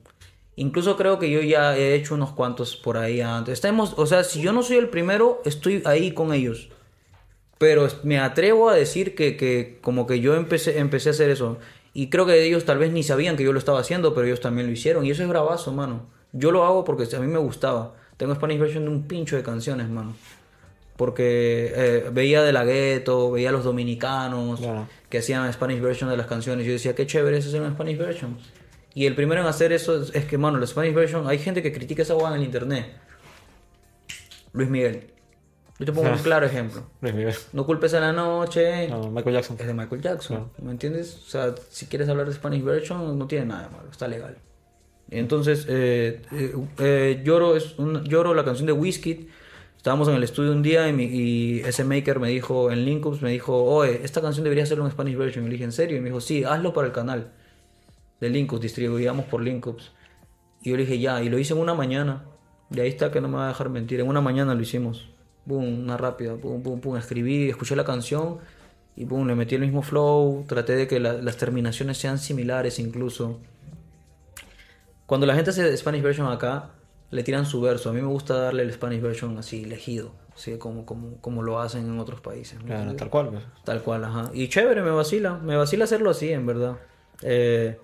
Incluso 0.56 0.96
creo 0.96 1.18
que 1.18 1.30
yo 1.30 1.40
ya 1.40 1.76
he 1.76 1.94
hecho 1.94 2.14
unos 2.14 2.32
cuantos 2.32 2.76
por 2.76 2.98
ahí 2.98 3.20
antes. 3.20 3.54
Estamos, 3.54 3.94
o 3.96 4.06
sea, 4.06 4.24
si 4.24 4.42
yo 4.42 4.52
no 4.52 4.62
soy 4.62 4.76
el 4.76 4.88
primero, 4.88 5.40
estoy 5.44 5.82
ahí 5.86 6.12
con 6.12 6.34
ellos. 6.34 6.68
Pero 7.58 7.88
me 8.02 8.18
atrevo 8.18 8.68
a 8.70 8.74
decir 8.74 9.14
que, 9.14 9.36
que 9.36 9.78
como 9.80 10.06
que 10.06 10.20
yo 10.20 10.34
empecé, 10.34 10.78
empecé 10.78 11.10
a 11.10 11.12
hacer 11.12 11.30
eso. 11.30 11.58
Y 11.92 12.08
creo 12.08 12.24
que 12.26 12.42
ellos 12.44 12.64
tal 12.64 12.78
vez 12.78 12.92
ni 12.92 13.02
sabían 13.02 13.36
que 13.36 13.44
yo 13.44 13.52
lo 13.52 13.58
estaba 13.58 13.80
haciendo, 13.80 14.14
pero 14.14 14.26
ellos 14.26 14.40
también 14.40 14.66
lo 14.66 14.72
hicieron. 14.72 15.04
Y 15.04 15.10
eso 15.10 15.22
es 15.22 15.28
bravazo, 15.28 15.72
mano. 15.72 16.06
Yo 16.32 16.52
lo 16.52 16.64
hago 16.64 16.84
porque 16.84 17.04
a 17.14 17.20
mí 17.20 17.26
me 17.26 17.38
gustaba. 17.38 17.94
Tengo 18.16 18.34
Spanish 18.34 18.58
version 18.58 18.84
de 18.84 18.90
un 18.90 19.08
pincho 19.08 19.36
de 19.36 19.42
canciones, 19.42 19.88
mano. 19.88 20.14
Porque 20.96 21.72
eh, 21.74 22.10
veía 22.12 22.42
de 22.42 22.52
la 22.52 22.64
gueto, 22.64 23.30
veía 23.30 23.48
a 23.48 23.52
los 23.52 23.64
dominicanos 23.64 24.60
Claro. 24.60 24.86
que 25.08 25.18
hacían 25.18 25.50
Spanish 25.52 25.80
version 25.80 26.10
de 26.10 26.16
las 26.16 26.26
canciones. 26.26 26.66
Yo 26.66 26.72
decía, 26.72 26.94
qué 26.94 27.06
chévere 27.06 27.38
es 27.38 27.46
hacer 27.46 27.60
una 27.62 27.70
Spanish 27.72 27.96
version. 27.98 28.36
Y 28.94 29.06
el 29.06 29.14
primero 29.14 29.40
en 29.40 29.46
hacer 29.46 29.72
eso 29.72 30.02
es, 30.02 30.14
es 30.14 30.24
que, 30.24 30.36
mano, 30.38 30.58
la 30.58 30.66
Spanish 30.66 30.94
version, 30.94 31.28
hay 31.28 31.38
gente 31.38 31.62
que 31.62 31.72
critica 31.72 32.02
esa 32.02 32.14
guada 32.14 32.34
en 32.34 32.40
el 32.42 32.46
internet. 32.46 32.86
Luis 34.52 34.68
Miguel. 34.68 35.10
Yo 35.78 35.86
te 35.86 35.92
pongo 35.92 36.10
un 36.10 36.18
claro 36.18 36.44
ejemplo. 36.44 36.82
Luis 37.00 37.14
Miguel. 37.14 37.34
No 37.52 37.64
culpes 37.64 37.94
a 37.94 38.00
la 38.00 38.12
noche. 38.12 38.88
No, 38.88 39.10
Michael 39.10 39.36
Jackson. 39.36 39.56
Es 39.58 39.66
de 39.66 39.74
Michael 39.74 40.02
Jackson. 40.02 40.50
¿Me 40.62 40.72
entiendes? 40.72 41.22
O 41.26 41.30
sea, 41.30 41.54
si 41.70 41.86
quieres 41.86 42.08
hablar 42.08 42.26
de 42.26 42.32
Spanish 42.34 42.62
version, 42.62 43.18
no 43.18 43.26
tiene 43.26 43.46
nada 43.46 43.68
de 43.68 43.70
malo. 43.70 43.88
Está 43.90 44.06
legal. 44.08 44.36
Entonces, 45.08 45.66
eh, 45.68 46.22
eh, 46.32 46.54
eh, 46.78 47.22
Lloro, 47.24 47.56
es 47.56 47.78
un, 47.78 48.04
Lloro, 48.04 48.34
la 48.34 48.44
canción 48.44 48.66
de 48.66 48.72
Whiskey. 48.72 49.28
Estábamos 49.76 50.08
en 50.08 50.14
el 50.14 50.22
estudio 50.22 50.52
un 50.52 50.62
día 50.62 50.86
y, 50.88 50.92
mi- 50.92 51.04
y 51.04 51.60
ese 51.60 51.84
maker 51.84 52.18
me 52.20 52.28
dijo, 52.28 52.70
en 52.70 52.84
Linkups, 52.84 53.22
me 53.22 53.30
dijo, 53.30 53.64
oye, 53.64 54.00
esta 54.04 54.20
canción 54.20 54.44
debería 54.44 54.66
ser 54.66 54.80
un 54.80 54.90
Spanish 54.90 55.16
version. 55.16 55.44
Y 55.44 55.48
le 55.48 55.52
dije, 55.52 55.64
¿en 55.64 55.72
serio? 55.72 55.96
Y 55.96 56.00
me 56.00 56.10
dijo, 56.10 56.20
sí, 56.20 56.44
hazlo 56.44 56.74
para 56.74 56.86
el 56.88 56.92
canal 56.92 57.30
de 58.20 58.28
Linkups, 58.30 58.60
distribuíamos 58.62 59.24
por 59.26 59.42
Linkups. 59.42 59.92
Y 60.62 60.70
yo 60.70 60.76
le 60.76 60.82
dije, 60.84 60.98
ya, 60.98 61.22
y 61.22 61.28
lo 61.28 61.38
hice 61.38 61.54
en 61.54 61.60
una 61.60 61.74
mañana. 61.74 62.24
Y 62.70 62.80
ahí 62.80 62.88
está 62.88 63.10
que 63.10 63.20
no 63.20 63.28
me 63.28 63.36
va 63.36 63.46
a 63.46 63.48
dejar 63.48 63.68
mentir. 63.70 64.00
En 64.00 64.08
una 64.08 64.20
mañana 64.20 64.54
lo 64.54 64.60
hicimos. 64.62 65.08
Boom, 65.46 65.80
una 65.84 65.96
rápida, 65.96 66.36
pum, 66.36 66.62
pum, 66.62 66.80
pum. 66.80 66.96
Escribí, 66.96 67.48
escuché 67.48 67.74
la 67.74 67.84
canción 67.84 68.38
y 68.94 69.04
boom, 69.06 69.26
le 69.26 69.34
metí 69.34 69.54
el 69.54 69.62
mismo 69.62 69.82
flow. 69.82 70.44
Traté 70.46 70.76
de 70.76 70.86
que 70.86 71.00
la- 71.00 71.14
las 71.14 71.36
terminaciones 71.38 71.96
sean 71.98 72.18
similares 72.18 72.78
incluso. 72.78 73.40
Cuando 75.06 75.26
la 75.26 75.34
gente 75.34 75.50
hace 75.50 75.76
Spanish 75.76 76.02
version 76.02 76.28
acá, 76.30 76.70
le 77.10 77.22
tiran 77.24 77.46
su 77.46 77.60
verso. 77.60 77.90
A 77.90 77.92
mí 77.92 78.00
me 78.00 78.06
gusta 78.08 78.34
darle 78.38 78.62
el 78.62 78.72
Spanish 78.72 79.00
version 79.00 79.36
así, 79.38 79.64
elegido, 79.64 80.12
así 80.34 80.56
como, 80.58 80.86
como, 80.86 81.16
como 81.20 81.42
lo 81.42 81.58
hacen 81.60 81.86
en 81.86 81.98
otros 81.98 82.20
países. 82.20 82.58
tal 82.96 83.10
cual. 83.10 83.30
pues. 83.30 83.42
Tal 83.64 83.82
cual, 83.82 84.04
ajá. 84.04 84.30
Y 84.32 84.48
chévere, 84.48 84.82
me 84.82 84.90
vacila. 84.90 85.38
Me 85.38 85.56
vacila 85.56 85.84
hacerlo 85.84 86.10
así, 86.10 86.30
en 86.32 86.46
verdad. 86.46 86.76
Eh, 87.22 87.78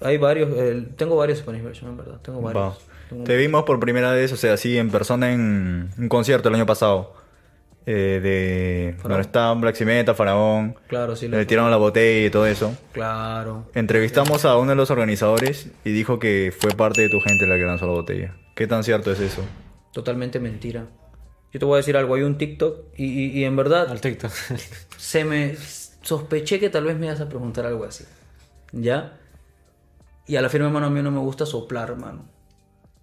hay 0.00 0.16
varios. 0.18 0.50
eh, 0.54 0.86
tengo 0.96 1.16
varios 1.16 1.38
Spanish 1.38 1.62
version, 1.62 1.90
en 1.90 1.96
verdad. 1.96 2.20
Tengo 2.22 2.40
varios. 2.40 2.78
Tengo- 3.08 3.24
Te 3.24 3.36
vimos 3.36 3.64
por 3.64 3.80
primera 3.80 4.12
vez, 4.12 4.32
o 4.32 4.36
sea, 4.36 4.52
así 4.54 4.76
en 4.78 4.90
persona 4.90 5.32
en 5.32 5.90
un 5.98 6.08
concierto 6.08 6.48
el 6.48 6.54
año 6.56 6.66
pasado. 6.66 7.14
eh, 7.90 8.20
de. 8.22 8.92
Faraón. 8.98 9.10
Donde 9.12 9.22
estaban 9.22 9.60
Black 9.62 9.74
Cimeta, 9.76 10.14
Faraón. 10.14 10.76
Claro, 10.88 11.16
sí. 11.16 11.26
Le 11.26 11.46
tiraron 11.46 11.70
la 11.70 11.78
botella 11.78 12.26
y 12.26 12.30
todo 12.30 12.46
eso. 12.46 12.76
Claro. 12.92 13.64
Entrevistamos 13.74 14.44
a 14.44 14.58
uno 14.58 14.70
de 14.72 14.76
los 14.76 14.90
organizadores 14.90 15.68
y 15.86 15.92
dijo 15.92 16.18
que 16.18 16.52
fue 16.54 16.72
parte 16.72 17.00
de 17.00 17.08
tu 17.08 17.18
gente 17.20 17.46
la 17.46 17.56
que 17.56 17.62
lanzó 17.62 17.86
la 17.86 17.92
botella. 17.92 18.36
¿Qué 18.54 18.66
tan 18.66 18.84
cierto 18.84 19.10
es 19.10 19.20
eso? 19.20 19.42
Totalmente 19.94 20.38
mentira. 20.38 20.84
Yo 21.50 21.58
te 21.60 21.64
voy 21.64 21.74
a 21.74 21.78
decir 21.78 21.96
algo. 21.96 22.14
Hay 22.14 22.22
un 22.24 22.36
TikTok 22.36 22.88
y, 22.94 23.06
y- 23.06 23.38
y 23.40 23.44
en 23.44 23.56
verdad 23.56 23.90
Al 23.90 24.02
TikTok. 24.02 24.32
se 24.98 25.24
me 25.24 25.56
sospeché 26.02 26.60
que 26.60 26.68
tal 26.68 26.84
vez 26.84 26.98
me 26.98 27.06
ibas 27.06 27.22
a 27.22 27.28
preguntar 27.30 27.64
algo 27.64 27.84
así. 27.84 28.04
¿Ya? 28.72 29.17
Y 30.28 30.36
a 30.36 30.42
la 30.42 30.48
firme, 30.48 30.66
hermano, 30.66 30.86
a 30.86 30.90
mí 30.90 31.02
no 31.02 31.10
me 31.10 31.18
gusta 31.18 31.46
soplar, 31.46 31.90
hermano. 31.90 32.26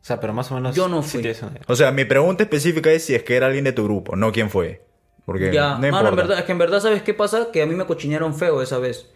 o 0.01 0.05
sea, 0.05 0.19
pero 0.19 0.32
más 0.34 0.51
o 0.51 0.55
menos. 0.55 0.76
Yo 0.76 0.88
no 0.88 1.01
fui. 1.01 1.23
O 1.67 1.76
sea, 1.76 1.91
mi 1.91 2.05
pregunta 2.05 2.43
específica 2.43 2.91
es 2.91 3.03
si 3.03 3.15
es 3.15 3.23
que 3.23 3.36
era 3.36 3.47
alguien 3.47 3.63
de 3.65 3.71
tu 3.73 3.84
grupo, 3.84 4.15
no 4.15 4.32
quién 4.32 4.49
fue. 4.49 4.86
Porque 5.26 5.51
Ya, 5.51 5.71
no 5.76 5.80
mano, 5.80 5.88
importa. 5.88 6.09
en 6.09 6.15
verdad, 6.15 6.39
es 6.39 6.45
que 6.45 6.51
en 6.51 6.57
verdad, 6.59 6.80
¿sabes 6.80 7.01
qué 7.01 7.13
pasa? 7.15 7.47
Que 7.51 7.63
a 7.63 7.65
mí 7.65 7.73
me 7.73 7.86
cochinearon 7.88 8.36
feo 8.36 8.61
esa 8.61 8.78
vez. 8.78 9.09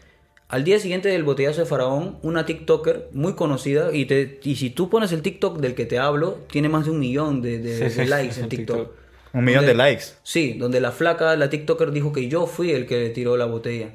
Al 0.48 0.64
día 0.64 0.80
siguiente 0.80 1.10
del 1.10 1.24
botellazo 1.24 1.60
de 1.62 1.68
Faraón, 1.68 2.18
una 2.24 2.48
TikToker 2.48 3.10
muy 3.14 3.34
conocida, 3.36 3.94
y, 3.94 4.06
te, 4.06 4.40
y 4.42 4.56
si 4.56 4.72
tú 4.72 4.90
pones 4.90 5.12
el 5.12 5.22
TikTok 5.22 5.60
del 5.60 5.76
que 5.76 5.86
te 5.86 6.00
hablo, 6.00 6.40
tiene 6.52 6.68
más 6.70 6.86
de 6.86 6.92
un 6.92 7.00
millón 7.00 7.44
de, 7.44 7.60
de- 7.60 7.88
de 7.92 8.06
likes 8.08 8.40
en 8.42 8.50
TikTok. 8.50 8.78
TikTok. 8.78 8.96
Un 9.34 9.44
millón 9.44 9.60
Donde- 9.66 9.74
de 9.74 9.78
likes. 9.78 10.06
Sí, 10.24 10.54
donde 10.54 10.82
la 10.82 10.92
flaca, 10.92 11.36
la 11.36 11.52
TikToker 11.52 11.92
dijo 11.92 12.12
que 12.12 12.28
yo 12.28 12.48
fui 12.48 12.72
el 12.72 12.88
que 12.88 12.98
le 12.98 13.10
tiró 13.12 13.38
la 13.38 13.46
botella. 13.46 13.94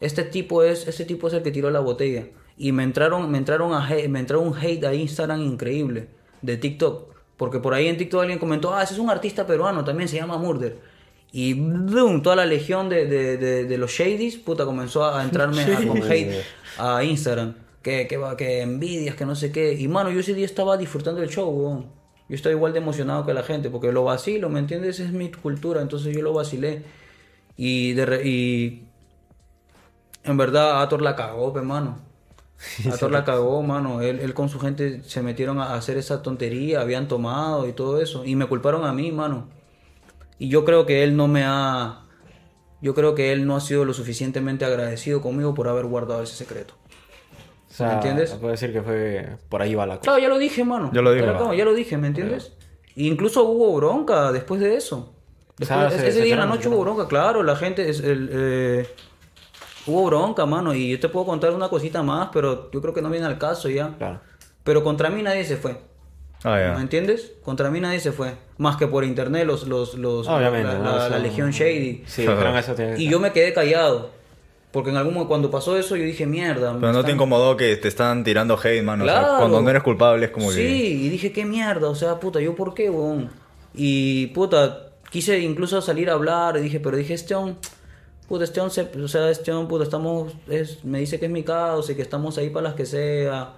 Este 0.00 0.24
tipo 0.24 0.64
es, 0.64 0.88
este 0.88 1.04
tipo 1.04 1.28
es 1.28 1.34
el 1.34 1.44
que 1.44 1.52
tiró 1.52 1.70
la 1.70 1.78
botella. 1.78 2.26
Y 2.56 2.72
me 2.72 2.82
entraron, 2.84 3.30
me 3.30 3.38
entraron 3.38 3.72
a 3.74 3.88
hate- 3.88 4.08
me 4.08 4.20
entraron 4.20 4.46
un 4.48 4.56
hate 4.56 4.84
a 4.84 4.94
Instagram 4.94 5.40
increíble 5.42 6.08
de 6.42 6.56
TikTok. 6.56 7.12
Porque 7.36 7.58
por 7.58 7.74
ahí 7.74 7.88
en 7.88 7.96
TikTok 7.96 8.20
alguien 8.22 8.38
comentó, 8.38 8.72
ah, 8.74 8.82
ese 8.82 8.94
es 8.94 9.00
un 9.00 9.10
artista 9.10 9.46
peruano, 9.46 9.84
también 9.84 10.08
se 10.08 10.16
llama 10.16 10.38
Murder. 10.38 10.78
Y 11.32 11.54
boom, 11.54 12.22
toda 12.22 12.36
la 12.36 12.46
legión 12.46 12.88
de, 12.88 13.06
de, 13.06 13.36
de, 13.36 13.64
de 13.64 13.78
los 13.78 13.90
shadies, 13.90 14.36
puta, 14.36 14.64
comenzó 14.64 15.04
a 15.04 15.22
entrarme 15.24 15.62
a- 15.62 15.86
con 15.86 16.00
hate 16.02 16.42
a 16.78 17.02
Instagram. 17.02 17.54
Que, 17.82 18.06
que, 18.06 18.16
va- 18.16 18.36
que 18.36 18.62
envidias, 18.62 19.14
que 19.16 19.26
no 19.26 19.34
sé 19.34 19.50
qué. 19.52 19.74
Y 19.74 19.88
mano, 19.88 20.10
yo 20.10 20.20
ese 20.20 20.32
día 20.32 20.46
estaba 20.46 20.76
disfrutando 20.76 21.20
del 21.20 21.28
show, 21.28 21.50
weón. 21.50 21.86
Yo 22.28 22.36
estoy 22.36 22.52
igual 22.52 22.72
de 22.72 22.78
emocionado 22.78 23.26
que 23.26 23.34
la 23.34 23.42
gente, 23.42 23.68
porque 23.68 23.92
lo 23.92 24.04
vacilo, 24.04 24.48
¿me 24.48 24.58
entiendes? 24.60 25.00
Es 25.00 25.10
mi 25.10 25.30
cultura, 25.30 25.82
entonces 25.82 26.14
yo 26.14 26.22
lo 26.22 26.32
vacilé. 26.32 26.82
Y, 27.58 27.92
de 27.92 28.06
re- 28.06 28.26
y 28.26 28.84
en 30.22 30.36
verdad 30.36 30.80
Ator 30.82 31.02
la 31.02 31.14
cagó, 31.16 31.52
pe, 31.52 31.60
mano. 31.60 31.98
Ator 32.92 33.10
la 33.10 33.24
cagó, 33.24 33.62
mano. 33.62 34.00
Él, 34.00 34.20
él 34.20 34.34
con 34.34 34.48
su 34.48 34.58
gente 34.60 35.02
se 35.02 35.22
metieron 35.22 35.58
a 35.60 35.74
hacer 35.74 35.96
esa 35.98 36.22
tontería, 36.22 36.80
habían 36.80 37.08
tomado 37.08 37.68
y 37.68 37.72
todo 37.72 38.00
eso. 38.00 38.24
Y 38.24 38.36
me 38.36 38.46
culparon 38.46 38.84
a 38.84 38.92
mí, 38.92 39.12
mano. 39.12 39.48
Y 40.38 40.48
yo 40.48 40.64
creo 40.64 40.86
que 40.86 41.02
él 41.04 41.16
no 41.16 41.28
me 41.28 41.44
ha... 41.44 42.00
Yo 42.80 42.94
creo 42.94 43.14
que 43.14 43.32
él 43.32 43.46
no 43.46 43.56
ha 43.56 43.60
sido 43.60 43.84
lo 43.84 43.94
suficientemente 43.94 44.64
agradecido 44.64 45.20
conmigo 45.22 45.54
por 45.54 45.68
haber 45.68 45.86
guardado 45.86 46.22
ese 46.22 46.34
secreto. 46.36 46.74
O 47.70 47.72
sea, 47.72 47.88
¿Me 47.88 47.94
entiendes? 47.94 48.30
Puedo 48.32 48.50
decir 48.52 48.72
que 48.72 48.82
fue. 48.82 49.36
Por 49.48 49.62
ahí 49.62 49.74
va 49.74 49.86
la 49.86 49.94
cosa. 49.94 50.02
Claro, 50.02 50.18
ya 50.20 50.28
lo 50.28 50.38
dije, 50.38 50.64
mano. 50.64 50.90
Ya 50.92 51.00
lo 51.02 51.10
Pero, 51.10 51.26
¿no? 51.32 51.38
claro, 51.38 51.54
ya 51.54 51.64
lo 51.64 51.72
dije, 51.74 51.96
¿me 51.96 52.08
entiendes? 52.08 52.52
E 52.94 53.04
incluso 53.04 53.42
hubo 53.44 53.74
bronca 53.74 54.30
después 54.32 54.60
de 54.60 54.76
eso. 54.76 55.14
Después- 55.56 55.66
sea, 55.68 55.88
ese 55.88 55.98
se- 55.98 56.12
se 56.12 56.22
día 56.24 56.34
en 56.34 56.40
la 56.40 56.46
noche 56.46 56.68
hubo 56.68 56.80
bronca, 56.80 57.08
claro, 57.08 57.42
la 57.42 57.56
gente... 57.56 57.88
Es, 57.88 58.00
el, 58.00 58.28
eh, 58.32 58.86
hubo 59.86 60.04
bronca, 60.06 60.46
mano, 60.46 60.74
y 60.74 60.90
yo 60.90 61.00
te 61.00 61.08
puedo 61.08 61.26
contar 61.26 61.52
una 61.52 61.68
cosita 61.68 62.02
más, 62.02 62.28
pero 62.32 62.70
yo 62.70 62.80
creo 62.80 62.94
que 62.94 63.02
no 63.02 63.10
viene 63.10 63.26
al 63.26 63.38
caso 63.38 63.68
ya. 63.68 63.94
Claro. 63.98 64.20
Pero 64.62 64.82
contra 64.82 65.10
mí 65.10 65.22
nadie 65.22 65.44
se 65.44 65.56
fue. 65.56 65.76
Ah, 66.42 66.54
¿Me 66.56 66.60
ya. 66.60 66.80
entiendes? 66.80 67.32
Contra 67.42 67.70
mí 67.70 67.80
nadie 67.80 68.00
se 68.00 68.12
fue. 68.12 68.34
Más 68.58 68.76
que 68.76 68.86
por 68.86 69.02
internet, 69.04 69.46
los, 69.46 69.66
los, 69.66 69.94
los, 69.94 70.28
Obviamente, 70.28 70.68
la, 70.72 70.78
¿no? 70.78 70.84
la- 70.84 70.96
Eso- 71.06 71.08
la 71.10 71.18
Legión 71.18 71.50
Shady. 71.50 72.04
Sí, 72.06 72.22
dijeron 72.22 72.56
eso. 72.56 72.74
tiene- 72.74 72.98
Y 73.00 73.08
yo 73.08 73.18
me 73.20 73.32
quedé 73.32 73.52
callado. 73.54 74.10
Porque 74.70 74.90
en 74.90 74.96
algún 74.96 75.14
momento, 75.14 75.28
cuando 75.28 75.50
pasó 75.50 75.76
eso, 75.78 75.94
yo 75.96 76.04
dije, 76.04 76.26
mierda. 76.26 76.72
me 76.72 76.80
Pero 76.80 76.88
no 76.92 76.98
te 76.98 77.00
están- 77.02 77.14
incomodó 77.14 77.56
que 77.56 77.76
te 77.76 77.86
están 77.88 78.24
tirando 78.24 78.58
hate, 78.62 78.82
mano. 78.82 79.04
O 79.04 79.06
sea, 79.06 79.20
Claro. 79.20 79.38
cuando 79.38 79.62
no 79.62 79.70
eres 79.70 79.82
culpable 79.84 80.26
es 80.26 80.32
como 80.32 80.50
Sí, 80.50 80.56
que. 80.56 80.68
y 80.68 81.08
dije, 81.10 81.30
qué 81.32 81.44
mierda, 81.44 81.88
o 81.88 81.94
sea, 81.94 82.18
puta, 82.18 82.40
¿yo 82.40 82.54
por 82.56 82.74
qué, 82.74 82.90
weón? 82.90 83.30
Y, 83.72 84.26
puta, 84.28 84.88
quise 85.10 85.38
incluso 85.38 85.80
salir 85.80 86.10
a 86.10 86.14
hablar, 86.14 86.56
y 86.56 86.60
dije, 86.62 86.80
pero 86.80 86.96
dije, 86.96 87.14
este 87.14 87.34
on, 87.36 87.56
puta, 88.28 88.44
este 88.44 88.60
on, 88.60 88.70
se- 88.70 88.90
o 89.02 89.08
sea, 89.08 89.30
este 89.30 89.52
on, 89.52 89.68
puta, 89.68 89.84
estamos, 89.84 90.32
es, 90.48 90.84
me 90.84 90.98
dice 91.00 91.18
que 91.18 91.26
es 91.26 91.32
mi 91.32 91.42
causa 91.42 91.92
y 91.92 91.94
que 91.94 92.02
estamos 92.02 92.38
ahí 92.38 92.50
para 92.50 92.64
las 92.64 92.74
que 92.74 92.86
sea. 92.86 93.54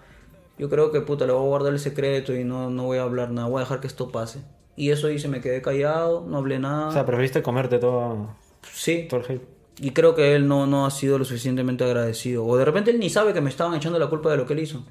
Yo 0.59 0.71
creo 0.71 0.91
que, 0.91 1.01
puta, 1.03 1.27
le 1.27 1.33
voy 1.33 1.43
a 1.45 1.49
guardar 1.49 1.73
el 1.73 1.79
secreto 1.79 2.35
y 2.35 2.45
no, 2.45 2.71
no 2.71 2.85
voy 2.85 2.99
a 2.99 3.03
hablar 3.03 3.31
nada, 3.31 3.49
voy 3.49 3.59
a 3.59 3.65
dejar 3.65 3.81
que 3.81 3.87
esto 3.87 4.11
pase. 4.11 4.41
Y 4.75 4.91
eso 4.91 5.11
hice, 5.11 5.29
me 5.29 5.41
quedé 5.41 5.61
callado, 5.63 6.25
no 6.27 6.39
hablé 6.39 6.59
nada. 6.59 6.89
O 6.89 6.93
sea, 6.93 7.05
preferiste 7.07 7.43
comerte 7.43 7.79
todo, 7.79 8.29
sí, 8.73 9.07
todo 9.09 9.21
el 9.21 9.27
hate. 9.27 9.43
y 9.81 9.91
creo 9.93 10.15
que 10.15 10.35
él 10.35 10.49
no, 10.49 10.67
no 10.67 10.87
ha 10.87 10.91
sido 10.91 11.19
lo 11.19 11.25
suficientemente 11.25 11.85
agradecido. 11.85 12.45
O 12.47 12.57
de 12.57 12.65
repente 12.65 12.91
él 12.91 12.99
ni 12.99 13.09
sabe 13.11 13.33
que 13.35 13.41
me 13.41 13.51
estaban 13.51 13.75
echando 13.75 13.99
la 13.99 14.09
culpa 14.09 14.31
de 14.31 14.37
lo 14.39 14.47
que 14.47 14.53
él 14.55 14.61
hizo. 14.61 14.83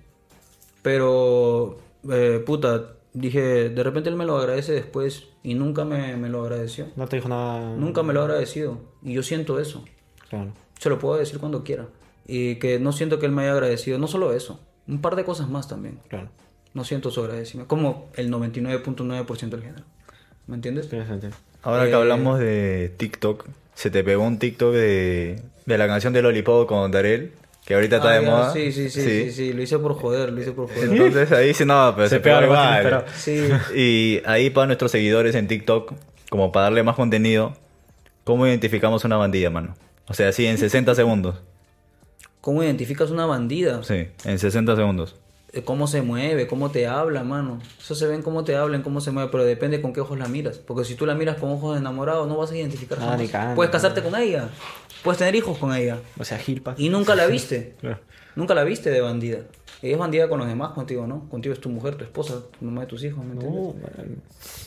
Pero, 0.81 1.77
eh, 2.11 2.43
puta, 2.45 2.93
dije, 3.15 3.69
de 3.69 3.83
repente 3.83 4.09
él 4.09 4.15
me 4.15 4.25
lo 4.25 4.37
agradece 4.37 4.73
después 4.73 5.23
y 5.41 5.55
nunca 5.55 5.83
me, 5.85 6.15
me 6.17 6.29
lo 6.29 6.43
agradeció. 6.43 6.87
No 6.95 7.07
te 7.07 7.15
dijo 7.15 7.29
nada. 7.29 7.75
Nunca 7.75 8.03
me 8.03 8.13
lo 8.13 8.21
ha 8.21 8.25
agradecido. 8.25 8.79
Y 9.03 9.13
yo 9.13 9.23
siento 9.23 9.59
eso. 9.59 9.83
Claro. 10.29 10.51
Se 10.79 10.89
lo 10.89 10.99
puedo 10.99 11.17
decir 11.17 11.39
cuando 11.39 11.63
quiera. 11.63 11.87
Y 12.27 12.55
que 12.55 12.79
no 12.79 12.91
siento 12.91 13.17
que 13.17 13.25
él 13.25 13.31
me 13.31 13.43
haya 13.43 13.53
agradecido. 13.53 13.97
No 13.97 14.07
solo 14.07 14.33
eso, 14.33 14.59
un 14.87 15.01
par 15.01 15.15
de 15.15 15.23
cosas 15.23 15.49
más 15.49 15.67
también. 15.67 15.99
Claro. 16.09 16.29
No 16.73 16.83
siento 16.83 17.09
su 17.09 17.21
agradecimiento. 17.21 17.67
Como 17.69 18.09
el 18.15 18.29
99.9% 18.31 19.49
del 19.49 19.61
género. 19.61 19.83
¿Me 20.47 20.55
entiendes? 20.55 20.89
Tiene 20.89 21.07
sentido. 21.07 21.33
Ahora 21.63 21.85
que 21.85 21.91
Eh, 21.91 21.95
hablamos 21.95 22.37
de 22.39 22.93
TikTok, 22.97 23.47
se 23.73 23.89
te 23.89 24.03
pegó 24.03 24.23
un 24.23 24.37
TikTok 24.39 24.73
de, 24.73 25.41
de 25.65 25.77
la 25.77 25.87
canción 25.87 26.13
de 26.13 26.21
Lollipop 26.21 26.67
con 26.67 26.91
Darel, 26.91 27.31
que 27.65 27.73
ahorita 27.73 27.95
está 27.97 28.09
Ah, 28.09 28.13
de 28.19 28.21
ya, 28.25 28.29
moda. 28.31 28.53
Sí, 28.53 28.71
sí, 28.71 28.89
sí, 28.89 29.01
sí, 29.01 29.31
sí, 29.31 29.53
Lo 29.53 29.61
hice 29.61 29.79
por 29.79 29.95
joder, 29.95 30.31
lo 30.31 30.41
hice 30.41 30.51
por 30.51 30.67
joder. 30.67 30.89
Entonces 30.91 31.31
ahí 31.31 31.47
dice, 31.47 31.65
no, 31.65 31.93
pero 31.95 32.07
se, 32.07 32.15
Se 32.15 32.19
pega 32.21 32.43
igual. 32.43 32.83
pero- 32.83 33.03
Sí. 33.15 33.49
Y 33.75 34.21
ahí 34.25 34.49
para 34.51 34.67
nuestros 34.67 34.91
seguidores 34.91 35.33
en 35.35 35.47
TikTok, 35.47 35.93
como 36.29 36.51
para 36.51 36.65
darle 36.65 36.83
más 36.83 36.95
contenido, 36.95 37.53
¿cómo 38.23 38.45
identificamos 38.47 39.03
una 39.03 39.17
bandida, 39.17 39.49
mano? 39.49 39.75
O 40.07 40.13
sea, 40.13 40.29
así 40.29 40.45
en 40.45 40.57
60 40.57 40.93
segundos. 40.95 41.41
¿Cómo 42.41 42.63
identificas 42.63 43.09
una 43.09 43.25
bandida? 43.25 43.83
Sí, 43.83 44.07
en 44.25 44.37
60 44.37 44.75
segundos. 44.75 45.15
Cómo 45.63 45.87
se 45.87 46.01
mueve, 46.01 46.47
cómo 46.47 46.71
te 46.71 46.87
habla, 46.87 47.23
mano. 47.23 47.59
Eso 47.79 47.95
se 47.95 48.07
ve 48.07 48.15
en 48.15 48.21
cómo 48.23 48.43
te 48.43 48.55
habla, 48.55 48.75
en 48.75 48.83
cómo 48.83 48.99
se 48.99 49.11
mueve, 49.11 49.29
pero 49.31 49.43
depende 49.45 49.81
con 49.81 49.93
qué 49.93 50.01
ojos 50.01 50.17
la 50.17 50.27
miras. 50.27 50.57
Porque 50.57 50.83
si 50.83 50.95
tú 50.95 51.05
la 51.05 51.15
miras 51.15 51.37
con 51.37 51.51
ojos 51.51 51.73
de 51.75 51.79
enamorado, 51.79 52.25
no 52.25 52.37
vas 52.37 52.51
a 52.51 52.57
identificar 52.57 52.97
Ah, 53.01 53.17
jamás. 53.31 53.55
Puedes 53.55 53.71
casarte 53.71 54.01
con 54.03 54.15
ella, 54.15 54.49
puedes 55.03 55.19
tener 55.19 55.35
hijos 55.35 55.57
con 55.57 55.73
ella. 55.73 55.99
O 56.19 56.25
sea, 56.25 56.37
Gilpa. 56.37 56.75
Y 56.77 56.89
nunca 56.89 57.15
la 57.15 57.25
viste. 57.27 57.75
Claro. 57.79 57.99
Nunca 58.35 58.53
la 58.53 58.63
viste 58.65 58.89
de 58.89 58.99
bandida. 59.01 59.39
Ella 59.81 59.93
es 59.93 59.99
bandida 59.99 60.27
con 60.27 60.39
los 60.39 60.47
demás, 60.47 60.71
contigo, 60.71 61.05
¿no? 61.07 61.29
Contigo 61.29 61.53
es 61.53 61.61
tu 61.61 61.69
mujer, 61.69 61.95
tu 61.95 62.03
esposa, 62.03 62.41
tu 62.59 62.65
mamá 62.65 62.81
de 62.81 62.87
tus 62.87 63.03
hijos, 63.03 63.23
¿me 63.23 63.33
entiendes? 63.33 63.61
No. 63.61 63.75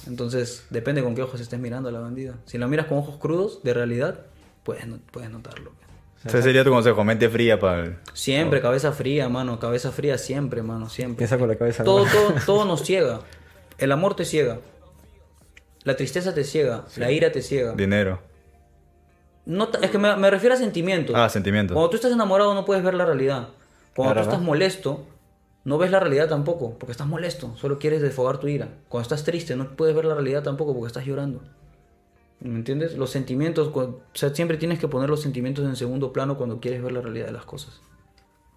Entonces, 0.07 0.65
depende 0.71 1.03
con 1.03 1.15
qué 1.15 1.23
ojos 1.23 1.41
estés 1.41 1.59
mirando 1.59 1.89
a 1.89 1.93
la 1.93 2.01
bandida. 2.01 2.35
Si 2.47 2.57
la 2.59 2.67
miras 2.67 2.87
con 2.87 2.99
ojos 2.99 3.17
crudos, 3.19 3.63
de 3.63 3.75
realidad, 3.75 4.21
puedes, 4.63 4.85
puedes 5.11 5.31
notarlo. 5.31 5.73
Ese 6.25 6.43
sería 6.43 6.65
tu 6.65 6.71
consejo, 6.71 7.05
mente 7.05 7.29
fría 7.29 7.59
para 7.61 7.85
el... 7.85 7.97
Siempre, 8.13 8.61
cabeza 8.61 8.93
fría, 8.93 9.29
mano. 9.29 9.59
Cabeza 9.61 9.93
fría 9.93 10.19
siempre, 10.19 10.63
mano, 10.63 10.89
siempre. 10.89 11.19
Piensa 11.19 11.39
con 11.39 11.49
la 11.49 11.57
cabeza. 11.57 11.85
Todo, 11.85 12.05
¿no? 12.05 12.11
todo, 12.11 12.35
todo 12.45 12.65
nos 12.65 12.83
ciega. 12.85 13.21
El 13.79 13.93
amor 13.93 14.17
te 14.17 14.25
ciega. 14.25 14.59
La 15.85 15.97
tristeza 15.97 16.35
te 16.35 16.43
ciega. 16.45 16.85
La 16.97 17.11
ira 17.13 17.31
te 17.31 17.41
ciega. 17.41 17.73
dinero. 17.75 18.21
No, 19.47 19.69
es 19.81 19.91
que 19.91 19.99
me, 19.99 20.15
me 20.17 20.31
refiero 20.31 20.55
a 20.55 20.59
sentimientos. 20.59 21.15
Ah, 21.17 21.29
sentimientos. 21.29 21.75
Cuando 21.75 21.89
tú 21.91 21.97
estás 21.97 22.13
enamorado 22.13 22.53
no 22.55 22.65
puedes 22.65 22.83
ver 22.83 22.95
la 22.95 23.07
realidad. 23.07 23.49
Cuando 23.95 24.13
Claro, 24.13 24.21
tú 24.21 24.29
estás 24.31 24.41
¿no? 24.41 24.47
molesto, 24.47 25.07
no 25.65 25.79
ves 25.79 25.91
la 25.91 26.01
realidad 26.01 26.29
tampoco, 26.29 26.77
porque 26.79 26.93
estás 26.93 27.07
molesto. 27.07 27.57
Solo 27.57 27.79
quieres 27.79 28.03
desfogar 28.03 28.39
tu 28.39 28.49
ira. 28.49 28.69
Cuando 28.89 29.03
estás 29.05 29.25
triste, 29.25 29.57
no 29.57 29.69
puedes 29.77 29.95
ver 29.95 30.05
la 30.05 30.15
realidad 30.15 30.43
tampoco, 30.43 30.75
porque 30.75 30.89
estás 30.89 31.07
llorando. 31.07 31.41
¿Me 32.41 32.55
entiendes? 32.55 32.97
Los 32.97 33.11
sentimientos, 33.11 33.71
o 33.75 34.01
sea, 34.15 34.35
siempre 34.35 34.57
tienes 34.57 34.79
que 34.79 34.89
poner 34.89 35.11
los 35.11 35.23
sentimientos 35.23 35.65
en 35.67 35.77
segundo 35.77 36.13
plano 36.13 36.37
cuando 36.37 36.61
quieres 36.61 36.83
ver 36.83 36.93
la 36.93 37.01
realidad 37.01 37.27
de 37.27 37.33
las 37.33 37.45
cosas. 37.45 37.81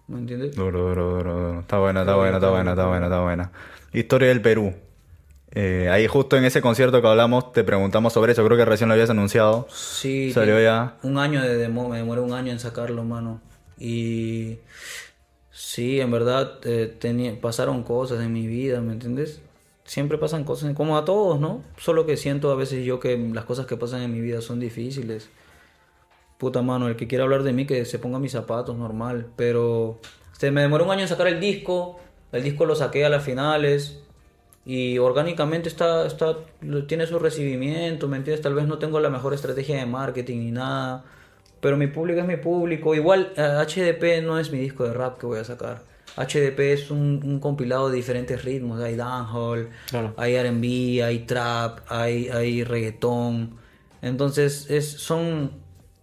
¿Me 0.06 0.18
entiendes? 0.18 0.54
Duro, 0.54 0.88
duro, 0.88 1.10
duro, 1.16 1.34
duro. 1.34 1.60
Está 1.60 1.78
buena, 1.78 2.00
está 2.00 2.14
buena, 2.14 2.36
está 2.36 2.50
buena, 2.50 2.70
está 2.72 2.86
buena, 2.86 3.06
está 3.06 3.20
buena. 3.20 3.52
Historia 3.92 4.28
del 4.28 4.40
Perú. 4.40 4.74
Eh, 5.54 5.88
ahí 5.90 6.06
justo 6.06 6.36
en 6.36 6.44
ese 6.44 6.62
concierto 6.62 7.02
que 7.02 7.08
hablamos 7.08 7.52
te 7.52 7.62
preguntamos 7.62 8.14
sobre 8.14 8.32
eso, 8.32 8.42
creo 8.44 8.56
que 8.56 8.64
recién 8.64 8.88
lo 8.88 8.94
habías 8.94 9.10
anunciado. 9.10 9.66
Sí. 9.70 10.32
Salió 10.32 10.60
ya. 10.60 10.96
Un 11.02 11.18
año 11.18 11.42
de 11.42 11.56
demo, 11.56 11.88
me 11.88 11.98
demoré 11.98 12.20
un 12.20 12.32
año 12.32 12.52
en 12.52 12.58
sacarlo, 12.58 13.04
mano. 13.04 13.40
Y 13.78 14.58
Sí, 15.52 16.00
en 16.00 16.10
verdad 16.10 16.58
eh, 16.64 16.94
tenía, 16.98 17.38
pasaron 17.40 17.82
cosas 17.82 18.20
en 18.20 18.32
mi 18.32 18.46
vida, 18.46 18.80
¿me 18.80 18.94
entiendes? 18.94 19.42
Siempre 19.92 20.16
pasan 20.16 20.44
cosas, 20.44 20.74
como 20.74 20.96
a 20.96 21.04
todos, 21.04 21.38
¿no? 21.38 21.62
Solo 21.76 22.06
que 22.06 22.16
siento 22.16 22.50
a 22.50 22.54
veces 22.54 22.82
yo 22.82 22.98
que 22.98 23.14
las 23.14 23.44
cosas 23.44 23.66
que 23.66 23.76
pasan 23.76 24.00
en 24.00 24.10
mi 24.10 24.22
vida 24.22 24.40
son 24.40 24.58
difíciles. 24.58 25.28
Puta 26.38 26.62
mano, 26.62 26.88
el 26.88 26.96
que 26.96 27.06
quiera 27.06 27.24
hablar 27.24 27.42
de 27.42 27.52
mí 27.52 27.66
que 27.66 27.84
se 27.84 27.98
ponga 27.98 28.18
mis 28.18 28.32
zapatos, 28.32 28.74
normal. 28.74 29.26
Pero 29.36 30.00
se 30.32 30.50
me 30.50 30.62
demoró 30.62 30.86
un 30.86 30.92
año 30.92 31.02
en 31.02 31.08
sacar 31.08 31.26
el 31.26 31.40
disco. 31.40 32.00
El 32.32 32.42
disco 32.42 32.64
lo 32.64 32.74
saqué 32.74 33.04
a 33.04 33.10
las 33.10 33.22
finales. 33.22 34.00
Y 34.64 34.96
orgánicamente 34.96 35.68
está, 35.68 36.06
está, 36.06 36.38
tiene 36.88 37.06
su 37.06 37.18
recibimiento, 37.18 38.08
¿me 38.08 38.16
entiendes? 38.16 38.40
Tal 38.40 38.54
vez 38.54 38.66
no 38.66 38.78
tengo 38.78 38.98
la 38.98 39.10
mejor 39.10 39.34
estrategia 39.34 39.76
de 39.76 39.84
marketing 39.84 40.38
ni 40.38 40.50
nada. 40.52 41.04
Pero 41.60 41.76
mi 41.76 41.88
público 41.88 42.18
es 42.18 42.26
mi 42.26 42.38
público. 42.38 42.94
Igual 42.94 43.34
eh, 43.36 43.42
HDP 43.42 44.24
no 44.24 44.38
es 44.38 44.50
mi 44.52 44.58
disco 44.58 44.84
de 44.84 44.94
rap 44.94 45.18
que 45.18 45.26
voy 45.26 45.40
a 45.40 45.44
sacar. 45.44 45.82
HDP 46.16 46.72
es 46.72 46.90
un, 46.90 47.20
un 47.24 47.40
compilado 47.40 47.88
de 47.90 47.96
diferentes 47.96 48.44
ritmos. 48.44 48.80
Hay 48.80 48.96
dancehall, 48.96 49.70
Claro. 49.88 50.14
hay 50.16 50.34
R&B, 50.34 51.02
hay 51.02 51.20
trap, 51.20 51.80
hay, 51.88 52.28
hay 52.28 52.64
reggaetón. 52.64 53.56
Entonces 54.02 54.66
es, 54.70 54.90
son, 54.90 55.52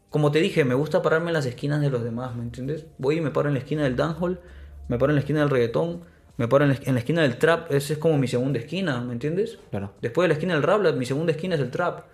como 0.10 0.32
te 0.32 0.40
dije, 0.40 0.64
me 0.66 0.74
gusta 0.76 1.02
pararme 1.02 1.28
en 1.28 1.34
las 1.34 1.46
esquinas 1.46 1.82
de 1.82 1.90
los 1.90 2.04
demás, 2.04 2.36
¿me 2.36 2.44
entiendes? 2.44 2.86
Voy 2.98 3.18
y 3.18 3.22
me 3.22 3.32
paro 3.32 3.50
en 3.50 3.54
la 3.56 3.60
esquina 3.60 3.84
del 3.84 3.96
dancehall, 3.96 4.40
me 4.88 4.98
paro 4.98 5.12
en 5.12 5.16
la 5.16 5.20
esquina 5.22 5.42
del 5.42 5.50
reggaetón, 5.50 6.02
me 6.38 6.48
paro 6.48 6.64
en 6.64 6.72
la, 6.72 6.80
en 6.86 6.94
la 6.94 7.00
esquina 7.00 7.22
del 7.22 7.38
trap. 7.38 7.72
Esa 7.72 7.94
es 7.94 8.00
como 8.00 8.18
mi 8.18 8.28
segunda 8.28 8.58
esquina, 8.60 9.02
¿me 9.02 9.14
entiendes? 9.14 9.60
Claro. 9.70 9.94
Después 10.02 10.24
de 10.24 10.30
la 10.30 10.34
esquina 10.36 10.54
del 10.54 10.64
rap, 10.64 10.82
la- 10.82 10.94
mi 10.94 11.06
segunda 11.06 11.32
esquina 11.34 11.56
es 11.56 11.62
el 11.62 11.70
trap. 11.70 12.06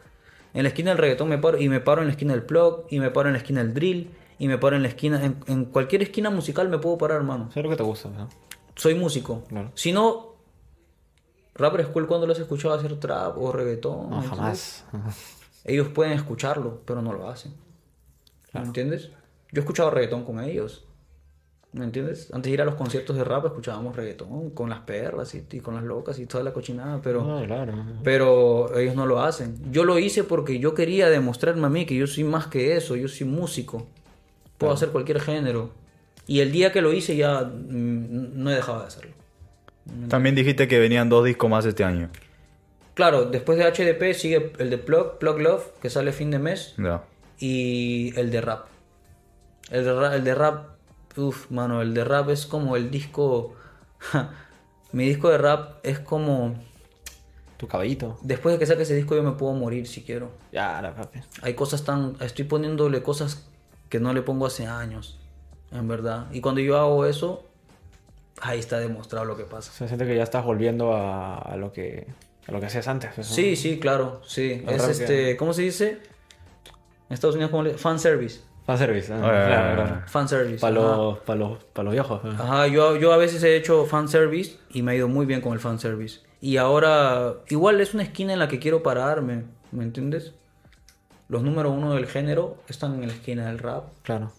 En 0.54 0.64
la 0.64 0.70
esquina 0.70 0.90
del 0.92 0.98
reggaetón 0.98 1.30
me 1.30 1.38
paro 1.38 1.60
y 1.62 1.70
me 1.70 1.80
paro 1.82 2.02
en 2.02 2.08
la 2.08 2.12
esquina 2.14 2.34
del 2.34 2.44
plug 2.44 2.86
y 2.90 3.00
me 3.00 3.12
paro 3.12 3.30
en 3.30 3.34
la 3.34 3.40
esquina 3.40 3.62
del 3.64 3.74
drill 3.74 4.10
y 4.40 4.48
me 4.48 4.58
paro 4.58 4.76
en 4.76 4.82
la 4.84 4.90
esquina 4.90 5.24
en, 5.24 5.38
en 5.48 5.66
cualquier 5.66 6.02
esquina 6.04 6.30
musical 6.30 6.70
me 6.70 6.78
puedo 6.80 6.98
parar, 6.98 7.18
hermano. 7.18 7.50
Sé 7.52 7.62
lo 7.64 7.70
que 7.70 7.76
te 7.76 7.84
gusta, 7.84 8.10
¿no? 8.10 8.28
Soy 8.76 8.96
músico. 8.96 9.44
Claro. 9.48 9.72
Si 9.76 9.92
no 9.92 10.36
Rapper 11.56 11.86
School 11.86 12.08
cuando 12.08 12.28
lo 12.28 12.34
has 12.34 12.40
escuchado 12.40 12.74
hacer 12.74 13.00
trap 13.00 13.38
o 13.38 13.52
reggaetón, 13.52 14.10
No, 14.10 14.22
jamás. 14.22 14.86
Ellos 15.64 15.88
pueden 15.88 16.14
escucharlo, 16.14 16.82
pero 16.86 17.02
no 17.02 17.14
lo 17.14 17.30
hacen. 17.30 17.54
¿Me 18.54 18.62
entiendes? 18.62 19.10
Yo 19.52 19.58
he 19.58 19.60
escuchado 19.60 19.90
reggaetón 19.90 20.24
con 20.26 20.40
ellos. 20.42 20.86
¿Me 21.72 21.84
entiendes? 21.84 22.30
Antes 22.34 22.50
de 22.50 22.54
ir 22.54 22.62
a 22.62 22.66
los 22.66 22.76
conciertos 22.76 23.18
de 23.18 23.24
rap 23.26 23.46
escuchábamos 23.46 23.96
reggaetón 23.98 24.52
con 24.52 24.70
las 24.70 24.80
perras 24.82 25.36
y, 25.36 25.46
y 25.52 25.60
con 25.60 25.76
las 25.76 25.84
locas 25.84 26.20
y 26.20 26.26
toda 26.26 26.42
la 26.44 26.54
cochinada, 26.54 27.02
pero 27.02 27.22
No, 27.24 27.46
claro. 27.46 27.74
pero 28.04 28.78
ellos 28.78 28.96
no 28.96 29.06
lo 29.06 29.22
hacen. 29.22 29.58
Yo 29.72 29.84
lo 29.84 30.00
hice 30.00 30.24
porque 30.24 30.60
yo 30.60 30.74
quería 30.74 31.10
demostrarme 31.10 31.66
a 31.66 31.70
mí 31.70 31.86
que 31.86 31.96
yo 31.96 32.08
soy 32.08 32.24
más 32.24 32.48
que 32.48 32.78
eso, 32.78 32.96
yo 32.96 33.08
soy 33.10 33.28
músico. 33.28 33.88
Puedo 34.58 34.74
hacer 34.74 34.90
cualquier 34.90 35.20
género. 35.20 35.72
Y 36.28 36.40
el 36.40 36.52
día 36.52 36.72
que 36.72 36.82
lo 36.82 36.94
hice 36.94 37.16
ya 37.16 37.42
mm, 37.42 38.42
no 38.44 38.52
he 38.52 38.56
dejado 38.56 38.82
de 38.82 38.88
hacerlo. 38.88 39.12
También 40.10 40.34
dijiste 40.36 40.68
que 40.68 40.80
venían 40.80 41.10
dos 41.10 41.26
discos 41.26 41.50
más 41.50 41.66
este 41.66 41.84
año. 41.84 42.10
Claro, 42.96 43.26
después 43.26 43.58
de 43.58 43.66
HDP 43.66 44.14
sigue 44.16 44.54
el 44.58 44.70
de 44.70 44.78
Plug, 44.78 45.20
Plug 45.20 45.40
Love, 45.40 45.66
que 45.82 45.90
sale 45.90 46.12
fin 46.14 46.32
de 46.32 46.40
mes, 46.40 46.74
Ya. 46.78 47.04
y 47.40 48.18
el 48.18 48.32
de 48.32 48.42
rap. 48.42 48.68
El 49.70 49.84
de 49.84 49.94
rap, 49.94 50.14
el 50.14 50.24
de 50.24 50.34
rap 50.36 50.66
uff, 51.18 51.52
mano, 51.52 51.82
el 51.82 51.94
de 51.94 52.04
rap 52.04 52.30
es 52.30 52.46
como 52.46 52.76
el 52.76 52.90
disco... 52.92 53.56
Mi 54.92 55.08
disco 55.08 55.30
de 55.30 55.38
rap 55.38 55.80
es 55.84 56.00
como... 56.00 56.56
Tu 57.58 57.68
caballito. 57.68 58.18
Después 58.22 58.54
de 58.56 58.60
que 58.60 58.66
saque 58.66 58.84
ese 58.84 58.96
disco 58.96 59.16
yo 59.16 59.24
me 59.24 59.32
puedo 59.34 59.54
morir 59.54 59.88
si 59.88 60.02
quiero. 60.04 60.32
Ya, 60.52 60.82
la 60.82 60.96
papi. 60.96 61.20
Hay 61.42 61.54
cosas 61.54 61.84
tan... 61.84 62.16
Estoy 62.22 62.46
poniéndole 62.46 63.02
cosas 63.04 63.46
que 63.90 64.00
no 64.00 64.14
le 64.14 64.22
pongo 64.22 64.46
hace 64.46 64.68
años, 64.68 65.20
en 65.72 65.88
verdad. 65.88 66.28
Y 66.32 66.42
cuando 66.42 66.62
yo 66.62 66.78
hago 66.78 67.06
eso, 67.06 67.44
ahí 68.42 68.60
está 68.60 68.80
demostrado 68.80 69.26
lo 69.26 69.38
que 69.38 69.44
pasa. 69.44 69.72
Se 69.72 69.88
siente 69.88 70.06
que 70.06 70.16
ya 70.16 70.24
estás 70.24 70.44
volviendo 70.44 70.94
a, 70.94 71.38
a 71.38 71.56
lo 71.58 71.72
que 71.72 72.08
a 72.48 72.52
lo 72.52 72.60
que 72.60 72.68
hacías 72.68 72.88
antes. 72.88 73.12
pues. 73.16 73.28
Sí, 73.28 73.56
sí, 73.56 73.80
claro, 73.80 74.22
sí. 74.26 74.64
Es 74.68 74.88
este... 74.88 75.36
¿Cómo 75.36 75.54
se 75.54 75.64
dice? 75.64 76.00
En 77.10 77.14
Estados 77.14 77.36
Unidos, 77.36 77.52
¿cómo 77.52 77.64
le... 77.64 77.74
Fan 77.76 78.00
service. 78.00 78.42
Ah, 78.68 78.78
claro, 78.78 79.76
claro. 79.76 80.02
Fan 80.08 80.28
service. 80.28 80.60
Para 80.60 80.74
los, 80.74 81.20
pa' 81.20 81.36
los, 81.36 81.64
pa' 81.66 81.84
los 81.84 81.94
viejos. 81.94 82.24
¿no? 82.24 82.32
Ajá, 82.32 82.68
yo, 82.68 82.98
yo 82.98 83.14
a 83.14 83.18
veces 83.18 83.44
he 83.44 83.56
hecho 83.56 83.86
fanservice 83.86 84.58
y 84.72 84.82
me 84.82 84.92
ha 84.92 84.96
ido 84.96 85.08
muy 85.08 85.26
bien 85.26 85.42
con 85.42 85.54
el 85.54 85.60
fanservice. 85.60 86.22
Y 86.42 86.58
ahora, 86.58 87.36
igual 87.50 87.80
es 87.82 87.94
una 87.94 88.04
esquina 88.04 88.34
en 88.34 88.40
la 88.40 88.48
que 88.48 88.60
quiero 88.60 88.82
pararme, 88.84 89.46
¿me 89.72 89.84
entiendes? 89.84 90.34
Los 91.28 91.42
número 91.44 91.72
uno 91.72 91.94
del 91.96 92.06
género 92.08 92.58
están 92.70 92.96
en 93.02 93.08
la 93.08 93.14
esquina 93.14 93.48
del 93.48 93.60
rap. 93.60 93.86
Claro, 94.04 94.32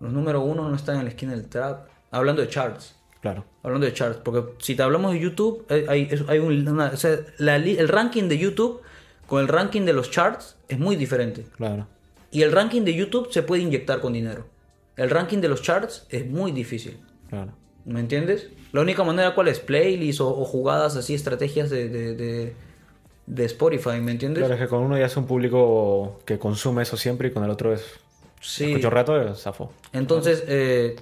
Los 0.00 0.12
número 0.12 0.40
uno 0.42 0.68
no 0.68 0.76
están 0.76 0.96
en 0.98 1.04
la 1.04 1.10
esquina 1.10 1.32
del 1.32 1.48
trap. 1.48 1.88
Hablando 2.10 2.42
de 2.42 2.48
charts. 2.48 2.94
claro. 3.20 3.44
Hablando 3.62 3.86
de 3.86 3.92
charts. 3.92 4.18
Porque 4.24 4.54
si 4.62 4.74
te 4.74 4.82
hablamos 4.82 5.12
de 5.12 5.20
YouTube, 5.20 5.64
hay, 5.88 6.38
un- 6.38 6.66
una- 6.68 6.86
o 6.88 6.96
sea, 6.96 7.18
la 7.38 7.56
el 7.56 7.88
ranking 7.88 8.28
de 8.28 8.38
YouTube 8.38 8.80
con 9.26 9.40
el 9.42 9.48
ranking 9.48 9.82
de 9.82 9.92
los 9.92 10.10
charts 10.10 10.56
es 10.68 10.78
muy 10.78 10.96
diferente. 10.96 11.44
Claro. 11.56 11.86
Y 12.30 12.42
el 12.42 12.52
ranking 12.52 12.82
de 12.82 12.94
YouTube 12.94 13.30
se 13.32 13.42
puede 13.42 13.62
inyectar 13.62 14.00
con 14.00 14.12
dinero. 14.12 14.46
El 14.96 15.10
ranking 15.10 15.38
de 15.38 15.48
los 15.48 15.62
charts 15.62 16.06
es 16.10 16.26
muy 16.28 16.52
difícil. 16.52 16.98
Claro. 17.28 17.52
¿Me 17.84 18.00
entiendes? 18.00 18.48
La 18.72 18.80
única 18.82 19.02
manera 19.04 19.34
cuál 19.34 19.48
es 19.48 19.60
playlists 19.60 20.20
o, 20.20 20.28
o 20.28 20.44
jugadas 20.44 20.94
así, 20.96 21.14
estrategias 21.14 21.70
de, 21.70 21.88
de, 21.88 22.14
de, 22.14 22.56
de 23.28 23.44
Spotify, 23.44 24.00
¿me 24.00 24.12
entiendes? 24.12 24.40
Claro, 24.40 24.54
es 24.54 24.60
que 24.60 24.68
con 24.68 24.80
uno 24.82 24.96
ya 24.96 25.04
es 25.06 25.16
un 25.16 25.26
público 25.26 26.18
que 26.24 26.38
consume 26.38 26.82
eso 26.82 26.96
siempre 26.96 27.28
y 27.28 27.30
con 27.30 27.44
el 27.44 27.50
otro 27.50 27.74
es. 27.74 27.84
sí. 28.40 28.70
Escucho 28.70 28.88
rato, 28.90 29.20
es 29.20 29.42
zafo. 29.42 29.70
Entonces, 29.92 30.44
eh, 30.48 30.96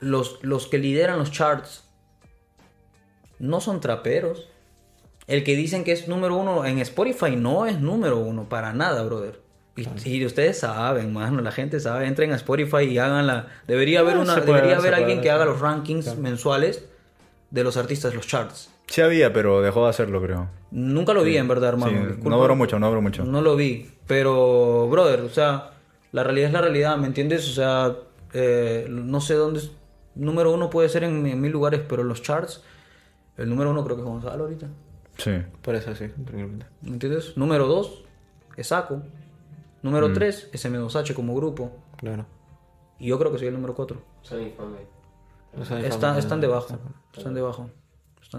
los, 0.00 0.38
los 0.42 0.66
que 0.66 0.78
lideran 0.78 1.18
los 1.18 1.30
charts 1.30 1.84
no 3.38 3.60
son 3.60 3.80
traperos. 3.80 4.48
El 5.26 5.44
que 5.44 5.54
dicen 5.56 5.84
que 5.84 5.92
es 5.92 6.08
número 6.08 6.36
uno 6.36 6.64
en 6.64 6.78
Spotify 6.78 7.36
no 7.36 7.66
es 7.66 7.78
número 7.80 8.18
uno 8.18 8.48
para 8.48 8.72
nada, 8.72 9.02
brother. 9.02 9.40
Y, 9.76 10.08
y 10.08 10.24
ustedes 10.24 10.60
saben, 10.60 11.12
mano, 11.12 11.42
la 11.42 11.52
gente 11.52 11.80
sabe, 11.80 12.06
entren 12.06 12.32
a 12.32 12.36
Spotify 12.36 12.84
y 12.84 12.96
hagan 12.96 13.26
la... 13.26 13.48
Debería 13.66 14.00
haber, 14.00 14.16
Ah, 14.16 14.20
una, 14.20 14.34
puede 14.36 14.46
debería 14.46 14.78
haber 14.78 14.94
alguien 14.94 15.20
que 15.20 15.30
haga 15.30 15.44
los 15.44 15.60
rankings 15.60 16.16
mensuales 16.16 16.86
de 17.50 17.64
los 17.64 17.76
artistas, 17.76 18.14
los 18.14 18.26
charts. 18.26 18.70
Sí 18.88 19.00
había, 19.00 19.32
pero 19.32 19.60
dejó 19.62 19.84
de 19.84 19.90
hacerlo, 19.90 20.20
creo. 20.22 20.48
Nunca 20.70 21.12
lo 21.12 21.22
vi, 21.22 21.36
en 21.36 21.48
verdad, 21.48 21.70
hermano. 21.70 21.92
Sí, 21.92 22.06
Disculpa. 22.06 22.30
no 22.30 22.38
duró 22.40 22.56
mucho, 22.56 22.78
no 22.78 22.88
duró 22.88 23.02
mucho. 23.02 23.24
No 23.24 23.40
lo 23.42 23.56
vi, 23.56 23.90
pero, 24.06 24.88
brother, 24.88 25.20
o 25.20 25.28
sea, 25.28 25.72
la 26.12 26.22
realidad 26.22 26.48
es 26.48 26.52
la 26.52 26.60
realidad, 26.60 26.96
¿me 26.96 27.06
entiendes? 27.06 27.48
O 27.48 27.52
sea, 27.52 27.96
eh, 28.32 28.86
no 28.88 29.20
sé 29.20 29.34
dónde. 29.34 29.60
es- 29.60 29.72
Número 30.14 30.52
uno 30.54 30.70
puede 30.70 30.88
ser 30.88 31.04
en, 31.04 31.26
en 31.26 31.40
mil 31.40 31.52
lugares, 31.52 31.82
pero 31.86 32.02
los 32.02 32.22
charts, 32.22 32.62
el 33.36 33.50
número 33.50 33.70
uno 33.70 33.84
creo 33.84 33.96
que 33.96 34.02
es 34.02 34.08
Gonzalo 34.08 34.44
ahorita. 34.44 34.66
Sí. 35.18 35.32
Por 35.62 35.74
eso 35.74 35.94
sí, 35.94 36.04
increíblemente. 36.16 36.66
¿Me 36.82 36.92
entiendes? 36.92 37.36
Número 37.36 37.66
dos 37.66 38.04
es 38.56 38.68
Saco. 38.68 39.02
Número 39.82 40.12
tres 40.14 40.48
es 40.52 40.64
M2H 40.64 41.12
como 41.14 41.34
grupo. 41.34 41.70
Claro. 41.98 42.24
Y 42.98 43.08
yo 43.08 43.18
creo 43.18 43.30
que 43.30 43.38
soy 43.38 43.48
el 43.48 43.54
número 43.54 43.74
cuatro. 43.74 44.00
Son 44.22 44.38
fama- 46.00 46.18
están 46.18 46.40
debajo. 46.40 46.78
Están 47.16 47.34
debajo. 47.34 47.70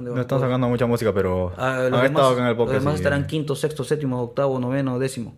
No 0.01 0.19
están 0.21 0.39
sacando 0.39 0.67
mucha 0.69 0.85
música, 0.85 1.13
pero 1.13 1.53
Ah, 1.57 1.85
han 1.85 1.91
los, 1.91 2.03
estado 2.03 2.03
demás, 2.03 2.31
acá 2.31 2.37
en 2.41 2.43
el 2.43 2.47
los 2.49 2.57
podcast. 2.57 2.79
demás 2.79 2.93
y- 2.93 2.97
estarán 2.97 3.27
quinto, 3.27 3.55
sexto, 3.55 3.83
séptimo, 3.83 4.21
octavo, 4.21 4.59
noveno, 4.59 4.99
décimo. 4.99 5.35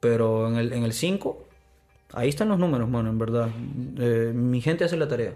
Pero 0.00 0.48
en 0.48 0.56
el, 0.56 0.72
en 0.72 0.84
el 0.84 0.92
cinco, 0.92 1.44
ahí 2.12 2.28
están 2.28 2.48
los 2.48 2.58
números, 2.58 2.88
mano, 2.88 3.10
en 3.10 3.18
verdad. 3.18 3.48
Eh, 3.98 4.32
mi 4.34 4.60
gente 4.60 4.84
hace 4.84 4.96
la 4.96 5.08
tarea. 5.08 5.34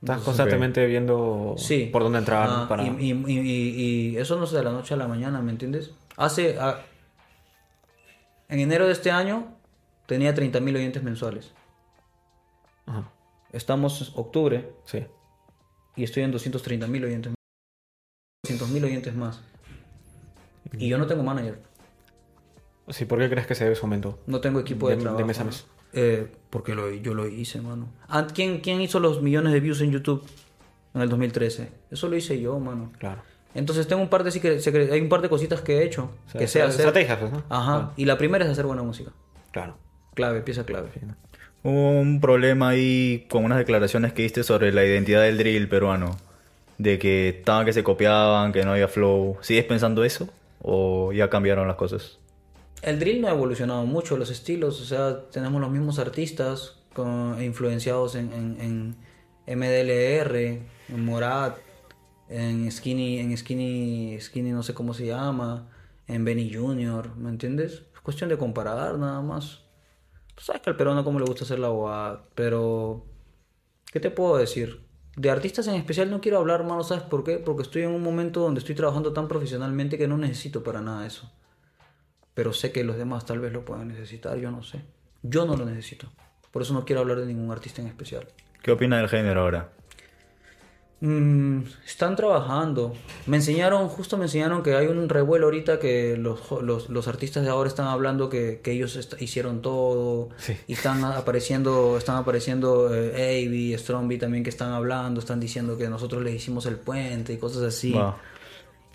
Estás 0.00 0.22
constantemente 0.22 0.86
viendo 0.86 1.54
Sí. 1.58 1.90
por 1.92 2.02
dónde 2.02 2.18
entrar 2.20 2.48
Ah, 2.50 2.66
para. 2.68 2.84
y, 2.84 2.88
y- 2.88 3.12
y- 3.12 3.38
y- 3.40 4.08
y 4.12 4.16
eso 4.16 4.36
no 4.36 4.44
es 4.44 4.50
de 4.50 4.62
la 4.64 4.72
noche 4.72 4.94
a 4.94 4.96
la 4.96 5.06
mañana, 5.06 5.42
¿me 5.42 5.50
entiendes? 5.52 5.92
Hace... 6.16 6.56
ah, 6.58 6.80
en 8.48 8.60
enero 8.60 8.86
de 8.86 8.92
este 8.92 9.10
año 9.10 9.48
tenía 10.06 10.34
30.000 10.34 10.74
oyentes 10.74 11.02
mensuales. 11.02 11.52
Ajá. 12.86 13.10
Estamos 13.52 14.12
octubre 14.16 14.72
Sí. 14.84 15.04
Y 16.00 16.04
estoy 16.04 16.22
en 16.22 16.32
230.000 16.32 17.04
oyentes. 17.04 17.32
200.000 18.48 18.84
oyentes 18.84 19.14
más. 19.14 19.40
Y 20.72 20.88
yo 20.88 20.96
no 20.98 21.06
tengo 21.06 21.22
manager. 21.22 21.58
Sí, 22.88 23.04
¿por 23.04 23.18
qué 23.18 23.28
crees 23.28 23.46
que 23.46 23.54
se 23.54 23.64
debe 23.64 23.74
ese 23.74 23.82
aumento? 23.82 24.18
No 24.26 24.40
tengo 24.40 24.60
equipo 24.60 24.88
de, 24.88 24.94
De- 24.94 24.98
de 24.98 25.02
trabajo. 25.04 25.26
mes 25.26 25.40
a 25.40 25.44
mes. 25.44 25.66
Eh, 25.92 26.32
porque 26.50 26.74
lo, 26.74 26.90
yo 26.90 27.14
lo 27.14 27.26
hice, 27.28 27.60
mano. 27.60 27.88
Ah, 28.08 28.26
¿quién, 28.32 28.60
¿Quién 28.60 28.80
hizo 28.80 28.98
los 29.00 29.20
millones 29.22 29.52
de 29.52 29.60
views 29.60 29.80
en 29.82 29.90
YouTube 29.92 30.24
en 30.94 31.02
el 31.02 31.08
2013? 31.08 31.70
Eso 31.90 32.08
lo 32.08 32.16
hice 32.16 32.40
yo, 32.40 32.58
mano. 32.58 32.92
Claro. 32.98 33.22
Entonces 33.54 33.86
tengo 33.88 34.00
un 34.00 34.08
par 34.08 34.22
de, 34.24 34.90
hay 34.92 35.00
un 35.00 35.08
par 35.08 35.20
de 35.20 35.28
cositas 35.28 35.60
que 35.60 35.78
he 35.78 35.84
hecho. 35.84 36.12
O 36.26 36.30
sea, 36.30 36.38
que 36.40 36.46
sé 36.48 36.62
hacer. 36.62 36.86
Estrategias, 36.86 37.18
pues, 37.18 37.32
¿no? 37.32 37.42
Ajá. 37.48 37.92
Y 37.96 38.04
la 38.06 38.16
primera 38.16 38.44
es 38.44 38.50
hacer 38.50 38.64
buena 38.64 38.82
música. 38.82 39.12
Claro. 39.50 39.76
Clave, 40.14 40.40
pieza 40.42 40.64
clave. 40.64 40.88
Hubo 41.62 41.90
un 42.00 42.20
problema 42.20 42.70
ahí 42.70 43.26
con 43.28 43.44
unas 43.44 43.58
declaraciones 43.58 44.12
que 44.12 44.22
diste 44.22 44.42
sobre 44.44 44.72
la 44.72 44.84
identidad 44.84 45.22
del 45.22 45.36
drill 45.38 45.68
peruano. 45.68 46.16
De 46.78 46.98
que 46.98 47.28
estaban 47.28 47.66
que 47.66 47.72
se 47.74 47.82
copiaban, 47.82 48.52
que 48.52 48.64
no 48.64 48.72
había 48.72 48.88
flow. 48.88 49.36
¿Sigues 49.42 49.64
pensando 49.64 50.02
eso? 50.04 50.28
¿O 50.62 51.12
ya 51.12 51.28
cambiaron 51.28 51.68
las 51.68 51.76
cosas? 51.76 52.18
El 52.82 52.98
drill 52.98 53.20
no 53.20 53.28
ha 53.28 53.32
evolucionado 53.32 53.84
mucho, 53.84 54.16
los 54.16 54.30
estilos, 54.30 54.80
o 54.80 54.84
sea, 54.86 55.28
tenemos 55.30 55.60
los 55.60 55.70
mismos 55.70 55.98
artistas 55.98 56.76
influenciados 57.40 58.14
en, 58.14 58.32
en- 58.32 58.96
MDLR, 59.46 60.36
en 60.88 61.04
Morat, 61.04 61.56
en 62.28 62.70
Skinny, 62.70 63.18
en 63.18 63.36
Skinny, 63.36 64.18
Skinny 64.20 64.50
no 64.50 64.62
sé 64.62 64.74
cómo 64.74 64.94
se 64.94 65.06
llama, 65.06 65.68
en 66.06 66.24
Benny 66.24 66.52
Junior, 66.54 67.16
¿me 67.16 67.30
entiendes? 67.30 67.82
Es 67.94 68.00
cuestión 68.02 68.30
de 68.30 68.38
comparar 68.38 68.96
nada 68.98 69.20
más. 69.22 69.59
Tú 70.40 70.46
sabes 70.46 70.62
que 70.62 70.70
al 70.70 70.76
peruano 70.76 71.04
como 71.04 71.18
le 71.18 71.26
gusta 71.26 71.44
hacer 71.44 71.58
la 71.58 71.68
boada, 71.68 72.24
pero 72.34 73.04
¿qué 73.92 74.00
te 74.00 74.10
puedo 74.10 74.38
decir? 74.38 74.80
De 75.14 75.28
artistas 75.28 75.68
en 75.68 75.74
especial 75.74 76.10
no 76.10 76.22
quiero 76.22 76.38
hablar, 76.38 76.64
mano, 76.64 76.82
¿sabes 76.82 77.04
por 77.04 77.24
qué? 77.24 77.36
Porque 77.36 77.60
estoy 77.60 77.82
en 77.82 77.90
un 77.90 78.02
momento 78.02 78.40
donde 78.40 78.60
estoy 78.60 78.74
trabajando 78.74 79.12
tan 79.12 79.28
profesionalmente 79.28 79.98
que 79.98 80.08
no 80.08 80.16
necesito 80.16 80.64
para 80.64 80.80
nada 80.80 81.06
eso. 81.06 81.30
Pero 82.32 82.54
sé 82.54 82.72
que 82.72 82.84
los 82.84 82.96
demás 82.96 83.26
tal 83.26 83.38
vez 83.38 83.52
lo 83.52 83.66
puedan 83.66 83.88
necesitar, 83.88 84.38
yo 84.38 84.50
no 84.50 84.62
sé. 84.62 84.80
Yo 85.20 85.44
no 85.44 85.58
lo 85.58 85.66
necesito. 85.66 86.10
Por 86.50 86.62
eso 86.62 86.72
no 86.72 86.86
quiero 86.86 87.02
hablar 87.02 87.20
de 87.20 87.26
ningún 87.26 87.52
artista 87.52 87.82
en 87.82 87.88
especial. 87.88 88.26
¿Qué 88.62 88.72
opina 88.72 88.96
del 88.96 89.10
género 89.10 89.42
ahora? 89.42 89.72
Mm, 91.02 91.62
están 91.86 92.14
trabajando. 92.14 92.92
Me 93.26 93.38
enseñaron, 93.38 93.88
justo 93.88 94.18
me 94.18 94.24
enseñaron 94.24 94.62
que 94.62 94.74
hay 94.74 94.86
un 94.86 95.08
revuelo 95.08 95.46
ahorita 95.46 95.78
que 95.78 96.16
los, 96.18 96.40
los, 96.62 96.90
los 96.90 97.08
artistas 97.08 97.42
de 97.42 97.48
ahora 97.48 97.68
están 97.68 97.86
hablando 97.86 98.28
que, 98.28 98.60
que 98.62 98.72
ellos 98.72 99.08
hicieron 99.18 99.62
todo. 99.62 100.28
Sí. 100.36 100.56
Y 100.66 100.74
están 100.74 101.02
apareciendo, 101.04 101.96
están 101.96 102.16
apareciendo 102.16 102.94
eh, 102.94 103.46
Avi, 103.46 103.76
Stromby 103.78 104.18
también 104.18 104.44
que 104.44 104.50
están 104.50 104.72
hablando, 104.72 105.20
están 105.20 105.40
diciendo 105.40 105.78
que 105.78 105.88
nosotros 105.88 106.22
les 106.22 106.34
hicimos 106.34 106.66
el 106.66 106.76
puente 106.76 107.32
y 107.32 107.38
cosas 107.38 107.62
así. 107.62 107.94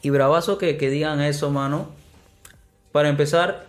Y 0.03 0.10
bravazo 0.12 0.60
que, 0.60 0.78
que 0.78 0.91
digan 0.91 1.22
eso, 1.22 1.49
mano. 1.49 1.89
Para 2.91 3.10
empezar, 3.10 3.66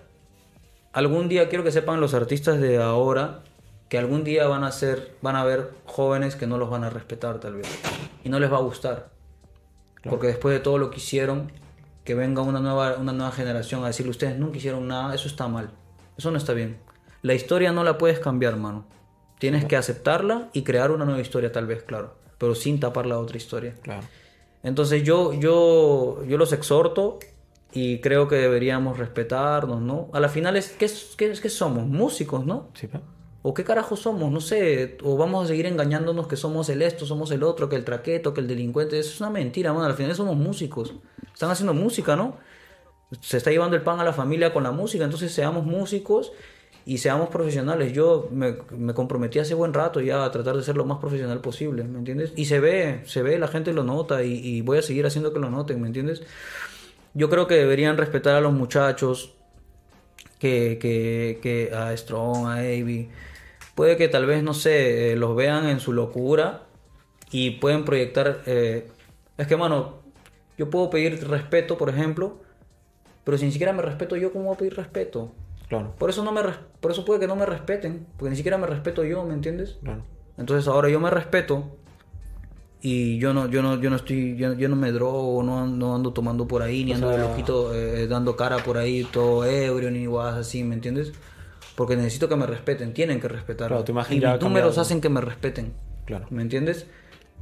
algún 0.92 1.28
día 1.28 1.48
quiero 1.48 1.64
que 1.64 1.72
sepan 1.72 2.02
los 2.02 2.12
artistas 2.12 2.60
de 2.60 2.82
ahora 2.82 3.40
que 3.88 3.98
algún 3.98 4.24
día 4.24 4.46
van 4.46 4.64
a 4.64 4.72
ser, 4.72 5.14
van 5.22 5.36
a 5.36 5.42
haber 5.42 5.70
jóvenes 5.84 6.34
que 6.36 6.46
no 6.46 6.58
los 6.58 6.70
van 6.70 6.84
a 6.84 6.90
respetar 6.90 7.38
tal 7.40 7.54
vez. 7.56 7.66
Y 8.24 8.28
no 8.28 8.40
les 8.40 8.52
va 8.52 8.56
a 8.58 8.60
gustar. 8.62 9.10
Porque 10.08 10.26
después 10.28 10.52
de 10.54 10.60
todo 10.60 10.78
lo 10.78 10.90
que 10.90 10.96
hicieron, 10.98 11.50
que 12.04 12.14
venga 12.14 12.42
una 12.42 12.60
nueva, 12.60 12.96
una 12.96 13.12
nueva 13.12 13.32
generación 13.32 13.82
a 13.84 13.88
decirle 13.88 14.10
ustedes 14.10 14.38
nunca 14.38 14.58
hicieron 14.58 14.86
nada, 14.86 15.14
eso 15.14 15.26
está 15.28 15.48
mal. 15.48 15.70
Eso 16.16 16.30
no 16.30 16.38
está 16.38 16.52
bien. 16.52 16.78
La 17.22 17.34
historia 17.34 17.72
no 17.72 17.82
la 17.84 17.98
puedes 17.98 18.18
cambiar, 18.20 18.56
mano. 18.56 18.86
Tienes 19.38 19.64
que 19.64 19.76
aceptarla 19.76 20.48
y 20.52 20.62
crear 20.62 20.90
una 20.92 21.04
nueva 21.04 21.20
historia 21.20 21.50
tal 21.52 21.66
vez, 21.66 21.82
claro. 21.82 22.14
Pero 22.38 22.54
sin 22.54 22.78
tapar 22.80 23.06
la 23.06 23.18
otra 23.18 23.36
historia. 23.36 23.74
Claro. 23.82 24.06
Entonces 24.62 25.02
yo, 25.02 25.32
yo, 25.34 26.22
yo 26.24 26.38
los 26.38 26.52
exhorto 26.52 27.18
y 27.72 28.00
creo 28.00 28.28
que 28.28 28.36
deberíamos 28.36 28.98
respetarnos, 28.98 29.80
¿no? 29.82 30.08
A 30.12 30.20
la 30.20 30.28
final 30.28 30.56
es, 30.56 30.70
¿qué, 30.70 30.84
es- 30.86 31.14
qué, 31.16 31.32
qué 31.32 31.48
somos? 31.48 31.86
Músicos, 31.86 32.46
¿no? 32.46 32.68
Sí, 32.74 32.86
pe. 32.86 33.00
¿O 33.48 33.54
qué 33.54 33.62
carajo 33.62 33.94
somos? 33.94 34.32
No 34.32 34.40
sé, 34.40 34.98
o 35.04 35.16
vamos 35.16 35.44
a 35.44 35.46
seguir 35.46 35.66
engañándonos 35.66 36.26
que 36.26 36.36
somos 36.36 36.68
el 36.68 36.82
esto, 36.82 37.06
somos 37.06 37.30
el 37.30 37.44
otro, 37.44 37.68
que 37.68 37.76
el 37.76 37.84
traqueto, 37.84 38.34
que 38.34 38.40
el 38.40 38.48
delincuente. 38.48 38.98
Eso 38.98 39.10
es 39.10 39.20
una 39.20 39.30
mentira, 39.30 39.72
mano. 39.72 39.86
Al 39.86 39.94
final 39.94 40.16
somos 40.16 40.36
músicos. 40.36 40.94
Están 41.32 41.52
haciendo 41.52 41.72
música, 41.72 42.16
¿no? 42.16 42.38
Se 43.20 43.36
está 43.36 43.52
llevando 43.52 43.76
el 43.76 43.82
pan 43.82 44.00
a 44.00 44.04
la 44.04 44.12
familia 44.12 44.52
con 44.52 44.64
la 44.64 44.72
música, 44.72 45.04
entonces 45.04 45.30
seamos 45.30 45.64
músicos 45.64 46.32
y 46.84 46.98
seamos 46.98 47.28
profesionales. 47.28 47.92
Yo 47.92 48.28
me, 48.32 48.56
me 48.76 48.94
comprometí 48.94 49.38
hace 49.38 49.54
buen 49.54 49.72
rato 49.72 50.00
ya 50.00 50.24
a 50.24 50.30
tratar 50.32 50.56
de 50.56 50.64
ser 50.64 50.76
lo 50.76 50.84
más 50.84 50.98
profesional 50.98 51.40
posible, 51.40 51.84
¿me 51.84 52.00
entiendes? 52.00 52.32
Y 52.34 52.46
se 52.46 52.58
ve, 52.58 53.02
se 53.04 53.22
ve, 53.22 53.38
la 53.38 53.46
gente 53.46 53.72
lo 53.72 53.84
nota 53.84 54.24
y, 54.24 54.32
y 54.32 54.62
voy 54.62 54.78
a 54.78 54.82
seguir 54.82 55.06
haciendo 55.06 55.32
que 55.32 55.38
lo 55.38 55.50
noten, 55.50 55.80
¿me 55.80 55.86
entiendes? 55.86 56.24
Yo 57.14 57.30
creo 57.30 57.46
que 57.46 57.54
deberían 57.54 57.96
respetar 57.96 58.34
a 58.34 58.40
los 58.40 58.52
muchachos, 58.52 59.34
que, 60.40 60.78
que, 60.80 61.38
que 61.40 61.72
a 61.72 61.96
Strong, 61.96 62.46
a 62.46 62.54
Avi. 62.56 63.08
Puede 63.76 63.96
que 63.96 64.08
tal 64.08 64.24
vez, 64.24 64.42
no 64.42 64.54
sé, 64.54 65.12
eh, 65.12 65.16
los 65.16 65.36
vean 65.36 65.68
en 65.68 65.80
su 65.80 65.92
locura 65.92 66.62
y 67.30 67.50
pueden 67.50 67.84
proyectar... 67.84 68.40
eh, 68.46 68.88
es 69.36 69.46
que, 69.46 69.56
mano, 69.56 69.96
yo 70.56 70.70
puedo 70.70 70.88
pedir 70.88 71.28
respeto, 71.28 71.76
por 71.76 71.90
ejemplo, 71.90 72.40
pero 73.22 73.36
si 73.36 73.44
ni 73.44 73.52
siquiera 73.52 73.74
me 73.74 73.82
respeto 73.82 74.16
yo, 74.16 74.32
¿cómo 74.32 74.46
voy 74.46 74.54
a 74.54 74.58
pedir 74.58 74.76
respeto? 74.76 75.32
Claro. 75.68 75.94
Por 75.98 76.08
eso, 76.08 76.24
no 76.24 76.32
me 76.32 76.40
por 76.80 76.90
eso 76.90 77.04
puede 77.04 77.20
que 77.20 77.26
no 77.26 77.36
me 77.36 77.44
respeten, 77.44 78.06
porque 78.16 78.30
ni 78.30 78.36
siquiera 78.36 78.56
me 78.56 78.66
respeto 78.66 79.04
yo, 79.04 79.22
¿me 79.24 79.34
entiendes? 79.34 79.76
Claro. 79.82 80.02
Entonces 80.38 80.66
ahora 80.68 80.88
yo 80.88 80.98
me 80.98 81.10
respeto 81.10 81.76
y 82.80 83.18
yo 83.18 83.34
no, 83.34 83.46
yo 83.46 83.60
no, 83.60 83.78
yo 83.78 83.90
no 83.90 83.96
estoy, 83.96 84.36
yo, 84.36 84.54
yo 84.54 84.70
no 84.70 84.76
me 84.76 84.90
drogo, 84.90 85.42
no, 85.42 85.66
no 85.66 85.94
ando 85.94 86.14
tomando 86.14 86.48
por 86.48 86.62
ahí, 86.62 86.82
ni 86.82 86.92
ando 86.92 87.10
de 87.10 87.18
loquito 87.18 87.74
eh, 87.74 88.06
dando 88.06 88.36
cara 88.36 88.56
por 88.58 88.78
ahí 88.78 89.04
todo 89.04 89.44
ebrio, 89.44 89.90
ni 89.90 90.06
guas 90.06 90.34
así, 90.34 90.64
¿me 90.64 90.74
entiendes? 90.74 91.12
Porque 91.76 91.94
necesito 91.96 92.28
que 92.28 92.36
me 92.36 92.46
respeten, 92.46 92.92
tienen 92.94 93.20
que 93.20 93.28
respetar. 93.28 93.68
Claro, 93.68 93.84
tu 93.84 93.92
imagen 93.92 94.16
y 94.16 94.20
mis 94.20 94.40
números 94.40 94.78
hacen 94.78 95.00
que 95.00 95.08
me 95.08 95.20
respeten. 95.20 95.72
Claro. 96.06 96.26
¿Me 96.30 96.42
entiendes? 96.42 96.86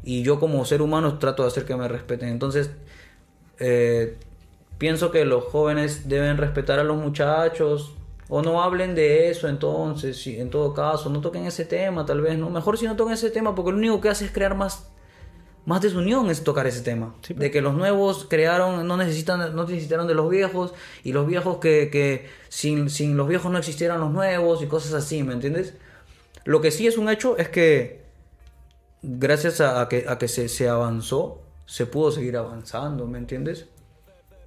Y 0.02 0.22
yo 0.22 0.38
como 0.40 0.64
ser 0.64 0.82
humano 0.82 1.18
trato 1.18 1.42
de 1.42 1.48
hacer 1.48 1.64
que 1.64 1.76
me 1.76 1.86
respeten. 1.88 2.28
Entonces, 2.28 2.70
eh, 3.58 4.16
pienso 4.78 5.10
que 5.10 5.24
los 5.24 5.44
jóvenes 5.44 6.08
deben 6.08 6.36
respetar 6.36 6.78
a 6.78 6.84
los 6.84 6.96
muchachos. 6.96 7.94
O 8.28 8.40
no 8.42 8.62
hablen 8.62 8.94
de 8.94 9.28
eso 9.30 9.48
entonces, 9.48 10.16
si- 10.20 10.40
en 10.40 10.48
todo 10.48 10.72
caso, 10.72 11.10
no 11.10 11.20
toquen 11.20 11.44
ese 11.44 11.66
tema 11.66 12.06
tal 12.06 12.22
vez, 12.22 12.38
¿no? 12.38 12.48
Mejor 12.48 12.78
si 12.78 12.86
no 12.86 12.96
toquen 12.96 13.12
ese 13.14 13.30
tema, 13.30 13.54
porque 13.54 13.70
lo 13.70 13.76
único 13.76 14.00
que 14.00 14.08
hace 14.08 14.24
es 14.24 14.30
crear 14.32 14.54
más, 14.56 14.88
más 15.66 15.80
desunión 15.80 16.30
es 16.30 16.44
tocar 16.44 16.66
ese 16.66 16.82
tema. 16.82 17.14
de 17.28 17.50
que 17.50 17.60
los 17.60 17.74
nuevos 17.74 18.26
crearon, 18.28 18.86
no 18.86 18.96
necesitan, 18.96 19.54
no 19.54 19.64
necesitaron 19.64 20.06
de 20.06 20.14
los 20.14 20.28
viejos, 20.28 20.74
y 21.02 21.12
los 21.12 21.26
viejos 21.26 21.58
que, 21.58 21.88
que 21.90 22.28
sin, 22.48 22.90
sin 22.90 23.16
los 23.16 23.28
viejos 23.28 23.50
no 23.50 23.58
existieran 23.58 24.00
los 24.00 24.10
nuevos 24.10 24.62
y 24.62 24.66
cosas 24.66 24.92
así, 24.94 25.22
¿me 25.22 25.32
entiendes? 25.32 25.74
Lo 26.44 26.60
que 26.60 26.70
sí 26.70 26.86
es 26.86 26.98
un 26.98 27.08
hecho 27.08 27.38
es 27.38 27.48
que 27.48 28.04
gracias 29.02 29.60
a, 29.60 29.80
a 29.80 29.88
que, 29.88 30.04
a 30.08 30.18
que 30.18 30.28
se, 30.28 30.48
se 30.48 30.68
avanzó, 30.68 31.42
se 31.66 31.86
pudo 31.86 32.10
seguir 32.10 32.36
avanzando, 32.36 33.06
¿me 33.06 33.18
entiendes? 33.18 33.66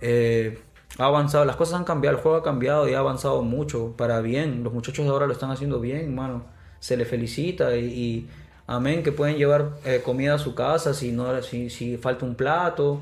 Eh, 0.02 0.60
ha 1.00 1.06
avanzado, 1.06 1.46
las 1.46 1.56
cosas 1.56 1.76
han 1.76 1.84
cambiado, 1.84 2.18
el 2.18 2.22
juego 2.22 2.38
ha 2.38 2.44
cambiado 2.44 2.88
y 2.88 2.94
ha 2.94 3.00
avanzado 3.00 3.42
mucho 3.42 3.94
para 3.98 4.22
bien. 4.22 4.64
Los 4.64 4.74
muchachos 4.74 5.06
de 5.06 5.12
ahora 5.12 5.28
lo 5.28 5.34
están 5.34 5.52
haciendo 5.52 5.80
bien, 5.80 6.14
mano. 6.14 6.46
Se 6.80 6.96
les 6.96 7.08
felicita 7.08 7.76
y, 7.76 7.86
y 7.86 8.30
amén 8.68 9.02
que 9.04 9.12
pueden 9.12 9.38
llevar 9.38 9.72
eh, 9.86 10.02
comida 10.04 10.36
a 10.36 10.38
su 10.40 10.54
casa 10.54 10.94
si 10.94 11.12
no 11.12 11.42
si, 11.42 11.70
si 11.70 11.98
falta 11.98 12.26
un 12.26 12.36
plato. 12.36 13.02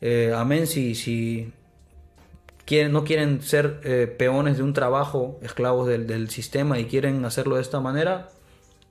Eh, 0.00 0.32
amén 0.36 0.66
si, 0.66 0.94
si 0.94 1.52
quieren, 2.64 2.92
no 2.92 3.04
quieren 3.04 3.42
ser 3.42 3.80
eh, 3.84 4.12
peones 4.18 4.58
de 4.58 4.62
un 4.62 4.72
trabajo, 4.74 5.38
esclavos 5.42 5.88
del, 5.88 6.06
del 6.06 6.28
sistema 6.30 6.78
y 6.78 6.84
quieren 6.84 7.24
hacerlo 7.24 7.56
de 7.56 7.62
esta 7.62 7.80
manera, 7.80 8.28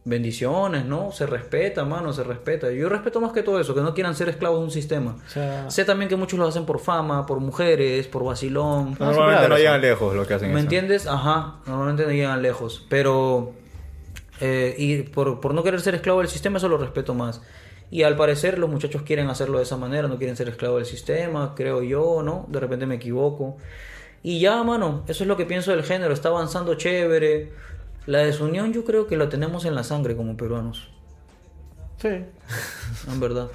bendiciones, 0.04 0.86
¿no? 0.86 1.12
Se 1.12 1.26
respeta, 1.26 1.84
mano, 1.86 2.14
se 2.14 2.24
respeta. 2.24 2.72
Yo 2.72 2.88
respeto 2.90 3.20
más 3.22 3.34
que 3.34 3.44
todo 3.44 3.60
eso, 3.60 3.76
que 3.76 3.82
no 3.82 3.94
quieran 3.94 4.16
ser 4.16 4.30
esclavos 4.30 4.60
de 4.60 4.66
un 4.66 4.72
sistema. 4.72 5.18
O 5.28 5.30
sea, 5.30 5.70
Sé 5.70 5.84
también 5.86 6.08
que 6.10 6.16
muchos 6.16 6.40
lo 6.40 6.48
hacen 6.48 6.66
por 6.66 6.80
fama, 6.80 7.26
por 7.26 7.40
mujeres, 7.42 8.08
por 8.08 8.24
vacilón. 8.24 8.96
Normalmente 9.00 9.50
no 9.50 9.56
eso. 9.56 9.64
llegan 9.64 9.82
lejos 9.82 10.16
lo 10.16 10.26
que 10.26 10.34
hacen 10.34 10.48
¿Me 10.50 10.56
eso. 10.56 10.64
entiendes? 10.64 11.08
Ajá, 11.08 11.56
normalmente 11.66 12.04
no 12.06 12.12
llegan 12.12 12.42
lejos. 12.42 12.86
Pero, 12.90 13.52
eh, 14.40 14.76
y 14.78 15.04
por, 15.04 15.40
por 15.40 15.54
no 15.54 15.64
querer 15.64 15.82
ser 15.82 15.96
esclavo 15.96 16.20
del 16.20 16.28
sistema, 16.30 16.58
eso 16.58 16.70
lo 16.70 16.78
respeto 16.78 17.14
más. 17.14 17.42
Y 17.90 18.04
al 18.04 18.16
parecer 18.18 18.60
los 18.60 18.70
muchachos 18.70 19.04
quieren 19.04 19.30
hacerlo 19.30 19.58
de 19.60 19.64
esa 19.64 19.78
manera, 19.78 20.08
no 20.08 20.18
quieren 20.18 20.36
ser 20.36 20.50
esclavos 20.50 20.80
del 20.80 20.86
sistema, 20.86 21.54
creo 21.56 21.84
yo, 21.84 22.22
¿no? 22.24 22.46
De 22.50 22.60
repente 22.60 22.86
me 22.86 22.96
equivoco. 22.96 23.58
Y 24.24 24.40
ya, 24.40 24.64
mano, 24.64 25.04
eso 25.08 25.24
es 25.24 25.28
lo 25.28 25.38
que 25.38 25.46
pienso 25.46 25.72
del 25.72 25.84
género, 25.84 26.14
está 26.14 26.30
avanzando 26.30 26.76
chévere. 26.76 27.54
La 28.06 28.20
desunión 28.20 28.74
yo 28.74 28.86
creo 28.86 29.08
que 29.08 29.18
la 29.18 29.30
tenemos 29.30 29.66
en 29.66 29.76
la 29.76 29.84
sangre 29.84 30.16
como 30.16 30.38
peruanos, 30.38 30.90
sí. 31.98 32.10
en 33.08 33.20
verdad. 33.20 33.50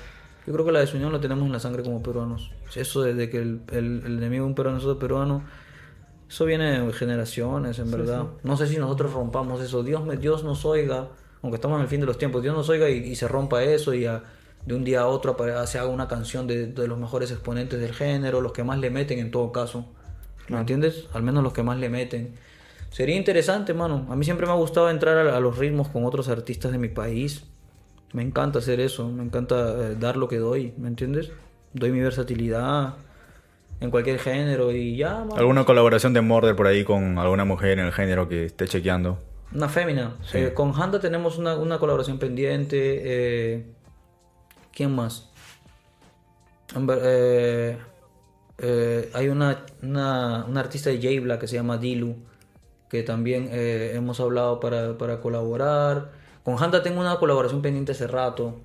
Yo 0.47 0.53
creo 0.53 0.65
que 0.67 0.73
la 0.73 0.81
desunión 0.81 1.13
la 1.13 1.21
tenemos 1.21 1.45
en 1.47 1.53
la 1.53 1.61
sangre 1.61 1.83
como 1.83 2.03
peruanos. 2.03 2.51
Eso 2.75 3.03
de, 3.03 3.15
de 3.15 3.31
que 3.31 3.39
el, 3.39 3.63
el- 3.71 4.03
el 4.05 4.19
enemigo 4.19 4.45
de 4.45 4.49
un 4.49 4.55
peruano 4.55 4.79
es 4.79 4.85
otro 4.85 4.99
peruano, 4.99 5.45
eso 6.33 6.47
viene 6.47 6.81
de 6.81 6.93
generaciones, 6.95 7.79
en 7.79 7.91
verdad. 7.91 8.25
No 8.43 8.57
sé 8.57 8.67
si 8.67 8.79
nosotros 8.79 9.13
rompamos 9.13 9.61
eso. 9.61 9.83
Dios, 9.83 10.03
me, 10.03 10.17
Dios 10.17 10.45
nos 10.45 10.65
oiga, 10.65 11.09
aunque 11.43 11.57
estamos 11.57 11.77
en 11.77 11.83
el 11.83 11.89
fin 11.89 12.01
de 12.01 12.07
los 12.07 12.17
tiempos, 12.17 12.43
Dios 12.43 12.57
nos 12.57 12.71
oiga 12.71 12.89
y, 12.89 12.95
y 12.99 13.17
se 13.17 13.29
rompa 13.29 13.63
eso 13.63 13.93
y 13.93 14.07
a- 14.07 14.23
de 14.65 14.75
un 14.75 14.83
día 14.83 15.01
a 15.03 15.09
otro 15.09 15.37
se 15.67 15.79
haga 15.79 15.89
una 15.89 16.09
canción 16.09 16.47
de, 16.47 16.69
de 16.69 16.87
los 16.89 16.99
mejores 16.99 17.31
exponentes 17.33 17.79
del 17.81 17.93
género, 17.93 18.41
los 18.41 18.53
que 18.53 18.65
más 18.65 18.79
le 18.79 18.89
meten 18.89 19.19
en 19.19 19.31
todo 19.31 19.53
caso. 19.53 19.85
¿Me 20.49 20.59
entiendes? 20.59 21.07
Al 21.13 21.23
menos 21.23 21.43
los 21.43 21.53
que 21.53 21.63
más 21.63 21.79
le 21.79 21.91
meten. 21.91 22.35
Sería 22.91 23.17
interesante, 23.17 23.75
mano. 23.75 24.07
A 24.09 24.17
mí 24.17 24.25
siempre 24.25 24.47
me 24.47 24.53
ha 24.53 24.57
gustado 24.57 24.89
entrar 24.89 25.19
a, 25.27 25.37
a 25.37 25.41
los 25.41 25.59
ritmos 25.59 25.89
con 25.89 26.07
otros 26.07 26.29
artistas 26.29 26.73
de 26.73 26.79
mi 26.79 26.89
país. 26.89 27.45
Me 28.15 28.23
encanta 28.23 28.61
hacer 28.61 28.81
eso, 28.81 29.09
me 29.09 29.23
encanta 29.23 29.57
eh, 29.91 29.97
dar 30.01 30.17
lo 30.17 30.29
que 30.29 30.39
doy, 30.39 30.73
¿me 30.79 30.89
entiendes? 30.89 31.31
Doy 31.75 31.91
mi 31.91 32.01
versatilidad 32.01 32.95
en 33.83 33.91
cualquier 33.91 34.19
género 34.19 34.71
y 34.71 34.97
ya. 34.97 35.27
¿Alguna 35.37 35.65
colaboración 35.65 36.13
de 36.15 36.21
Murder 36.21 36.55
por 36.55 36.67
ahí 36.69 36.85
con 36.85 37.19
alguna 37.19 37.45
mujer 37.45 37.79
en 37.79 37.87
el 37.87 37.93
género 37.93 38.29
que 38.29 38.47
esté 38.47 38.67
chequeando? 38.67 39.19
Una 39.53 39.69
fémina. 39.69 40.15
Sí. 40.25 40.39
Eh, 40.39 40.55
con 40.55 40.73
Handa 40.81 41.01
tenemos 41.01 41.37
una, 41.37 41.57
una 41.57 41.79
colaboración 41.79 42.19
pendiente. 42.19 42.77
eh, 42.79 43.67
¿Quién 44.73 44.95
más? 44.95 45.29
Eh, 47.05 47.77
hay 49.13 49.29
una, 49.29 49.67
una, 49.83 50.47
una 50.49 50.61
artista 50.61 50.89
de 50.91 50.97
J-Black 50.97 51.41
que 51.41 51.49
se 51.49 51.57
llama 51.57 51.77
Dilu, 51.77 52.17
que 52.89 53.03
también 53.03 53.49
hemos 53.53 54.21
hablado 54.21 54.61
para, 54.61 54.97
para 54.97 55.21
colaborar. 55.21 56.13
Con 56.45 56.63
Handa 56.63 56.83
tengo 56.83 57.01
una 57.01 57.17
colaboración 57.17 57.61
pendiente 57.61 57.93
hace 57.93 58.07
rato. 58.07 58.61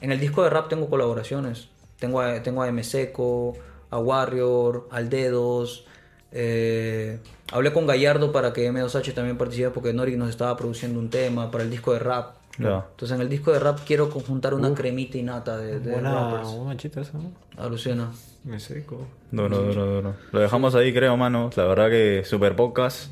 En 0.00 0.12
el 0.12 0.20
disco 0.20 0.42
de 0.44 0.50
rap 0.50 0.68
tengo 0.68 0.88
colaboraciones. 0.88 1.68
Tengo 1.98 2.20
a, 2.20 2.42
tengo 2.42 2.62
a 2.62 2.68
M 2.68 2.82
Seco, 2.84 3.56
a 3.90 3.98
Warrior, 3.98 4.88
al 4.90 5.08
Dedos. 5.10 5.86
eh, 6.32 7.18
hablé 7.52 7.72
con 7.72 7.86
Gallardo 7.86 8.30
para 8.32 8.52
que 8.52 8.70
M2H 8.70 9.12
también 9.14 9.36
participe 9.36 9.70
porque 9.70 9.92
Nori 9.92 10.16
nos 10.16 10.28
estaba 10.30 10.56
produciendo 10.56 10.98
un 11.00 11.10
tema 11.10 11.50
para 11.50 11.64
el 11.64 11.70
disco 11.70 11.92
de 11.92 11.98
rap. 11.98 12.36
Entonces 12.58 13.12
en 13.12 13.22
el 13.22 13.28
disco 13.30 13.52
de 13.52 13.58
rap 13.58 13.78
quiero 13.86 14.10
conjuntar 14.10 14.52
una 14.52 14.74
cremita 14.74 15.16
y 15.16 15.22
nata 15.22 15.56
de, 15.56 15.80
de 15.80 15.92
Buena, 15.92 16.12
rappers. 16.30 16.48
un 16.50 16.66
manchito 16.66 17.00
eso, 17.00 17.12
¿no? 17.18 17.32
Alucina. 17.62 18.10
Me 18.44 18.60
seco. 18.60 19.06
Duro, 19.30 19.58
duro, 19.62 19.86
duro. 19.86 20.14
Lo 20.30 20.40
dejamos 20.40 20.74
ahí, 20.74 20.92
creo, 20.92 21.16
mano. 21.16 21.48
La 21.56 21.64
verdad 21.64 21.88
que 21.88 22.22
super 22.24 22.54
pocas. 22.56 23.10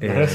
Eh, 0.00 0.28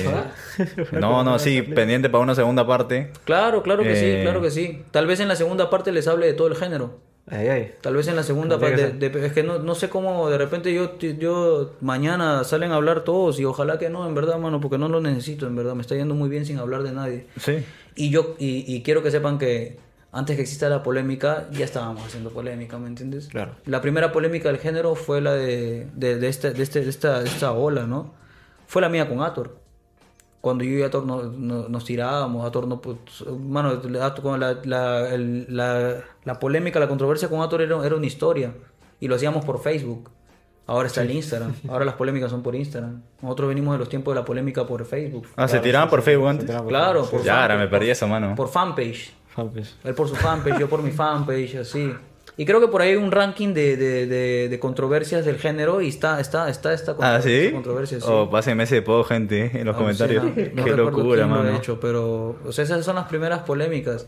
no, 0.94 1.24
no, 1.24 1.38
sí, 1.38 1.62
pendiente 1.76 2.10
para 2.10 2.24
una 2.24 2.34
segunda 2.34 2.66
parte. 2.66 3.12
Claro, 3.24 3.62
claro 3.62 3.84
que 3.84 3.92
Eh. 3.92 4.18
sí, 4.18 4.24
claro 4.24 4.42
que 4.42 4.50
sí. 4.52 4.84
Tal 4.92 5.06
vez 5.06 5.20
en 5.20 5.28
la 5.28 5.36
segunda 5.36 5.70
parte 5.70 5.92
les 5.92 6.08
hable 6.08 6.26
de 6.26 6.34
todo 6.34 6.48
el 6.48 6.56
género. 6.56 7.00
Ay, 7.32 7.48
ay. 7.48 7.72
Tal 7.82 7.96
vez 7.96 8.08
en 8.08 8.16
la 8.16 8.24
segunda 8.24 8.60
parte. 8.60 8.92
de- 8.94 9.10
de- 9.10 9.26
es 9.28 9.34
que 9.34 9.44
no, 9.44 9.60
no 9.60 9.76
sé 9.76 9.90
cómo 9.90 10.30
de 10.30 10.38
repente 10.38 10.74
yo, 10.74 10.98
yo 10.98 11.76
mañana 11.82 12.44
salen 12.44 12.72
a 12.72 12.76
hablar 12.76 13.04
todos 13.04 13.40
y 13.40 13.46
ojalá 13.46 13.78
que 13.78 13.90
no, 13.90 14.08
en 14.08 14.16
verdad, 14.16 14.38
mano, 14.40 14.60
porque 14.60 14.78
no 14.78 14.90
lo 14.90 15.00
necesito, 15.02 15.46
en 15.48 15.56
verdad. 15.56 15.76
Me 15.76 15.82
está 15.82 15.96
yendo 15.96 16.16
muy 16.16 16.30
bien 16.30 16.46
sin 16.46 16.58
hablar 16.58 16.84
de 16.84 16.92
nadie. 16.92 17.28
Sí. 17.40 17.64
Y 17.96 18.10
yo 18.10 18.36
y, 18.40 18.64
y 18.74 18.82
quiero 18.82 19.04
que 19.04 19.12
sepan 19.12 19.38
que 19.38 19.78
antes 20.12 20.36
que 20.38 20.42
exista 20.42 20.70
la 20.70 20.82
polémica, 20.82 21.48
ya 21.52 21.66
estábamos 21.66 22.04
haciendo 22.04 22.32
polémica, 22.32 22.80
¿me 22.80 22.88
entiendes? 22.88 23.28
Claro. 23.28 23.52
La 23.66 23.80
primera 23.80 24.12
polémica 24.12 24.50
del 24.50 24.58
género 24.58 24.96
fue 24.96 25.22
la 25.22 25.34
de, 25.36 25.86
de, 25.94 26.18
de 26.18 26.28
este, 26.30 26.52
de, 26.52 26.64
este, 26.64 26.82
de, 26.82 26.90
esta, 26.90 27.20
de 27.22 27.28
esta 27.28 27.52
ola, 27.52 27.86
¿no? 27.86 28.16
Fue 28.66 28.82
la 28.82 28.90
mía 28.90 29.08
con 29.08 29.22
Ator. 29.22 29.59
Cuando 30.42 30.64
yo 30.64 30.78
y 30.78 30.84
Ator 30.84 31.06
no- 31.06 31.24
no- 31.24 31.68
nos 31.68 31.84
tirábamos, 31.86 32.46
Ator 32.48 32.66
no... 32.68 32.80
pues, 32.82 32.98
Mano, 33.46 33.82
con 34.22 34.40
la, 34.40 34.58
la, 34.64 35.10
el- 35.14 35.46
la, 35.50 35.96
la 36.24 36.40
polémica, 36.40 36.80
la 36.80 36.88
controversia 36.88 37.28
con 37.30 37.42
Ator 37.42 37.62
era, 37.62 37.86
era 37.86 37.96
una 37.96 38.06
historia. 38.06 38.54
Y 39.02 39.08
lo 39.08 39.16
hacíamos 39.16 39.44
por 39.44 39.62
Facebook. 39.62 40.10
Ahora 40.66 40.88
está 40.88 41.02
el 41.02 41.12
Instagram. 41.12 41.54
Ahora 41.68 41.84
las 41.84 41.96
polémicas 41.96 42.30
son 42.30 42.44
por 42.44 42.56
Instagram. 42.56 43.02
Nosotros 43.22 43.50
venimos 43.50 43.74
de 43.74 43.80
los 43.80 43.90
tiempos 43.90 44.14
de 44.14 44.20
la 44.22 44.26
polémica 44.26 44.66
por 44.68 44.86
Facebook. 44.86 45.28
Ah, 45.36 45.48
¿se 45.48 45.60
tiraban 45.60 45.90
por 45.90 46.02
Facebook 46.04 46.28
antes? 46.30 46.46
Claro, 46.68 47.06
por 47.06 47.24
Ya, 47.24 47.42
ahora 47.42 47.58
me 47.58 47.68
perdí 47.68 47.90
eso, 47.90 48.08
mano. 48.08 48.36
por 48.36 48.50
fanpage. 48.50 49.12
Fanpage. 49.36 49.74
Él 49.84 49.96
por 49.96 50.08
su 50.08 50.16
fanpage, 50.16 50.60
yo 50.60 50.70
por 50.70 50.84
mi 50.84 50.92
fanpage, 50.92 51.56
así. 51.56 51.92
Y 52.42 52.46
creo 52.46 52.62
que 52.62 52.70
por 52.70 52.82
ahí 52.82 52.92
hay 52.92 52.96
un 52.96 53.12
ranking 53.12 53.54
de, 53.54 53.76
de, 53.76 54.08
de, 54.08 54.48
de 54.48 54.60
controversias 54.60 55.26
del 55.26 55.38
género 55.38 55.82
y 55.82 55.90
está, 55.90 56.22
está, 56.22 56.48
está 56.50 56.74
esta 56.74 56.96
Ah. 57.02 57.20
¿sí? 57.22 57.50
controversia, 57.52 58.00
sí. 58.00 58.06
O 58.10 58.30
pásenme 58.30 58.64
ese 58.64 58.82
gente, 59.10 59.52
en 59.60 59.66
los 59.66 59.76
Ah, 59.76 59.78
comentarios. 59.78 60.24
sí, 60.24 60.44
no- 60.54 60.56
no 60.56 60.64
Qué 60.64 60.72
locura, 60.72 61.22
lo 61.24 61.28
mano. 61.28 61.58
hecho, 61.58 61.82
pero 61.82 62.38
o 62.46 62.52
sea, 62.54 62.64
esas 62.64 62.86
son 62.86 62.96
las 62.96 63.08
primeras 63.10 63.42
polémicas. 63.42 64.08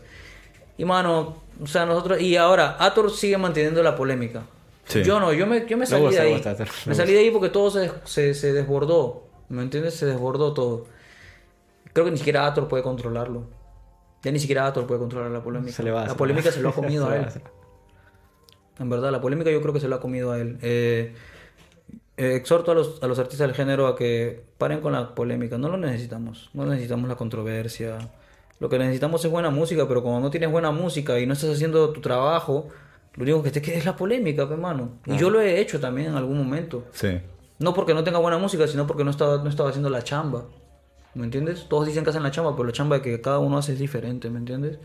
Y 0.78 0.86
mano, 0.86 1.42
o 1.62 1.66
sea, 1.66 1.84
nosotros 1.84 2.22
y 2.22 2.36
ahora 2.36 2.76
Ator 2.80 3.10
sigue 3.10 3.36
manteniendo 3.36 3.82
la 3.82 3.94
polémica. 3.94 4.44
Sí. 4.86 5.02
Yo 5.02 5.20
no, 5.20 5.34
yo 5.34 5.46
me, 5.46 5.66
yo 5.66 5.76
me 5.76 5.84
salí 5.84 6.02
gusta, 6.06 6.22
de 6.22 6.28
ahí. 6.28 6.32
gusta, 6.32 6.56
me 6.86 6.94
salí 6.94 7.12
de 7.12 7.18
ahí 7.18 7.30
porque 7.30 7.50
todo 7.50 7.70
se, 7.70 7.90
se, 8.04 8.32
se 8.32 8.54
desbordó. 8.54 9.24
¿Me 9.50 9.60
entiendes? 9.60 9.92
Se 9.92 10.06
desbordó 10.06 10.54
todo. 10.54 10.86
Creo 11.92 12.06
que 12.06 12.10
ni 12.12 12.16
siquiera 12.16 12.46
Ator 12.46 12.66
puede 12.66 12.82
controlarlo. 12.82 13.44
Ya 14.22 14.32
ni 14.32 14.38
siquiera 14.38 14.66
Ator 14.66 14.86
puede 14.86 15.00
controlar 15.00 15.30
la 15.30 15.42
polémica. 15.42 15.72
Se 15.74 15.82
le 15.82 15.90
va, 15.90 16.04
se 16.04 16.08
la 16.08 16.16
polémica 16.16 16.50
se 16.50 16.62
lo 16.62 16.70
ha 16.70 16.72
comido 16.74 17.06
a 17.10 17.16
él. 17.18 17.26
En 18.78 18.88
verdad, 18.88 19.10
la 19.12 19.20
polémica 19.20 19.50
yo 19.50 19.60
creo 19.60 19.72
que 19.72 19.80
se 19.80 19.88
lo 19.88 19.96
ha 19.96 20.00
comido 20.00 20.32
a 20.32 20.38
él. 20.38 20.58
Eh, 20.62 21.14
eh, 22.16 22.36
exhorto 22.36 22.72
a 22.72 22.74
los, 22.74 23.02
a 23.02 23.06
los 23.06 23.18
artistas 23.18 23.46
del 23.46 23.54
género 23.56 23.86
a 23.86 23.96
que 23.96 24.44
paren 24.58 24.80
con 24.80 24.92
la 24.92 25.14
polémica. 25.14 25.58
No 25.58 25.68
lo 25.68 25.76
necesitamos. 25.76 26.50
No 26.52 26.66
necesitamos 26.66 27.08
la 27.08 27.16
controversia. 27.16 27.98
Lo 28.60 28.68
que 28.68 28.78
necesitamos 28.78 29.24
es 29.24 29.30
buena 29.30 29.50
música, 29.50 29.88
pero 29.88 30.02
como 30.02 30.20
no 30.20 30.30
tienes 30.30 30.50
buena 30.50 30.70
música 30.70 31.18
y 31.18 31.26
no 31.26 31.32
estás 31.32 31.50
haciendo 31.50 31.90
tu 31.90 32.00
trabajo, 32.00 32.68
lo 33.14 33.24
único 33.24 33.42
que 33.42 33.50
te 33.50 33.60
queda 33.60 33.76
es 33.76 33.84
la 33.84 33.96
polémica, 33.96 34.48
pe, 34.48 34.56
mano. 34.56 34.98
Y 35.06 35.16
yo 35.16 35.30
lo 35.30 35.40
he 35.40 35.60
hecho 35.60 35.80
también 35.80 36.10
en 36.10 36.16
algún 36.16 36.38
momento. 36.38 36.84
Sí. 36.92 37.20
No 37.58 37.74
porque 37.74 37.92
no 37.92 38.04
tenga 38.04 38.18
buena 38.18 38.38
música, 38.38 38.66
sino 38.68 38.86
porque 38.86 39.04
no 39.04 39.10
estaba, 39.10 39.42
no 39.42 39.48
estaba 39.48 39.70
haciendo 39.70 39.90
la 39.90 40.02
chamba. 40.02 40.44
¿Me 41.14 41.24
entiendes? 41.24 41.66
Todos 41.68 41.86
dicen 41.86 42.04
que 42.04 42.10
hacen 42.10 42.22
la 42.22 42.30
chamba, 42.30 42.52
pero 42.52 42.64
la 42.64 42.72
chamba 42.72 43.02
que 43.02 43.20
cada 43.20 43.38
uno 43.38 43.58
hace 43.58 43.72
es 43.72 43.78
diferente, 43.78 44.30
¿me 44.30 44.38
entiendes? 44.38 44.78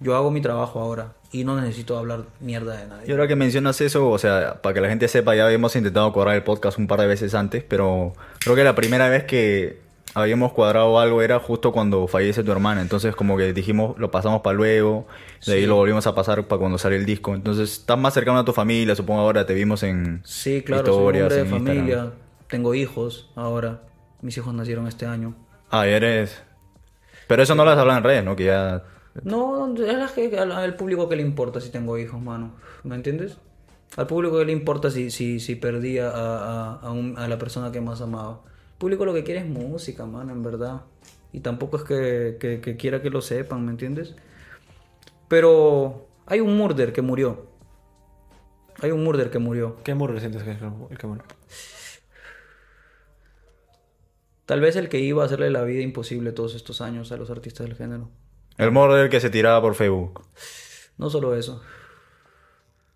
Yo 0.00 0.16
hago 0.16 0.30
mi 0.30 0.40
trabajo 0.40 0.80
ahora 0.80 1.14
y 1.32 1.44
no 1.44 1.60
necesito 1.60 1.98
hablar 1.98 2.24
mierda 2.40 2.76
de 2.76 2.86
nadie. 2.86 3.08
Y 3.08 3.12
ahora 3.12 3.26
que 3.26 3.36
mencionas 3.36 3.80
eso, 3.80 4.10
o 4.10 4.18
sea, 4.18 4.60
para 4.62 4.74
que 4.74 4.80
la 4.80 4.88
gente 4.88 5.08
sepa, 5.08 5.34
ya 5.34 5.46
habíamos 5.46 5.74
intentado 5.76 6.12
cuadrar 6.12 6.36
el 6.36 6.42
podcast 6.42 6.78
un 6.78 6.86
par 6.86 7.00
de 7.00 7.06
veces 7.06 7.34
antes, 7.34 7.64
pero 7.64 8.12
creo 8.40 8.54
que 8.54 8.64
la 8.64 8.74
primera 8.74 9.08
vez 9.08 9.24
que 9.24 9.84
habíamos 10.14 10.52
cuadrado 10.52 10.98
algo 10.98 11.22
era 11.22 11.38
justo 11.40 11.72
cuando 11.72 12.06
fallece 12.06 12.44
tu 12.44 12.52
hermana. 12.52 12.80
Entonces, 12.82 13.14
como 13.16 13.36
que 13.36 13.52
dijimos, 13.52 13.98
lo 13.98 14.10
pasamos 14.10 14.42
para 14.42 14.54
luego, 14.54 15.06
de 15.46 15.54
ahí 15.54 15.66
lo 15.66 15.76
volvimos 15.76 16.06
a 16.06 16.14
pasar 16.14 16.46
para 16.46 16.58
cuando 16.58 16.78
sale 16.78 16.96
el 16.96 17.04
disco. 17.04 17.34
Entonces, 17.34 17.72
estás 17.72 17.98
más 17.98 18.14
cercano 18.14 18.38
a 18.38 18.44
tu 18.44 18.52
familia, 18.52 18.94
supongo 18.94 19.20
ahora 19.20 19.44
te 19.44 19.54
vimos 19.54 19.82
en 19.82 20.22
Sí, 20.24 20.62
claro, 20.62 20.86
soy 20.86 20.94
un 20.94 21.00
historias, 21.00 21.32
hombre 21.32 21.44
de 21.44 21.74
familia. 21.74 22.12
Tengo 22.48 22.74
hijos 22.74 23.30
ahora. 23.34 23.82
Mis 24.22 24.36
hijos 24.38 24.54
nacieron 24.54 24.86
este 24.86 25.06
año. 25.06 25.34
Ah, 25.70 25.86
eres. 25.86 26.42
Pero 27.26 27.42
eso 27.42 27.54
no 27.54 27.64
lo 27.64 27.72
has 27.72 27.78
hablado 27.78 27.98
en 27.98 28.04
redes, 28.04 28.24
¿no? 28.24 28.36
Que 28.36 28.44
ya. 28.44 28.82
No, 29.22 29.74
es 29.76 30.12
que- 30.12 30.38
al, 30.38 30.50
al 30.52 30.76
público 30.76 31.08
que 31.08 31.16
le 31.16 31.22
importa 31.22 31.60
si 31.60 31.70
tengo 31.70 31.96
hijos, 31.98 32.20
mano. 32.20 32.54
¿Me 32.82 32.96
entiendes? 32.96 33.38
Al 33.96 34.06
público 34.08 34.38
que 34.38 34.44
le 34.44 34.52
importa 34.52 34.90
si, 34.90 35.10
si, 35.10 35.38
si 35.40 35.54
perdí 35.54 35.98
a, 35.98 36.10
a, 36.10 36.74
a 36.80 36.90
un- 36.92 37.16
a 37.16 37.28
la 37.28 37.38
persona 37.38 37.70
que 37.70 37.80
más 37.80 38.00
amaba. 38.00 38.42
El 38.72 38.78
público 38.78 39.04
lo 39.04 39.14
que 39.14 39.22
quiere 39.24 39.40
es 39.40 39.46
música, 39.46 40.04
mano, 40.04 40.32
en 40.32 40.42
verdad. 40.42 40.82
Y 41.32 41.40
tampoco 41.40 41.76
es 41.76 41.84
que, 41.84 42.36
que- 42.40 42.60
que 42.60 42.76
quiera 42.76 43.02
que 43.02 43.10
lo 43.10 43.20
sepan, 43.20 43.64
¿me 43.64 43.70
entiendes? 43.70 44.14
Pero 45.28 46.08
hay 46.26 46.40
un 46.40 46.56
murder 46.56 46.92
que 46.92 47.02
murió. 47.02 47.46
Hay 48.80 48.90
un 48.90 49.04
murder 49.04 49.30
que 49.30 49.38
murió. 49.38 49.76
¿Qué 49.84 49.94
murder 49.94 50.20
sientes 50.20 50.42
que 50.42 50.50
es 50.52 50.58
el 50.90 50.98
que 50.98 51.06
muere? 51.06 51.22
Tal 54.46 54.60
vez 54.60 54.76
el 54.76 54.88
que 54.88 54.98
iba 55.00 55.22
a 55.22 55.26
hacerle 55.26 55.50
la 55.50 55.62
vida 55.62 55.80
imposible 55.82 56.32
todos 56.32 56.54
estos 56.54 56.80
años 56.80 57.12
a 57.12 57.16
los 57.16 57.30
artistas 57.30 57.66
del 57.66 57.76
género. 57.76 58.10
El 58.58 58.70
murder 58.70 59.10
que 59.10 59.20
se 59.20 59.30
tiraba 59.30 59.60
por 59.60 59.74
Facebook. 59.74 60.22
No 60.98 61.10
solo 61.10 61.34
eso. 61.34 61.62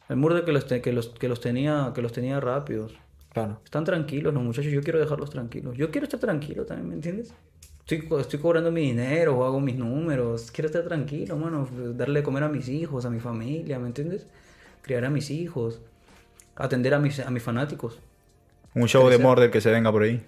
El 0.08 0.16
murder 0.16 0.44
que 0.44 0.52
los, 0.52 0.66
te- 0.66 0.80
que 0.80 0.92
los, 0.92 1.08
que 1.08 1.28
los 1.28 1.40
tenía, 1.40 1.92
que 1.94 2.00
los 2.02 2.12
tenía 2.12 2.40
rápidos. 2.40 2.94
Claro. 3.32 3.60
Están 3.64 3.84
tranquilos 3.84 4.32
los 4.32 4.42
muchachos, 4.42 4.72
yo 4.72 4.82
quiero 4.82 4.98
dejarlos 4.98 5.30
tranquilos. 5.30 5.76
Yo 5.76 5.90
quiero 5.90 6.04
estar 6.04 6.18
tranquilo 6.20 6.64
también, 6.64 6.88
¿me 6.88 6.94
entiendes? 6.94 7.34
Estoy, 7.80 8.06
co- 8.08 8.20
estoy 8.20 8.38
cobrando 8.38 8.70
mi 8.70 8.82
dinero, 8.82 9.36
o 9.36 9.44
hago 9.44 9.60
mis 9.60 9.76
números. 9.76 10.50
Quiero 10.50 10.66
estar 10.66 10.84
tranquilo, 10.84 11.36
mano. 11.36 11.68
Darle 11.94 12.20
de 12.20 12.24
comer 12.24 12.44
a 12.44 12.48
mis 12.48 12.68
hijos, 12.68 13.04
a 13.04 13.10
mi 13.10 13.20
familia, 13.20 13.78
¿me 13.78 13.86
entiendes? 13.88 14.26
Criar 14.82 15.04
a 15.04 15.10
mis 15.10 15.30
hijos. 15.30 15.80
Atender 16.56 16.94
a 16.94 16.98
mis, 16.98 17.18
a 17.20 17.30
mis 17.30 17.42
fanáticos. 17.42 17.98
Un 18.74 18.88
show 18.88 19.08
de 19.08 19.18
murder 19.18 19.50
que 19.50 19.60
se 19.60 19.70
venga 19.70 19.90
por 19.92 20.02
ahí. 20.02 20.24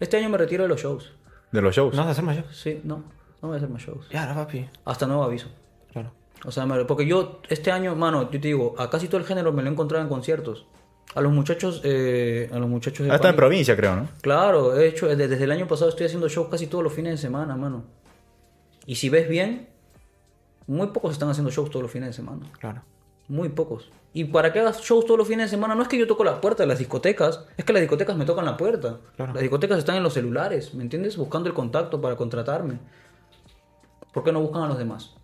Este 0.00 0.16
año 0.16 0.28
me 0.28 0.38
retiro 0.38 0.62
de 0.64 0.68
los 0.68 0.80
shows. 0.80 1.12
De 1.52 1.60
los 1.62 1.74
shows. 1.74 1.94
¿No 1.94 2.02
hacer 2.02 2.24
más 2.24 2.36
shows? 2.36 2.56
Sí, 2.56 2.80
no. 2.84 3.04
No 3.44 3.48
voy 3.48 3.56
a 3.56 3.58
hacer 3.58 3.68
más 3.68 3.82
shows. 3.82 4.08
Ya, 4.08 4.24
no, 4.24 4.34
papi. 4.34 4.66
Hasta 4.86 5.06
nuevo 5.06 5.22
aviso. 5.22 5.48
Claro. 5.92 6.10
O 6.46 6.50
sea, 6.50 6.66
porque 6.86 7.06
yo 7.06 7.42
este 7.50 7.70
año, 7.70 7.94
mano, 7.94 8.30
yo 8.30 8.40
te 8.40 8.48
digo, 8.48 8.74
a 8.78 8.88
casi 8.88 9.06
todo 9.06 9.18
el 9.18 9.26
género 9.26 9.52
me 9.52 9.62
lo 9.62 9.68
he 9.68 9.72
encontrado 9.72 10.02
en 10.02 10.08
conciertos. 10.08 10.64
A 11.14 11.20
los 11.20 11.30
muchachos, 11.30 11.82
eh, 11.84 12.48
a 12.50 12.58
los 12.58 12.70
muchachos 12.70 13.06
de 13.06 13.12
Ah, 13.12 13.20
en 13.22 13.36
provincia, 13.36 13.76
creo, 13.76 13.96
¿no? 13.96 14.08
Claro, 14.22 14.74
he 14.74 14.88
hecho, 14.88 15.08
desde, 15.08 15.28
desde 15.28 15.44
el 15.44 15.52
año 15.52 15.68
pasado 15.68 15.90
estoy 15.90 16.06
haciendo 16.06 16.26
shows 16.26 16.48
casi 16.48 16.68
todos 16.68 16.82
los 16.82 16.94
fines 16.94 17.12
de 17.12 17.18
semana, 17.18 17.54
mano. 17.54 17.84
Y 18.86 18.94
si 18.94 19.10
ves 19.10 19.28
bien, 19.28 19.68
muy 20.66 20.86
pocos 20.86 21.12
están 21.12 21.28
haciendo 21.28 21.50
shows 21.50 21.68
todos 21.68 21.82
los 21.82 21.92
fines 21.92 22.08
de 22.08 22.12
semana. 22.14 22.50
Claro. 22.58 22.82
Muy 23.28 23.50
pocos. 23.50 23.90
Y 24.14 24.24
para 24.24 24.54
que 24.54 24.60
hagas 24.60 24.80
shows 24.80 25.04
todos 25.04 25.18
los 25.18 25.28
fines 25.28 25.50
de 25.50 25.56
semana, 25.56 25.74
no 25.74 25.82
es 25.82 25.88
que 25.88 25.98
yo 25.98 26.06
toco 26.06 26.24
la 26.24 26.40
puerta 26.40 26.62
de 26.62 26.66
las 26.66 26.78
discotecas, 26.78 27.44
es 27.58 27.64
que 27.66 27.74
las 27.74 27.82
discotecas 27.82 28.16
me 28.16 28.24
tocan 28.24 28.46
la 28.46 28.56
puerta. 28.56 29.00
Claro. 29.16 29.34
Las 29.34 29.42
discotecas 29.42 29.76
están 29.76 29.96
en 29.96 30.02
los 30.02 30.14
celulares, 30.14 30.72
¿me 30.72 30.82
entiendes? 30.82 31.18
Buscando 31.18 31.50
el 31.50 31.54
contacto 31.54 32.00
para 32.00 32.16
contratarme. 32.16 32.78
¿Por 34.14 34.22
qué 34.24 34.32
no 34.32 34.40
buscan 34.40 34.62
a 34.62 34.68
los 34.68 34.78
demás? 34.78 35.14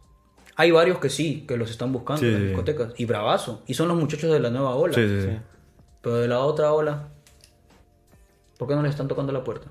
Hay 0.57 0.73
varios 0.73 0.99
que 0.99 1.09
sí, 1.09 1.47
que 1.47 1.57
los 1.57 1.71
están 1.71 1.93
buscando 1.93 2.21
Sí, 2.21 2.27
en 2.27 2.33
las 2.33 2.41
sí. 2.43 2.47
discotecas. 2.49 2.93
Y 2.99 3.05
bravazo. 3.07 3.63
Y 3.67 3.75
son 3.75 3.89
los 3.89 3.97
muchachos 3.97 4.31
de 4.31 4.41
la 4.41 4.51
nueva 4.51 4.75
ola. 4.75 4.93
Sí, 4.93 5.07
sí. 5.23 5.39
Pero 6.03 6.17
de 6.17 6.29
la 6.29 6.41
otra 6.41 6.73
ola, 6.73 7.09
¿por 8.59 8.69
qué 8.69 8.75
no 8.75 8.83
les 8.83 8.91
están 8.91 9.09
tocando 9.09 9.33
la 9.33 9.45
puerta? 9.45 9.71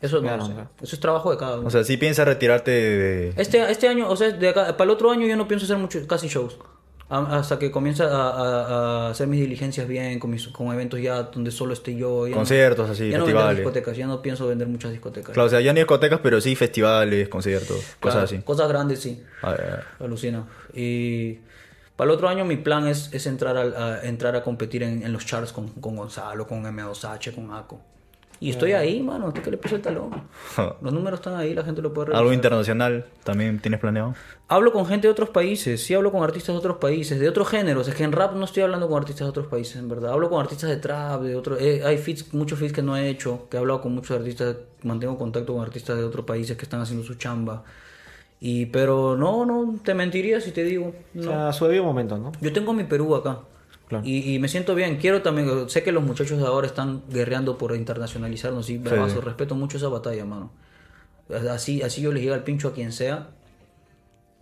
Eso 0.00 0.16
no 0.16 0.22
Claro, 0.22 0.46
claro. 0.46 0.70
Eso 0.80 0.96
es 0.96 1.00
trabajo 1.00 1.30
de 1.30 1.36
cada 1.36 1.58
uno. 1.58 1.66
O 1.68 1.70
sea, 1.70 1.84
si 1.84 1.96
piensas 1.96 2.26
retirarte 2.26 2.70
de... 2.70 3.34
este, 3.36 3.70
este 3.70 3.88
año, 3.88 4.08
o 4.08 4.16
sea, 4.16 4.30
de 4.30 4.48
acá, 4.48 4.76
para 4.76 4.84
el 4.84 4.90
otro 4.90 5.10
año 5.10 5.26
yo 5.26 5.36
no 5.36 5.46
pienso 5.48 5.64
hacer 5.64 5.76
mucho, 5.76 6.04
casi 6.06 6.28
shows. 6.28 6.56
A- 7.10 7.38
Hasta 7.38 7.58
que 7.58 7.70
comience 7.70 8.02
a, 8.02 8.06
a- 8.08 9.06
a 9.06 9.10
hacer 9.10 9.26
mis 9.28 9.40
diligencias 9.40 9.88
bien, 9.88 10.18
con, 10.18 10.30
mis, 10.30 10.48
con 10.48 10.72
eventos 10.72 11.00
ya 11.00 11.22
donde 11.22 11.50
solo 11.50 11.72
esté 11.72 11.96
yo. 11.96 12.26
ya 12.26 12.32
no- 12.32 12.36
Conciertos, 12.36 12.90
así, 12.90 13.08
ya 13.10 13.18
no 13.18 13.24
festivales. 13.24 13.56
discotecas, 13.58 13.96
ya 13.96 14.06
no 14.06 14.20
pienso 14.20 14.46
vender 14.46 14.68
muchas 14.68 14.90
discotecas. 14.90 15.32
Claro, 15.32 15.46
o 15.46 15.50
sea, 15.50 15.60
ya 15.60 15.72
ni 15.72 15.80
discotecas, 15.80 16.20
pero 16.22 16.40
sí 16.40 16.54
festivales, 16.54 17.28
conciertos, 17.28 17.78
Claro, 17.78 17.98
cosas 18.00 18.24
así. 18.24 18.38
Cosas 18.42 18.68
grandes, 18.68 19.00
sí. 19.00 19.22
A 19.42 19.52
ver, 19.52 19.84
Alucina. 20.00 20.44
Y 20.74 21.38
para 21.96 22.10
el 22.10 22.14
otro 22.16 22.28
año 22.28 22.44
mi 22.44 22.56
plan 22.58 22.86
es, 22.86 23.08
es 23.14 23.26
entrar, 23.26 23.56
al- 23.56 23.74
a, 23.74 24.02
entrar 24.04 24.36
a 24.36 24.42
competir 24.42 24.82
en, 24.82 25.02
en 25.02 25.12
los 25.12 25.24
charts 25.24 25.52
con, 25.52 25.68
con 25.80 25.96
Gonzalo, 25.96 26.46
con 26.46 26.64
M2H, 26.64 27.34
con 27.34 27.52
Aco. 27.54 27.80
Y 28.40 28.50
estoy 28.50 28.72
ahí, 28.72 29.02
mano. 29.02 29.26
¿Usted 29.28 29.42
qué 29.42 29.50
le 29.50 29.56
puso 29.56 29.74
el 29.76 29.82
talón? 29.82 30.10
Los 30.80 30.92
números 30.92 31.18
están 31.20 31.34
ahí, 31.36 31.54
la 31.54 31.64
gente 31.64 31.82
lo 31.82 31.92
puede 31.92 32.06
revisar. 32.06 32.20
¿Algo 32.22 32.32
internacional 32.32 33.06
también 33.24 33.58
tienes 33.58 33.80
planeado? 33.80 34.14
Hablo 34.46 34.72
con 34.72 34.86
gente 34.86 35.08
de 35.08 35.12
otros 35.12 35.30
países, 35.30 35.82
sí 35.84 35.92
hablo 35.94 36.12
con 36.12 36.22
artistas 36.22 36.54
de 36.54 36.58
otros 36.58 36.76
países, 36.76 37.18
de 37.18 37.28
otros 37.28 37.48
géneros. 37.48 37.88
Es 37.88 37.94
que 37.96 38.04
en 38.04 38.12
rap 38.12 38.34
no 38.34 38.44
estoy 38.44 38.62
hablando 38.62 38.88
con 38.88 38.98
artistas 38.98 39.26
de 39.26 39.30
otros 39.30 39.46
países, 39.48 39.76
en 39.76 39.88
verdad. 39.88 40.12
Hablo 40.12 40.30
con 40.30 40.40
artistas 40.40 40.70
de 40.70 40.76
trap, 40.76 41.22
de 41.22 41.34
otros. 41.36 41.60
eh, 41.60 41.82
hay 41.84 41.98
feats, 41.98 42.32
muchos 42.32 42.58
feats 42.60 42.72
que 42.72 42.82
no 42.82 42.96
he 42.96 43.08
hecho, 43.08 43.48
que 43.50 43.56
he 43.56 43.60
hablado 43.60 43.80
con 43.80 43.92
muchos 43.94 44.16
artistas, 44.16 44.56
mantengo 44.84 45.18
contacto 45.18 45.52
con 45.54 45.62
artistas 45.62 45.96
de 45.96 46.04
otros 46.04 46.24
países 46.24 46.56
que 46.56 46.62
están 46.62 46.80
haciendo 46.80 47.04
su 47.04 47.14
chamba. 47.16 47.64
Y 48.40 48.66
pero 48.66 49.16
no, 49.16 49.44
no 49.44 49.80
te 49.82 49.94
mentiría 49.94 50.40
si 50.40 50.52
te 50.52 50.62
digo. 50.62 50.86
O 50.88 50.94
No. 51.14 51.22
sea, 51.24 51.52
su 51.52 51.64
debido 51.66 51.82
momento, 51.82 52.16
¿no? 52.18 52.30
Yo 52.40 52.52
tengo 52.52 52.72
mi 52.72 52.84
Perú 52.84 53.16
acá. 53.16 53.40
Claro. 53.88 54.04
Y, 54.06 54.34
y 54.34 54.38
me 54.38 54.48
siento 54.48 54.74
bien. 54.74 54.96
Quiero 54.96 55.22
también. 55.22 55.68
Sé 55.68 55.82
que 55.82 55.92
los 55.92 56.02
muchachos 56.02 56.38
de 56.38 56.46
ahora 56.46 56.66
están 56.66 57.02
guerreando 57.08 57.56
por 57.58 57.74
internacionalizarnos. 57.74 58.68
Y 58.70 58.78
bravazo, 58.78 59.20
respeto 59.20 59.54
mucho 59.54 59.78
esa 59.78 59.88
batalla, 59.88 60.24
mano. 60.24 60.52
Así, 61.50 61.82
así 61.82 62.00
yo 62.00 62.12
les 62.12 62.22
llega 62.22 62.34
el 62.34 62.42
pincho 62.42 62.68
a 62.68 62.72
quien 62.74 62.92
sea. 62.92 63.30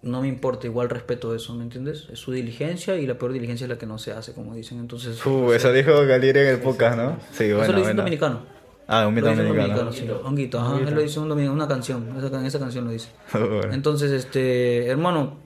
No 0.02 0.20
me 0.20 0.28
importa, 0.28 0.66
igual 0.66 0.88
respeto 0.88 1.34
eso, 1.34 1.54
¿me 1.54 1.64
entiendes? 1.64 2.06
Es 2.12 2.20
su 2.20 2.30
diligencia 2.30 2.96
y 2.96 3.06
la 3.06 3.18
peor 3.18 3.32
diligencia 3.32 3.64
es 3.64 3.70
la 3.70 3.78
que 3.78 3.86
no 3.86 3.98
se 3.98 4.12
hace, 4.12 4.34
como 4.34 4.54
dicen. 4.54 4.78
Entonces. 4.78 5.24
Uh, 5.26 5.52
eso 5.52 5.72
dijo 5.72 6.06
Galier 6.06 6.36
en 6.36 6.46
el 6.48 6.60
podcast, 6.60 6.96
¿no? 6.96 7.18
Sí, 7.32 7.44
eso 7.44 7.56
bueno, 7.56 7.72
lo 7.72 7.78
dice 7.78 7.78
un 7.78 7.82
bueno. 7.82 8.02
dominicano. 8.02 8.56
Ah, 8.88 9.06
un 9.08 9.14
mito 9.14 9.34
dominicano. 9.34 9.92
sí. 9.92 10.08
Honguito, 10.22 10.60
ajá. 10.60 10.78
Él 10.78 10.94
lo 10.94 11.00
dice 11.00 11.18
un 11.18 11.28
dominicano, 11.28 11.54
una 11.56 11.66
canción. 11.66 12.14
Esa, 12.16 12.46
esa 12.46 12.58
canción 12.58 12.84
lo 12.84 12.90
dice. 12.90 13.08
Bueno. 13.32 13.72
Entonces, 13.72 14.12
este, 14.12 14.86
hermano, 14.86 15.38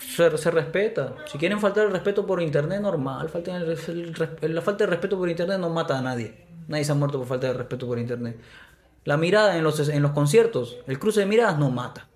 se, 0.00 0.36
se 0.38 0.50
respeta. 0.50 1.14
Si 1.26 1.38
quieren 1.38 1.60
faltar 1.60 1.86
el 1.86 1.92
respeto 1.92 2.26
por 2.26 2.42
internet, 2.42 2.80
normal. 2.80 3.28
Falten 3.28 3.54
el 3.56 3.62
el 3.70 4.14
res- 4.14 4.30
la 4.50 4.62
falta 4.62 4.84
de 4.84 4.90
respeto 4.90 5.16
por 5.18 5.28
internet 5.28 5.58
no 5.58 5.70
mata 5.70 5.98
a 5.98 6.02
nadie. 6.02 6.46
Nadie 6.68 6.84
se 6.84 6.92
ha 6.92 6.94
muerto 6.94 7.18
por 7.18 7.26
falta 7.28 7.48
de 7.48 7.52
respeto 7.54 7.86
por 7.86 7.98
internet. 7.98 8.38
La 9.04 9.16
mirada 9.16 9.56
en 9.56 9.64
los, 9.64 9.88
en 9.88 10.02
los 10.02 10.12
conciertos, 10.12 10.78
el 10.86 10.98
cruce 10.98 11.20
de 11.20 11.26
miradas 11.26 11.58
no 11.58 11.70
mata. 11.70 12.08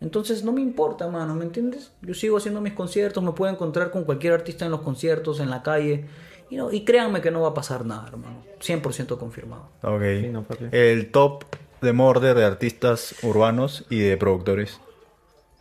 Entonces 0.00 0.44
no 0.44 0.52
me 0.52 0.60
importa, 0.60 1.08
mano, 1.08 1.34
¿me 1.34 1.44
entiendes? 1.44 1.92
Yo 2.02 2.14
sigo 2.14 2.36
haciendo 2.36 2.60
mis 2.60 2.74
conciertos, 2.74 3.22
me 3.22 3.32
puedo 3.32 3.50
encontrar 3.52 3.90
con 3.90 4.04
cualquier 4.04 4.34
artista 4.34 4.64
en 4.64 4.70
los 4.70 4.80
conciertos, 4.82 5.40
en 5.40 5.50
la 5.50 5.62
calle. 5.62 6.06
Y, 6.50 6.56
no, 6.56 6.70
y 6.70 6.84
créanme 6.84 7.20
que 7.22 7.30
no 7.30 7.40
va 7.40 7.48
a 7.48 7.54
pasar 7.54 7.86
nada, 7.86 8.08
hermano. 8.08 8.42
100% 8.60 9.16
confirmado. 9.18 9.70
Ok. 9.82 10.02
Sí, 10.20 10.28
no, 10.28 10.44
el 10.72 11.10
top 11.10 11.44
de 11.80 11.92
Morder 11.92 12.36
de 12.36 12.44
artistas 12.44 13.14
urbanos 13.22 13.86
y 13.88 14.00
de 14.00 14.16
productores. 14.16 14.80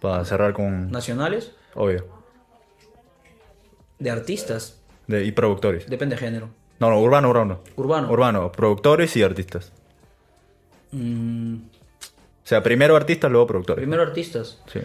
Para 0.04 0.26
cerrar 0.26 0.52
con. 0.54 0.92
Nacionales, 0.92 1.54
Obvio. 1.76 2.06
de 4.00 4.10
artistas, 4.12 4.82
De, 5.08 5.24
y 5.24 5.32
productores. 5.32 5.90
depende 5.90 6.16
de 6.16 6.20
género. 6.20 6.50
No, 6.80 6.90
no, 6.90 7.00
urbano, 7.00 7.30
urbano. 7.30 7.62
Urbano. 7.78 8.12
Urbano, 8.12 8.52
productores 8.52 9.16
y 9.16 9.24
artistas. 9.24 9.72
Mm, 10.92 11.56
O 11.56 12.46
sea, 12.46 12.62
primero 12.62 12.98
artistas, 12.98 13.32
luego 13.32 13.48
productores. 13.48 13.82
primero 13.82 14.02
artistas. 14.04 14.62
Sí. 14.72 14.82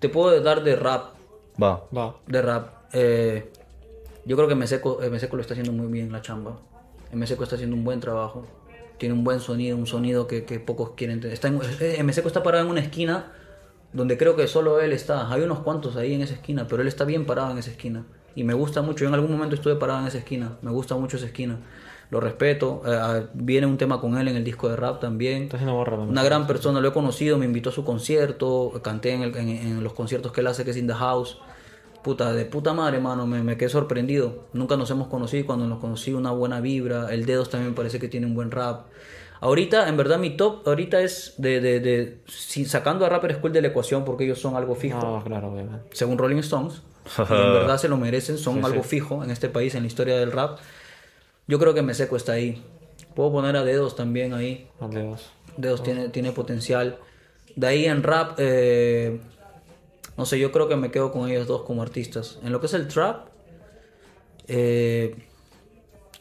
Te 0.00 0.08
puedo 0.08 0.40
dar 0.42 0.64
de 0.64 0.74
rap. 0.74 1.14
Va. 1.62 1.84
Va. 1.96 2.16
De 2.26 2.42
rap. 2.42 2.68
Eh, 2.92 3.52
yo 4.24 4.34
creo 4.36 4.48
que 4.48 4.56
Meseco, 4.56 5.00
eh, 5.04 5.08
Meseco 5.10 5.36
lo 5.36 5.42
está 5.42 5.54
haciendo 5.54 5.72
muy 5.72 5.86
bien 5.92 6.10
la 6.10 6.20
chamba. 6.20 6.58
Meseco 7.12 7.44
está 7.44 7.54
haciendo 7.54 7.76
un 7.76 7.84
buen 7.84 8.00
trabajo. 8.00 8.44
Tiene 8.98 9.14
un 9.14 9.22
buen 9.22 9.38
sonido, 9.38 9.76
un 9.76 9.86
sonido 9.86 10.26
que, 10.26 10.44
que 10.44 10.58
pocos 10.58 10.90
quieren 10.96 11.20
tener. 11.20 11.32
Está 11.34 11.46
en, 11.46 11.60
eh, 11.78 12.02
Meseco 12.02 12.26
está 12.26 12.42
parado 12.42 12.64
en 12.64 12.70
una 12.72 12.80
esquina 12.80 13.32
donde 13.92 14.16
creo 14.18 14.36
que 14.36 14.46
solo 14.48 14.80
él 14.80 14.92
está. 14.92 15.32
Hay 15.32 15.42
unos 15.42 15.60
cuantos 15.60 15.96
ahí 15.96 16.14
en 16.14 16.22
esa 16.22 16.34
esquina, 16.34 16.66
pero 16.68 16.82
él 16.82 16.88
está 16.88 17.04
bien 17.04 17.24
parado 17.26 17.50
en 17.52 17.58
esa 17.58 17.70
esquina. 17.70 18.04
Y 18.34 18.44
me 18.44 18.54
gusta 18.54 18.82
mucho. 18.82 19.02
Yo 19.04 19.08
en 19.08 19.14
algún 19.14 19.32
momento 19.32 19.54
estuve 19.54 19.76
parado 19.76 20.00
en 20.00 20.06
esa 20.06 20.18
esquina. 20.18 20.58
Me 20.62 20.70
gusta 20.70 20.94
mucho 20.94 21.16
esa 21.16 21.26
esquina. 21.26 21.58
Lo 22.10 22.20
respeto. 22.20 22.82
Eh, 22.86 22.90
ah, 22.90 23.22
viene 23.34 23.66
un 23.66 23.76
tema 23.76 24.00
con 24.00 24.16
él 24.16 24.28
en 24.28 24.36
el 24.36 24.44
disco 24.44 24.68
de 24.68 24.76
rap 24.76 25.00
también. 25.00 25.44
Está 25.44 25.56
haciendo 25.56 25.74
borra. 25.74 25.96
Una 25.98 26.22
gran 26.22 26.46
persona, 26.46 26.80
lo 26.80 26.88
he 26.88 26.92
conocido, 26.92 27.36
me 27.38 27.46
invitó 27.46 27.70
a 27.70 27.72
su 27.72 27.84
concierto, 27.84 28.72
canté 28.82 29.12
en, 29.12 29.22
el- 29.22 29.36
en- 29.36 29.48
en 29.48 29.84
los 29.84 29.92
conciertos 29.92 30.32
que 30.32 30.40
él 30.40 30.46
hace, 30.46 30.64
que 30.64 30.70
es 30.70 30.76
In 30.76 30.86
The 30.86 30.94
House. 30.94 31.38
Puta, 32.02 32.32
de 32.32 32.44
puta 32.44 32.72
madre, 32.72 33.00
mano, 33.00 33.26
me, 33.26 33.42
me 33.42 33.56
quedé 33.56 33.68
sorprendido. 33.68 34.44
Nunca 34.52 34.76
nos 34.76 34.90
hemos 34.90 35.08
conocido 35.08 35.44
cuando 35.46 35.66
nos 35.66 35.80
conocí 35.80 36.12
una 36.14 36.30
buena 36.30 36.60
vibra. 36.60 37.12
El 37.12 37.26
Dedos 37.26 37.50
también 37.50 37.72
me 37.72 37.76
parece 37.76 37.98
que 37.98 38.08
tiene 38.08 38.26
un 38.26 38.34
buen 38.34 38.50
rap. 38.52 38.86
Ahorita, 39.40 39.88
en 39.88 39.96
verdad, 39.96 40.18
mi 40.18 40.36
top 40.36 40.66
ahorita 40.66 41.00
es 41.00 41.34
de, 41.38 41.60
de, 41.60 41.80
de 41.80 42.18
si- 42.26 42.64
sacando 42.64 43.06
a 43.06 43.08
Rapper 43.08 43.36
School 43.36 43.52
de 43.52 43.62
la 43.62 43.68
ecuación 43.68 44.04
porque 44.04 44.24
ellos 44.24 44.40
son 44.40 44.56
algo 44.56 44.74
fijo 44.74 44.98
No, 44.98 45.22
claro, 45.24 45.52
obviamente. 45.52 45.86
según 45.92 46.18
Rolling 46.18 46.38
Stones, 46.38 46.82
y 47.18 47.20
en 47.32 47.52
verdad 47.52 47.78
se 47.78 47.88
lo 47.88 47.96
merecen, 47.96 48.36
son 48.38 48.64
algo 48.64 48.82
fijo 48.82 49.22
en 49.22 49.30
este 49.30 49.48
país, 49.48 49.74
en 49.74 49.82
la 49.82 49.86
historia 49.86 50.16
del 50.18 50.32
rap. 50.32 50.58
Yo 51.46 51.58
creo 51.58 51.72
que 51.72 51.82
Meseco 51.82 52.16
está 52.16 52.32
ahí. 52.32 52.62
Puedo 53.14 53.32
poner 53.32 53.56
a 53.56 53.64
Dedos 53.64 53.96
también 53.96 54.34
ahí. 54.34 54.68
Al 54.80 54.90
de 54.90 55.02
dos. 55.04 55.30
Dedos 55.56 55.82
tiene, 55.82 56.08
tiene 56.08 56.32
potencial. 56.32 56.98
De 57.56 57.66
ahí 57.66 57.86
en 57.86 58.02
rap, 58.02 58.34
eh, 58.38 59.20
no 60.16 60.26
sé, 60.26 60.38
yo 60.38 60.52
creo 60.52 60.68
que 60.68 60.76
me 60.76 60.90
quedo 60.90 61.10
con 61.10 61.28
ellos 61.28 61.46
dos 61.46 61.62
como 61.62 61.82
artistas. 61.82 62.38
En 62.42 62.52
lo 62.52 62.60
que 62.60 62.66
es 62.66 62.74
el 62.74 62.86
trap, 62.88 63.28
eh, 64.46 65.16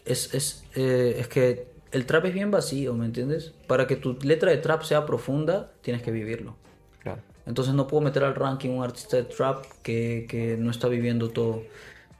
es, 0.05 0.33
es, 0.33 0.63
eh, 0.75 1.17
es 1.19 1.27
que 1.27 1.67
el 1.91 2.05
trap 2.05 2.25
es 2.25 2.33
bien 2.33 2.51
vacío, 2.51 2.93
¿me 2.93 3.05
entiendes? 3.05 3.53
Para 3.67 3.87
que 3.87 3.95
tu 3.95 4.17
letra 4.21 4.51
de 4.51 4.57
trap 4.57 4.83
sea 4.83 5.05
profunda, 5.05 5.71
tienes 5.81 6.01
que 6.01 6.11
vivirlo. 6.11 6.55
Claro. 6.99 7.21
Entonces 7.45 7.73
no 7.73 7.87
puedo 7.87 8.01
meter 8.01 8.23
al 8.23 8.35
ranking 8.35 8.69
un 8.69 8.83
artista 8.83 9.17
de 9.17 9.23
trap 9.23 9.65
que, 9.83 10.25
que 10.29 10.57
no 10.57 10.69
está 10.69 10.87
viviendo 10.87 11.29
todo. 11.29 11.63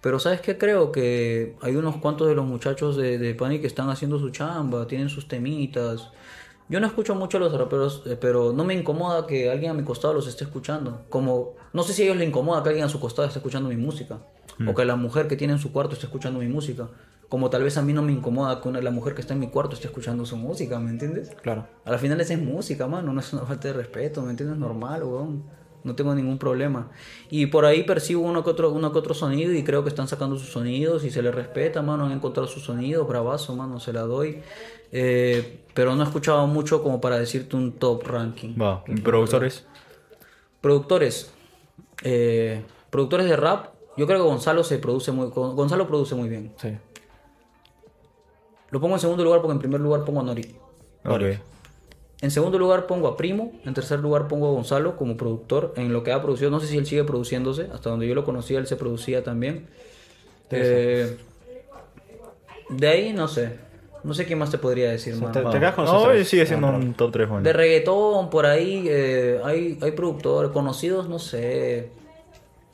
Pero 0.02 0.20
¿sabes 0.20 0.42
qué? 0.42 0.58
Creo 0.58 0.92
que 0.92 1.56
hay 1.62 1.76
unos 1.76 1.98
cuantos 1.98 2.28
de 2.28 2.36
los 2.36 2.46
muchachos 2.46 2.96
de, 2.96 3.18
de 3.18 3.36
Panic 3.36 3.62
que 3.62 3.68
están 3.68 3.90
haciendo 3.90 4.20
su 4.20 4.30
chamba, 4.30 4.88
tienen 4.88 5.10
sus 5.10 5.28
temitas. 5.28 6.12
Yo 6.70 6.80
no 6.80 6.88
escucho 6.88 7.16
mucho 7.16 7.38
a 7.38 7.40
los 7.40 7.54
raperos, 7.58 8.04
eh, 8.06 8.18
pero 8.20 8.54
no 8.54 8.64
me 8.64 8.74
incomoda 8.74 9.26
que 9.26 9.50
alguien 9.50 9.72
a 9.72 9.74
mi 9.74 9.84
costado 9.84 10.14
los 10.14 10.28
esté 10.28 10.44
escuchando. 10.44 11.02
Como, 11.10 11.56
no 11.74 11.84
sé 11.84 11.94
si 11.94 12.04
a 12.04 12.06
ellos 12.06 12.18
les 12.18 12.28
incomoda 12.28 12.62
que 12.62 12.70
alguien 12.70 12.86
a 12.86 12.90
su 12.90 13.00
costado 13.00 13.28
esté 13.28 13.40
escuchando 13.40 13.70
mi 13.70 13.78
música. 13.78 14.20
O 14.68 14.74
que 14.74 14.86
la 14.86 14.96
mujer 14.96 15.28
que 15.28 15.36
tiene 15.36 15.54
en 15.54 15.60
su 15.60 15.72
cuarto 15.72 15.94
esté 15.94 16.08
escuchando 16.08 16.40
mi 16.40 16.48
música. 16.48 16.90
Como 17.30 17.50
tal 17.50 17.64
vez 17.64 17.78
a 17.78 17.82
mí 17.82 17.92
no 17.94 18.02
me 18.02 18.14
incomoda 18.14 18.62
que 18.62 18.70
una- 18.70 18.82
la 18.82 18.92
mujer 18.92 19.14
que 19.14 19.22
está 19.22 19.34
en 19.34 19.42
mi 19.42 19.48
cuarto 19.50 19.76
esté 19.76 19.88
escuchando 19.88 20.26
su 20.26 20.38
música, 20.38 20.80
¿me 20.80 20.90
entiendes? 20.92 21.32
Claro. 21.42 21.68
A 21.84 21.92
la 21.92 21.98
final 21.98 22.22
esa 22.22 22.34
es 22.34 22.42
música, 22.42 22.88
mano, 22.88 23.12
no 23.12 23.20
es 23.20 23.34
una 23.34 23.44
falta 23.44 23.68
de 23.68 23.74
respeto, 23.74 24.22
¿me 24.22 24.32
entiendes? 24.32 24.58
Normal, 24.58 25.04
weón. 25.04 25.44
No 25.84 25.96
tengo 25.96 26.14
ningún 26.16 26.38
problema. 26.38 26.90
Y 27.30 27.46
por 27.46 27.64
ahí 27.66 27.84
percibo 27.84 28.22
uno 28.24 28.44
que 28.44 28.50
otro, 28.50 28.72
uno 28.72 28.92
que 28.92 29.00
otro 29.00 29.14
sonido 29.14 29.54
y 29.54 29.64
creo 29.64 29.84
que 29.84 29.90
están 29.90 30.08
sacando 30.08 30.38
sus 30.38 30.50
sonidos 30.50 31.06
y 31.06 31.12
se 31.12 31.22
les 31.22 31.34
respeta, 31.34 31.82
mano. 31.82 32.06
Han 32.06 32.12
encontrado 32.12 32.48
sus 32.48 32.64
sonidos, 32.64 33.08
bravazo, 33.08 33.56
mano, 33.56 33.80
se 33.80 33.94
la 33.94 34.02
doy. 34.02 34.42
Eh, 34.92 35.64
pero 35.74 35.96
no 35.96 36.04
he 36.04 36.06
escuchado 36.06 36.46
mucho 36.48 36.82
como 36.84 37.00
para 37.00 37.18
decirte 37.20 37.56
un 37.56 37.74
top 37.74 38.04
ranking. 38.06 38.56
Va. 38.60 38.84
¿Y 38.88 39.00
productores? 39.02 39.66
Productores. 40.62 41.32
eh, 42.04 42.64
productores 42.90 43.28
de 43.28 43.36
rap. 43.36 43.68
Yo 43.98 44.06
creo 44.06 44.20
que 44.20 44.28
Gonzalo 44.30 44.64
se 44.64 44.78
produce 44.78 45.12
muy, 45.12 45.30
Gonzalo 45.30 45.88
produce 45.88 46.14
muy 46.16 46.30
bien. 46.30 46.54
Sí. 46.58 46.78
Lo 48.72 48.80
pongo 48.82 48.96
en 48.96 49.00
segundo 49.00 49.24
lugar 49.24 49.42
porque 49.42 49.54
en 49.54 49.60
primer 49.60 49.80
lugar 49.82 50.04
pongo 50.04 50.20
a 50.22 50.24
Nori. 50.24 50.56
Ok. 51.06 51.22
En 52.22 52.32
segundo 52.32 52.58
lugar 52.58 52.88
pongo 52.88 53.08
a 53.08 53.16
Primo, 53.16 53.52
en 53.64 53.74
tercer 53.76 54.00
lugar 54.00 54.28
pongo 54.28 54.48
a 54.48 54.52
Gonzalo 54.52 54.98
como 54.98 55.16
productor 55.18 55.74
en 55.78 55.94
lo 55.94 56.04
que 56.04 56.12
ha 56.12 56.22
producido. 56.22 56.50
No 56.50 56.60
sé 56.60 56.66
si 56.68 56.78
él 56.78 56.86
sigue 56.88 57.04
produciéndose, 57.04 57.70
hasta 57.74 57.90
donde 57.92 58.08
yo 58.08 58.16
lo 58.16 58.26
conocía 58.26 58.58
él 58.58 58.66
se 58.68 58.76
producía 58.76 59.24
también. 59.24 59.68
Eh, 60.50 61.18
de 62.70 62.88
ahí 62.88 63.14
no 63.14 63.28
sé, 63.28 63.58
no 64.04 64.14
sé 64.14 64.26
qué 64.26 64.36
más 64.36 64.50
te 64.50 64.58
podría 64.58 64.90
decir, 64.90 65.16
mano. 65.16 65.32
te- 65.32 65.40
te 65.60 65.74
con 65.74 65.86
No, 65.86 66.04
tres. 66.08 66.28
sigue 66.28 66.46
siendo 66.46 66.68
un 66.68 66.94
top 66.94 67.12
3, 67.12 67.30
De 67.44 67.54
reggaetón, 67.54 68.30
por 68.30 68.46
ahí 68.46 68.86
eh, 68.90 69.40
hay, 69.44 69.78
hay 69.82 69.92
productores 69.92 70.52
conocidos, 70.52 71.08
no 71.08 71.20
sé. 71.20 71.92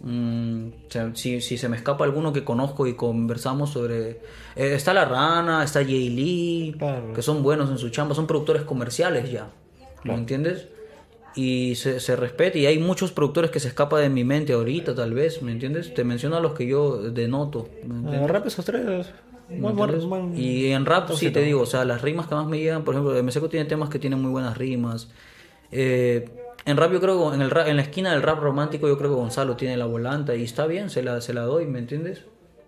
Mm, 0.06 0.68
o 0.88 0.92
sea, 0.92 1.12
si, 1.16 1.40
si 1.40 1.58
se 1.58 1.70
me 1.70 1.78
escapa 1.78 2.04
alguno 2.04 2.34
que 2.34 2.44
conozco 2.44 2.86
y 2.88 2.94
conversamos 2.94 3.70
sobre... 3.70 4.10
eh, 4.56 4.74
está 4.76 4.94
La 4.94 5.06
Rana, 5.06 5.64
está 5.64 5.82
Jay 5.84 6.10
Lee, 6.10 6.76
Claro. 6.78 7.14
que 7.14 7.22
son 7.22 7.42
buenos 7.42 7.70
en 7.70 7.78
su 7.78 7.90
chamba, 7.90 8.14
son 8.14 8.28
productores 8.28 8.64
comerciales 8.64 9.32
ya, 9.32 9.48
¿me 10.04 10.14
entiendes? 10.14 10.68
Y 11.36 11.76
se, 11.76 12.00
se 12.02 12.16
respeta 12.18 12.58
y 12.58 12.66
hay 12.66 12.78
muchos 12.80 13.12
productores 13.12 13.50
que 13.50 13.60
se 13.62 13.70
escapa 13.70 13.98
de 14.00 14.10
mi 14.10 14.24
mente 14.26 14.54
ahorita 14.54 14.94
tal 14.94 15.14
vez, 15.14 15.42
¿me 15.42 15.52
entiendes? 15.54 15.94
Te 15.94 16.04
menciono 16.04 16.36
a 16.36 16.42
los 16.42 16.54
que 16.54 16.68
yo 16.68 16.98
denoto, 17.10 17.70
¿me? 17.88 18.18
Eh, 18.18 18.28
rap 18.28 18.46
esos 18.46 18.66
tres. 18.66 19.08
¿Me 19.50 19.72
Buen, 19.72 20.10
buen, 20.10 20.38
Y 20.38 20.68
en 20.68 20.86
rap 20.86 21.10
sí 21.12 21.30
te 21.32 21.42
digo, 21.42 21.62
o 21.62 21.66
sea, 21.66 21.86
las 21.86 22.02
rimas 22.02 22.28
que 22.28 22.36
más 22.36 22.46
me 22.48 22.60
llegan, 22.60 22.84
por 22.84 22.94
ejemplo, 22.96 23.24
Meseco 23.24 23.50
tiene 23.50 23.66
temas 23.66 23.90
que 23.90 24.00
tienen 24.00 24.22
muy 24.22 24.32
buenas 24.32 24.58
rimas. 24.58 25.10
Eh, 25.72 26.30
en 26.66 26.78
rap 26.78 26.92
yo 26.92 27.02
creo 27.02 27.30
que 27.30 27.36
en, 27.36 27.42
el 27.42 27.50
rap- 27.52 27.68
en 27.68 27.76
la 27.78 27.82
esquina 27.82 28.12
del 28.12 28.22
rap 28.22 28.40
romántico 28.40 28.88
yo 28.88 28.98
creo 28.98 29.10
que 29.12 29.16
Gonzalo 29.16 29.56
tiene 29.56 29.78
la 29.78 29.86
volanta 29.86 30.36
y 30.36 30.44
está 30.44 30.66
bien, 30.68 30.90
se 30.90 31.04
la, 31.04 31.22
se 31.22 31.34
la 31.34 31.42
doy, 31.42 31.66
¿me 31.68 31.80
entiendes? 31.80 32.24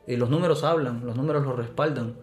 Y 0.07 0.15
los 0.17 0.30
números 0.30 0.63
hablan, 0.63 1.05
los 1.05 1.15
números 1.15 1.43
los 1.45 1.55
respaldan. 1.55 2.15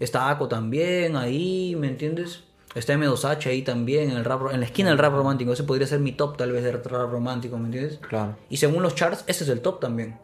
Está 0.00 0.30
Aco 0.30 0.48
también 0.48 1.16
ahí, 1.16 1.76
¿me 1.78 1.86
entiendes? 1.88 2.44
Está 2.74 2.94
M2H 2.94 3.46
ahí 3.50 3.62
también, 3.62 4.10
en, 4.10 4.16
el 4.16 4.24
rap, 4.24 4.50
en 4.52 4.60
la 4.60 4.66
esquina 4.66 4.88
del 4.88 4.98
rap 4.98 5.12
romántico. 5.12 5.52
Ese 5.52 5.62
podría 5.64 5.86
ser 5.86 6.00
mi 6.00 6.12
top 6.12 6.36
tal 6.38 6.50
vez 6.52 6.64
de 6.64 6.72
rap 6.72 7.10
romántico, 7.10 7.58
¿me 7.58 7.66
entiendes? 7.66 7.98
Claro. 7.98 8.36
Y 8.48 8.56
según 8.56 8.82
los 8.82 8.94
charts, 8.94 9.24
ese 9.26 9.44
es 9.44 9.50
el 9.50 9.60
top 9.60 9.78
también. 9.80 10.16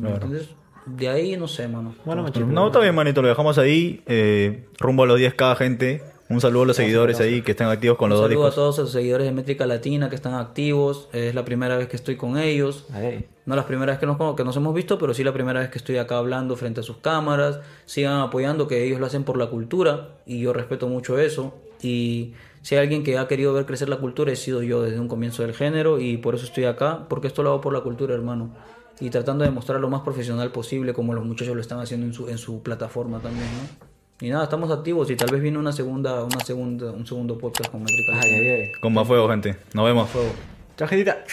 ¿Me 0.00 0.10
entiendes? 0.10 0.48
De 0.84 1.08
ahí 1.08 1.36
no 1.36 1.46
sé, 1.46 1.68
mano. 1.68 1.94
Bueno, 2.04 2.24
machito. 2.24 2.44
No, 2.46 2.66
está 2.66 2.80
bien, 2.80 2.94
manito, 2.94 3.22
lo 3.22 3.28
dejamos 3.28 3.56
ahí. 3.58 4.02
eh, 4.06 4.66
rumbo 4.80 5.04
a 5.04 5.06
los 5.06 5.20
10k, 5.20 5.56
gente. 5.56 6.02
Un 6.32 6.40
saludo 6.40 6.62
a 6.62 6.66
los 6.66 6.76
seguidores 6.76 7.20
ahí 7.20 7.42
que 7.42 7.50
están 7.50 7.68
activos 7.68 7.98
con 7.98 8.08
los 8.08 8.18
Un 8.18 8.22
dos 8.22 8.30
saludo 8.30 8.46
a 8.46 8.54
todos 8.54 8.78
los 8.78 8.90
seguidores 8.90 9.26
de 9.26 9.32
Métrica 9.32 9.66
Latina 9.66 10.08
que 10.08 10.16
están 10.16 10.32
activos. 10.32 11.10
Es 11.12 11.34
la 11.34 11.44
primera 11.44 11.76
vez 11.76 11.88
que 11.88 11.96
estoy 11.96 12.16
con 12.16 12.38
ellos. 12.38 12.86
Ahí. 12.94 13.26
No 13.44 13.54
las 13.54 13.66
primeras 13.66 13.98
que 13.98 14.06
nos, 14.06 14.16
que 14.34 14.42
nos 14.42 14.56
hemos 14.56 14.74
visto, 14.74 14.98
pero 14.98 15.12
sí 15.12 15.24
la 15.24 15.34
primera 15.34 15.60
vez 15.60 15.68
que 15.68 15.76
estoy 15.76 15.98
acá 15.98 16.16
hablando 16.16 16.56
frente 16.56 16.80
a 16.80 16.82
sus 16.82 16.96
cámaras. 16.96 17.60
Sigan 17.84 18.20
apoyando 18.20 18.66
que 18.66 18.82
ellos 18.82 18.98
lo 18.98 19.04
hacen 19.04 19.24
por 19.24 19.36
la 19.36 19.48
cultura 19.48 20.08
y 20.24 20.40
yo 20.40 20.54
respeto 20.54 20.88
mucho 20.88 21.18
eso. 21.18 21.52
Y 21.82 22.32
si 22.62 22.76
hay 22.76 22.80
alguien 22.80 23.04
que 23.04 23.18
ha 23.18 23.28
querido 23.28 23.52
ver 23.52 23.66
crecer 23.66 23.90
la 23.90 23.98
cultura, 23.98 24.32
he 24.32 24.36
sido 24.36 24.62
yo 24.62 24.80
desde 24.80 25.00
un 25.00 25.08
comienzo 25.08 25.42
del 25.42 25.52
género 25.52 26.00
y 26.00 26.16
por 26.16 26.34
eso 26.34 26.46
estoy 26.46 26.64
acá, 26.64 27.08
porque 27.10 27.26
esto 27.26 27.42
lo 27.42 27.50
hago 27.50 27.60
por 27.60 27.74
la 27.74 27.80
cultura, 27.80 28.14
hermano. 28.14 28.54
Y 29.00 29.10
tratando 29.10 29.44
de 29.44 29.50
mostrar 29.50 29.80
lo 29.80 29.90
más 29.90 30.00
profesional 30.00 30.50
posible, 30.50 30.94
como 30.94 31.12
los 31.12 31.26
muchachos 31.26 31.54
lo 31.54 31.60
están 31.60 31.80
haciendo 31.80 32.06
en 32.06 32.14
su, 32.14 32.30
en 32.30 32.38
su 32.38 32.62
plataforma 32.62 33.18
también, 33.18 33.44
¿no? 33.44 33.91
Y 34.20 34.30
nada, 34.30 34.44
estamos 34.44 34.70
activos 34.70 35.10
y 35.10 35.16
tal 35.16 35.30
vez 35.32 35.42
viene 35.42 35.58
una 35.58 35.72
segunda, 35.72 36.22
una 36.22 36.40
segunda, 36.44 36.90
un 36.92 37.06
segundo 37.06 37.36
podcast 37.38 37.70
con 37.70 37.80
Métrica 37.82 38.12
Ay, 38.12 38.30
Latina. 38.30 38.36
ay, 38.38 38.60
ay. 38.66 38.72
Con 38.80 38.92
más 38.94 39.06
fuego, 39.06 39.28
gente. 39.28 39.56
Nos 39.74 39.84
vemos. 39.84 40.08
Fuego. 40.10 40.30
Chao, 40.76 40.86
gentita. 40.88 41.24